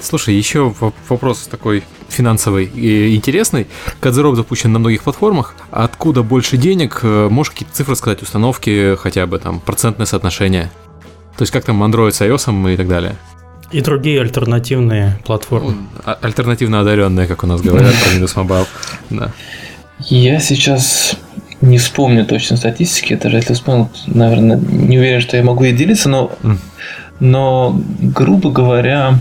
Слушай, 0.00 0.34
еще 0.34 0.74
вопрос 1.08 1.48
такой 1.48 1.82
финансовый 2.12 2.66
и 2.66 3.14
интересный. 3.14 3.66
Кодзеров 4.00 4.36
запущен 4.36 4.72
на 4.72 4.78
многих 4.78 5.02
платформах. 5.02 5.54
Откуда 5.70 6.22
больше 6.22 6.56
денег? 6.56 7.00
Э, 7.02 7.28
можешь 7.30 7.52
какие-то 7.52 7.74
цифры 7.74 7.96
сказать, 7.96 8.22
установки, 8.22 8.96
хотя 8.96 9.26
бы 9.26 9.38
там 9.38 9.60
процентное 9.60 10.06
соотношение? 10.06 10.70
То 11.36 11.42
есть 11.42 11.52
как 11.52 11.64
там 11.64 11.82
Android 11.82 12.12
с 12.12 12.20
iOS 12.20 12.72
и 12.72 12.76
так 12.76 12.88
далее? 12.88 13.16
И 13.70 13.80
другие 13.80 14.20
альтернативные 14.20 15.18
платформы. 15.24 15.74
А- 16.04 16.18
альтернативно 16.20 16.80
одаренные, 16.80 17.26
как 17.26 17.42
у 17.42 17.46
нас 17.46 17.62
говорят 17.62 17.94
про 17.94 18.18
Windows 18.18 18.36
Mobile. 18.36 18.66
Да. 19.10 19.32
Я 19.98 20.40
сейчас 20.40 21.16
не 21.62 21.78
вспомню 21.78 22.26
точно 22.26 22.56
статистики, 22.56 23.14
даже 23.14 23.36
если 23.36 23.54
вспомнил, 23.54 23.88
наверное, 24.06 24.56
не 24.56 24.98
уверен, 24.98 25.20
что 25.20 25.36
я 25.36 25.42
могу 25.42 25.64
ей 25.64 25.72
делиться, 25.72 26.08
но, 26.08 26.32
но 27.20 27.80
грубо 28.00 28.50
говоря, 28.50 29.20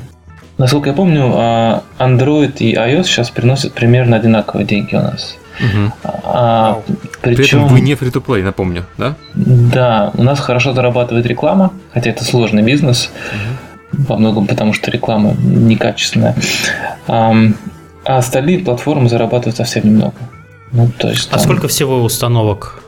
Насколько 0.61 0.89
я 0.89 0.95
помню, 0.95 1.31
а, 1.33 1.83
Android 1.97 2.57
и 2.59 2.75
iOS 2.75 3.05
сейчас 3.05 3.31
приносят 3.31 3.73
примерно 3.73 4.17
одинаковые 4.17 4.63
деньги 4.63 4.93
у 4.93 5.01
нас. 5.01 5.35
Угу. 5.59 5.93
А, 6.23 6.81
причем, 7.21 7.35
При 7.35 7.47
этом 7.47 7.67
вы 7.67 7.81
не 7.81 7.93
free 7.93 8.11
to 8.11 8.23
play, 8.23 8.43
напомню, 8.43 8.85
да? 8.95 9.15
Да, 9.33 10.11
у 10.13 10.21
нас 10.21 10.39
хорошо 10.39 10.73
зарабатывает 10.73 11.25
реклама, 11.25 11.73
хотя 11.91 12.11
это 12.11 12.23
сложный 12.23 12.61
бизнес, 12.61 13.09
угу. 13.91 14.03
во 14.07 14.17
многом 14.17 14.45
потому, 14.45 14.73
что 14.73 14.91
реклама 14.91 15.33
некачественная. 15.39 16.35
А, 17.07 17.33
а 18.05 18.17
остальные 18.17 18.59
платформы 18.59 19.09
зарабатывают 19.09 19.57
совсем 19.57 19.85
немного. 19.85 20.13
Ну, 20.71 20.91
то 20.95 21.09
есть, 21.09 21.27
а 21.29 21.31
там... 21.31 21.39
А 21.39 21.43
сколько 21.43 21.67
всего 21.69 22.03
установок 22.03 22.77
а, 22.77 22.80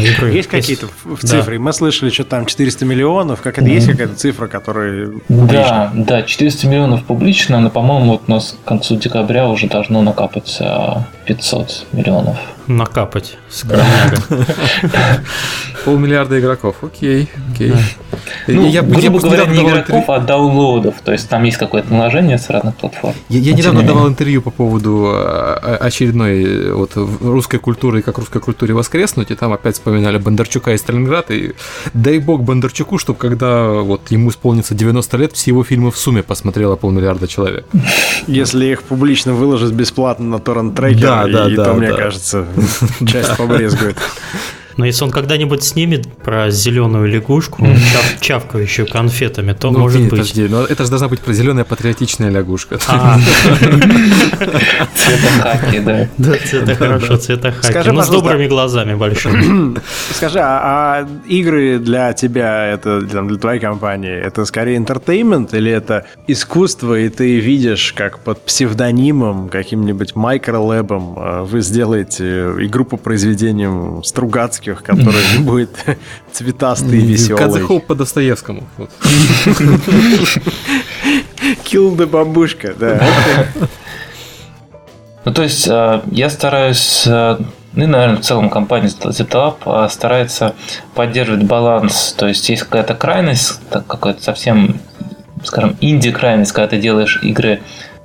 игры. 0.00 0.32
Есть 0.32 0.48
какие-то 0.48 0.88
в 1.04 1.20
цифры? 1.20 1.56
Да. 1.56 1.62
Мы 1.62 1.72
слышали, 1.72 2.10
что 2.10 2.24
там 2.24 2.46
400 2.46 2.84
миллионов. 2.84 3.40
Как 3.40 3.58
это 3.58 3.66
mm-hmm. 3.66 3.74
есть 3.74 3.86
какая-то 3.86 4.14
цифра, 4.14 4.46
которая 4.48 5.12
Да, 5.28 5.92
да, 5.94 6.22
400 6.22 6.66
миллионов 6.66 7.04
публично, 7.04 7.60
но, 7.60 7.70
по-моему, 7.70 8.12
вот 8.12 8.22
у 8.26 8.30
нас 8.30 8.56
к 8.62 8.68
концу 8.68 8.96
декабря 8.96 9.48
уже 9.48 9.68
должно 9.68 10.02
накапать 10.02 10.58
500 11.26 11.86
миллионов. 11.92 12.36
Накапать, 12.66 13.36
скромняга. 13.48 14.16
Полмиллиарда 15.84 16.38
игроков, 16.40 16.76
окей, 16.82 17.28
окей. 17.52 17.72
Ну, 18.46 18.68
я, 18.68 18.82
грубо 18.82 19.02
я 19.02 19.10
говоря, 19.10 19.46
не 19.46 19.62
игроков, 19.62 20.00
интервью... 20.00 20.04
а 20.12 20.18
даунлоудов. 20.18 20.94
То 21.02 21.12
есть 21.12 21.28
там 21.28 21.44
есть 21.44 21.56
какое-то 21.56 21.92
наложение 21.92 22.38
с 22.38 22.50
разных 22.50 22.76
платформ. 22.76 23.14
Я, 23.28 23.40
я 23.40 23.52
недавно 23.52 23.82
давал 23.82 24.08
интервью 24.08 24.42
по 24.42 24.50
поводу 24.50 25.10
а, 25.12 25.78
очередной 25.80 26.72
вот, 26.72 26.92
русской 26.94 27.58
культуры 27.58 28.00
и 28.00 28.02
как 28.02 28.18
русской 28.18 28.40
культуре 28.40 28.74
воскреснуть, 28.74 29.30
и 29.30 29.34
там 29.34 29.52
опять 29.52 29.74
вспоминали 29.74 30.18
Бондарчука 30.18 30.72
из 30.72 30.80
Сталинграда, 30.80 31.34
и 31.34 31.52
дай 31.94 32.18
бог 32.18 32.42
Бондарчуку, 32.42 32.98
чтобы 32.98 33.18
когда 33.18 33.68
вот 33.68 34.10
ему 34.10 34.30
исполнится 34.30 34.74
90 34.74 35.16
лет, 35.16 35.32
все 35.32 35.50
его 35.50 35.64
фильмы 35.64 35.90
в 35.90 35.96
сумме 35.96 36.22
посмотрело 36.22 36.76
полмиллиарда 36.76 37.26
человек. 37.28 37.66
Если 38.26 38.66
их 38.66 38.82
публично 38.82 39.32
выложить 39.32 39.72
бесплатно 39.72 40.26
на 40.26 40.38
торрент-трекер, 40.38 41.00
да, 41.00 41.26
да, 41.26 41.48
и, 41.48 41.56
да, 41.56 41.64
то, 41.64 41.70
да. 41.70 41.76
мне 41.76 41.92
кажется, 41.92 42.46
часть 43.06 43.36
побрезгует. 43.36 43.96
Но 44.80 44.86
если 44.86 45.04
он 45.04 45.10
когда-нибудь 45.10 45.62
снимет 45.62 46.10
про 46.10 46.50
зеленую 46.50 47.06
лягушку, 47.06 47.66
чав, 47.92 48.20
чавкающую 48.20 48.88
конфетами, 48.88 49.52
то 49.52 49.70
ну, 49.70 49.80
может 49.80 50.00
быть. 50.00 50.10
Подожди, 50.12 50.48
но 50.48 50.64
это 50.64 50.84
же 50.84 50.88
должна 50.88 51.08
быть 51.08 51.20
про 51.20 51.34
зеленая 51.34 51.66
патриотичная 51.66 52.30
лягушка. 52.30 52.78
А. 52.88 53.18
Цветохаки, 54.94 55.80
да. 55.80 56.08
Да, 56.16 56.32
цвета 56.46 56.74
хорошо, 56.76 57.18
цветохаки. 57.18 57.90
Но 57.90 58.02
с 58.02 58.08
добрыми 58.08 58.46
глазами 58.46 58.94
большими. 58.94 59.78
Скажи, 60.14 60.38
а, 60.40 61.02
а 61.02 61.08
игры 61.28 61.78
для 61.78 62.14
тебя, 62.14 62.64
это 62.64 63.02
для 63.02 63.22
твоей 63.36 63.60
компании, 63.60 64.18
это 64.18 64.46
скорее 64.46 64.78
интертеймент 64.78 65.52
или 65.52 65.70
это 65.70 66.06
искусство, 66.26 66.98
и 66.98 67.10
ты 67.10 67.38
видишь, 67.38 67.92
как 67.92 68.20
под 68.20 68.42
псевдонимом, 68.46 69.50
каким-нибудь 69.50 70.16
микролэбом 70.16 71.18
э, 71.18 71.42
вы 71.42 71.60
сделаете 71.60 72.54
игру 72.60 72.86
по 72.86 72.96
произведениям 72.96 74.02
Стругацких 74.02 74.69
русских, 74.70 74.82
который 74.82 75.38
будет 75.40 75.70
цветастый 76.32 76.98
и 76.98 77.06
веселый. 77.06 77.42
Кадзехоп 77.42 77.86
по 77.86 77.94
Достоевскому. 77.94 78.62
Kill 81.64 81.96
the 81.96 82.06
бабушка, 82.06 82.74
да. 82.78 83.00
Ну, 85.24 85.34
то 85.34 85.42
есть, 85.42 85.68
э, 85.68 86.00
я 86.12 86.30
стараюсь, 86.30 87.04
э, 87.06 87.36
ну, 87.74 87.84
и, 87.84 87.86
наверное, 87.86 88.16
в 88.16 88.24
целом 88.24 88.48
компания 88.48 88.88
ZepTalab 88.88 89.88
старается 89.90 90.54
поддерживать 90.94 91.44
баланс. 91.44 92.14
То 92.16 92.26
есть, 92.26 92.48
есть 92.48 92.62
какая-то 92.62 92.94
крайность, 92.94 93.60
какая-то 93.70 94.22
совсем, 94.22 94.80
скажем, 95.44 95.76
инди-крайность, 95.80 96.52
когда 96.52 96.68
ты 96.68 96.80
делаешь 96.80 97.20
игры 97.22 97.60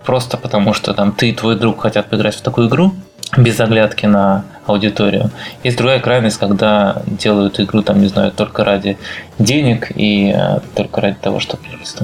просто 0.05 0.37
потому, 0.37 0.73
что 0.73 0.93
там 0.93 1.13
ты 1.13 1.29
и 1.29 1.33
твой 1.33 1.55
друг 1.55 1.81
хотят 1.81 2.09
поиграть 2.09 2.35
в 2.35 2.41
такую 2.41 2.67
игру, 2.67 2.93
без 3.37 3.59
оглядки 3.59 4.05
на 4.05 4.45
аудиторию. 4.65 5.31
Есть 5.63 5.77
другая 5.77 5.99
крайность, 5.99 6.37
когда 6.37 7.01
делают 7.05 7.59
игру, 7.59 7.81
там, 7.81 8.01
не 8.01 8.07
знаю, 8.07 8.31
только 8.31 8.63
ради 8.63 8.97
денег 9.39 9.91
и 9.95 10.33
э, 10.35 10.59
только 10.75 11.01
ради 11.01 11.17
того, 11.21 11.39
чтобы 11.39 11.63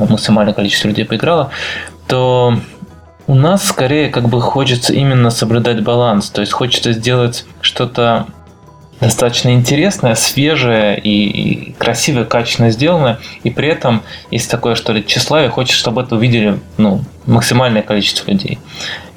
максимальное 0.09 0.53
количество 0.53 0.87
людей 0.87 1.05
поиграло, 1.05 1.51
то 2.07 2.55
у 3.27 3.35
нас 3.35 3.65
скорее 3.65 4.09
как 4.09 4.27
бы 4.27 4.41
хочется 4.41 4.93
именно 4.93 5.29
соблюдать 5.29 5.83
баланс, 5.83 6.29
то 6.29 6.41
есть 6.41 6.51
хочется 6.51 6.91
сделать 6.91 7.45
что-то 7.61 8.27
достаточно 8.99 9.49
интересная, 9.49 10.15
свежая 10.15 10.95
и, 10.95 11.09
и 11.09 11.73
красивая, 11.73 12.25
качественно 12.25 12.69
сделанная, 12.69 13.19
и 13.43 13.49
при 13.49 13.67
этом 13.67 14.03
есть 14.29 14.49
такое, 14.49 14.75
что 14.75 14.93
ли, 14.93 15.03
тщеславие, 15.03 15.49
хочет, 15.49 15.75
чтобы 15.75 16.03
это 16.03 16.15
увидели 16.15 16.59
ну, 16.77 17.01
максимальное 17.25 17.81
количество 17.81 18.29
людей. 18.29 18.59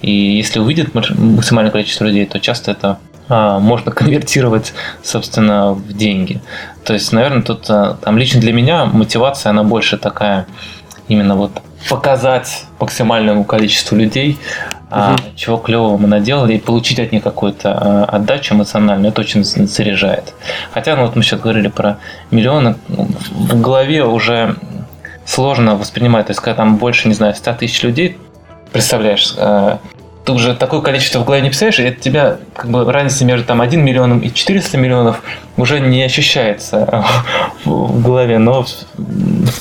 И 0.04 0.36
если 0.36 0.58
увидит 0.58 0.94
максимальное 0.94 1.72
количество 1.72 2.04
людей, 2.04 2.26
то 2.26 2.38
часто 2.38 2.72
это 2.72 2.98
а, 3.26 3.58
можно 3.58 3.90
конвертировать, 3.90 4.74
собственно, 5.02 5.72
в 5.72 5.94
деньги. 5.94 6.42
То 6.84 6.92
есть, 6.92 7.10
наверное, 7.12 7.40
тут 7.40 7.64
а, 7.70 7.96
там 8.02 8.18
лично 8.18 8.38
для 8.38 8.52
меня 8.52 8.84
мотивация, 8.84 9.48
она 9.50 9.62
больше 9.62 9.96
такая, 9.96 10.46
именно 11.08 11.36
вот 11.36 11.52
показать 11.88 12.66
максимальному 12.78 13.44
количеству 13.44 13.96
людей, 13.96 14.38
угу. 14.90 15.16
чего 15.36 15.56
клевого 15.56 15.96
мы 15.96 16.06
наделали, 16.06 16.56
и 16.56 16.58
получить 16.58 17.00
от 17.00 17.10
них 17.10 17.22
какую-то 17.22 18.04
отдачу 18.04 18.54
эмоциональную, 18.54 19.10
это 19.10 19.22
очень 19.22 19.42
заряжает. 19.42 20.34
Хотя, 20.72 20.96
ну 20.96 21.06
вот 21.06 21.16
мы 21.16 21.22
сейчас 21.22 21.40
говорили 21.40 21.68
про 21.68 21.96
миллионы, 22.30 22.76
в 22.88 23.58
голове 23.58 24.04
уже 24.04 24.56
сложно 25.24 25.76
воспринимать, 25.76 26.26
то 26.26 26.32
есть 26.32 26.40
когда 26.40 26.56
там 26.56 26.76
больше, 26.76 27.08
не 27.08 27.14
знаю, 27.14 27.34
100 27.34 27.54
тысяч 27.54 27.82
людей, 27.82 28.18
представляешь, 28.70 29.34
ты 30.24 30.32
уже 30.32 30.54
такое 30.54 30.80
количество 30.80 31.20
в 31.20 31.24
голове 31.24 31.42
не 31.42 31.48
представляешь, 31.48 31.80
и 31.80 31.86
от 31.86 32.00
тебя 32.00 32.38
как 32.54 32.70
бы 32.70 32.90
разница 32.90 33.24
между 33.24 33.46
там 33.46 33.60
1 33.60 33.84
миллионом 33.84 34.20
и 34.20 34.32
400 34.32 34.78
миллионов 34.78 35.22
уже 35.56 35.80
не 35.80 36.02
ощущается 36.02 37.04
в 37.64 38.02
голове, 38.02 38.38
но... 38.38 38.64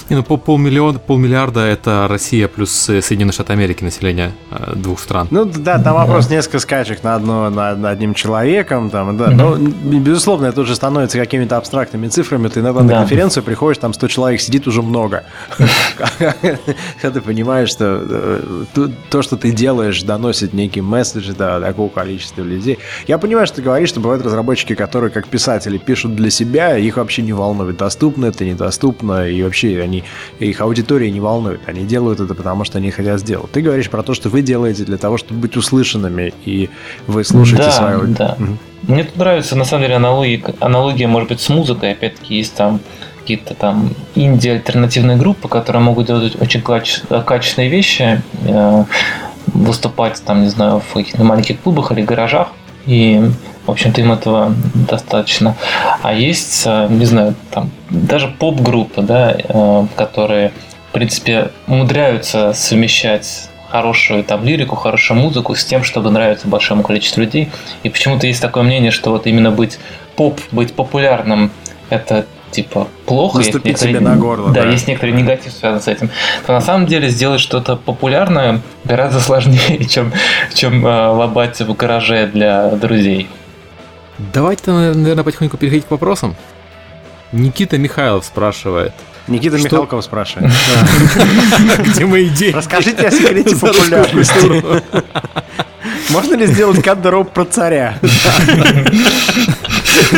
Не, 0.10 0.16
ну, 0.16 0.24
пол, 0.24 0.38
полмиллиона, 0.38 1.00
полмиллиарда 1.00 1.62
это 1.62 2.08
Россия 2.10 2.48
плюс 2.48 2.72
Соединенные 2.72 3.34
Штаты 3.34 3.54
Америки 3.54 3.84
население 3.84 4.32
э, 4.52 4.74
двух 4.76 5.00
стран. 5.00 5.28
Ну 5.32 5.46
да, 5.46 5.80
там 5.80 5.96
вопрос 5.96 6.30
несколько 6.30 6.60
скачек 6.60 7.04
на, 7.04 7.16
одно, 7.16 7.50
на, 7.50 7.76
на 7.76 7.90
одним 7.90 8.14
человеком, 8.14 8.90
там, 8.90 9.18
да, 9.18 9.30
но, 9.30 9.58
безусловно, 9.58 10.48
это 10.48 10.62
уже 10.62 10.76
становится 10.76 11.18
какими-то 11.18 11.58
абстрактными 11.58 12.08
цифрами, 12.08 12.48
ты 12.48 12.62
иногда 12.62 12.82
да. 12.82 12.86
на 12.86 13.00
конференцию 13.02 13.44
приходишь, 13.44 13.80
там 13.80 13.94
100 13.94 14.08
человек 14.08 14.42
сидит 14.42 14.68
уже 14.68 14.82
много. 14.82 15.24
Когда 16.18 17.20
ты 17.20 17.22
понимаешь, 17.22 17.70
что 17.70 18.02
э, 18.10 18.88
то, 19.10 19.22
что 19.22 19.36
ты 19.36 19.52
делаешь, 19.52 20.02
доносит 20.04 20.53
некий 20.54 20.82
месседж 20.82 21.34
до 21.34 21.60
такого 21.60 21.90
количества 21.90 22.44
людей. 22.44 22.80
Я 23.08 23.18
понимаю, 23.18 23.48
что 23.48 23.58
ты 23.58 23.62
говоришь, 23.62 23.90
что 23.90 24.00
бывают 24.00 24.24
разработчики, 24.24 24.76
которые 24.76 25.12
как 25.12 25.28
писатели 25.28 25.78
пишут 25.78 26.16
для 26.16 26.30
себя, 26.30 26.78
их 26.78 26.98
вообще 26.98 27.22
не 27.22 27.34
волнует, 27.34 27.78
доступно 27.78 28.28
это, 28.28 28.46
недоступно, 28.46 29.28
и 29.28 29.42
вообще 29.44 29.82
они, 29.82 30.04
их 30.40 30.62
аудитория 30.62 31.12
не 31.12 31.20
волнует. 31.20 31.62
Они 31.66 31.84
делают 31.86 32.20
это 32.20 32.34
потому, 32.34 32.64
что 32.64 32.78
они 32.78 32.92
хотят 32.92 33.20
сделать. 33.20 33.52
Ты 33.52 33.62
говоришь 33.62 33.90
про 33.90 34.04
то, 34.04 34.14
что 34.14 34.30
вы 34.30 34.42
делаете 34.42 34.84
для 34.86 34.98
того, 34.98 35.18
чтобы 35.18 35.42
быть 35.42 35.58
услышанными, 35.58 36.34
и 36.46 36.70
вы 37.08 37.24
слушаете 37.24 37.66
да, 37.66 37.72
свою... 37.72 38.08
Да, 38.08 38.38
угу. 38.40 38.58
Мне 38.84 39.06
тут 39.06 39.16
нравится, 39.16 39.56
на 39.56 39.64
самом 39.64 39.84
деле, 39.84 39.96
аналогия, 39.96 40.44
аналогия, 40.60 41.08
может 41.08 41.30
быть, 41.30 41.40
с 41.40 41.48
музыкой. 41.48 41.94
Опять-таки, 41.94 42.36
есть 42.36 42.54
там 42.54 42.82
какие-то 43.24 43.54
там 43.54 43.92
инди-альтернативные 44.16 45.16
группы, 45.16 45.48
которые 45.48 45.82
могут 45.82 46.08
делать 46.08 46.36
очень 46.42 46.62
качественные 46.62 47.70
вещи, 47.70 48.22
э, 48.46 48.84
выступать 49.54 50.22
там, 50.24 50.44
не 50.44 50.50
знаю, 50.50 50.82
в 50.82 50.94
каких-то 50.94 51.24
маленьких 51.24 51.62
клубах 51.62 51.92
или 51.92 52.02
гаражах. 52.02 52.50
И 52.86 53.22
в 53.66 53.72
общем-то, 53.72 54.02
им 54.02 54.12
этого 54.12 54.54
достаточно. 54.74 55.56
А 56.02 56.14
есть, 56.14 56.64
э, 56.66 56.88
не 56.90 57.06
знаю, 57.06 57.36
там 57.52 57.72
даже 57.90 58.28
поп-группы, 58.28 59.02
да, 59.02 59.36
э, 59.38 59.88
которые, 59.96 60.52
в 60.90 60.94
принципе, 60.94 61.52
умудряются 61.68 62.52
совмещать 62.54 63.50
хорошую 63.70 64.24
там 64.24 64.44
лирику, 64.44 64.76
хорошую 64.76 65.20
музыку 65.20 65.56
с 65.56 65.64
тем, 65.64 65.84
чтобы 65.84 66.12
нравиться 66.12 66.48
большому 66.48 66.84
количеству 66.84 67.22
людей. 67.22 67.50
И 67.84 67.90
почему-то 67.90 68.28
есть 68.28 68.42
такое 68.42 68.64
мнение, 68.64 68.92
что 68.92 69.12
вот 69.12 69.28
именно 69.28 69.50
быть 69.50 69.80
поп, 70.16 70.40
быть 70.52 70.76
популярным, 70.76 71.50
это 71.90 72.26
типа 72.54 72.88
плохо. 73.06 73.40
Наступить 73.40 73.80
себе 73.80 74.00
на 74.00 74.16
горло. 74.16 74.52
Да, 74.52 74.64
да, 74.64 74.70
есть 74.70 74.88
некоторый 74.88 75.12
негатив 75.12 75.52
связан 75.52 75.82
с 75.82 75.88
этим. 75.88 76.10
То 76.46 76.54
на 76.54 76.62
самом 76.62 76.86
деле 76.86 77.10
сделать 77.10 77.42
что-то 77.42 77.76
популярное 77.76 78.62
гораздо 78.86 79.20
сложнее, 79.22 79.84
чем, 79.86 80.14
чем 80.54 80.86
э, 80.86 81.08
лобать 81.08 81.60
в 81.60 81.74
гараже 81.76 82.28
для 82.28 82.70
друзей. 82.70 83.28
Давайте, 84.18 84.72
наверное, 84.72 85.24
потихоньку 85.24 85.58
переходить 85.58 85.86
к 85.86 85.92
вопросам. 85.92 86.36
Никита 87.32 87.78
Михайлов 87.78 88.26
спрашивает. 88.26 88.94
Никита 89.28 89.58
что... 89.58 89.68
Михалков 89.68 90.04
спрашивает. 90.04 90.52
Где 91.80 92.06
мои 92.06 92.28
идеи? 92.28 92.52
Расскажите 92.52 93.08
о 93.08 93.12
секрете 93.12 93.56
популярности. 93.60 94.64
Можно 96.10 96.36
ли 96.36 96.46
сделать 96.46 96.84
кадроп 96.84 97.32
про 97.32 97.46
царя? 97.46 97.98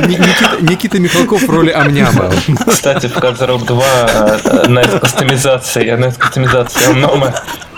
Никита, 0.06 0.58
Никита 0.62 1.00
Михалков 1.00 1.44
в 1.44 1.50
роли 1.50 1.72
Амняма. 1.72 2.32
Кстати, 2.68 3.08
в 3.08 3.14
Кадроп 3.14 3.64
2 3.64 3.86
на 4.68 4.84
кастомизации, 4.84 5.92
на 5.92 6.12
кастомизации 6.12 6.90
Амнома 6.90 7.34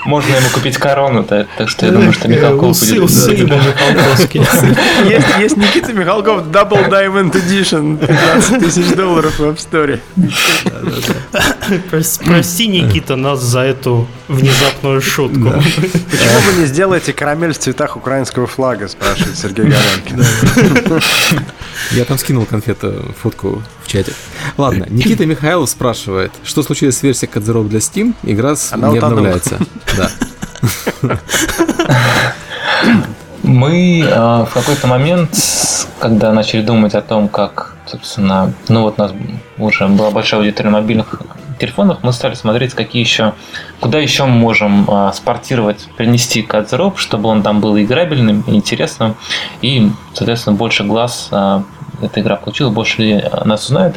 можно 0.08 0.36
ему 0.36 0.50
купить 0.54 0.78
корону, 0.78 1.24
так, 1.24 1.48
так 1.58 1.70
что 1.70 1.86
я 1.86 1.92
думаю, 1.92 2.14
что 2.14 2.28
Михалков 2.28 2.80
будет... 2.80 3.04
Усы 3.04 3.32
Михалковский. 3.36 4.40
Есть, 5.10 5.28
есть 5.40 5.58
Никита 5.58 5.94
Михалков 5.94 6.48
Double 6.48 6.90
Diamond 6.90 7.34
Edition, 7.34 7.98
15 7.98 8.60
тысяч 8.60 8.96
долларов 8.96 9.38
в 9.38 9.44
App 9.44 9.58
Store. 9.58 10.00
Прости, 12.26 12.68
Никита, 12.68 13.16
нас 13.18 13.42
за 13.42 13.60
эту 13.60 14.08
внезапную 14.30 15.02
шутку. 15.02 15.52
Почему 15.52 16.40
вы 16.46 16.62
не 16.62 16.66
сделаете 16.66 17.12
карамель 17.12 17.54
в 17.54 17.58
цветах 17.58 17.98
украинского 17.98 18.48
флага, 18.48 18.88
спрашивает 18.88 19.38
Сергей 19.38 19.66
Галенкин. 19.66 20.26
Я 21.92 22.06
там 22.06 22.18
скинул 22.18 22.46
конфету, 22.46 23.14
фотку 23.22 23.62
в 23.88 23.92
чате. 23.92 24.14
Ладно, 24.58 24.86
Никита 24.90 25.26
Михайлов 25.26 25.70
спрашивает, 25.70 26.32
что 26.44 26.62
случилось 26.64 26.98
с 26.98 27.04
версией 27.04 27.32
Кодзеров 27.32 27.70
для 27.70 27.80
Steam? 27.80 28.14
Игра 28.24 28.56
Она 28.72 28.90
не 28.90 28.98
утонула. 28.98 29.20
обновляется. 29.20 29.60
Да. 29.98 31.20
Мы 33.44 34.02
э, 34.02 34.46
в 34.46 34.50
какой-то 34.54 34.88
момент, 34.88 35.30
когда 36.00 36.34
начали 36.34 36.62
думать 36.62 36.96
о 36.96 37.02
том, 37.02 37.30
как, 37.30 37.78
собственно, 37.86 38.54
ну 38.68 38.82
вот 38.82 38.96
у 38.98 39.02
нас 39.02 39.14
уже 39.58 39.88
была 39.88 40.12
большая 40.12 40.42
аудитория 40.42 40.70
мобильных 40.70 41.22
телефонах, 41.58 42.00
мы 42.04 42.12
стали 42.12 42.34
смотреть, 42.34 42.74
какие 42.74 43.02
еще, 43.02 43.34
куда 43.80 44.00
еще 44.00 44.26
мы 44.26 44.34
можем 44.34 44.86
э, 44.90 45.12
спортировать, 45.14 45.88
принести 45.96 46.42
кадзероп, 46.42 47.00
чтобы 47.00 47.30
он 47.30 47.42
там 47.42 47.62
был 47.62 47.80
играбельным, 47.80 48.44
интересным, 48.48 49.16
и, 49.62 49.90
соответственно, 50.14 50.56
больше 50.58 50.84
глаз 50.84 51.30
э, 51.32 51.62
эта 52.02 52.22
игра 52.22 52.36
получила, 52.36 52.70
больше 52.70 53.30
нас 53.46 53.66
узнают. 53.66 53.96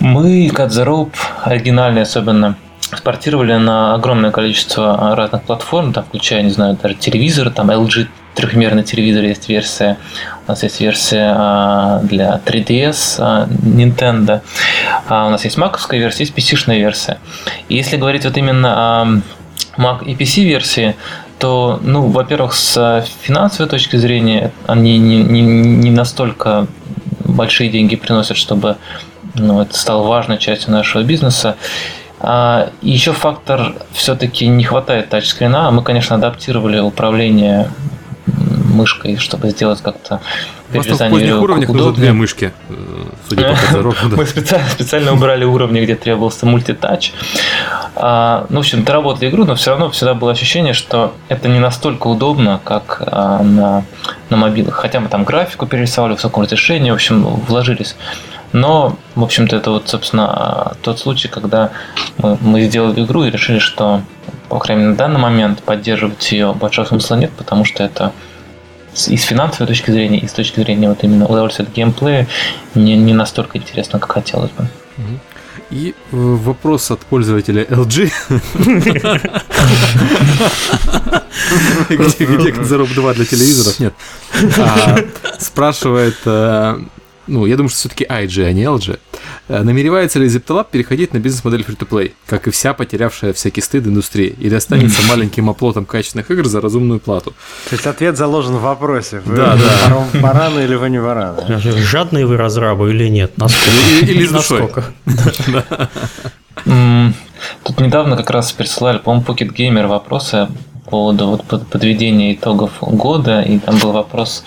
Мы 0.00 0.50
Кадзероп 0.50 1.14
оригинальный 1.44 2.02
особенно 2.02 2.56
спортировали 2.96 3.54
на 3.54 3.94
огромное 3.94 4.30
количество 4.30 5.14
разных 5.16 5.42
платформ, 5.42 5.92
там, 5.92 6.04
включая, 6.04 6.42
не 6.42 6.50
знаю, 6.50 6.78
даже 6.80 6.94
телевизор, 6.94 7.50
там 7.50 7.70
LG 7.70 8.08
трехмерный 8.34 8.82
телевизор 8.82 9.24
есть 9.24 9.48
версия, 9.48 9.96
у 10.46 10.50
нас 10.50 10.62
есть 10.62 10.80
версия 10.80 11.32
а, 11.36 12.00
для 12.02 12.40
3DS 12.44 13.16
а, 13.18 13.46
Nintendo, 13.48 14.42
а 15.08 15.26
у 15.26 15.30
нас 15.30 15.44
есть 15.44 15.56
маковская 15.56 16.00
версия, 16.00 16.24
есть 16.24 16.36
PC-шная 16.36 16.78
версия. 16.78 17.18
И 17.68 17.76
если 17.76 17.96
говорить 17.96 18.24
вот 18.24 18.36
именно 18.36 19.02
о 19.02 19.06
Mac 19.78 20.04
и 20.04 20.14
PC 20.14 20.44
версии, 20.44 20.96
то, 21.38 21.80
ну, 21.82 22.08
во-первых, 22.08 22.54
с 22.54 23.04
финансовой 23.22 23.68
точки 23.68 23.96
зрения 23.96 24.52
они 24.66 24.98
не, 24.98 25.22
не, 25.22 25.42
не 25.42 25.90
настолько 25.90 26.66
большие 27.34 27.68
деньги 27.68 27.96
приносят, 27.96 28.36
чтобы 28.36 28.76
ну, 29.34 29.60
это 29.60 29.76
стало 29.76 30.06
важной 30.06 30.38
частью 30.38 30.72
нашего 30.72 31.02
бизнеса. 31.02 31.56
А, 32.20 32.70
еще 32.80 33.12
фактор 33.12 33.74
все-таки 33.92 34.46
не 34.46 34.64
хватает 34.64 35.10
тачскрина. 35.10 35.70
Мы, 35.70 35.82
конечно, 35.82 36.16
адаптировали 36.16 36.78
управление 36.78 37.68
мышкой, 38.74 39.16
чтобы 39.16 39.50
сделать 39.50 39.80
как-то 39.82 40.20
перерезание 40.72 41.20
веревок 41.20 41.42
уровнях 41.42 41.68
нужно 41.68 41.92
две 41.92 42.12
мышки, 42.12 42.52
э, 42.68 42.74
судя 43.28 43.56
по. 43.72 43.94
Мы 44.16 44.26
специально, 44.26 44.68
специально 44.68 45.12
убрали 45.12 45.44
уровни, 45.44 45.80
где 45.80 45.94
требовался 45.94 46.46
мультитач. 46.46 47.12
А, 47.94 48.46
ну, 48.48 48.56
в 48.56 48.60
общем, 48.60 48.84
доработали 48.84 49.28
игру, 49.28 49.44
но 49.44 49.54
все 49.54 49.70
равно 49.70 49.90
всегда 49.90 50.14
было 50.14 50.32
ощущение, 50.32 50.72
что 50.72 51.14
это 51.28 51.48
не 51.48 51.60
настолько 51.60 52.08
удобно, 52.08 52.60
как 52.64 53.02
а, 53.06 53.42
на, 53.42 53.84
на 54.30 54.36
мобилах. 54.36 54.74
Хотя 54.74 55.00
мы 55.00 55.08
там 55.08 55.24
графику 55.24 55.66
перерисовали 55.66 56.12
в 56.12 56.16
высоком 56.16 56.44
разрешении, 56.44 56.90
в 56.90 56.94
общем, 56.94 57.22
вложились. 57.22 57.96
Но, 58.52 58.96
в 59.16 59.24
общем-то, 59.24 59.56
это 59.56 59.70
вот, 59.72 59.88
собственно, 59.88 60.76
тот 60.82 61.00
случай, 61.00 61.28
когда 61.28 61.70
мы, 62.18 62.38
мы 62.40 62.62
сделали 62.62 63.02
игру 63.02 63.24
и 63.24 63.30
решили, 63.30 63.58
что, 63.58 64.02
по 64.48 64.60
крайней 64.60 64.82
мере, 64.82 64.92
на 64.92 64.96
данный 64.96 65.20
момент 65.20 65.62
поддерживать 65.62 66.30
ее 66.30 66.52
большого 66.52 66.86
смысла 66.86 67.16
нет, 67.16 67.32
потому 67.32 67.64
что 67.64 67.82
это 67.82 68.12
и 69.08 69.16
с 69.16 69.24
финансовой 69.24 69.66
точки 69.66 69.90
зрения, 69.90 70.18
и 70.18 70.28
с 70.28 70.32
точки 70.32 70.60
зрения 70.60 70.88
вот 70.88 71.02
именно 71.02 71.26
удовольствия 71.26 71.64
от 71.64 71.72
геймплея 71.72 72.28
не, 72.76 72.96
не 72.96 73.12
настолько 73.12 73.58
интересно, 73.58 73.98
как 73.98 74.12
хотелось 74.12 74.52
бы. 74.52 74.68
И 75.74 75.90
э, 75.90 75.94
вопрос 76.12 76.90
от 76.92 77.00
пользователя 77.00 77.64
LG. 77.64 78.12
Где 81.90 82.64
Зароб 82.64 82.88
2 82.90 83.14
для 83.14 83.24
телевизоров? 83.24 83.80
Нет. 83.80 83.92
А, 84.56 84.98
спрашивает, 85.40 86.16
э, 86.26 86.78
ну, 87.26 87.46
я 87.46 87.56
думаю, 87.56 87.68
что 87.70 87.78
все-таки 87.78 88.04
IG, 88.04 88.44
а 88.44 88.52
не 88.52 88.62
LG, 88.64 88.98
э, 89.48 89.62
намеревается 89.62 90.18
ли 90.18 90.26
Zeptalab 90.26 90.66
переходить 90.70 91.12
на 91.14 91.18
бизнес-модель 91.18 91.62
free-to-play, 91.62 92.12
как 92.26 92.46
и 92.46 92.50
вся 92.50 92.74
потерявшая 92.74 93.32
всякий 93.32 93.60
стыд 93.60 93.86
индустрии, 93.86 94.34
или 94.38 94.54
останется 94.54 95.02
маленьким 95.08 95.48
оплотом 95.50 95.84
качественных 95.86 96.30
игр 96.30 96.46
за 96.46 96.60
разумную 96.60 97.00
плату? 97.00 97.30
То 97.68 97.74
есть 97.76 97.86
ответ 97.86 98.16
заложен 98.16 98.56
в 98.56 98.60
вопросе. 98.62 99.20
Вы 99.24 99.36
Да, 99.36 99.56
да. 99.56 100.06
бараны 100.20 100.60
или 100.60 100.74
вы 100.74 100.90
не 100.90 101.00
бараны? 101.00 101.58
Жадные 101.60 102.26
вы 102.26 102.36
разрабы 102.36 102.90
или 102.90 103.08
нет? 103.08 103.36
Насколько? 103.38 103.70
Или- 104.02 104.12
или 104.12 104.26
с 104.26 104.30
душой. 104.30 104.70
Тут 107.64 107.80
недавно 107.80 108.16
как 108.16 108.30
раз 108.30 108.52
присылали, 108.52 108.98
по-моему, 108.98 109.24
Pocket 109.26 109.52
Gamer 109.54 109.86
вопросы 109.86 110.48
по 110.84 110.90
поводу 110.90 111.26
вот 111.28 111.44
под- 111.44 111.66
подведения 111.68 112.34
итогов 112.34 112.72
года, 112.80 113.40
и 113.42 113.58
там 113.58 113.78
был 113.78 113.92
вопрос, 113.92 114.44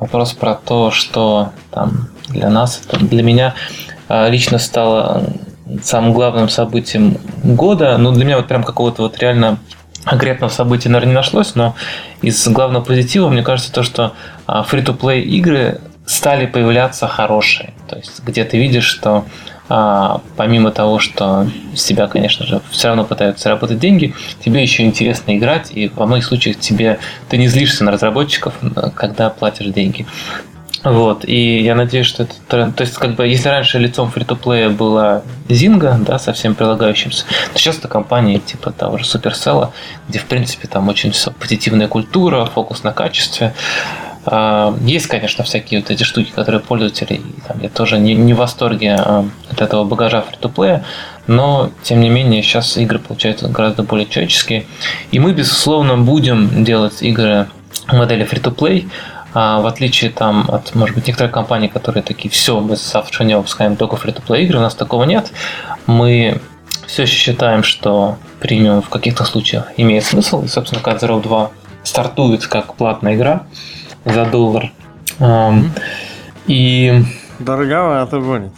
вопрос 0.00 0.32
про 0.32 0.54
то, 0.54 0.90
что 0.90 1.50
там 1.70 2.08
для 2.28 2.48
нас, 2.48 2.82
для 2.90 3.22
меня 3.22 3.54
а, 4.08 4.28
лично 4.28 4.58
стало 4.58 5.24
самым 5.82 6.12
главным 6.12 6.48
событием 6.48 7.18
года. 7.44 7.96
Ну, 7.98 8.10
для 8.10 8.24
меня 8.24 8.36
вот 8.38 8.48
прям 8.48 8.64
какого-то 8.64 9.02
вот 9.02 9.18
реально 9.18 9.58
конкретного 10.04 10.50
события, 10.50 10.88
наверное, 10.88 11.10
не 11.10 11.16
нашлось, 11.16 11.54
но 11.54 11.76
из 12.22 12.48
главного 12.48 12.82
позитива, 12.82 13.28
мне 13.28 13.42
кажется, 13.42 13.72
то, 13.72 13.82
что 13.82 14.14
а, 14.46 14.64
free-to-play 14.64 15.20
игры 15.20 15.80
стали 16.06 16.46
появляться 16.46 17.06
хорошие. 17.06 17.74
То 17.86 17.96
есть, 17.96 18.24
где 18.24 18.44
ты 18.44 18.58
видишь, 18.58 18.86
что 18.86 19.26
а, 19.72 20.20
помимо 20.36 20.72
того, 20.72 20.98
что 20.98 21.46
с 21.76 21.84
тебя, 21.84 22.08
конечно 22.08 22.44
же, 22.44 22.60
все 22.70 22.88
равно 22.88 23.04
пытаются 23.04 23.44
заработать 23.44 23.78
деньги, 23.78 24.14
тебе 24.44 24.62
еще 24.62 24.82
интересно 24.82 25.36
играть, 25.38 25.70
и 25.70 25.88
во 25.94 26.06
многих 26.06 26.26
случаях 26.26 26.58
тебе 26.58 26.98
ты 27.28 27.36
не 27.38 27.46
злишься 27.46 27.84
на 27.84 27.92
разработчиков, 27.92 28.52
когда 28.96 29.30
платишь 29.30 29.68
деньги. 29.68 30.06
Вот, 30.82 31.24
и 31.24 31.60
я 31.60 31.74
надеюсь, 31.74 32.06
что 32.06 32.24
это 32.24 32.34
тренд. 32.48 32.74
То 32.74 32.82
есть, 32.82 32.94
как 32.94 33.14
бы, 33.14 33.28
если 33.28 33.48
раньше 33.48 33.78
лицом 33.78 34.10
фри-то-плея 34.10 34.70
была 34.70 35.22
Зинга, 35.48 35.98
да, 36.00 36.18
со 36.18 36.32
всем 36.32 36.54
прилагающимся, 36.54 37.26
то 37.52 37.58
сейчас 37.58 37.78
это 37.78 37.86
компании 37.86 38.38
типа 38.38 38.72
того 38.72 38.98
же 38.98 39.04
Supercell, 39.04 39.68
где, 40.08 40.18
в 40.18 40.24
принципе, 40.24 40.66
там 40.66 40.88
очень 40.88 41.12
все 41.12 41.30
позитивная 41.30 41.86
культура, 41.86 42.46
фокус 42.46 42.82
на 42.82 42.92
качестве. 42.92 43.54
А, 44.26 44.74
Есть, 44.82 45.06
конечно, 45.06 45.44
всякие 45.44 45.80
вот 45.80 45.90
эти 45.90 46.02
штуки, 46.02 46.30
которые 46.34 46.60
пользователи, 46.60 47.20
там, 47.46 47.60
я 47.60 47.68
тоже 47.68 47.98
не, 47.98 48.14
не 48.14 48.34
в 48.34 48.38
восторге 48.38 48.96
а, 48.98 49.24
от 49.50 49.62
этого 49.62 49.84
багажа 49.84 50.20
фри-то-плея, 50.22 50.84
но, 51.26 51.70
тем 51.82 52.00
не 52.00 52.10
менее, 52.10 52.42
сейчас 52.42 52.76
игры 52.76 52.98
получаются 52.98 53.48
гораздо 53.48 53.82
более 53.82 54.06
человеческие. 54.06 54.66
И 55.10 55.18
мы, 55.18 55.32
безусловно, 55.32 55.96
будем 55.96 56.64
делать 56.64 57.02
игры 57.02 57.48
модели 57.88 58.26
free-to-play, 58.26 58.90
а, 59.32 59.60
в 59.60 59.66
отличие 59.66 60.10
там 60.10 60.50
от, 60.50 60.74
может 60.74 60.94
быть, 60.94 61.06
некоторых 61.06 61.32
компаний, 61.32 61.68
которые 61.68 62.02
такие, 62.02 62.30
все, 62.30 62.60
мы 62.60 62.76
завтра 62.76 63.24
не 63.24 63.36
выпускаем 63.36 63.76
только 63.76 63.96
free-to-play 63.96 64.42
игры, 64.42 64.58
у 64.58 64.62
нас 64.62 64.74
такого 64.74 65.04
нет. 65.04 65.32
Мы 65.86 66.40
все 66.86 67.02
еще 67.02 67.14
считаем, 67.14 67.62
что 67.62 68.18
премиум 68.40 68.82
в 68.82 68.88
каких-то 68.88 69.24
случаях 69.24 69.68
имеет 69.76 70.04
смысл. 70.04 70.42
И, 70.42 70.48
собственно, 70.48 70.82
Cut 70.82 71.00
Zero 71.00 71.22
2 71.22 71.50
стартует 71.84 72.46
как 72.46 72.74
платная 72.74 73.14
игра 73.14 73.46
за 74.04 74.24
доллар. 74.24 74.70
Ам, 75.18 75.72
И 76.46 77.02
Дороговато 77.38 78.20
будет. 78.20 78.50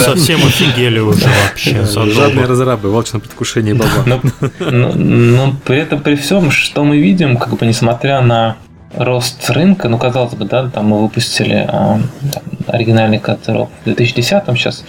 Совсем 0.00 0.38
офигели 0.44 0.98
уже 0.98 1.26
вообще. 1.48 1.84
Жадные 1.84 2.46
разрабы, 2.46 2.90
в 2.90 2.96
алчном 2.96 3.20
предвкушении 3.20 3.72
баба. 3.72 3.90
Но, 4.06 4.20
но- 4.70 4.92
но 4.92 5.54
при 5.64 5.78
этом, 5.78 6.00
при 6.00 6.16
всем, 6.16 6.50
что 6.50 6.82
мы 6.84 6.98
видим, 6.98 7.36
как 7.36 7.56
бы 7.56 7.66
несмотря 7.66 8.20
на 8.20 8.56
рост 8.96 9.48
рынка, 9.50 9.88
ну, 9.88 9.98
казалось 9.98 10.34
бы, 10.34 10.44
да, 10.44 10.68
там 10.70 10.86
мы 10.88 11.02
выпустили 11.02 11.66
а, 11.68 12.00
оригинальный 12.66 13.18
катеров 13.18 13.68
в 13.82 13.84
2010 13.84 14.42
сейчас, 14.56 14.84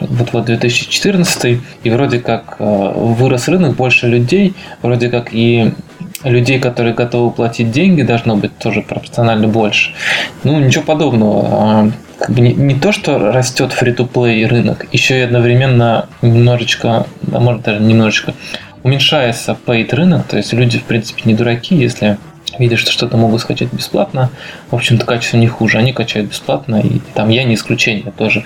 вот-вот 0.00 0.46
2014, 0.46 1.60
и 1.84 1.90
вроде 1.90 2.18
как 2.20 2.56
а, 2.58 2.92
вырос 2.92 3.48
рынок, 3.48 3.76
больше 3.76 4.08
людей, 4.08 4.54
вроде 4.82 5.08
как 5.10 5.28
и 5.32 5.72
людей, 6.24 6.58
которые 6.58 6.94
готовы 6.94 7.30
платить 7.30 7.70
деньги, 7.70 8.02
должно 8.02 8.36
быть 8.36 8.56
тоже 8.58 8.82
пропорционально 8.82 9.48
больше. 9.48 9.92
Ну, 10.42 10.58
ничего 10.58 10.84
подобного. 10.84 11.46
А, 11.50 11.90
Как 12.18 12.30
бы 12.30 12.40
не, 12.40 12.54
не 12.54 12.74
то, 12.74 12.92
что 12.92 13.18
растет 13.32 13.72
фри-то-плей 13.72 14.46
рынок, 14.46 14.86
еще 14.92 15.18
и 15.18 15.22
одновременно 15.22 16.08
немножечко, 16.22 17.06
да, 17.22 17.40
может 17.40 17.62
даже 17.62 17.80
немножечко, 17.80 18.34
уменьшается 18.82 19.56
paid 19.66 19.94
рынок, 19.94 20.26
то 20.26 20.36
есть 20.36 20.52
люди, 20.52 20.78
в 20.78 20.84
принципе, 20.84 21.22
не 21.24 21.34
дураки, 21.34 21.74
если 21.74 22.18
видят, 22.58 22.78
что 22.78 22.92
что-то 22.92 23.16
могут 23.16 23.40
скачать 23.40 23.72
бесплатно, 23.72 24.30
в 24.70 24.74
общем-то, 24.74 25.06
качество 25.06 25.38
не 25.38 25.48
хуже, 25.48 25.78
они 25.78 25.92
качают 25.92 26.30
бесплатно, 26.30 26.76
и 26.76 27.00
там 27.14 27.28
я 27.30 27.44
не 27.44 27.54
исключение 27.54 28.12
тоже. 28.16 28.44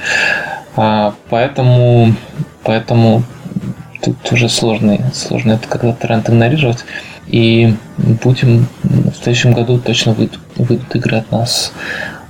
А, 0.77 1.15
поэтому, 1.29 2.15
поэтому 2.63 3.25
тут 4.03 4.33
уже 4.33 4.49
сложный, 4.49 5.01
сложно 5.13 5.53
это 5.53 5.69
как-то 5.69 5.93
тренд 5.93 6.29
игнорировать. 6.29 6.85
И 7.27 7.75
будем 7.97 8.67
в 8.83 9.15
следующем 9.15 9.53
году 9.53 9.79
точно 9.79 10.13
выйдут, 10.13 10.41
выйдут 10.57 10.95
игры 10.97 11.19
от 11.19 11.31
нас 11.31 11.73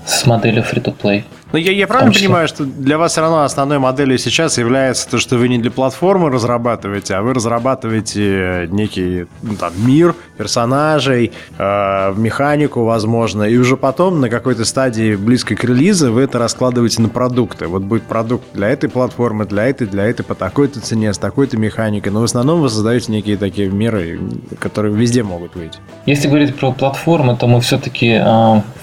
с 0.06 0.26
моделью 0.26 0.64
free-to-play. 0.64 1.24
Ну, 1.50 1.58
я, 1.58 1.72
я 1.72 1.86
правильно 1.86 2.12
понимаю, 2.12 2.46
что 2.46 2.64
для 2.64 2.98
вас 2.98 3.12
все 3.12 3.22
равно 3.22 3.42
основной 3.42 3.78
моделью 3.78 4.18
сейчас 4.18 4.58
является 4.58 5.08
то, 5.08 5.18
что 5.18 5.36
вы 5.36 5.48
не 5.48 5.58
для 5.58 5.70
платформы 5.70 6.30
разрабатываете, 6.30 7.14
а 7.14 7.22
вы 7.22 7.32
разрабатываете 7.32 8.68
некий 8.70 9.26
ну, 9.42 9.54
там, 9.54 9.72
мир 9.78 10.14
персонажей, 10.36 11.32
э, 11.58 12.14
механику, 12.16 12.84
возможно, 12.84 13.44
и 13.44 13.56
уже 13.56 13.76
потом 13.76 14.20
на 14.20 14.28
какой-то 14.28 14.66
стадии 14.66 15.16
близкой 15.16 15.56
к 15.56 15.64
релизу 15.64 16.12
вы 16.12 16.22
это 16.22 16.38
раскладываете 16.38 17.00
на 17.00 17.08
продукты. 17.08 17.66
Вот 17.66 17.82
будет 17.82 18.02
продукт 18.02 18.44
для 18.52 18.68
этой 18.68 18.90
платформы, 18.90 19.46
для 19.46 19.66
этой, 19.68 19.86
для 19.86 20.04
этой, 20.04 20.24
по 20.24 20.34
такой-то 20.34 20.80
цене, 20.80 21.14
с 21.14 21.18
такой-то 21.18 21.56
механикой. 21.56 22.12
Но 22.12 22.20
в 22.20 22.24
основном 22.24 22.60
вы 22.60 22.68
создаете 22.68 23.10
некие 23.10 23.38
такие 23.38 23.70
меры, 23.70 24.20
которые 24.58 24.94
везде 24.94 25.22
могут 25.22 25.56
выйти. 25.56 25.78
Если 26.04 26.28
говорить 26.28 26.54
про 26.56 26.72
платформы, 26.72 27.36
то 27.36 27.46
мы 27.46 27.60
все-таки 27.62 28.20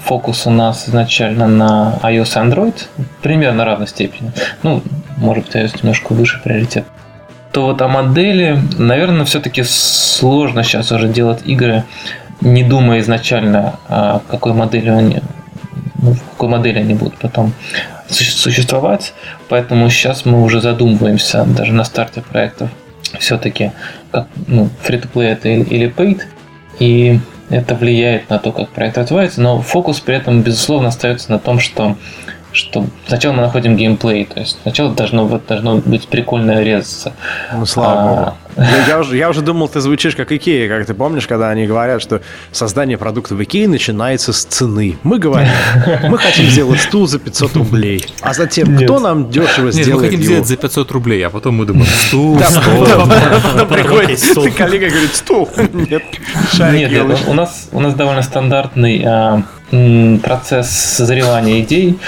фокус 0.04 0.46
у 0.46 0.50
нас 0.50 0.88
изначально 0.88 1.46
на 1.46 1.98
iOS 2.02 2.26
и 2.26 2.48
Android, 2.48 2.55
примерно 3.22 3.64
равной 3.64 3.86
степени. 3.86 4.32
Ну, 4.62 4.82
может 5.16 5.46
быть, 5.46 5.56
iOS 5.56 5.78
немножко 5.82 6.12
выше 6.12 6.40
приоритет. 6.42 6.84
То 7.52 7.66
вот 7.66 7.80
о 7.80 7.88
модели, 7.88 8.58
наверное, 8.78 9.24
все-таки 9.24 9.62
сложно 9.64 10.62
сейчас 10.62 10.92
уже 10.92 11.08
делать 11.08 11.40
игры, 11.44 11.84
не 12.40 12.62
думая 12.62 13.00
изначально, 13.00 13.78
о 13.88 14.20
какой 14.28 14.52
модели 14.52 14.90
они, 14.90 15.22
ну, 16.02 16.12
в 16.12 16.20
какой 16.32 16.48
модели 16.50 16.78
они 16.78 16.94
будут 16.94 17.16
потом 17.16 17.52
суще- 18.08 18.36
существовать. 18.36 19.14
Поэтому 19.48 19.88
сейчас 19.88 20.26
мы 20.26 20.42
уже 20.42 20.60
задумываемся 20.60 21.44
даже 21.44 21.72
на 21.72 21.84
старте 21.84 22.20
проектов 22.20 22.68
все-таки, 23.18 23.72
как 24.10 24.26
ну, 24.46 24.68
free-to-play 24.86 25.32
это 25.32 25.48
или 25.48 25.90
paid. 25.90 26.22
И 26.78 27.20
это 27.48 27.74
влияет 27.74 28.28
на 28.28 28.38
то, 28.38 28.52
как 28.52 28.68
проект 28.70 28.98
развивается, 28.98 29.40
но 29.40 29.62
фокус 29.62 30.00
при 30.00 30.16
этом, 30.16 30.42
безусловно, 30.42 30.88
остается 30.88 31.30
на 31.30 31.38
том, 31.38 31.60
что, 31.60 31.96
что 32.56 32.86
сначала 33.06 33.34
мы 33.34 33.42
находим 33.42 33.76
геймплей, 33.76 34.24
то 34.24 34.40
есть 34.40 34.58
сначала 34.62 34.92
должно, 34.94 35.26
вот 35.26 35.46
должно 35.46 35.76
быть 35.78 36.08
прикольно 36.08 36.62
резаться. 36.62 37.12
Ну, 37.52 37.66
слава 37.66 38.00
А. 38.00 38.06
богу. 38.24 38.36
Я, 38.56 38.86
я 38.88 38.98
уже, 39.00 39.16
я 39.18 39.28
уже 39.28 39.42
думал, 39.42 39.68
ты 39.68 39.80
звучишь 39.80 40.16
как 40.16 40.32
Икея, 40.32 40.66
как 40.66 40.86
ты 40.86 40.94
помнишь, 40.94 41.26
когда 41.26 41.50
они 41.50 41.66
говорят, 41.66 42.00
что 42.00 42.22
создание 42.52 42.96
продукта 42.96 43.34
в 43.34 43.42
Икее 43.42 43.68
начинается 43.68 44.32
с 44.32 44.44
цены. 44.44 44.96
Мы 45.02 45.18
говорим, 45.18 45.50
мы 46.08 46.16
хотим 46.16 46.46
сделать 46.46 46.80
стул 46.80 47.06
за 47.06 47.18
500 47.18 47.54
рублей, 47.56 48.06
а 48.22 48.32
затем 48.32 48.74
Нет. 48.74 48.84
кто 48.88 48.98
нам 48.98 49.28
дешево 49.30 49.66
Нет, 49.66 49.74
мы 49.76 49.82
сделает 49.82 50.04
хотим 50.06 50.20
его? 50.20 50.30
сделать 50.32 50.48
за 50.48 50.56
500 50.56 50.90
рублей, 50.92 51.26
а 51.26 51.28
потом 51.30 51.56
мы 51.56 51.66
думаем, 51.66 51.86
стул, 52.08 52.40
стол. 52.40 52.86
потом- 52.86 53.68
приходит 53.68 54.20
коллега 54.56 54.88
говорит, 54.88 55.14
стул. 55.14 55.48
Нет, 55.74 56.02
шарик 56.54 56.80
Нет, 56.80 56.92
елочный. 56.92 57.30
у 57.30 57.34
нас, 57.34 57.68
довольно 57.94 58.22
стандартный 58.22 59.02
а, 59.04 59.42
процесс 59.70 60.70
созревания 60.70 61.60
идей. 61.60 61.98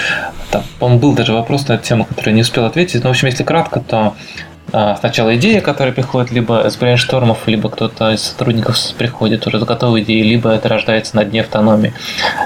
Там, 0.51 0.63
по-моему, 0.79 1.01
был 1.01 1.13
даже 1.15 1.33
вопрос 1.33 1.69
на 1.69 1.75
эту 1.75 1.85
тему, 1.85 2.05
который 2.05 2.33
не 2.33 2.43
успел 2.43 2.65
ответить. 2.65 3.03
Но, 3.03 3.09
в 3.09 3.13
общем, 3.13 3.27
если 3.27 3.43
кратко, 3.43 3.81
то 3.81 4.15
а, 4.71 4.97
сначала 4.97 5.35
идея, 5.37 5.61
которая 5.61 5.95
приходит 5.95 6.31
либо 6.31 6.69
с 6.69 6.77
брейнштормов, 6.77 7.47
либо 7.49 7.71
кто-то 7.71 8.13
из 8.13 8.23
сотрудников 8.23 8.79
приходит 8.99 9.47
уже 9.47 9.61
с 9.61 9.65
готовой 9.65 10.03
идеей, 10.03 10.23
либо 10.23 10.51
это 10.51 10.69
рождается 10.69 11.17
на 11.17 11.25
дне 11.25 11.41
автономии. 11.41 11.95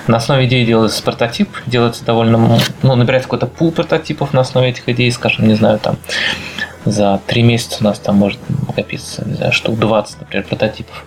На 0.06 0.18
основе 0.18 0.47
идеи 0.47 0.64
делается 0.64 1.02
прототип, 1.02 1.48
делается 1.66 2.05
довольно, 2.05 2.60
ну, 2.82 2.94
набирается 2.94 3.28
какой-то 3.28 3.47
пул 3.47 3.72
прототипов 3.72 4.32
на 4.32 4.40
основе 4.40 4.68
этих 4.68 4.89
идей, 4.89 5.10
скажем, 5.10 5.48
не 5.48 5.55
знаю, 5.55 5.80
там, 5.80 5.97
за 6.84 7.20
три 7.26 7.43
месяца 7.43 7.78
у 7.80 7.84
нас 7.84 7.98
там 7.98 8.16
может 8.16 8.39
накопиться, 8.68 9.24
не 9.26 9.34
знаю, 9.34 9.52
штук 9.52 9.78
20, 9.78 10.20
например, 10.20 10.47
прототипов. 10.47 11.05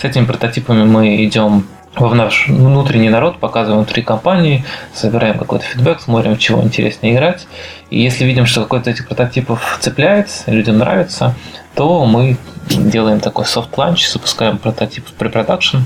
С 0.00 0.04
этими 0.04 0.24
прототипами 0.24 0.84
мы 0.84 1.24
идем 1.24 1.66
в 1.94 2.14
наш 2.14 2.48
внутренний 2.48 3.10
народ, 3.10 3.38
показываем 3.38 3.82
внутри 3.82 4.02
компании, 4.02 4.64
собираем 4.94 5.38
какой-то 5.38 5.64
фидбэк, 5.64 6.00
смотрим, 6.00 6.36
чего 6.38 6.62
интереснее 6.62 7.14
играть. 7.14 7.46
И 7.90 8.00
если 8.00 8.24
видим, 8.24 8.46
что 8.46 8.62
какой-то 8.62 8.90
из 8.90 8.96
этих 8.96 9.08
прототипов 9.08 9.78
цепляется, 9.80 10.50
людям 10.50 10.78
нравится, 10.78 11.34
то 11.74 12.04
мы 12.04 12.36
делаем 12.68 13.20
такой 13.20 13.44
launch, 13.44 14.10
запускаем 14.10 14.58
прототип 14.58 15.06
в 15.06 15.12
препродакшн. 15.12 15.78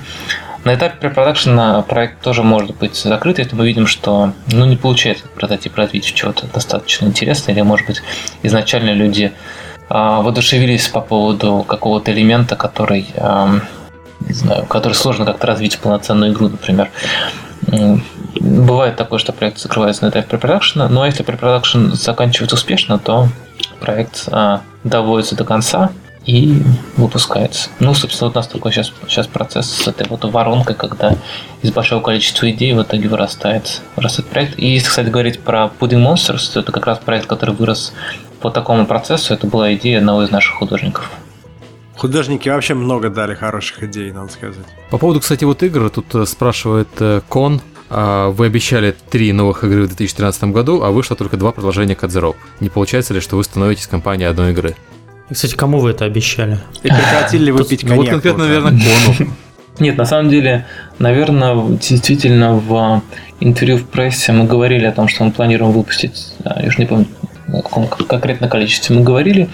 На 0.65 0.75
этапе 0.75 0.97
препродакшена 0.99 1.83
проект 1.83 2.21
тоже 2.23 2.43
может 2.43 2.77
быть 2.77 2.97
закрыт, 2.97 3.39
если 3.39 3.55
мы 3.55 3.67
видим, 3.67 3.87
что 3.87 4.33
ну, 4.51 4.65
не 4.65 4.77
получается 4.77 5.27
прототип 5.29 5.77
развить 5.77 6.05
чего-то 6.05 6.49
достаточно 6.49 7.07
интересное, 7.07 7.55
или, 7.55 7.63
может 7.63 7.87
быть, 7.87 8.03
изначально 8.43 8.91
люди 8.91 9.33
а, 9.89 10.23
воодушевились 10.23 10.89
по 10.89 11.01
поводу 11.01 11.65
какого-то 11.67 12.11
элемента, 12.11 12.57
который, 12.57 13.07
а, 13.17 13.61
не 14.21 14.35
знаю, 14.35 14.67
который 14.67 14.95
сложно 14.95 15.25
как-то 15.25 15.47
развить 15.47 15.75
в 15.77 15.81
полноценную 15.81 16.33
игру, 16.33 16.49
например. 16.49 16.91
Бывает 18.41 18.97
такое, 18.97 19.19
что 19.19 19.33
проект 19.33 19.59
закрывается 19.59 20.05
на 20.05 20.11
этапе 20.11 20.29
препродакшена, 20.29 20.89
но 20.89 21.07
если 21.07 21.23
препродакшн 21.23 21.93
заканчивается 21.93 22.57
успешно, 22.57 22.99
то 22.99 23.29
проект 23.81 24.29
а, 24.31 24.61
доводится 24.85 25.37
до 25.37 25.45
конца, 25.45 25.91
и 26.27 26.61
выпускается. 26.97 27.71
Ну, 27.79 27.95
собственно, 27.95 28.29
вот 28.29 28.37
у 28.37 28.39
нас 28.41 28.49
такой 28.49 28.73
сейчас, 28.73 28.93
сейчас 29.09 29.29
процесс 29.29 29.71
с 29.71 29.87
этой 29.87 30.07
вот 30.09 30.25
воронкой, 30.25 30.75
когда 30.75 31.15
из 31.63 31.71
большого 31.71 32.03
количества 32.03 32.51
идей 32.51 32.75
в 32.75 32.83
итоге 32.83 33.09
вырастает, 33.09 33.81
вырастает 33.95 34.29
проект. 34.29 34.59
И 34.59 34.67
если, 34.67 34.89
кстати, 34.89 35.09
говорить 35.09 35.41
про 35.41 35.71
Pudding 35.79 36.05
Monsters, 36.05 36.53
то 36.53 36.61
это 36.61 36.73
как 36.73 36.87
раз 36.87 36.99
проект, 36.99 37.27
который 37.27 37.55
вырос 37.55 37.93
по 38.41 38.51
такому 38.51 38.87
процессу. 38.87 39.35
Это 39.35 39.47
была 39.47 39.73
идея 39.75 39.99
одного 39.99 40.25
из 40.25 40.31
наших 40.31 40.57
художников. 40.57 41.11
Художники 41.97 42.49
вообще 42.49 42.75
много 42.75 43.09
дали 43.09 43.35
хороших 43.35 43.83
идей, 43.85 44.13
надо 44.13 44.31
сказать. 44.31 44.67
По 44.91 44.99
поводу, 44.99 45.21
кстати, 45.21 45.45
вот 45.45 45.63
игр, 45.63 45.89
тут 45.91 46.15
э, 46.15 46.27
спрашивает 46.27 46.89
э, 47.01 47.23
Кон, 47.29 47.63
а, 47.89 48.31
вы 48.31 48.47
обещали 48.47 48.95
три 49.11 49.33
новых 49.33 49.65
игры 49.65 49.85
в 49.85 49.89
2013 49.89 50.45
году, 50.45 50.83
а 50.83 50.91
вышло 50.91 51.17
только 51.17 51.37
два 51.37 51.53
продолжения 51.53 51.95
Rope. 51.95 52.37
Не 52.61 52.69
получается 52.69 53.15
ли, 53.15 53.21
что 53.21 53.37
вы 53.37 53.45
становитесь 53.45 53.87
компанией 53.87 54.29
одной 54.29 54.53
игры? 54.53 54.75
И, 55.31 55.35
кстати, 55.35 55.55
кому 55.55 55.79
вы 55.79 55.91
это 55.91 56.05
обещали? 56.05 56.59
И 56.83 56.89
прекратили 56.89 57.45
ли 57.45 57.53
вы 57.53 57.65
пить 57.69 57.81
коньяк? 57.81 57.97
Ну 57.97 58.03
вот 58.03 58.11
конкретно, 58.11 58.45
наверное, 58.45 58.73
Кону. 58.73 59.31
Нет, 59.79 59.97
на 59.99 60.07
самом 60.07 60.31
деле, 60.31 60.67
наверное, 60.99 61.69
действительно 61.77 62.55
в 62.55 63.03
интервью 63.41 63.79
в 63.79 63.87
прессе 63.87 64.33
мы 64.33 64.45
говорили 64.45 64.87
о 64.87 64.93
том, 64.93 65.07
что 65.07 65.25
мы 65.25 65.33
планируем 65.33 65.73
выпустить, 65.73 66.33
я 66.45 66.67
уже 66.67 66.79
не 66.79 66.87
помню, 66.87 67.07
о 67.53 67.63
конкретно 67.63 68.49
количестве 68.49 68.97
мы 68.97 69.03
говорили. 69.03 69.49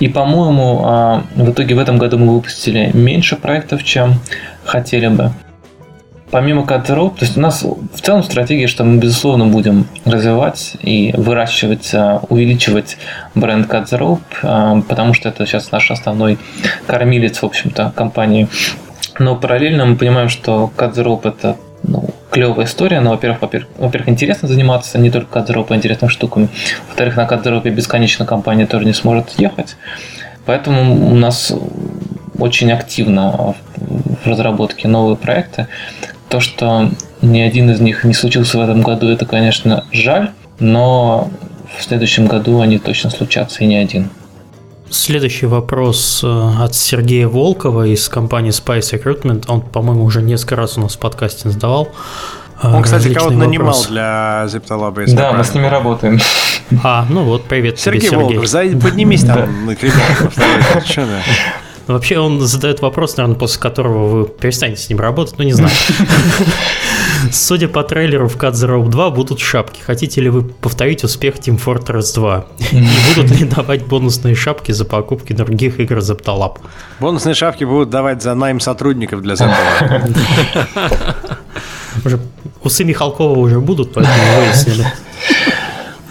И, 0.00 0.08
по-моему, 0.08 0.82
а, 0.84 1.24
в 1.34 1.50
итоге 1.50 1.74
в 1.74 1.78
этом 1.78 1.98
году 1.98 2.18
мы 2.18 2.34
выпустили 2.34 2.90
меньше 2.94 3.36
проектов, 3.36 3.84
чем 3.84 4.20
хотели 4.64 5.08
бы 5.08 5.32
помимо 6.32 6.62
Cut 6.62 6.86
то 6.86 7.12
есть 7.20 7.36
у 7.36 7.40
нас 7.40 7.62
в 7.62 8.00
целом 8.00 8.24
стратегия, 8.24 8.66
что 8.66 8.82
мы, 8.82 8.98
безусловно, 8.98 9.46
будем 9.46 9.86
развивать 10.04 10.76
и 10.80 11.14
выращивать, 11.16 11.90
а, 11.94 12.22
увеличивать 12.28 12.96
бренд 13.36 13.70
Cut 13.70 14.18
а, 14.42 14.80
потому 14.88 15.14
что 15.14 15.28
это 15.28 15.46
сейчас 15.46 15.70
наш 15.70 15.90
основной 15.90 16.38
кормилец, 16.86 17.42
в 17.42 17.44
общем-то, 17.44 17.92
компании. 17.94 18.48
Но 19.18 19.36
параллельно 19.36 19.84
мы 19.84 19.96
понимаем, 19.96 20.30
что 20.30 20.72
Cut 20.76 21.28
это 21.28 21.56
ну, 21.82 22.10
клевая 22.30 22.66
история, 22.66 23.00
но, 23.00 23.10
во-первых, 23.10 23.40
во-первых, 23.40 24.08
интересно 24.08 24.48
заниматься 24.48 24.98
не 24.98 25.10
только 25.10 25.40
а 25.40 25.76
интересными 25.76 26.10
штуками. 26.10 26.48
Во-вторых, 26.88 27.16
на 27.16 27.26
Cut 27.26 27.70
бесконечно 27.70 28.24
компания 28.24 28.66
тоже 28.66 28.84
не 28.84 28.92
сможет 28.92 29.30
ехать. 29.38 29.76
Поэтому 30.44 31.10
у 31.10 31.14
нас 31.14 31.52
очень 32.38 32.72
активно 32.72 33.54
в 34.24 34.26
разработке 34.26 34.88
новые 34.88 35.16
проекты. 35.16 35.68
То, 36.28 36.40
что 36.40 36.90
ни 37.20 37.40
один 37.40 37.70
из 37.70 37.80
них 37.80 38.04
не 38.04 38.14
случился 38.14 38.58
в 38.58 38.62
этом 38.62 38.82
году, 38.82 39.08
это, 39.08 39.26
конечно, 39.26 39.84
жаль, 39.92 40.30
но 40.58 41.30
в 41.76 41.82
следующем 41.82 42.26
году 42.26 42.60
они 42.60 42.78
точно 42.78 43.10
случатся, 43.10 43.62
и 43.64 43.66
не 43.66 43.76
один. 43.76 44.10
Следующий 44.92 45.46
вопрос 45.46 46.20
э, 46.22 46.52
от 46.60 46.74
Сергея 46.74 47.26
Волкова 47.26 47.86
из 47.86 48.10
компании 48.10 48.50
Spice 48.50 49.02
Recruitment. 49.02 49.44
Он, 49.48 49.62
по-моему, 49.62 50.04
уже 50.04 50.20
несколько 50.20 50.54
раз 50.54 50.76
у 50.76 50.82
нас 50.82 50.96
в 50.96 50.98
подкасте 50.98 51.48
задавал. 51.48 51.88
Э, 52.62 52.76
Он, 52.76 52.82
кстати, 52.82 53.12
кого-то 53.12 53.34
нанимал 53.34 53.74
для 53.88 54.44
Ziptalab. 54.48 55.14
Да, 55.14 55.32
мы 55.32 55.44
с 55.44 55.54
ними 55.54 55.66
работаем. 55.66 56.20
А, 56.82 57.04
ну 57.10 57.24
вот, 57.24 57.44
привет 57.44 57.78
Сергей 57.78 58.08
тебе, 58.08 58.10
Сергей. 58.10 58.38
Волков, 58.38 58.82
поднимись 58.82 59.24
там 59.24 59.66
на. 59.66 59.76
Вообще 61.86 62.18
он 62.18 62.40
задает 62.40 62.80
вопрос, 62.80 63.16
наверное, 63.16 63.38
после 63.38 63.60
которого 63.60 64.06
вы 64.06 64.26
перестанете 64.26 64.80
с 64.80 64.88
ним 64.88 65.00
работать, 65.00 65.34
ну 65.36 65.44
не 65.44 65.52
знаю. 65.52 65.72
Судя 67.30 67.68
по 67.68 67.82
трейлеру 67.82 68.28
в 68.28 68.36
Cut 68.36 68.52
the 68.52 68.68
Rope 68.68 68.88
2 68.88 69.10
будут 69.10 69.40
шапки. 69.40 69.80
Хотите 69.80 70.20
ли 70.20 70.28
вы 70.28 70.42
повторить 70.42 71.04
успех 71.04 71.36
Team 71.36 71.62
Fortress 71.62 72.14
2? 72.14 72.46
И 72.72 72.88
будут 73.08 73.30
ли 73.38 73.46
давать 73.46 73.86
бонусные 73.86 74.34
шапки 74.34 74.72
за 74.72 74.84
покупки 74.84 75.32
других 75.32 75.78
игр 75.78 75.98
Zeptalab? 75.98 76.58
Бонусные 77.00 77.34
шапки 77.34 77.64
будут 77.64 77.90
давать 77.90 78.22
за 78.22 78.34
найм 78.34 78.60
сотрудников 78.60 79.22
для 79.22 79.34
Zeptalab. 79.34 80.16
Уже 82.04 82.18
усы 82.62 82.84
Михалкова 82.84 83.38
уже 83.38 83.60
будут, 83.60 83.92
поэтому 83.92 84.16
выяснили. 84.38 84.86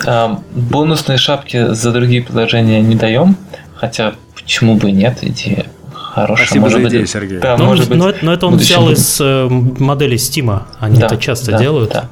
А, 0.06 0.40
бонусные 0.52 1.18
шапки 1.18 1.74
за 1.74 1.92
другие 1.92 2.22
предложения 2.22 2.82
не 2.82 2.96
даем, 2.96 3.36
хотя 3.76 4.14
почему 4.36 4.76
бы 4.76 4.90
и 4.90 4.92
нет, 4.92 5.20
идея 5.22 5.66
хорошая. 6.12 6.46
Спасибо 6.46 6.64
может 6.64 6.82
за 6.82 6.90
идею, 6.90 7.04
быть, 7.04 7.10
Сергей. 7.10 7.40
Да, 7.40 7.58
но, 7.58 7.66
может 7.66 7.90
быть, 7.90 7.98
но, 7.98 8.14
но 8.22 8.34
это 8.34 8.48
он 8.48 8.58
взял 8.58 8.90
из 8.90 9.20
э, 9.20 9.48
модели 9.50 10.18
Steam, 10.18 10.62
они 10.80 11.00
да, 11.00 11.06
это 11.08 11.18
часто 11.18 11.52
да, 11.52 11.58
делают. 11.58 11.92
Да. 11.92 12.10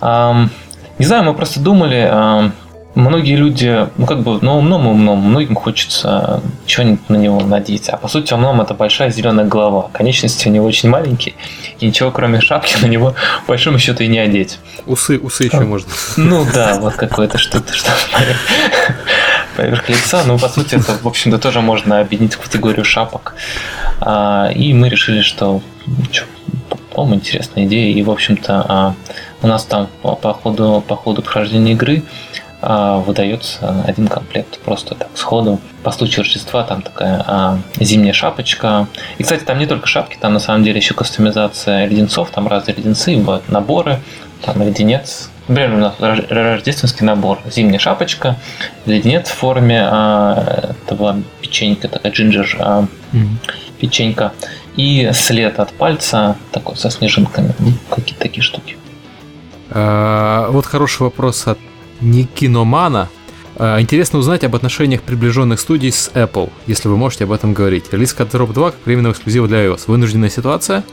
Um, 0.00 0.48
не 0.98 1.06
знаю, 1.06 1.24
мы 1.24 1.34
просто 1.34 1.60
думали, 1.60 2.08
um, 2.10 2.52
многие 2.94 3.36
люди, 3.36 3.88
ну 3.96 4.06
как 4.06 4.22
бы, 4.22 4.38
ну 4.42 4.58
умном 4.58 4.86
умном, 4.86 5.18
многим 5.18 5.54
хочется 5.54 6.42
чего-нибудь 6.66 7.08
на 7.08 7.16
него 7.16 7.40
надеть. 7.40 7.88
А 7.88 7.96
по 7.96 8.08
сути 8.08 8.34
умном 8.34 8.60
это 8.60 8.74
большая 8.74 9.10
зеленая 9.10 9.46
голова. 9.46 9.88
Конечности 9.92 10.48
у 10.48 10.50
него 10.50 10.66
очень 10.66 10.88
маленькие, 10.88 11.34
и 11.78 11.86
ничего 11.86 12.10
кроме 12.10 12.40
шапки 12.40 12.76
на 12.82 12.86
него 12.86 13.14
по 13.46 13.52
большому 13.52 13.78
счету 13.78 14.02
и 14.02 14.08
не 14.08 14.18
одеть. 14.18 14.58
Усы, 14.86 15.18
усы 15.18 15.44
еще 15.44 15.60
можно. 15.60 15.90
Ну 16.16 16.44
да, 16.52 16.78
вот 16.80 16.94
какое-то 16.94 17.38
что-то, 17.38 17.72
что 17.74 17.90
поверх 19.58 19.88
лица. 19.88 20.22
Ну, 20.24 20.38
по 20.38 20.48
сути, 20.48 20.76
это, 20.76 20.92
в 21.02 21.06
общем-то, 21.06 21.38
тоже 21.38 21.60
можно 21.60 21.98
объединить 21.98 22.34
в 22.34 22.38
категорию 22.38 22.84
шапок. 22.84 23.34
А, 24.00 24.50
и 24.54 24.72
мы 24.72 24.88
решили, 24.88 25.20
что, 25.20 25.60
по-моему, 26.94 27.16
интересная 27.16 27.64
идея. 27.64 27.92
И, 27.92 28.02
в 28.02 28.10
общем-то, 28.10 28.64
а, 28.68 28.94
у 29.42 29.48
нас 29.48 29.64
там 29.64 29.88
по, 30.02 30.32
ходу, 30.32 30.84
по 30.86 30.94
ходу 30.94 31.22
прохождения 31.22 31.72
игры 31.72 32.04
а, 32.62 32.98
выдается 32.98 33.82
один 33.84 34.06
комплект 34.06 34.60
просто 34.60 34.94
так 34.94 35.08
сходу. 35.14 35.58
По 35.82 35.90
случаю 35.90 36.24
Рождества 36.24 36.62
там 36.62 36.82
такая 36.82 37.24
а, 37.26 37.58
зимняя 37.80 38.12
шапочка. 38.12 38.86
И, 39.18 39.24
кстати, 39.24 39.42
там 39.42 39.58
не 39.58 39.66
только 39.66 39.88
шапки, 39.88 40.16
там 40.20 40.34
на 40.34 40.40
самом 40.40 40.62
деле 40.62 40.76
еще 40.76 40.94
кустомизация 40.94 41.84
леденцов, 41.86 42.30
там 42.30 42.46
разные 42.46 42.76
леденцы, 42.76 43.16
бывают 43.16 43.48
наборы, 43.48 43.98
там 44.44 44.62
леденец, 44.62 45.30
Например, 45.48 45.74
у 45.74 45.78
нас 45.78 45.94
рождественский 45.98 47.06
набор. 47.06 47.38
Зимняя 47.50 47.78
шапочка, 47.78 48.36
леденец 48.84 49.30
в 49.30 49.34
форме 49.34 49.82
а, 49.82 50.74
этого 50.86 51.22
печенька, 51.40 51.88
такая 51.88 52.12
джинджер 52.12 52.56
а, 52.60 52.86
mm-hmm. 53.12 53.52
печенька. 53.80 54.32
И 54.76 55.10
след 55.14 55.58
от 55.58 55.72
пальца 55.72 56.36
такой 56.52 56.76
со 56.76 56.90
снежинками. 56.90 57.54
Какие-то 57.88 58.20
такие 58.20 58.42
штуки. 58.42 58.76
А, 59.70 60.50
вот 60.50 60.66
хороший 60.66 61.02
вопрос 61.02 61.46
от 61.46 61.58
Никиномана. 62.00 63.08
А, 63.60 63.80
интересно 63.80 64.20
узнать 64.20 64.44
об 64.44 64.54
отношениях 64.54 65.02
приближенных 65.02 65.58
студий 65.58 65.90
с 65.90 66.12
Apple, 66.14 66.52
если 66.68 66.86
вы 66.88 66.96
можете 66.96 67.24
об 67.24 67.32
этом 67.32 67.54
говорить. 67.54 67.92
Релиз 67.92 68.14
Cut 68.16 68.30
Drop 68.30 68.52
2 68.52 68.70
как 68.70 68.86
временного 68.86 69.12
эксклюзива 69.12 69.48
для 69.48 69.66
iOS. 69.66 69.82
Вынужденная 69.88 70.30
ситуация. 70.30 70.84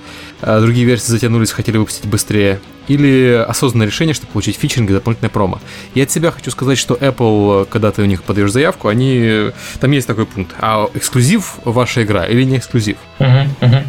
А, 0.42 0.60
другие 0.60 0.88
версии 0.88 1.12
затянулись, 1.12 1.52
хотели 1.52 1.78
выпустить 1.78 2.08
быстрее. 2.08 2.60
Или 2.88 3.46
осознанное 3.48 3.86
решение, 3.86 4.16
чтобы 4.16 4.32
получить 4.32 4.58
фичеринг 4.58 4.90
и 4.90 4.94
дополнительное 4.94 5.30
промо. 5.30 5.60
Я 5.94 6.04
от 6.04 6.12
себя 6.12 6.32
хочу 6.32 6.50
сказать, 6.50 6.80
что 6.80 6.96
Apple, 6.96 7.68
когда 7.70 7.92
ты 7.92 8.02
у 8.02 8.06
них 8.06 8.24
подаешь 8.24 8.52
заявку, 8.52 8.88
они... 8.88 9.52
Там 9.80 9.92
есть 9.92 10.08
такой 10.08 10.26
пункт. 10.26 10.56
А 10.60 10.90
эксклюзив 10.96 11.60
ваша 11.66 12.04
игра 12.04 12.26
или 12.26 12.44
не 12.44 12.58
эксклюзив? 12.58 12.98
Uh-huh, 13.20 13.48
uh-huh. 13.62 13.84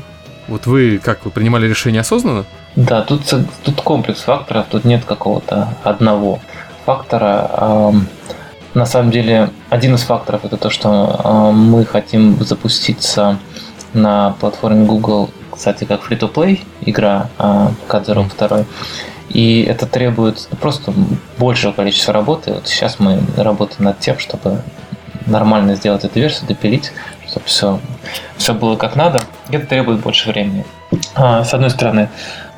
Вот 0.48 0.66
вы 0.66 1.00
как, 1.02 1.24
вы 1.24 1.30
принимали 1.30 1.66
решение 1.66 2.02
осознанно? 2.02 2.44
Да, 2.76 3.02
тут, 3.02 3.22
тут 3.64 3.80
комплекс 3.80 4.20
факторов, 4.20 4.66
тут 4.70 4.84
нет 4.84 5.04
какого-то 5.04 5.76
одного 5.82 6.40
фактора. 6.84 7.50
Эм, 7.58 8.08
на 8.76 8.84
самом 8.84 9.10
деле, 9.10 9.48
один 9.70 9.94
из 9.94 10.02
факторов 10.02 10.44
это 10.44 10.58
то, 10.58 10.68
что 10.68 11.18
э, 11.24 11.50
мы 11.52 11.86
хотим 11.86 12.38
запуститься 12.44 13.38
на 13.94 14.36
платформе 14.38 14.84
Google, 14.84 15.30
кстати, 15.50 15.84
как 15.84 16.02
free-to-play 16.02 16.60
игра 16.82 17.30
э, 17.38 17.68
Cut 17.88 18.04
2. 18.04 18.64
И 19.30 19.62
это 19.62 19.86
требует 19.86 20.46
просто 20.60 20.92
большего 21.38 21.72
количества 21.72 22.12
работы. 22.12 22.52
Вот 22.52 22.68
сейчас 22.68 23.00
мы 23.00 23.18
работаем 23.38 23.84
над 23.84 23.98
тем, 23.98 24.18
чтобы 24.18 24.60
нормально 25.24 25.74
сделать 25.76 26.04
эту 26.04 26.20
версию, 26.20 26.48
допилить, 26.48 26.92
чтобы 27.26 27.46
все, 27.46 27.80
все 28.36 28.52
было 28.52 28.76
как 28.76 28.94
надо. 28.94 29.20
Это 29.48 29.66
требует 29.66 30.00
больше 30.00 30.28
времени. 30.28 30.66
А, 31.14 31.44
с 31.44 31.54
одной 31.54 31.70
стороны. 31.70 32.10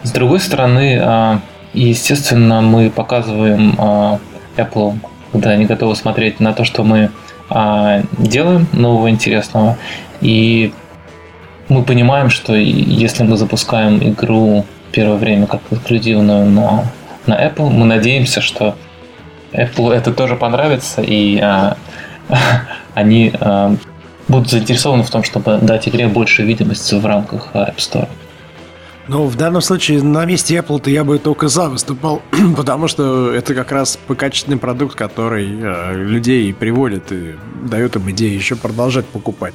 С 0.02 0.10
другой 0.10 0.40
стороны, 0.40 0.98
а, 1.00 1.40
естественно, 1.74 2.60
мы 2.60 2.90
показываем 2.90 3.76
а, 3.78 4.18
Apple 4.56 4.98
когда 5.32 5.50
они 5.50 5.66
готовы 5.66 5.96
смотреть 5.96 6.40
на 6.40 6.52
то, 6.52 6.64
что 6.64 6.84
мы 6.84 7.10
а, 7.50 8.02
делаем 8.18 8.66
нового 8.72 9.10
интересного. 9.10 9.76
И 10.20 10.72
мы 11.68 11.82
понимаем, 11.82 12.30
что 12.30 12.54
если 12.54 13.24
мы 13.24 13.36
запускаем 13.36 13.98
игру 13.98 14.64
первое 14.92 15.16
время 15.16 15.46
как 15.46 15.60
эксклюзивную 15.70 16.46
на, 16.46 16.84
на 17.26 17.46
Apple, 17.46 17.70
мы 17.70 17.84
надеемся, 17.84 18.40
что 18.40 18.74
Apple 19.52 19.92
это 19.92 20.12
тоже 20.12 20.36
понравится, 20.36 21.02
и 21.02 21.38
а, 21.40 21.76
они 22.94 23.32
а, 23.40 23.74
будут 24.28 24.50
заинтересованы 24.50 25.02
в 25.02 25.10
том, 25.10 25.24
чтобы 25.24 25.58
дать 25.60 25.88
игре 25.88 26.06
больше 26.06 26.42
видимости 26.42 26.94
в 26.94 27.04
рамках 27.04 27.50
App 27.54 27.76
Store. 27.76 28.08
Ну, 29.08 29.24
в 29.24 29.36
данном 29.36 29.62
случае 29.62 30.02
на 30.02 30.26
месте 30.26 30.56
Apple-то 30.56 30.90
я 30.90 31.02
бы 31.02 31.18
только 31.18 31.48
за 31.48 31.70
выступал, 31.70 32.20
потому 32.56 32.88
что 32.88 33.32
это 33.32 33.54
как 33.54 33.72
раз 33.72 33.98
качественный 34.16 34.58
продукт, 34.58 34.94
который 34.94 35.48
э, 35.48 35.94
людей 35.94 36.52
приводит 36.52 37.10
и 37.10 37.34
дает 37.62 37.96
им 37.96 38.10
идею 38.10 38.34
еще 38.34 38.54
продолжать 38.54 39.06
покупать. 39.06 39.54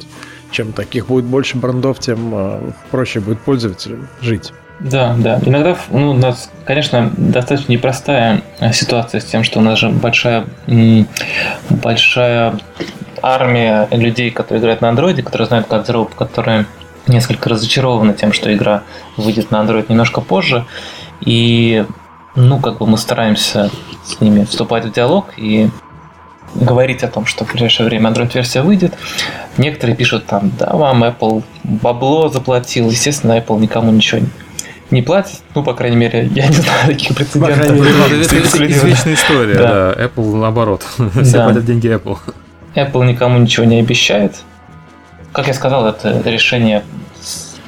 Чем 0.49 0.73
таких 0.73 1.07
будет 1.07 1.25
больше 1.25 1.57
брендов, 1.57 1.99
тем 1.99 2.31
э, 2.33 2.71
проще 2.89 3.19
будет 3.19 3.41
пользователям 3.41 4.07
жить. 4.21 4.51
Да, 4.79 5.15
да. 5.19 5.39
Иногда 5.45 5.77
ну, 5.91 6.11
у 6.11 6.13
нас, 6.13 6.49
конечно, 6.65 7.11
достаточно 7.15 7.73
непростая 7.73 8.41
э, 8.59 8.73
ситуация 8.73 9.21
с 9.21 9.25
тем, 9.25 9.43
что 9.43 9.59
у 9.59 9.61
нас 9.61 9.77
же 9.77 9.89
большая, 9.89 10.47
большая 11.69 12.59
армия 13.21 13.87
людей, 13.91 14.31
которые 14.31 14.61
играют 14.61 14.81
на 14.81 14.89
андроиде, 14.89 15.21
которые 15.21 15.47
знают 15.47 15.67
кодзроп, 15.67 16.15
которые 16.15 16.65
несколько 17.07 17.49
разочарованы 17.49 18.13
тем, 18.13 18.33
что 18.33 18.53
игра 18.53 18.83
выйдет 19.17 19.51
на 19.51 19.57
Android 19.57 19.85
немножко 19.89 20.21
позже. 20.21 20.65
И, 21.21 21.85
ну, 22.35 22.59
как 22.59 22.77
бы 22.77 22.87
мы 22.87 22.97
стараемся 22.97 23.69
с 24.03 24.19
ними 24.19 24.45
вступать 24.45 24.85
в 24.85 24.91
диалог 24.91 25.33
и 25.37 25.69
говорить 26.55 27.03
о 27.03 27.07
том, 27.07 27.25
что 27.25 27.45
в 27.45 27.51
ближайшее 27.51 27.87
время 27.87 28.09
Android-версия 28.09 28.61
выйдет. 28.61 28.93
Некоторые 29.57 29.95
пишут 29.95 30.25
там, 30.25 30.51
да, 30.57 30.71
вам 30.73 31.03
Apple 31.03 31.43
бабло 31.63 32.29
заплатил. 32.29 32.89
Естественно, 32.89 33.33
Apple 33.37 33.59
никому 33.59 33.91
ничего 33.91 34.21
не 34.91 35.01
платит. 35.01 35.41
Ну, 35.55 35.63
по 35.63 35.73
крайней 35.73 35.97
мере, 35.97 36.29
я 36.33 36.47
не 36.47 36.53
знаю 36.53 36.87
таких 36.87 37.15
прецедентов. 37.15 37.61
Это 37.61 38.67
извечная 38.67 39.15
история, 39.15 39.55
да. 39.55 39.93
Apple 39.93 40.35
наоборот. 40.35 40.83
Все 41.23 41.43
платят 41.43 41.65
деньги 41.65 41.87
Apple. 41.93 42.17
Apple 42.75 43.05
никому 43.05 43.39
ничего 43.39 43.65
не 43.65 43.79
обещает. 43.79 44.43
Как 45.33 45.47
я 45.47 45.53
сказал, 45.53 45.87
это 45.87 46.21
решение 46.25 46.83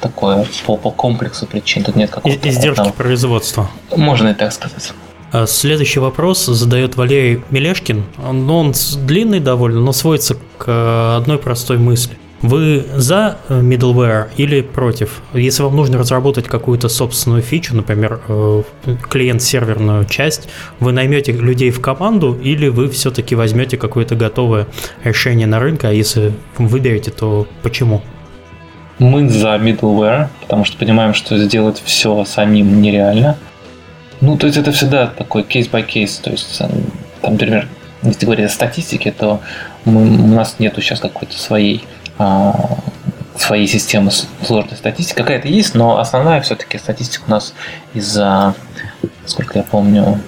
такое 0.00 0.46
по, 0.66 0.76
по 0.76 0.90
комплексу 0.90 1.46
причин. 1.46 1.84
Тут 1.84 1.96
нет 1.96 2.10
какого-то... 2.10 2.48
Издержки 2.48 2.80
одного. 2.80 2.96
производства. 2.96 3.70
Можно 3.94 4.28
и 4.28 4.34
так 4.34 4.52
сказать. 4.52 4.92
А, 5.32 5.46
следующий 5.46 5.98
вопрос 6.00 6.46
задает 6.46 6.96
Валерий 6.96 7.42
Мелешкин. 7.50 8.04
Он, 8.24 8.48
он 8.48 8.74
длинный 8.98 9.40
довольно, 9.40 9.80
но 9.80 9.92
сводится 9.92 10.36
к 10.58 11.16
одной 11.16 11.38
простой 11.38 11.78
мысли. 11.78 12.16
Вы 12.42 12.84
за 12.94 13.38
э, 13.48 13.60
middleware 13.60 14.28
или 14.36 14.60
против? 14.60 15.22
Если 15.32 15.62
вам 15.62 15.74
нужно 15.74 15.98
разработать 15.98 16.46
какую-то 16.46 16.88
собственную 16.88 17.40
фичу, 17.40 17.74
например, 17.74 18.20
э, 18.28 18.62
клиент-серверную 19.08 20.04
часть, 20.04 20.48
вы 20.78 20.92
наймете 20.92 21.32
людей 21.32 21.70
в 21.70 21.80
команду 21.80 22.34
или 22.34 22.68
вы 22.68 22.90
все-таки 22.90 23.34
возьмете 23.34 23.78
какое-то 23.78 24.16
готовое 24.16 24.66
решение 25.02 25.46
на 25.46 25.60
рынке, 25.60 25.88
а 25.88 25.92
если 25.92 26.34
выберете, 26.58 27.10
то 27.10 27.46
почему? 27.62 28.02
Мы 28.98 29.28
за 29.30 29.56
middleware, 29.56 30.28
потому 30.42 30.66
что 30.66 30.76
понимаем, 30.76 31.14
что 31.14 31.38
сделать 31.38 31.82
все 31.84 32.24
самим 32.26 32.82
нереально. 32.82 33.38
Ну, 34.20 34.36
то 34.36 34.46
есть 34.46 34.58
это 34.58 34.72
всегда 34.72 35.06
такой 35.06 35.42
case, 35.42 35.68
то 36.22 36.30
есть 36.30 36.60
э, 36.60 36.68
там, 37.22 37.32
например, 37.32 37.66
если 38.02 38.26
говорить 38.26 38.46
о 38.46 38.50
статистике, 38.50 39.10
то 39.10 39.40
мы, 39.84 40.02
у 40.02 40.26
нас 40.28 40.56
нету 40.58 40.80
сейчас 40.80 41.00
какой-то 41.00 41.38
своей 41.38 41.84
своей 43.38 43.66
системы 43.66 44.10
сложной 44.10 44.76
статистики. 44.76 45.16
Какая-то 45.16 45.48
есть, 45.48 45.74
но 45.74 45.98
основная 45.98 46.40
все-таки 46.40 46.78
статистика 46.78 47.24
у 47.26 47.30
нас 47.30 47.54
из-за, 47.94 48.54
сколько 49.26 49.58
я 49.58 49.62
помню, 49.62 50.20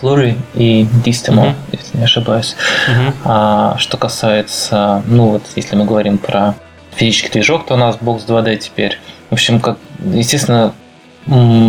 Flurry 0.00 0.36
и 0.54 0.86
Distimo, 1.04 1.46
mm-hmm. 1.46 1.54
если 1.72 1.98
не 1.98 2.04
ошибаюсь. 2.04 2.56
Mm-hmm. 2.88 3.14
А, 3.24 3.76
что 3.78 3.96
касается, 3.96 5.02
ну 5.06 5.30
вот, 5.30 5.42
если 5.56 5.76
мы 5.76 5.84
говорим 5.84 6.18
про 6.18 6.54
физический 6.94 7.30
движок, 7.30 7.66
то 7.66 7.74
у 7.74 7.76
нас 7.76 7.96
Box 7.96 8.26
2D 8.26 8.56
теперь. 8.56 9.00
В 9.30 9.34
общем, 9.34 9.60
как, 9.60 9.78
естественно, 10.04 10.74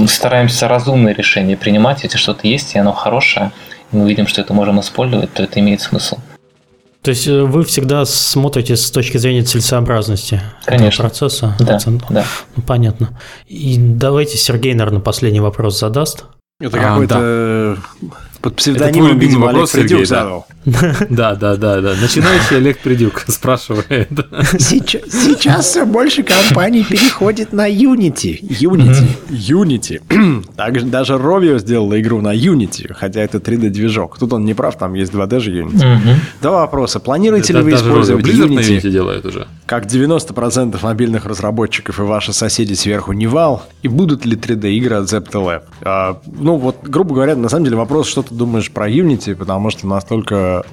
стараемся 0.08 0.68
разумные 0.68 1.14
решения 1.16 1.56
принимать, 1.56 2.04
если 2.04 2.18
что-то 2.18 2.48
есть, 2.48 2.76
и 2.76 2.80
оно 2.80 2.92
хорошее, 2.92 3.52
и 3.92 3.96
мы 3.96 4.10
видим, 4.10 4.28
что 4.28 4.42
это 4.42 4.54
можем 4.54 4.80
использовать, 4.80 5.34
то 5.34 5.44
это 5.44 5.60
имеет 5.60 5.82
смысл. 5.82 6.18
То 7.06 7.10
есть 7.10 7.28
э, 7.28 7.44
вы 7.44 7.64
всегда 7.64 8.04
смотрите 8.04 8.76
с 8.76 8.90
точки 8.90 9.18
зрения 9.18 9.44
целесообразности 9.44 10.42
Конечно. 10.66 11.04
процесса? 11.04 11.56
Да, 11.60 11.78
да. 12.10 12.26
Ну, 12.56 12.64
понятно. 12.64 13.20
И 13.46 13.78
давайте 13.78 14.38
Сергей, 14.38 14.74
наверное, 14.74 15.02
последний 15.02 15.40
вопрос 15.40 15.80
задаст. 15.80 16.26
Это 16.60 16.80
а, 16.80 16.82
какой-то 16.82 17.78
да. 18.02 18.08
Под 18.46 18.58
псевдонимом, 18.58 18.90
Это 18.90 19.00
твой 19.00 19.28
любимый 19.28 19.46
вопрос, 19.48 19.72
Сергей, 19.72 20.06
задал. 20.06 20.46
Да, 21.10 21.34
да, 21.34 21.56
да, 21.56 21.82
да. 21.82 21.96
Начинающий 22.00 22.58
Олег 22.58 22.78
Придюк 22.78 23.26
спрашивает. 23.28 24.10
Сейчас, 24.60 25.02
сейчас 25.12 25.66
все 25.66 25.86
больше 25.86 26.22
компаний 26.22 26.84
переходит 26.84 27.54
на 27.54 27.68
Unity. 27.68 28.40
Unity. 28.42 29.08
Unity. 29.30 30.46
Также 30.56 30.86
даже 30.86 31.14
Rovio 31.14 31.58
сделала 31.58 32.00
игру 32.00 32.22
на 32.22 32.36
Unity, 32.36 32.94
хотя 32.94 33.22
это 33.22 33.40
3D-движок. 33.40 34.20
Тут 34.20 34.34
он 34.34 34.46
не 34.46 34.54
прав, 34.54 34.78
там 34.78 34.94
есть 34.94 35.12
2D 35.12 35.40
же 35.40 35.52
Unity. 35.52 36.16
Два 36.42 36.62
вопроса. 36.62 37.00
Планируете 37.00 37.54
ли 37.54 37.62
вы 37.62 37.74
использовать 37.74 38.26
Unity? 38.26 38.90
делают 38.90 39.26
уже. 39.26 39.48
Как 39.66 39.86
90% 39.86 40.78
мобильных 40.84 41.26
разработчиков 41.26 42.00
и 42.00 42.04
ваши 42.04 42.32
соседи 42.34 42.74
сверху 42.74 43.14
не 43.14 43.26
вал? 43.26 43.64
И 43.82 43.88
будут 43.88 44.26
ли 44.26 44.36
3D-игры 44.36 44.98
от 44.98 45.12
Zeptolab? 45.12 45.64
А, 45.82 46.20
ну, 46.28 46.58
вот, 46.58 46.78
грубо 46.84 47.16
говоря, 47.16 47.36
на 47.36 47.50
самом 47.50 47.66
деле 47.66 47.78
вопрос, 47.78 48.08
что 48.36 48.46
думаешь 48.46 48.70
про 48.72 48.90
Unity, 48.90 49.36
потому 49.36 49.70
что 49.70 49.88
настолько 49.88 50.64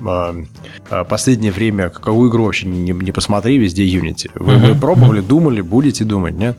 э, 0.91 1.05
последнее 1.09 1.53
время 1.53 1.91
какую 1.91 2.29
игру 2.31 2.45
вообще 2.45 2.67
не, 2.67 2.93
не 2.93 3.13
посмотри, 3.13 3.57
везде 3.59 3.85
Unity. 3.85 4.31
Вы, 4.35 4.57
вы 4.57 4.75
пробовали, 4.75 5.21
думали, 5.21 5.61
будете 5.61 6.05
думать, 6.05 6.35
нет? 6.35 6.59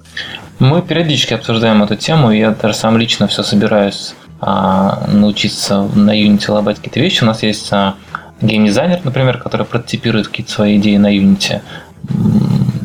Мы 0.60 0.82
периодически 0.82 1.34
обсуждаем 1.34 1.84
эту 1.84 1.96
тему, 1.96 2.32
я 2.32 2.52
даже 2.52 2.76
сам 2.76 2.98
лично 2.98 3.28
все 3.28 3.44
собираюсь 3.44 4.16
а, 4.40 5.08
научиться 5.12 5.90
на 5.96 6.18
Unity 6.18 6.52
лобать 6.52 6.78
какие-то 6.78 7.00
вещи. 7.00 7.24
У 7.24 7.28
нас 7.28 7.44
есть 7.44 7.72
а, 7.74 7.96
геймдизайнер, 8.42 9.02
например, 9.04 9.38
который 9.40 9.66
прототипирует 9.66 10.28
какие-то 10.28 10.52
свои 10.52 10.78
идеи 10.78 10.98
на 10.98 11.16
Unity. 11.16 11.62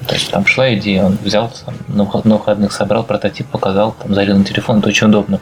То 0.08 0.14
есть 0.14 0.30
там 0.30 0.46
шла 0.46 0.74
идея, 0.74 1.04
он 1.04 1.18
взял 1.22 1.52
на 1.88 2.04
выходных, 2.04 2.72
собрал 2.72 3.04
прототип, 3.04 3.46
показал, 3.46 3.94
там 4.02 4.14
залил 4.14 4.38
на 4.38 4.44
телефон, 4.44 4.78
это 4.78 4.88
очень 4.88 5.08
удобно. 5.08 5.38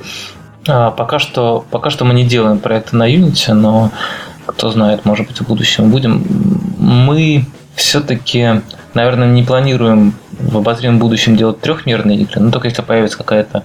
А 0.69 0.91
пока 0.91 1.19
что, 1.19 1.65
пока 1.71 1.91
что 1.91 2.05
мы 2.05 2.15
не 2.15 2.25
делаем 2.25 2.59
проекты 2.59 2.97
на 2.97 3.09
Unity, 3.09 3.53
но 3.53 3.91
кто 4.47 4.71
знает, 4.71 5.05
может 5.05 5.27
быть, 5.27 5.41
в 5.41 5.47
будущем 5.47 5.91
будем. 5.91 6.25
Мы 6.79 7.47
все-таки, 7.75 8.63
наверное, 8.95 9.29
не 9.29 9.43
планируем 9.43 10.15
в 10.39 10.59
обозримом 10.59 10.99
будущем 10.99 11.37
делать 11.37 11.61
трехмерные 11.61 12.19
игры, 12.19 12.41
но 12.41 12.51
только 12.51 12.69
если 12.69 12.83
появится 12.83 13.19
какая-то 13.19 13.65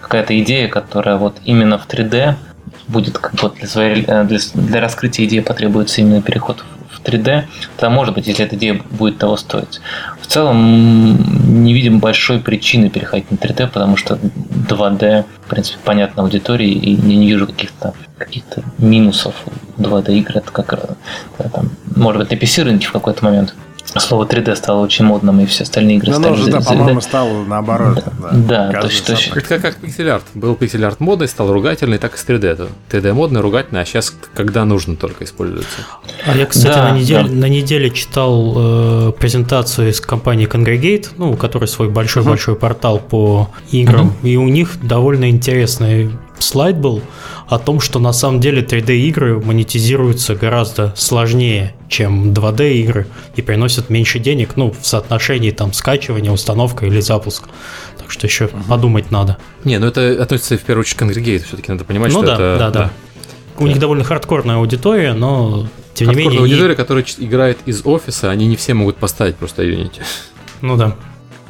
какая-то 0.00 0.38
идея, 0.40 0.68
которая 0.68 1.16
вот 1.16 1.36
именно 1.44 1.78
в 1.78 1.86
3D 1.86 2.34
будет 2.88 3.18
как 3.18 3.40
вот 3.42 3.54
для, 3.54 3.66
своей, 3.66 4.04
для, 4.04 4.38
для 4.54 4.80
раскрытия 4.80 5.26
идеи 5.26 5.40
потребуется 5.40 6.00
именно 6.00 6.20
переход 6.20 6.64
3D, 7.04 7.44
то 7.76 7.90
может 7.90 8.14
быть, 8.14 8.26
если 8.26 8.44
эта 8.44 8.56
идея 8.56 8.80
будет 8.90 9.18
того 9.18 9.36
стоить. 9.36 9.80
В 10.20 10.26
целом 10.26 11.62
не 11.62 11.74
видим 11.74 11.98
большой 11.98 12.40
причины 12.40 12.90
переходить 12.90 13.30
на 13.30 13.36
3D, 13.36 13.68
потому 13.68 13.96
что 13.96 14.18
2D, 14.68 15.24
в 15.46 15.48
принципе, 15.48 15.78
понятна 15.84 16.22
аудитории, 16.22 16.70
и 16.70 16.94
я 16.94 17.16
не 17.16 17.26
вижу 17.26 17.46
каких-то 17.46 17.94
каких 18.18 18.44
минусов 18.78 19.34
2D 19.78 20.14
игр. 20.18 20.36
Это 20.36 20.52
как 20.52 20.72
это, 20.72 20.96
там, 21.52 21.70
может 21.96 22.20
быть, 22.20 22.30
на 22.30 22.36
PC 22.36 22.62
рынке 22.64 22.86
в 22.86 22.92
какой-то 22.92 23.24
момент 23.24 23.54
слово 23.84 24.24
3D 24.24 24.54
стало 24.56 24.80
очень 24.80 25.04
модным, 25.04 25.40
и 25.40 25.46
все 25.46 25.64
остальные 25.64 25.96
игры 25.96 26.10
Но 26.12 26.18
стали... 26.18 26.34
Оно 26.34 26.36
же, 26.36 26.50
да, 26.50 26.60
по-моему, 26.60 27.00
стало 27.00 27.44
наоборот. 27.44 28.04
Да, 28.20 28.30
да, 28.32 28.72
да 28.72 28.80
то 28.80 28.86
есть... 28.86 29.04
То 29.04 29.12
есть... 29.12 29.28
Это 29.28 29.40
как, 29.40 29.62
как 29.62 29.76
пиксель-арт. 29.76 30.24
Был 30.34 30.54
пиксель-арт 30.54 31.00
модный, 31.00 31.28
стал 31.28 31.52
ругательный, 31.52 31.98
так 31.98 32.14
и 32.14 32.18
с 32.18 32.24
3D. 32.24 32.46
Это 32.46 32.68
3D 32.90 33.12
модный, 33.12 33.40
ругательный, 33.40 33.82
а 33.82 33.84
сейчас 33.84 34.14
когда 34.34 34.64
нужно 34.64 34.96
только 34.96 35.24
используется. 35.24 35.78
А 36.26 36.36
я, 36.36 36.46
кстати, 36.46 36.74
да, 36.74 36.90
на, 36.90 36.98
неделе, 36.98 37.28
да. 37.28 37.34
на 37.34 37.48
неделе 37.48 37.90
читал 37.90 38.54
э, 38.56 39.12
презентацию 39.18 39.90
из 39.90 40.00
компании 40.00 40.48
Congregate, 40.48 41.08
ну, 41.16 41.32
у 41.32 41.36
которой 41.36 41.66
свой 41.66 41.88
большой-большой 41.88 42.54
uh-huh. 42.54 42.58
портал 42.58 42.98
по 42.98 43.50
играм, 43.70 44.08
uh-huh. 44.22 44.28
и 44.28 44.36
у 44.36 44.48
них 44.48 44.70
довольно 44.82 45.28
интересный 45.28 46.10
слайд 46.38 46.76
был 46.76 47.02
о 47.52 47.58
том, 47.58 47.80
что 47.80 47.98
на 47.98 48.12
самом 48.12 48.40
деле 48.40 48.62
3D 48.62 48.96
игры 48.96 49.38
монетизируются 49.38 50.34
гораздо 50.34 50.94
сложнее, 50.96 51.74
чем 51.88 52.32
2D 52.32 52.72
игры 52.74 53.06
и 53.36 53.42
приносят 53.42 53.90
меньше 53.90 54.18
денег, 54.18 54.56
ну, 54.56 54.74
в 54.78 54.86
соотношении 54.86 55.50
там 55.50 55.74
скачивания, 55.74 56.32
установка 56.32 56.86
или 56.86 57.00
запуск. 57.00 57.48
Так 57.98 58.10
что 58.10 58.26
еще 58.26 58.46
угу. 58.46 58.56
подумать 58.68 59.10
надо. 59.10 59.36
Не, 59.64 59.78
ну 59.78 59.86
это 59.86 60.22
относится 60.22 60.56
в 60.56 60.62
первую 60.62 60.82
очередь 60.82 60.96
к 60.96 61.02
Congregate, 61.02 61.44
все-таки 61.44 61.70
надо 61.70 61.84
понимать, 61.84 62.12
ну, 62.12 62.20
что 62.20 62.26
да, 62.26 62.34
это... 62.34 62.56
да, 62.58 62.70
да, 62.70 62.70
да. 62.70 62.90
У 63.58 63.64
да. 63.64 63.68
них 63.68 63.78
довольно 63.78 64.04
хардкорная 64.04 64.56
аудитория, 64.56 65.12
но 65.12 65.68
тем 65.92 66.08
не 66.08 66.14
менее... 66.14 66.40
аудитория, 66.40 66.72
и... 66.72 66.76
которая 66.76 67.04
играет 67.18 67.58
из 67.66 67.82
офиса, 67.84 68.30
они 68.30 68.46
не 68.46 68.56
все 68.56 68.72
могут 68.72 68.96
поставить 68.96 69.36
просто 69.36 69.62
Unity. 69.62 70.00
Ну 70.62 70.76
да. 70.76 70.96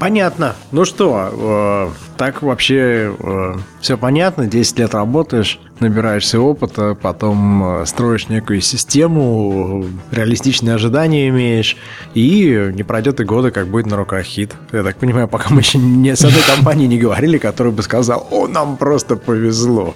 Понятно. 0.03 0.57
Ну 0.73 0.85
что, 0.85 1.31
э, 1.33 2.17
так 2.17 2.43
вообще 2.43 3.15
э, 3.17 3.55
все 3.81 3.97
понятно. 3.97 4.49
10 4.49 4.81
лет 4.81 4.95
работаешь, 4.97 5.61
набираешься 5.79 6.41
опыта, 6.41 6.97
потом 7.01 7.83
э, 7.83 7.87
строишь 7.87 8.29
некую 8.29 8.63
систему, 8.63 9.87
реалистичные 10.11 10.75
ожидания 10.75 11.29
имеешь, 11.29 11.77
и 12.15 12.73
не 12.75 12.83
пройдет 12.83 13.21
и 13.21 13.25
года, 13.25 13.53
как 13.53 13.69
будет 13.69 13.87
на 13.87 13.97
руках 13.97 14.25
хит. 14.25 14.57
Я 14.73 14.83
так 14.83 14.97
понимаю, 14.97 15.29
пока 15.29 15.51
мы 15.51 15.61
еще 15.61 15.79
не 15.79 16.17
с 16.17 16.25
одной 16.25 16.43
компанией 16.53 16.89
не 16.89 16.99
говорили, 16.99 17.39
который 17.39 17.71
бы 17.71 17.85
сказал, 17.85 18.27
о, 18.33 18.49
нам 18.49 18.79
просто 18.79 19.15
повезло. 19.15 19.95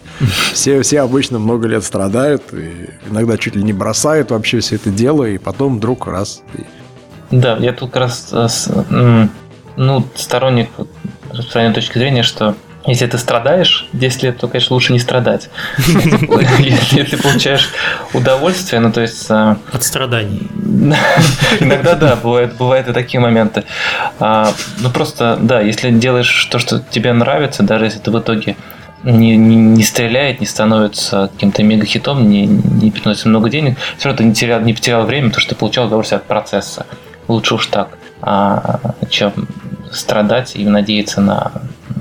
Все, 0.52 0.82
все 0.82 1.00
обычно 1.00 1.40
много 1.40 1.66
лет 1.66 1.82
страдают, 1.82 2.44
и 2.52 2.90
иногда 3.10 3.36
чуть 3.36 3.56
ли 3.56 3.64
не 3.64 3.72
бросают 3.72 4.30
вообще 4.30 4.60
все 4.60 4.76
это 4.76 4.90
дело, 4.90 5.24
и 5.24 5.36
потом 5.36 5.78
вдруг 5.78 6.06
раз. 6.06 6.44
Да, 7.32 7.56
я 7.56 7.72
тут 7.72 7.90
как 7.90 8.02
раз 8.02 8.30
э, 8.30 9.26
ну, 9.76 10.06
сторонник 10.14 10.70
распространенной 11.30 11.74
точки 11.74 11.98
зрения, 11.98 12.22
что 12.22 12.56
если 12.86 13.06
ты 13.06 13.18
страдаешь 13.18 13.88
10 13.92 14.22
лет, 14.22 14.38
то, 14.38 14.46
конечно, 14.46 14.74
лучше 14.74 14.92
не 14.92 15.00
страдать. 15.00 15.50
Если 15.88 17.02
ты 17.02 17.16
получаешь 17.16 17.70
удовольствие, 18.14 18.80
ну, 18.80 18.92
то 18.92 19.00
есть... 19.00 19.26
А, 19.28 19.58
От 19.72 19.82
страданий. 19.82 20.48
Иногда, 21.60 21.96
да, 21.96 22.14
бывают, 22.14 22.54
бывают 22.54 22.88
и 22.88 22.92
такие 22.92 23.18
моменты. 23.18 23.64
А, 24.20 24.52
ну, 24.78 24.90
просто, 24.90 25.36
да, 25.40 25.60
если 25.60 25.90
делаешь 25.90 26.44
то, 26.50 26.60
что 26.60 26.78
тебе 26.78 27.12
нравится, 27.12 27.64
даже 27.64 27.86
если 27.86 27.98
ты 27.98 28.12
в 28.12 28.20
итоге 28.20 28.56
не, 29.02 29.36
не, 29.36 29.56
не 29.56 29.82
стреляет, 29.82 30.40
не 30.40 30.46
становится 30.46 31.28
каким-то 31.32 31.64
мегахитом, 31.64 32.28
не, 32.28 32.46
не 32.46 32.92
приносит 32.92 33.26
много 33.26 33.50
денег, 33.50 33.78
все 33.98 34.08
равно 34.08 34.18
ты 34.18 34.24
не, 34.24 34.34
терял, 34.34 34.60
не 34.60 34.74
потерял 34.74 35.04
время, 35.04 35.28
потому 35.28 35.40
что 35.40 35.54
ты 35.54 35.58
получал 35.58 35.86
удовольствие 35.86 36.18
от 36.18 36.24
процесса. 36.24 36.86
Лучше 37.26 37.56
уж 37.56 37.66
так, 37.66 37.98
а, 38.22 38.94
чем 39.10 39.32
страдать 39.96 40.56
и 40.56 40.64
надеяться 40.64 41.20
на 41.20 41.52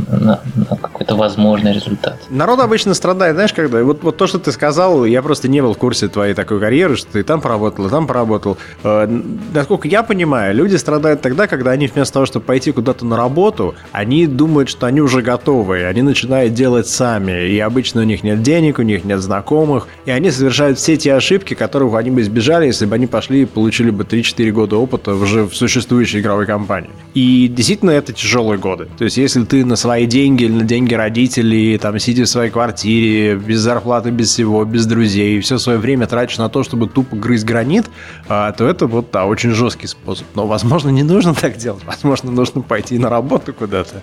на, 0.09 0.39
на 0.55 0.65
какой-то 1.06 1.15
возможный 1.15 1.73
результат. 1.73 2.19
Народ 2.30 2.60
обычно 2.60 2.94
страдает, 2.94 3.36
знаешь, 3.36 3.53
когда? 3.53 3.84
Вот, 3.84 4.03
вот 4.03 4.18
то, 4.18 4.27
что 4.27 4.40
ты 4.40 4.52
сказал, 4.52 5.06
я 5.06 5.22
просто 5.22 5.48
не 5.48 5.61
был 5.61 5.73
в 5.73 5.77
курсе 5.77 6.07
твоей 6.07 6.34
такой 6.34 6.60
карьеры, 6.60 6.95
что 6.95 7.11
ты 7.11 7.23
там 7.23 7.41
поработал, 7.41 7.90
там 7.90 8.07
поработал. 8.07 8.57
Э, 8.84 9.07
насколько 9.53 9.88
я 9.88 10.03
понимаю, 10.03 10.56
люди 10.56 10.76
страдают 10.76 11.22
тогда, 11.22 11.48
когда 11.48 11.72
они 11.72 11.88
вместо 11.88 12.14
того, 12.14 12.26
чтобы 12.26 12.45
пойти 12.45 12.72
куда-то 12.72 13.06
на 13.06 13.18
работу, 13.18 13.76
они 13.91 14.27
думают, 14.27 14.69
что 14.69 14.88
они 14.88 15.02
уже 15.02 15.22
готовы, 15.22 15.86
они 15.86 16.02
начинают 16.02 16.53
делать 16.53 16.88
сами, 16.88 17.48
и 17.48 17.60
обычно 17.60 18.02
у 18.02 18.06
них 18.06 18.23
нет 18.23 18.41
денег, 18.41 18.80
у 18.80 18.84
них 18.84 19.03
нет 19.06 19.19
знакомых, 19.19 19.88
и 20.06 20.11
они 20.11 20.32
совершают 20.32 20.80
все 20.80 20.98
те 20.98 21.14
ошибки, 21.14 21.53
которых 21.53 21.95
они 21.95 22.11
бы 22.11 22.22
избежали, 22.22 22.65
если 22.65 22.86
бы 22.86 22.95
они 22.95 23.07
пошли 23.07 23.44
и 23.44 23.45
получили 23.45 23.91
бы 23.91 24.03
3-4 24.03 24.52
года 24.52 24.77
опыта 24.77 25.14
уже 25.14 25.44
в 25.44 25.56
существующей 25.56 26.19
игровой 26.19 26.45
компании. 26.45 26.90
И 27.14 27.48
действительно 27.48 27.91
это 27.91 28.14
тяжелые 28.14 28.57
годы. 28.57 28.88
То 28.98 29.06
есть 29.06 29.18
если 29.18 29.44
ты 29.44 29.64
на 29.65 29.76
свои 29.76 30.06
деньги 30.06 30.44
или 30.45 30.52
на 30.52 30.64
деньги 30.64 30.94
родителей, 30.95 31.77
там, 31.77 31.99
сидя 31.99 32.23
в 32.23 32.30
своей 32.30 32.51
квартире, 32.51 33.35
без 33.35 33.59
зарплаты, 33.59 34.11
без 34.11 34.30
всего, 34.30 34.63
без 34.65 34.85
друзей, 34.85 35.38
и 35.38 35.41
все 35.41 35.57
свое 35.57 35.77
время 35.77 36.07
тратишь 36.07 36.38
на 36.38 36.49
то, 36.49 36.63
чтобы 36.63 36.88
тупо 36.88 37.15
грызть 37.15 37.45
гранит, 37.45 37.85
а, 38.27 38.51
то 38.51 38.67
это 38.67 38.88
вот, 38.88 39.09
да, 39.11 39.26
очень 39.26 39.51
жесткий 39.51 39.88
способ. 39.88 40.27
Но, 40.35 40.47
возможно, 40.47 40.89
не 40.89 41.03
нужно 41.03 41.34
так 41.41 41.57
делать. 41.57 41.84
Возможно, 41.85 42.31
нужно 42.31 42.61
пойти 42.61 42.97
на 42.97 43.09
работу 43.09 43.53
куда-то. 43.53 44.01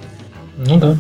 Ну 0.56 0.78
да. 0.78 0.98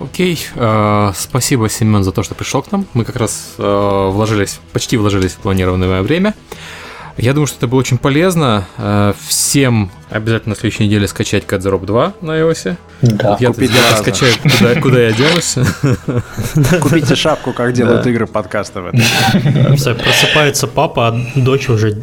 Окей, 0.00 0.38
э, 0.54 1.12
спасибо, 1.14 1.68
Семен, 1.68 2.02
за 2.02 2.12
то, 2.12 2.22
что 2.22 2.34
пришел 2.34 2.62
к 2.62 2.72
нам. 2.72 2.86
Мы 2.92 3.04
как 3.04 3.16
раз 3.16 3.54
э, 3.58 4.08
вложились, 4.10 4.58
почти 4.72 4.96
вложились 4.96 5.32
в 5.32 5.38
планированное 5.38 6.02
время. 6.02 6.34
Я 7.16 7.32
думаю, 7.34 7.46
что 7.46 7.58
это 7.58 7.66
было 7.66 7.80
очень 7.80 7.98
полезно. 7.98 8.66
Э, 8.78 9.12
всем 9.26 9.90
обязательно 10.10 10.54
на 10.54 10.60
следующей 10.60 10.84
неделе 10.84 11.06
скачать 11.06 11.46
Кадзероб 11.46 11.84
2 11.84 12.14
на 12.20 12.30
iOS. 12.32 12.76
Да, 13.02 13.36
я, 13.40 13.52
я 13.58 13.96
скачаю, 13.96 14.32
куда, 14.42 14.80
куда 14.80 15.00
я 15.00 15.12
денусь. 15.12 15.56
Купите 16.80 17.14
шапку, 17.14 17.52
как 17.52 17.72
делают 17.72 18.06
игры 18.06 18.26
подкаста 18.26 18.82
в 18.82 18.86
этом. 18.86 19.00
Просыпается 19.98 20.66
папа, 20.66 21.08
а 21.08 21.20
дочь 21.36 21.68
уже 21.68 22.02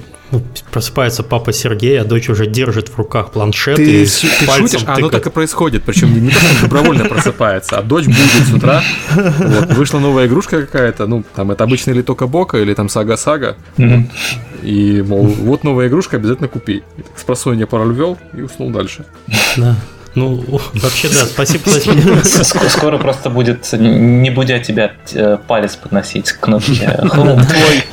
просыпается 0.72 1.24
папа 1.24 1.52
Сергей, 1.54 2.00
а 2.00 2.06
дочь 2.06 2.30
уже 2.30 2.46
держит 2.46 2.90
в 2.90 2.98
руках 2.98 3.32
планшет 3.32 3.78
ты, 3.78 4.04
и 4.04 4.06
ты 4.06 4.52
шутишь? 4.52 4.84
А 4.86 4.96
оно 4.96 5.10
так 5.10 5.26
и 5.26 5.30
происходит. 5.30 5.84
Причем 5.84 6.14
не, 6.14 6.22
не 6.22 6.30
то, 6.30 6.40
что 6.40 6.62
добровольно 6.64 7.06
просыпается, 7.06 7.78
а 7.78 7.82
дочь 7.82 8.06
будет 8.06 8.48
с 8.48 8.54
утра. 8.54 8.84
Вот, 9.16 9.74
вышла 9.74 10.00
новая 10.00 10.28
игрушка 10.28 10.62
какая-то, 10.62 11.08
ну, 11.08 11.24
там 11.36 11.52
это 11.52 11.64
обычно 11.64 11.92
или 11.92 12.02
только 12.02 12.28
Бока, 12.28 12.58
или 12.60 12.74
там 12.74 12.90
Сага-Сага. 12.90 13.58
Mm-hmm. 13.78 14.04
И, 14.64 15.02
мол, 15.02 15.26
вот 15.26 15.64
новая 15.64 15.88
игрушка, 15.88 16.18
обязательно 16.18 16.48
купи. 16.48 16.84
И 16.98 17.02
так 17.02 17.18
с 17.18 17.24
просонья 17.24 17.66
пароль 17.66 17.94
ввел 17.94 18.18
и 18.34 18.42
уснул 18.42 18.70
дальше. 18.70 19.06
Да. 19.58 19.76
Ну, 20.20 20.44
вообще, 20.74 21.08
да, 21.08 21.26
спасибо. 21.26 21.70
Скоро 22.70 22.98
просто 22.98 23.30
будет, 23.30 23.72
не 23.72 24.30
будя 24.30 24.60
тебя, 24.60 24.92
э, 25.14 25.38
палец 25.48 25.78
подносить 25.78 26.34
к 26.34 26.42
кнопке 26.42 26.90
Твой. 27.12 27.84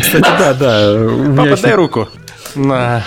Кстати, 0.00 0.20
да, 0.20 0.54
да. 0.54 0.96
Папа, 1.36 1.56
дай 1.60 1.74
руку. 1.74 2.08
На. 2.54 3.02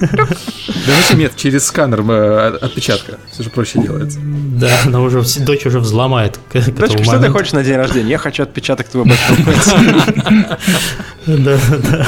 Да 0.00 0.92
зачем 1.00 1.18
нет, 1.18 1.32
через 1.36 1.66
сканер 1.66 2.00
э, 2.00 2.58
отпечатка. 2.60 3.18
Все 3.30 3.42
же 3.42 3.50
проще 3.50 3.80
делается. 3.80 4.18
Да, 4.22 4.70
она 4.86 5.00
уже, 5.00 5.22
дочь 5.40 5.66
уже 5.66 5.80
взломает. 5.80 6.38
Дочка, 6.52 7.02
что 7.02 7.18
ты 7.18 7.28
хочешь 7.30 7.52
на 7.52 7.62
день 7.64 7.76
рождения? 7.76 8.10
Я 8.10 8.18
хочу 8.18 8.42
отпечаток 8.42 8.88
твоего 8.88 9.08
большого 9.08 9.42
пальца. 9.44 9.76
Да, 11.26 11.56
да. 11.90 12.06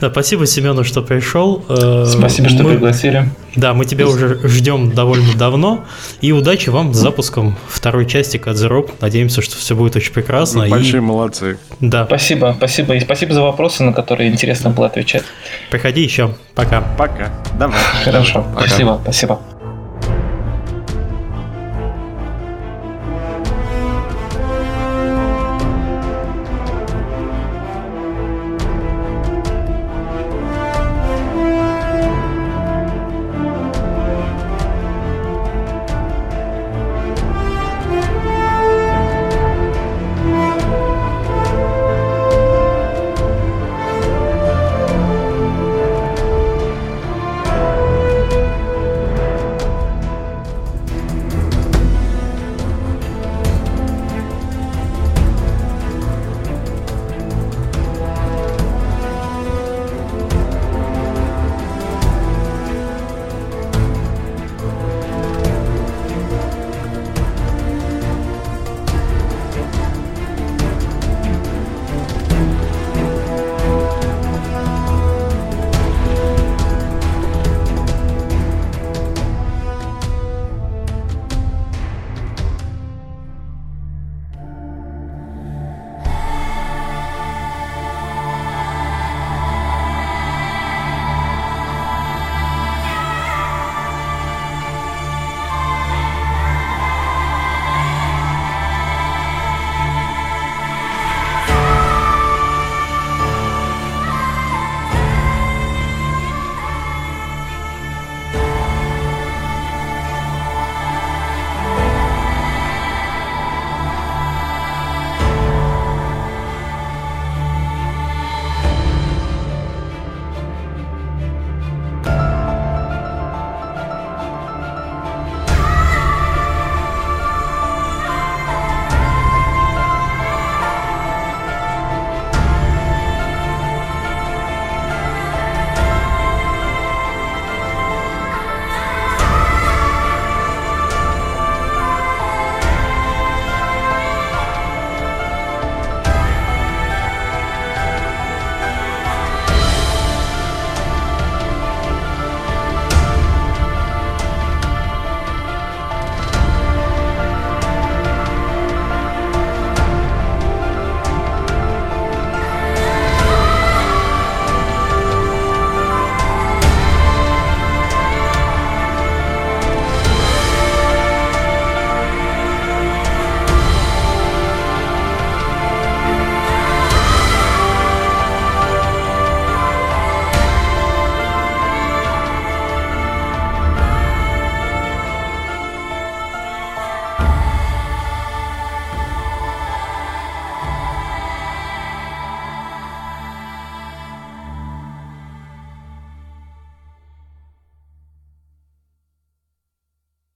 Да, 0.00 0.10
спасибо 0.10 0.46
Семену, 0.46 0.84
что 0.84 1.00
пришел. 1.00 1.64
Э, 1.68 2.04
спасибо, 2.06 2.48
что 2.50 2.64
пригласили. 2.64 3.30
Да, 3.56 3.74
мы 3.74 3.86
тебя 3.86 4.06
уже 4.06 4.38
ждем 4.46 4.92
довольно 4.92 5.34
давно. 5.34 5.84
И 6.20 6.32
удачи 6.32 6.68
вам 6.68 6.94
с 6.94 6.98
запуском 6.98 7.56
второй 7.66 8.06
части 8.06 8.36
Кадзероб. 8.36 8.92
Надеемся, 9.00 9.42
что 9.42 9.56
все 9.56 9.74
будет 9.74 9.96
очень 9.96 10.12
прекрасно. 10.12 10.68
Большие 10.68 11.00
молодцы. 11.00 11.58
Да. 11.80 12.04
Спасибо, 12.04 12.54
спасибо. 12.56 12.94
И 12.94 13.00
спасибо 13.00 13.34
за 13.34 13.42
вопросы, 13.42 13.82
на 13.82 13.92
которые 13.92 14.30
интересно 14.30 14.70
было 14.70 14.86
отвечать. 14.86 15.24
Приходи 15.70 16.02
еще. 16.02 16.34
Пока. 16.54 16.82
Пока. 16.98 17.27
Давай. 17.58 17.78
Хорошо. 18.04 18.44
Пока. 18.54 18.66
Спасибо, 18.66 18.98
спасибо. 19.02 19.40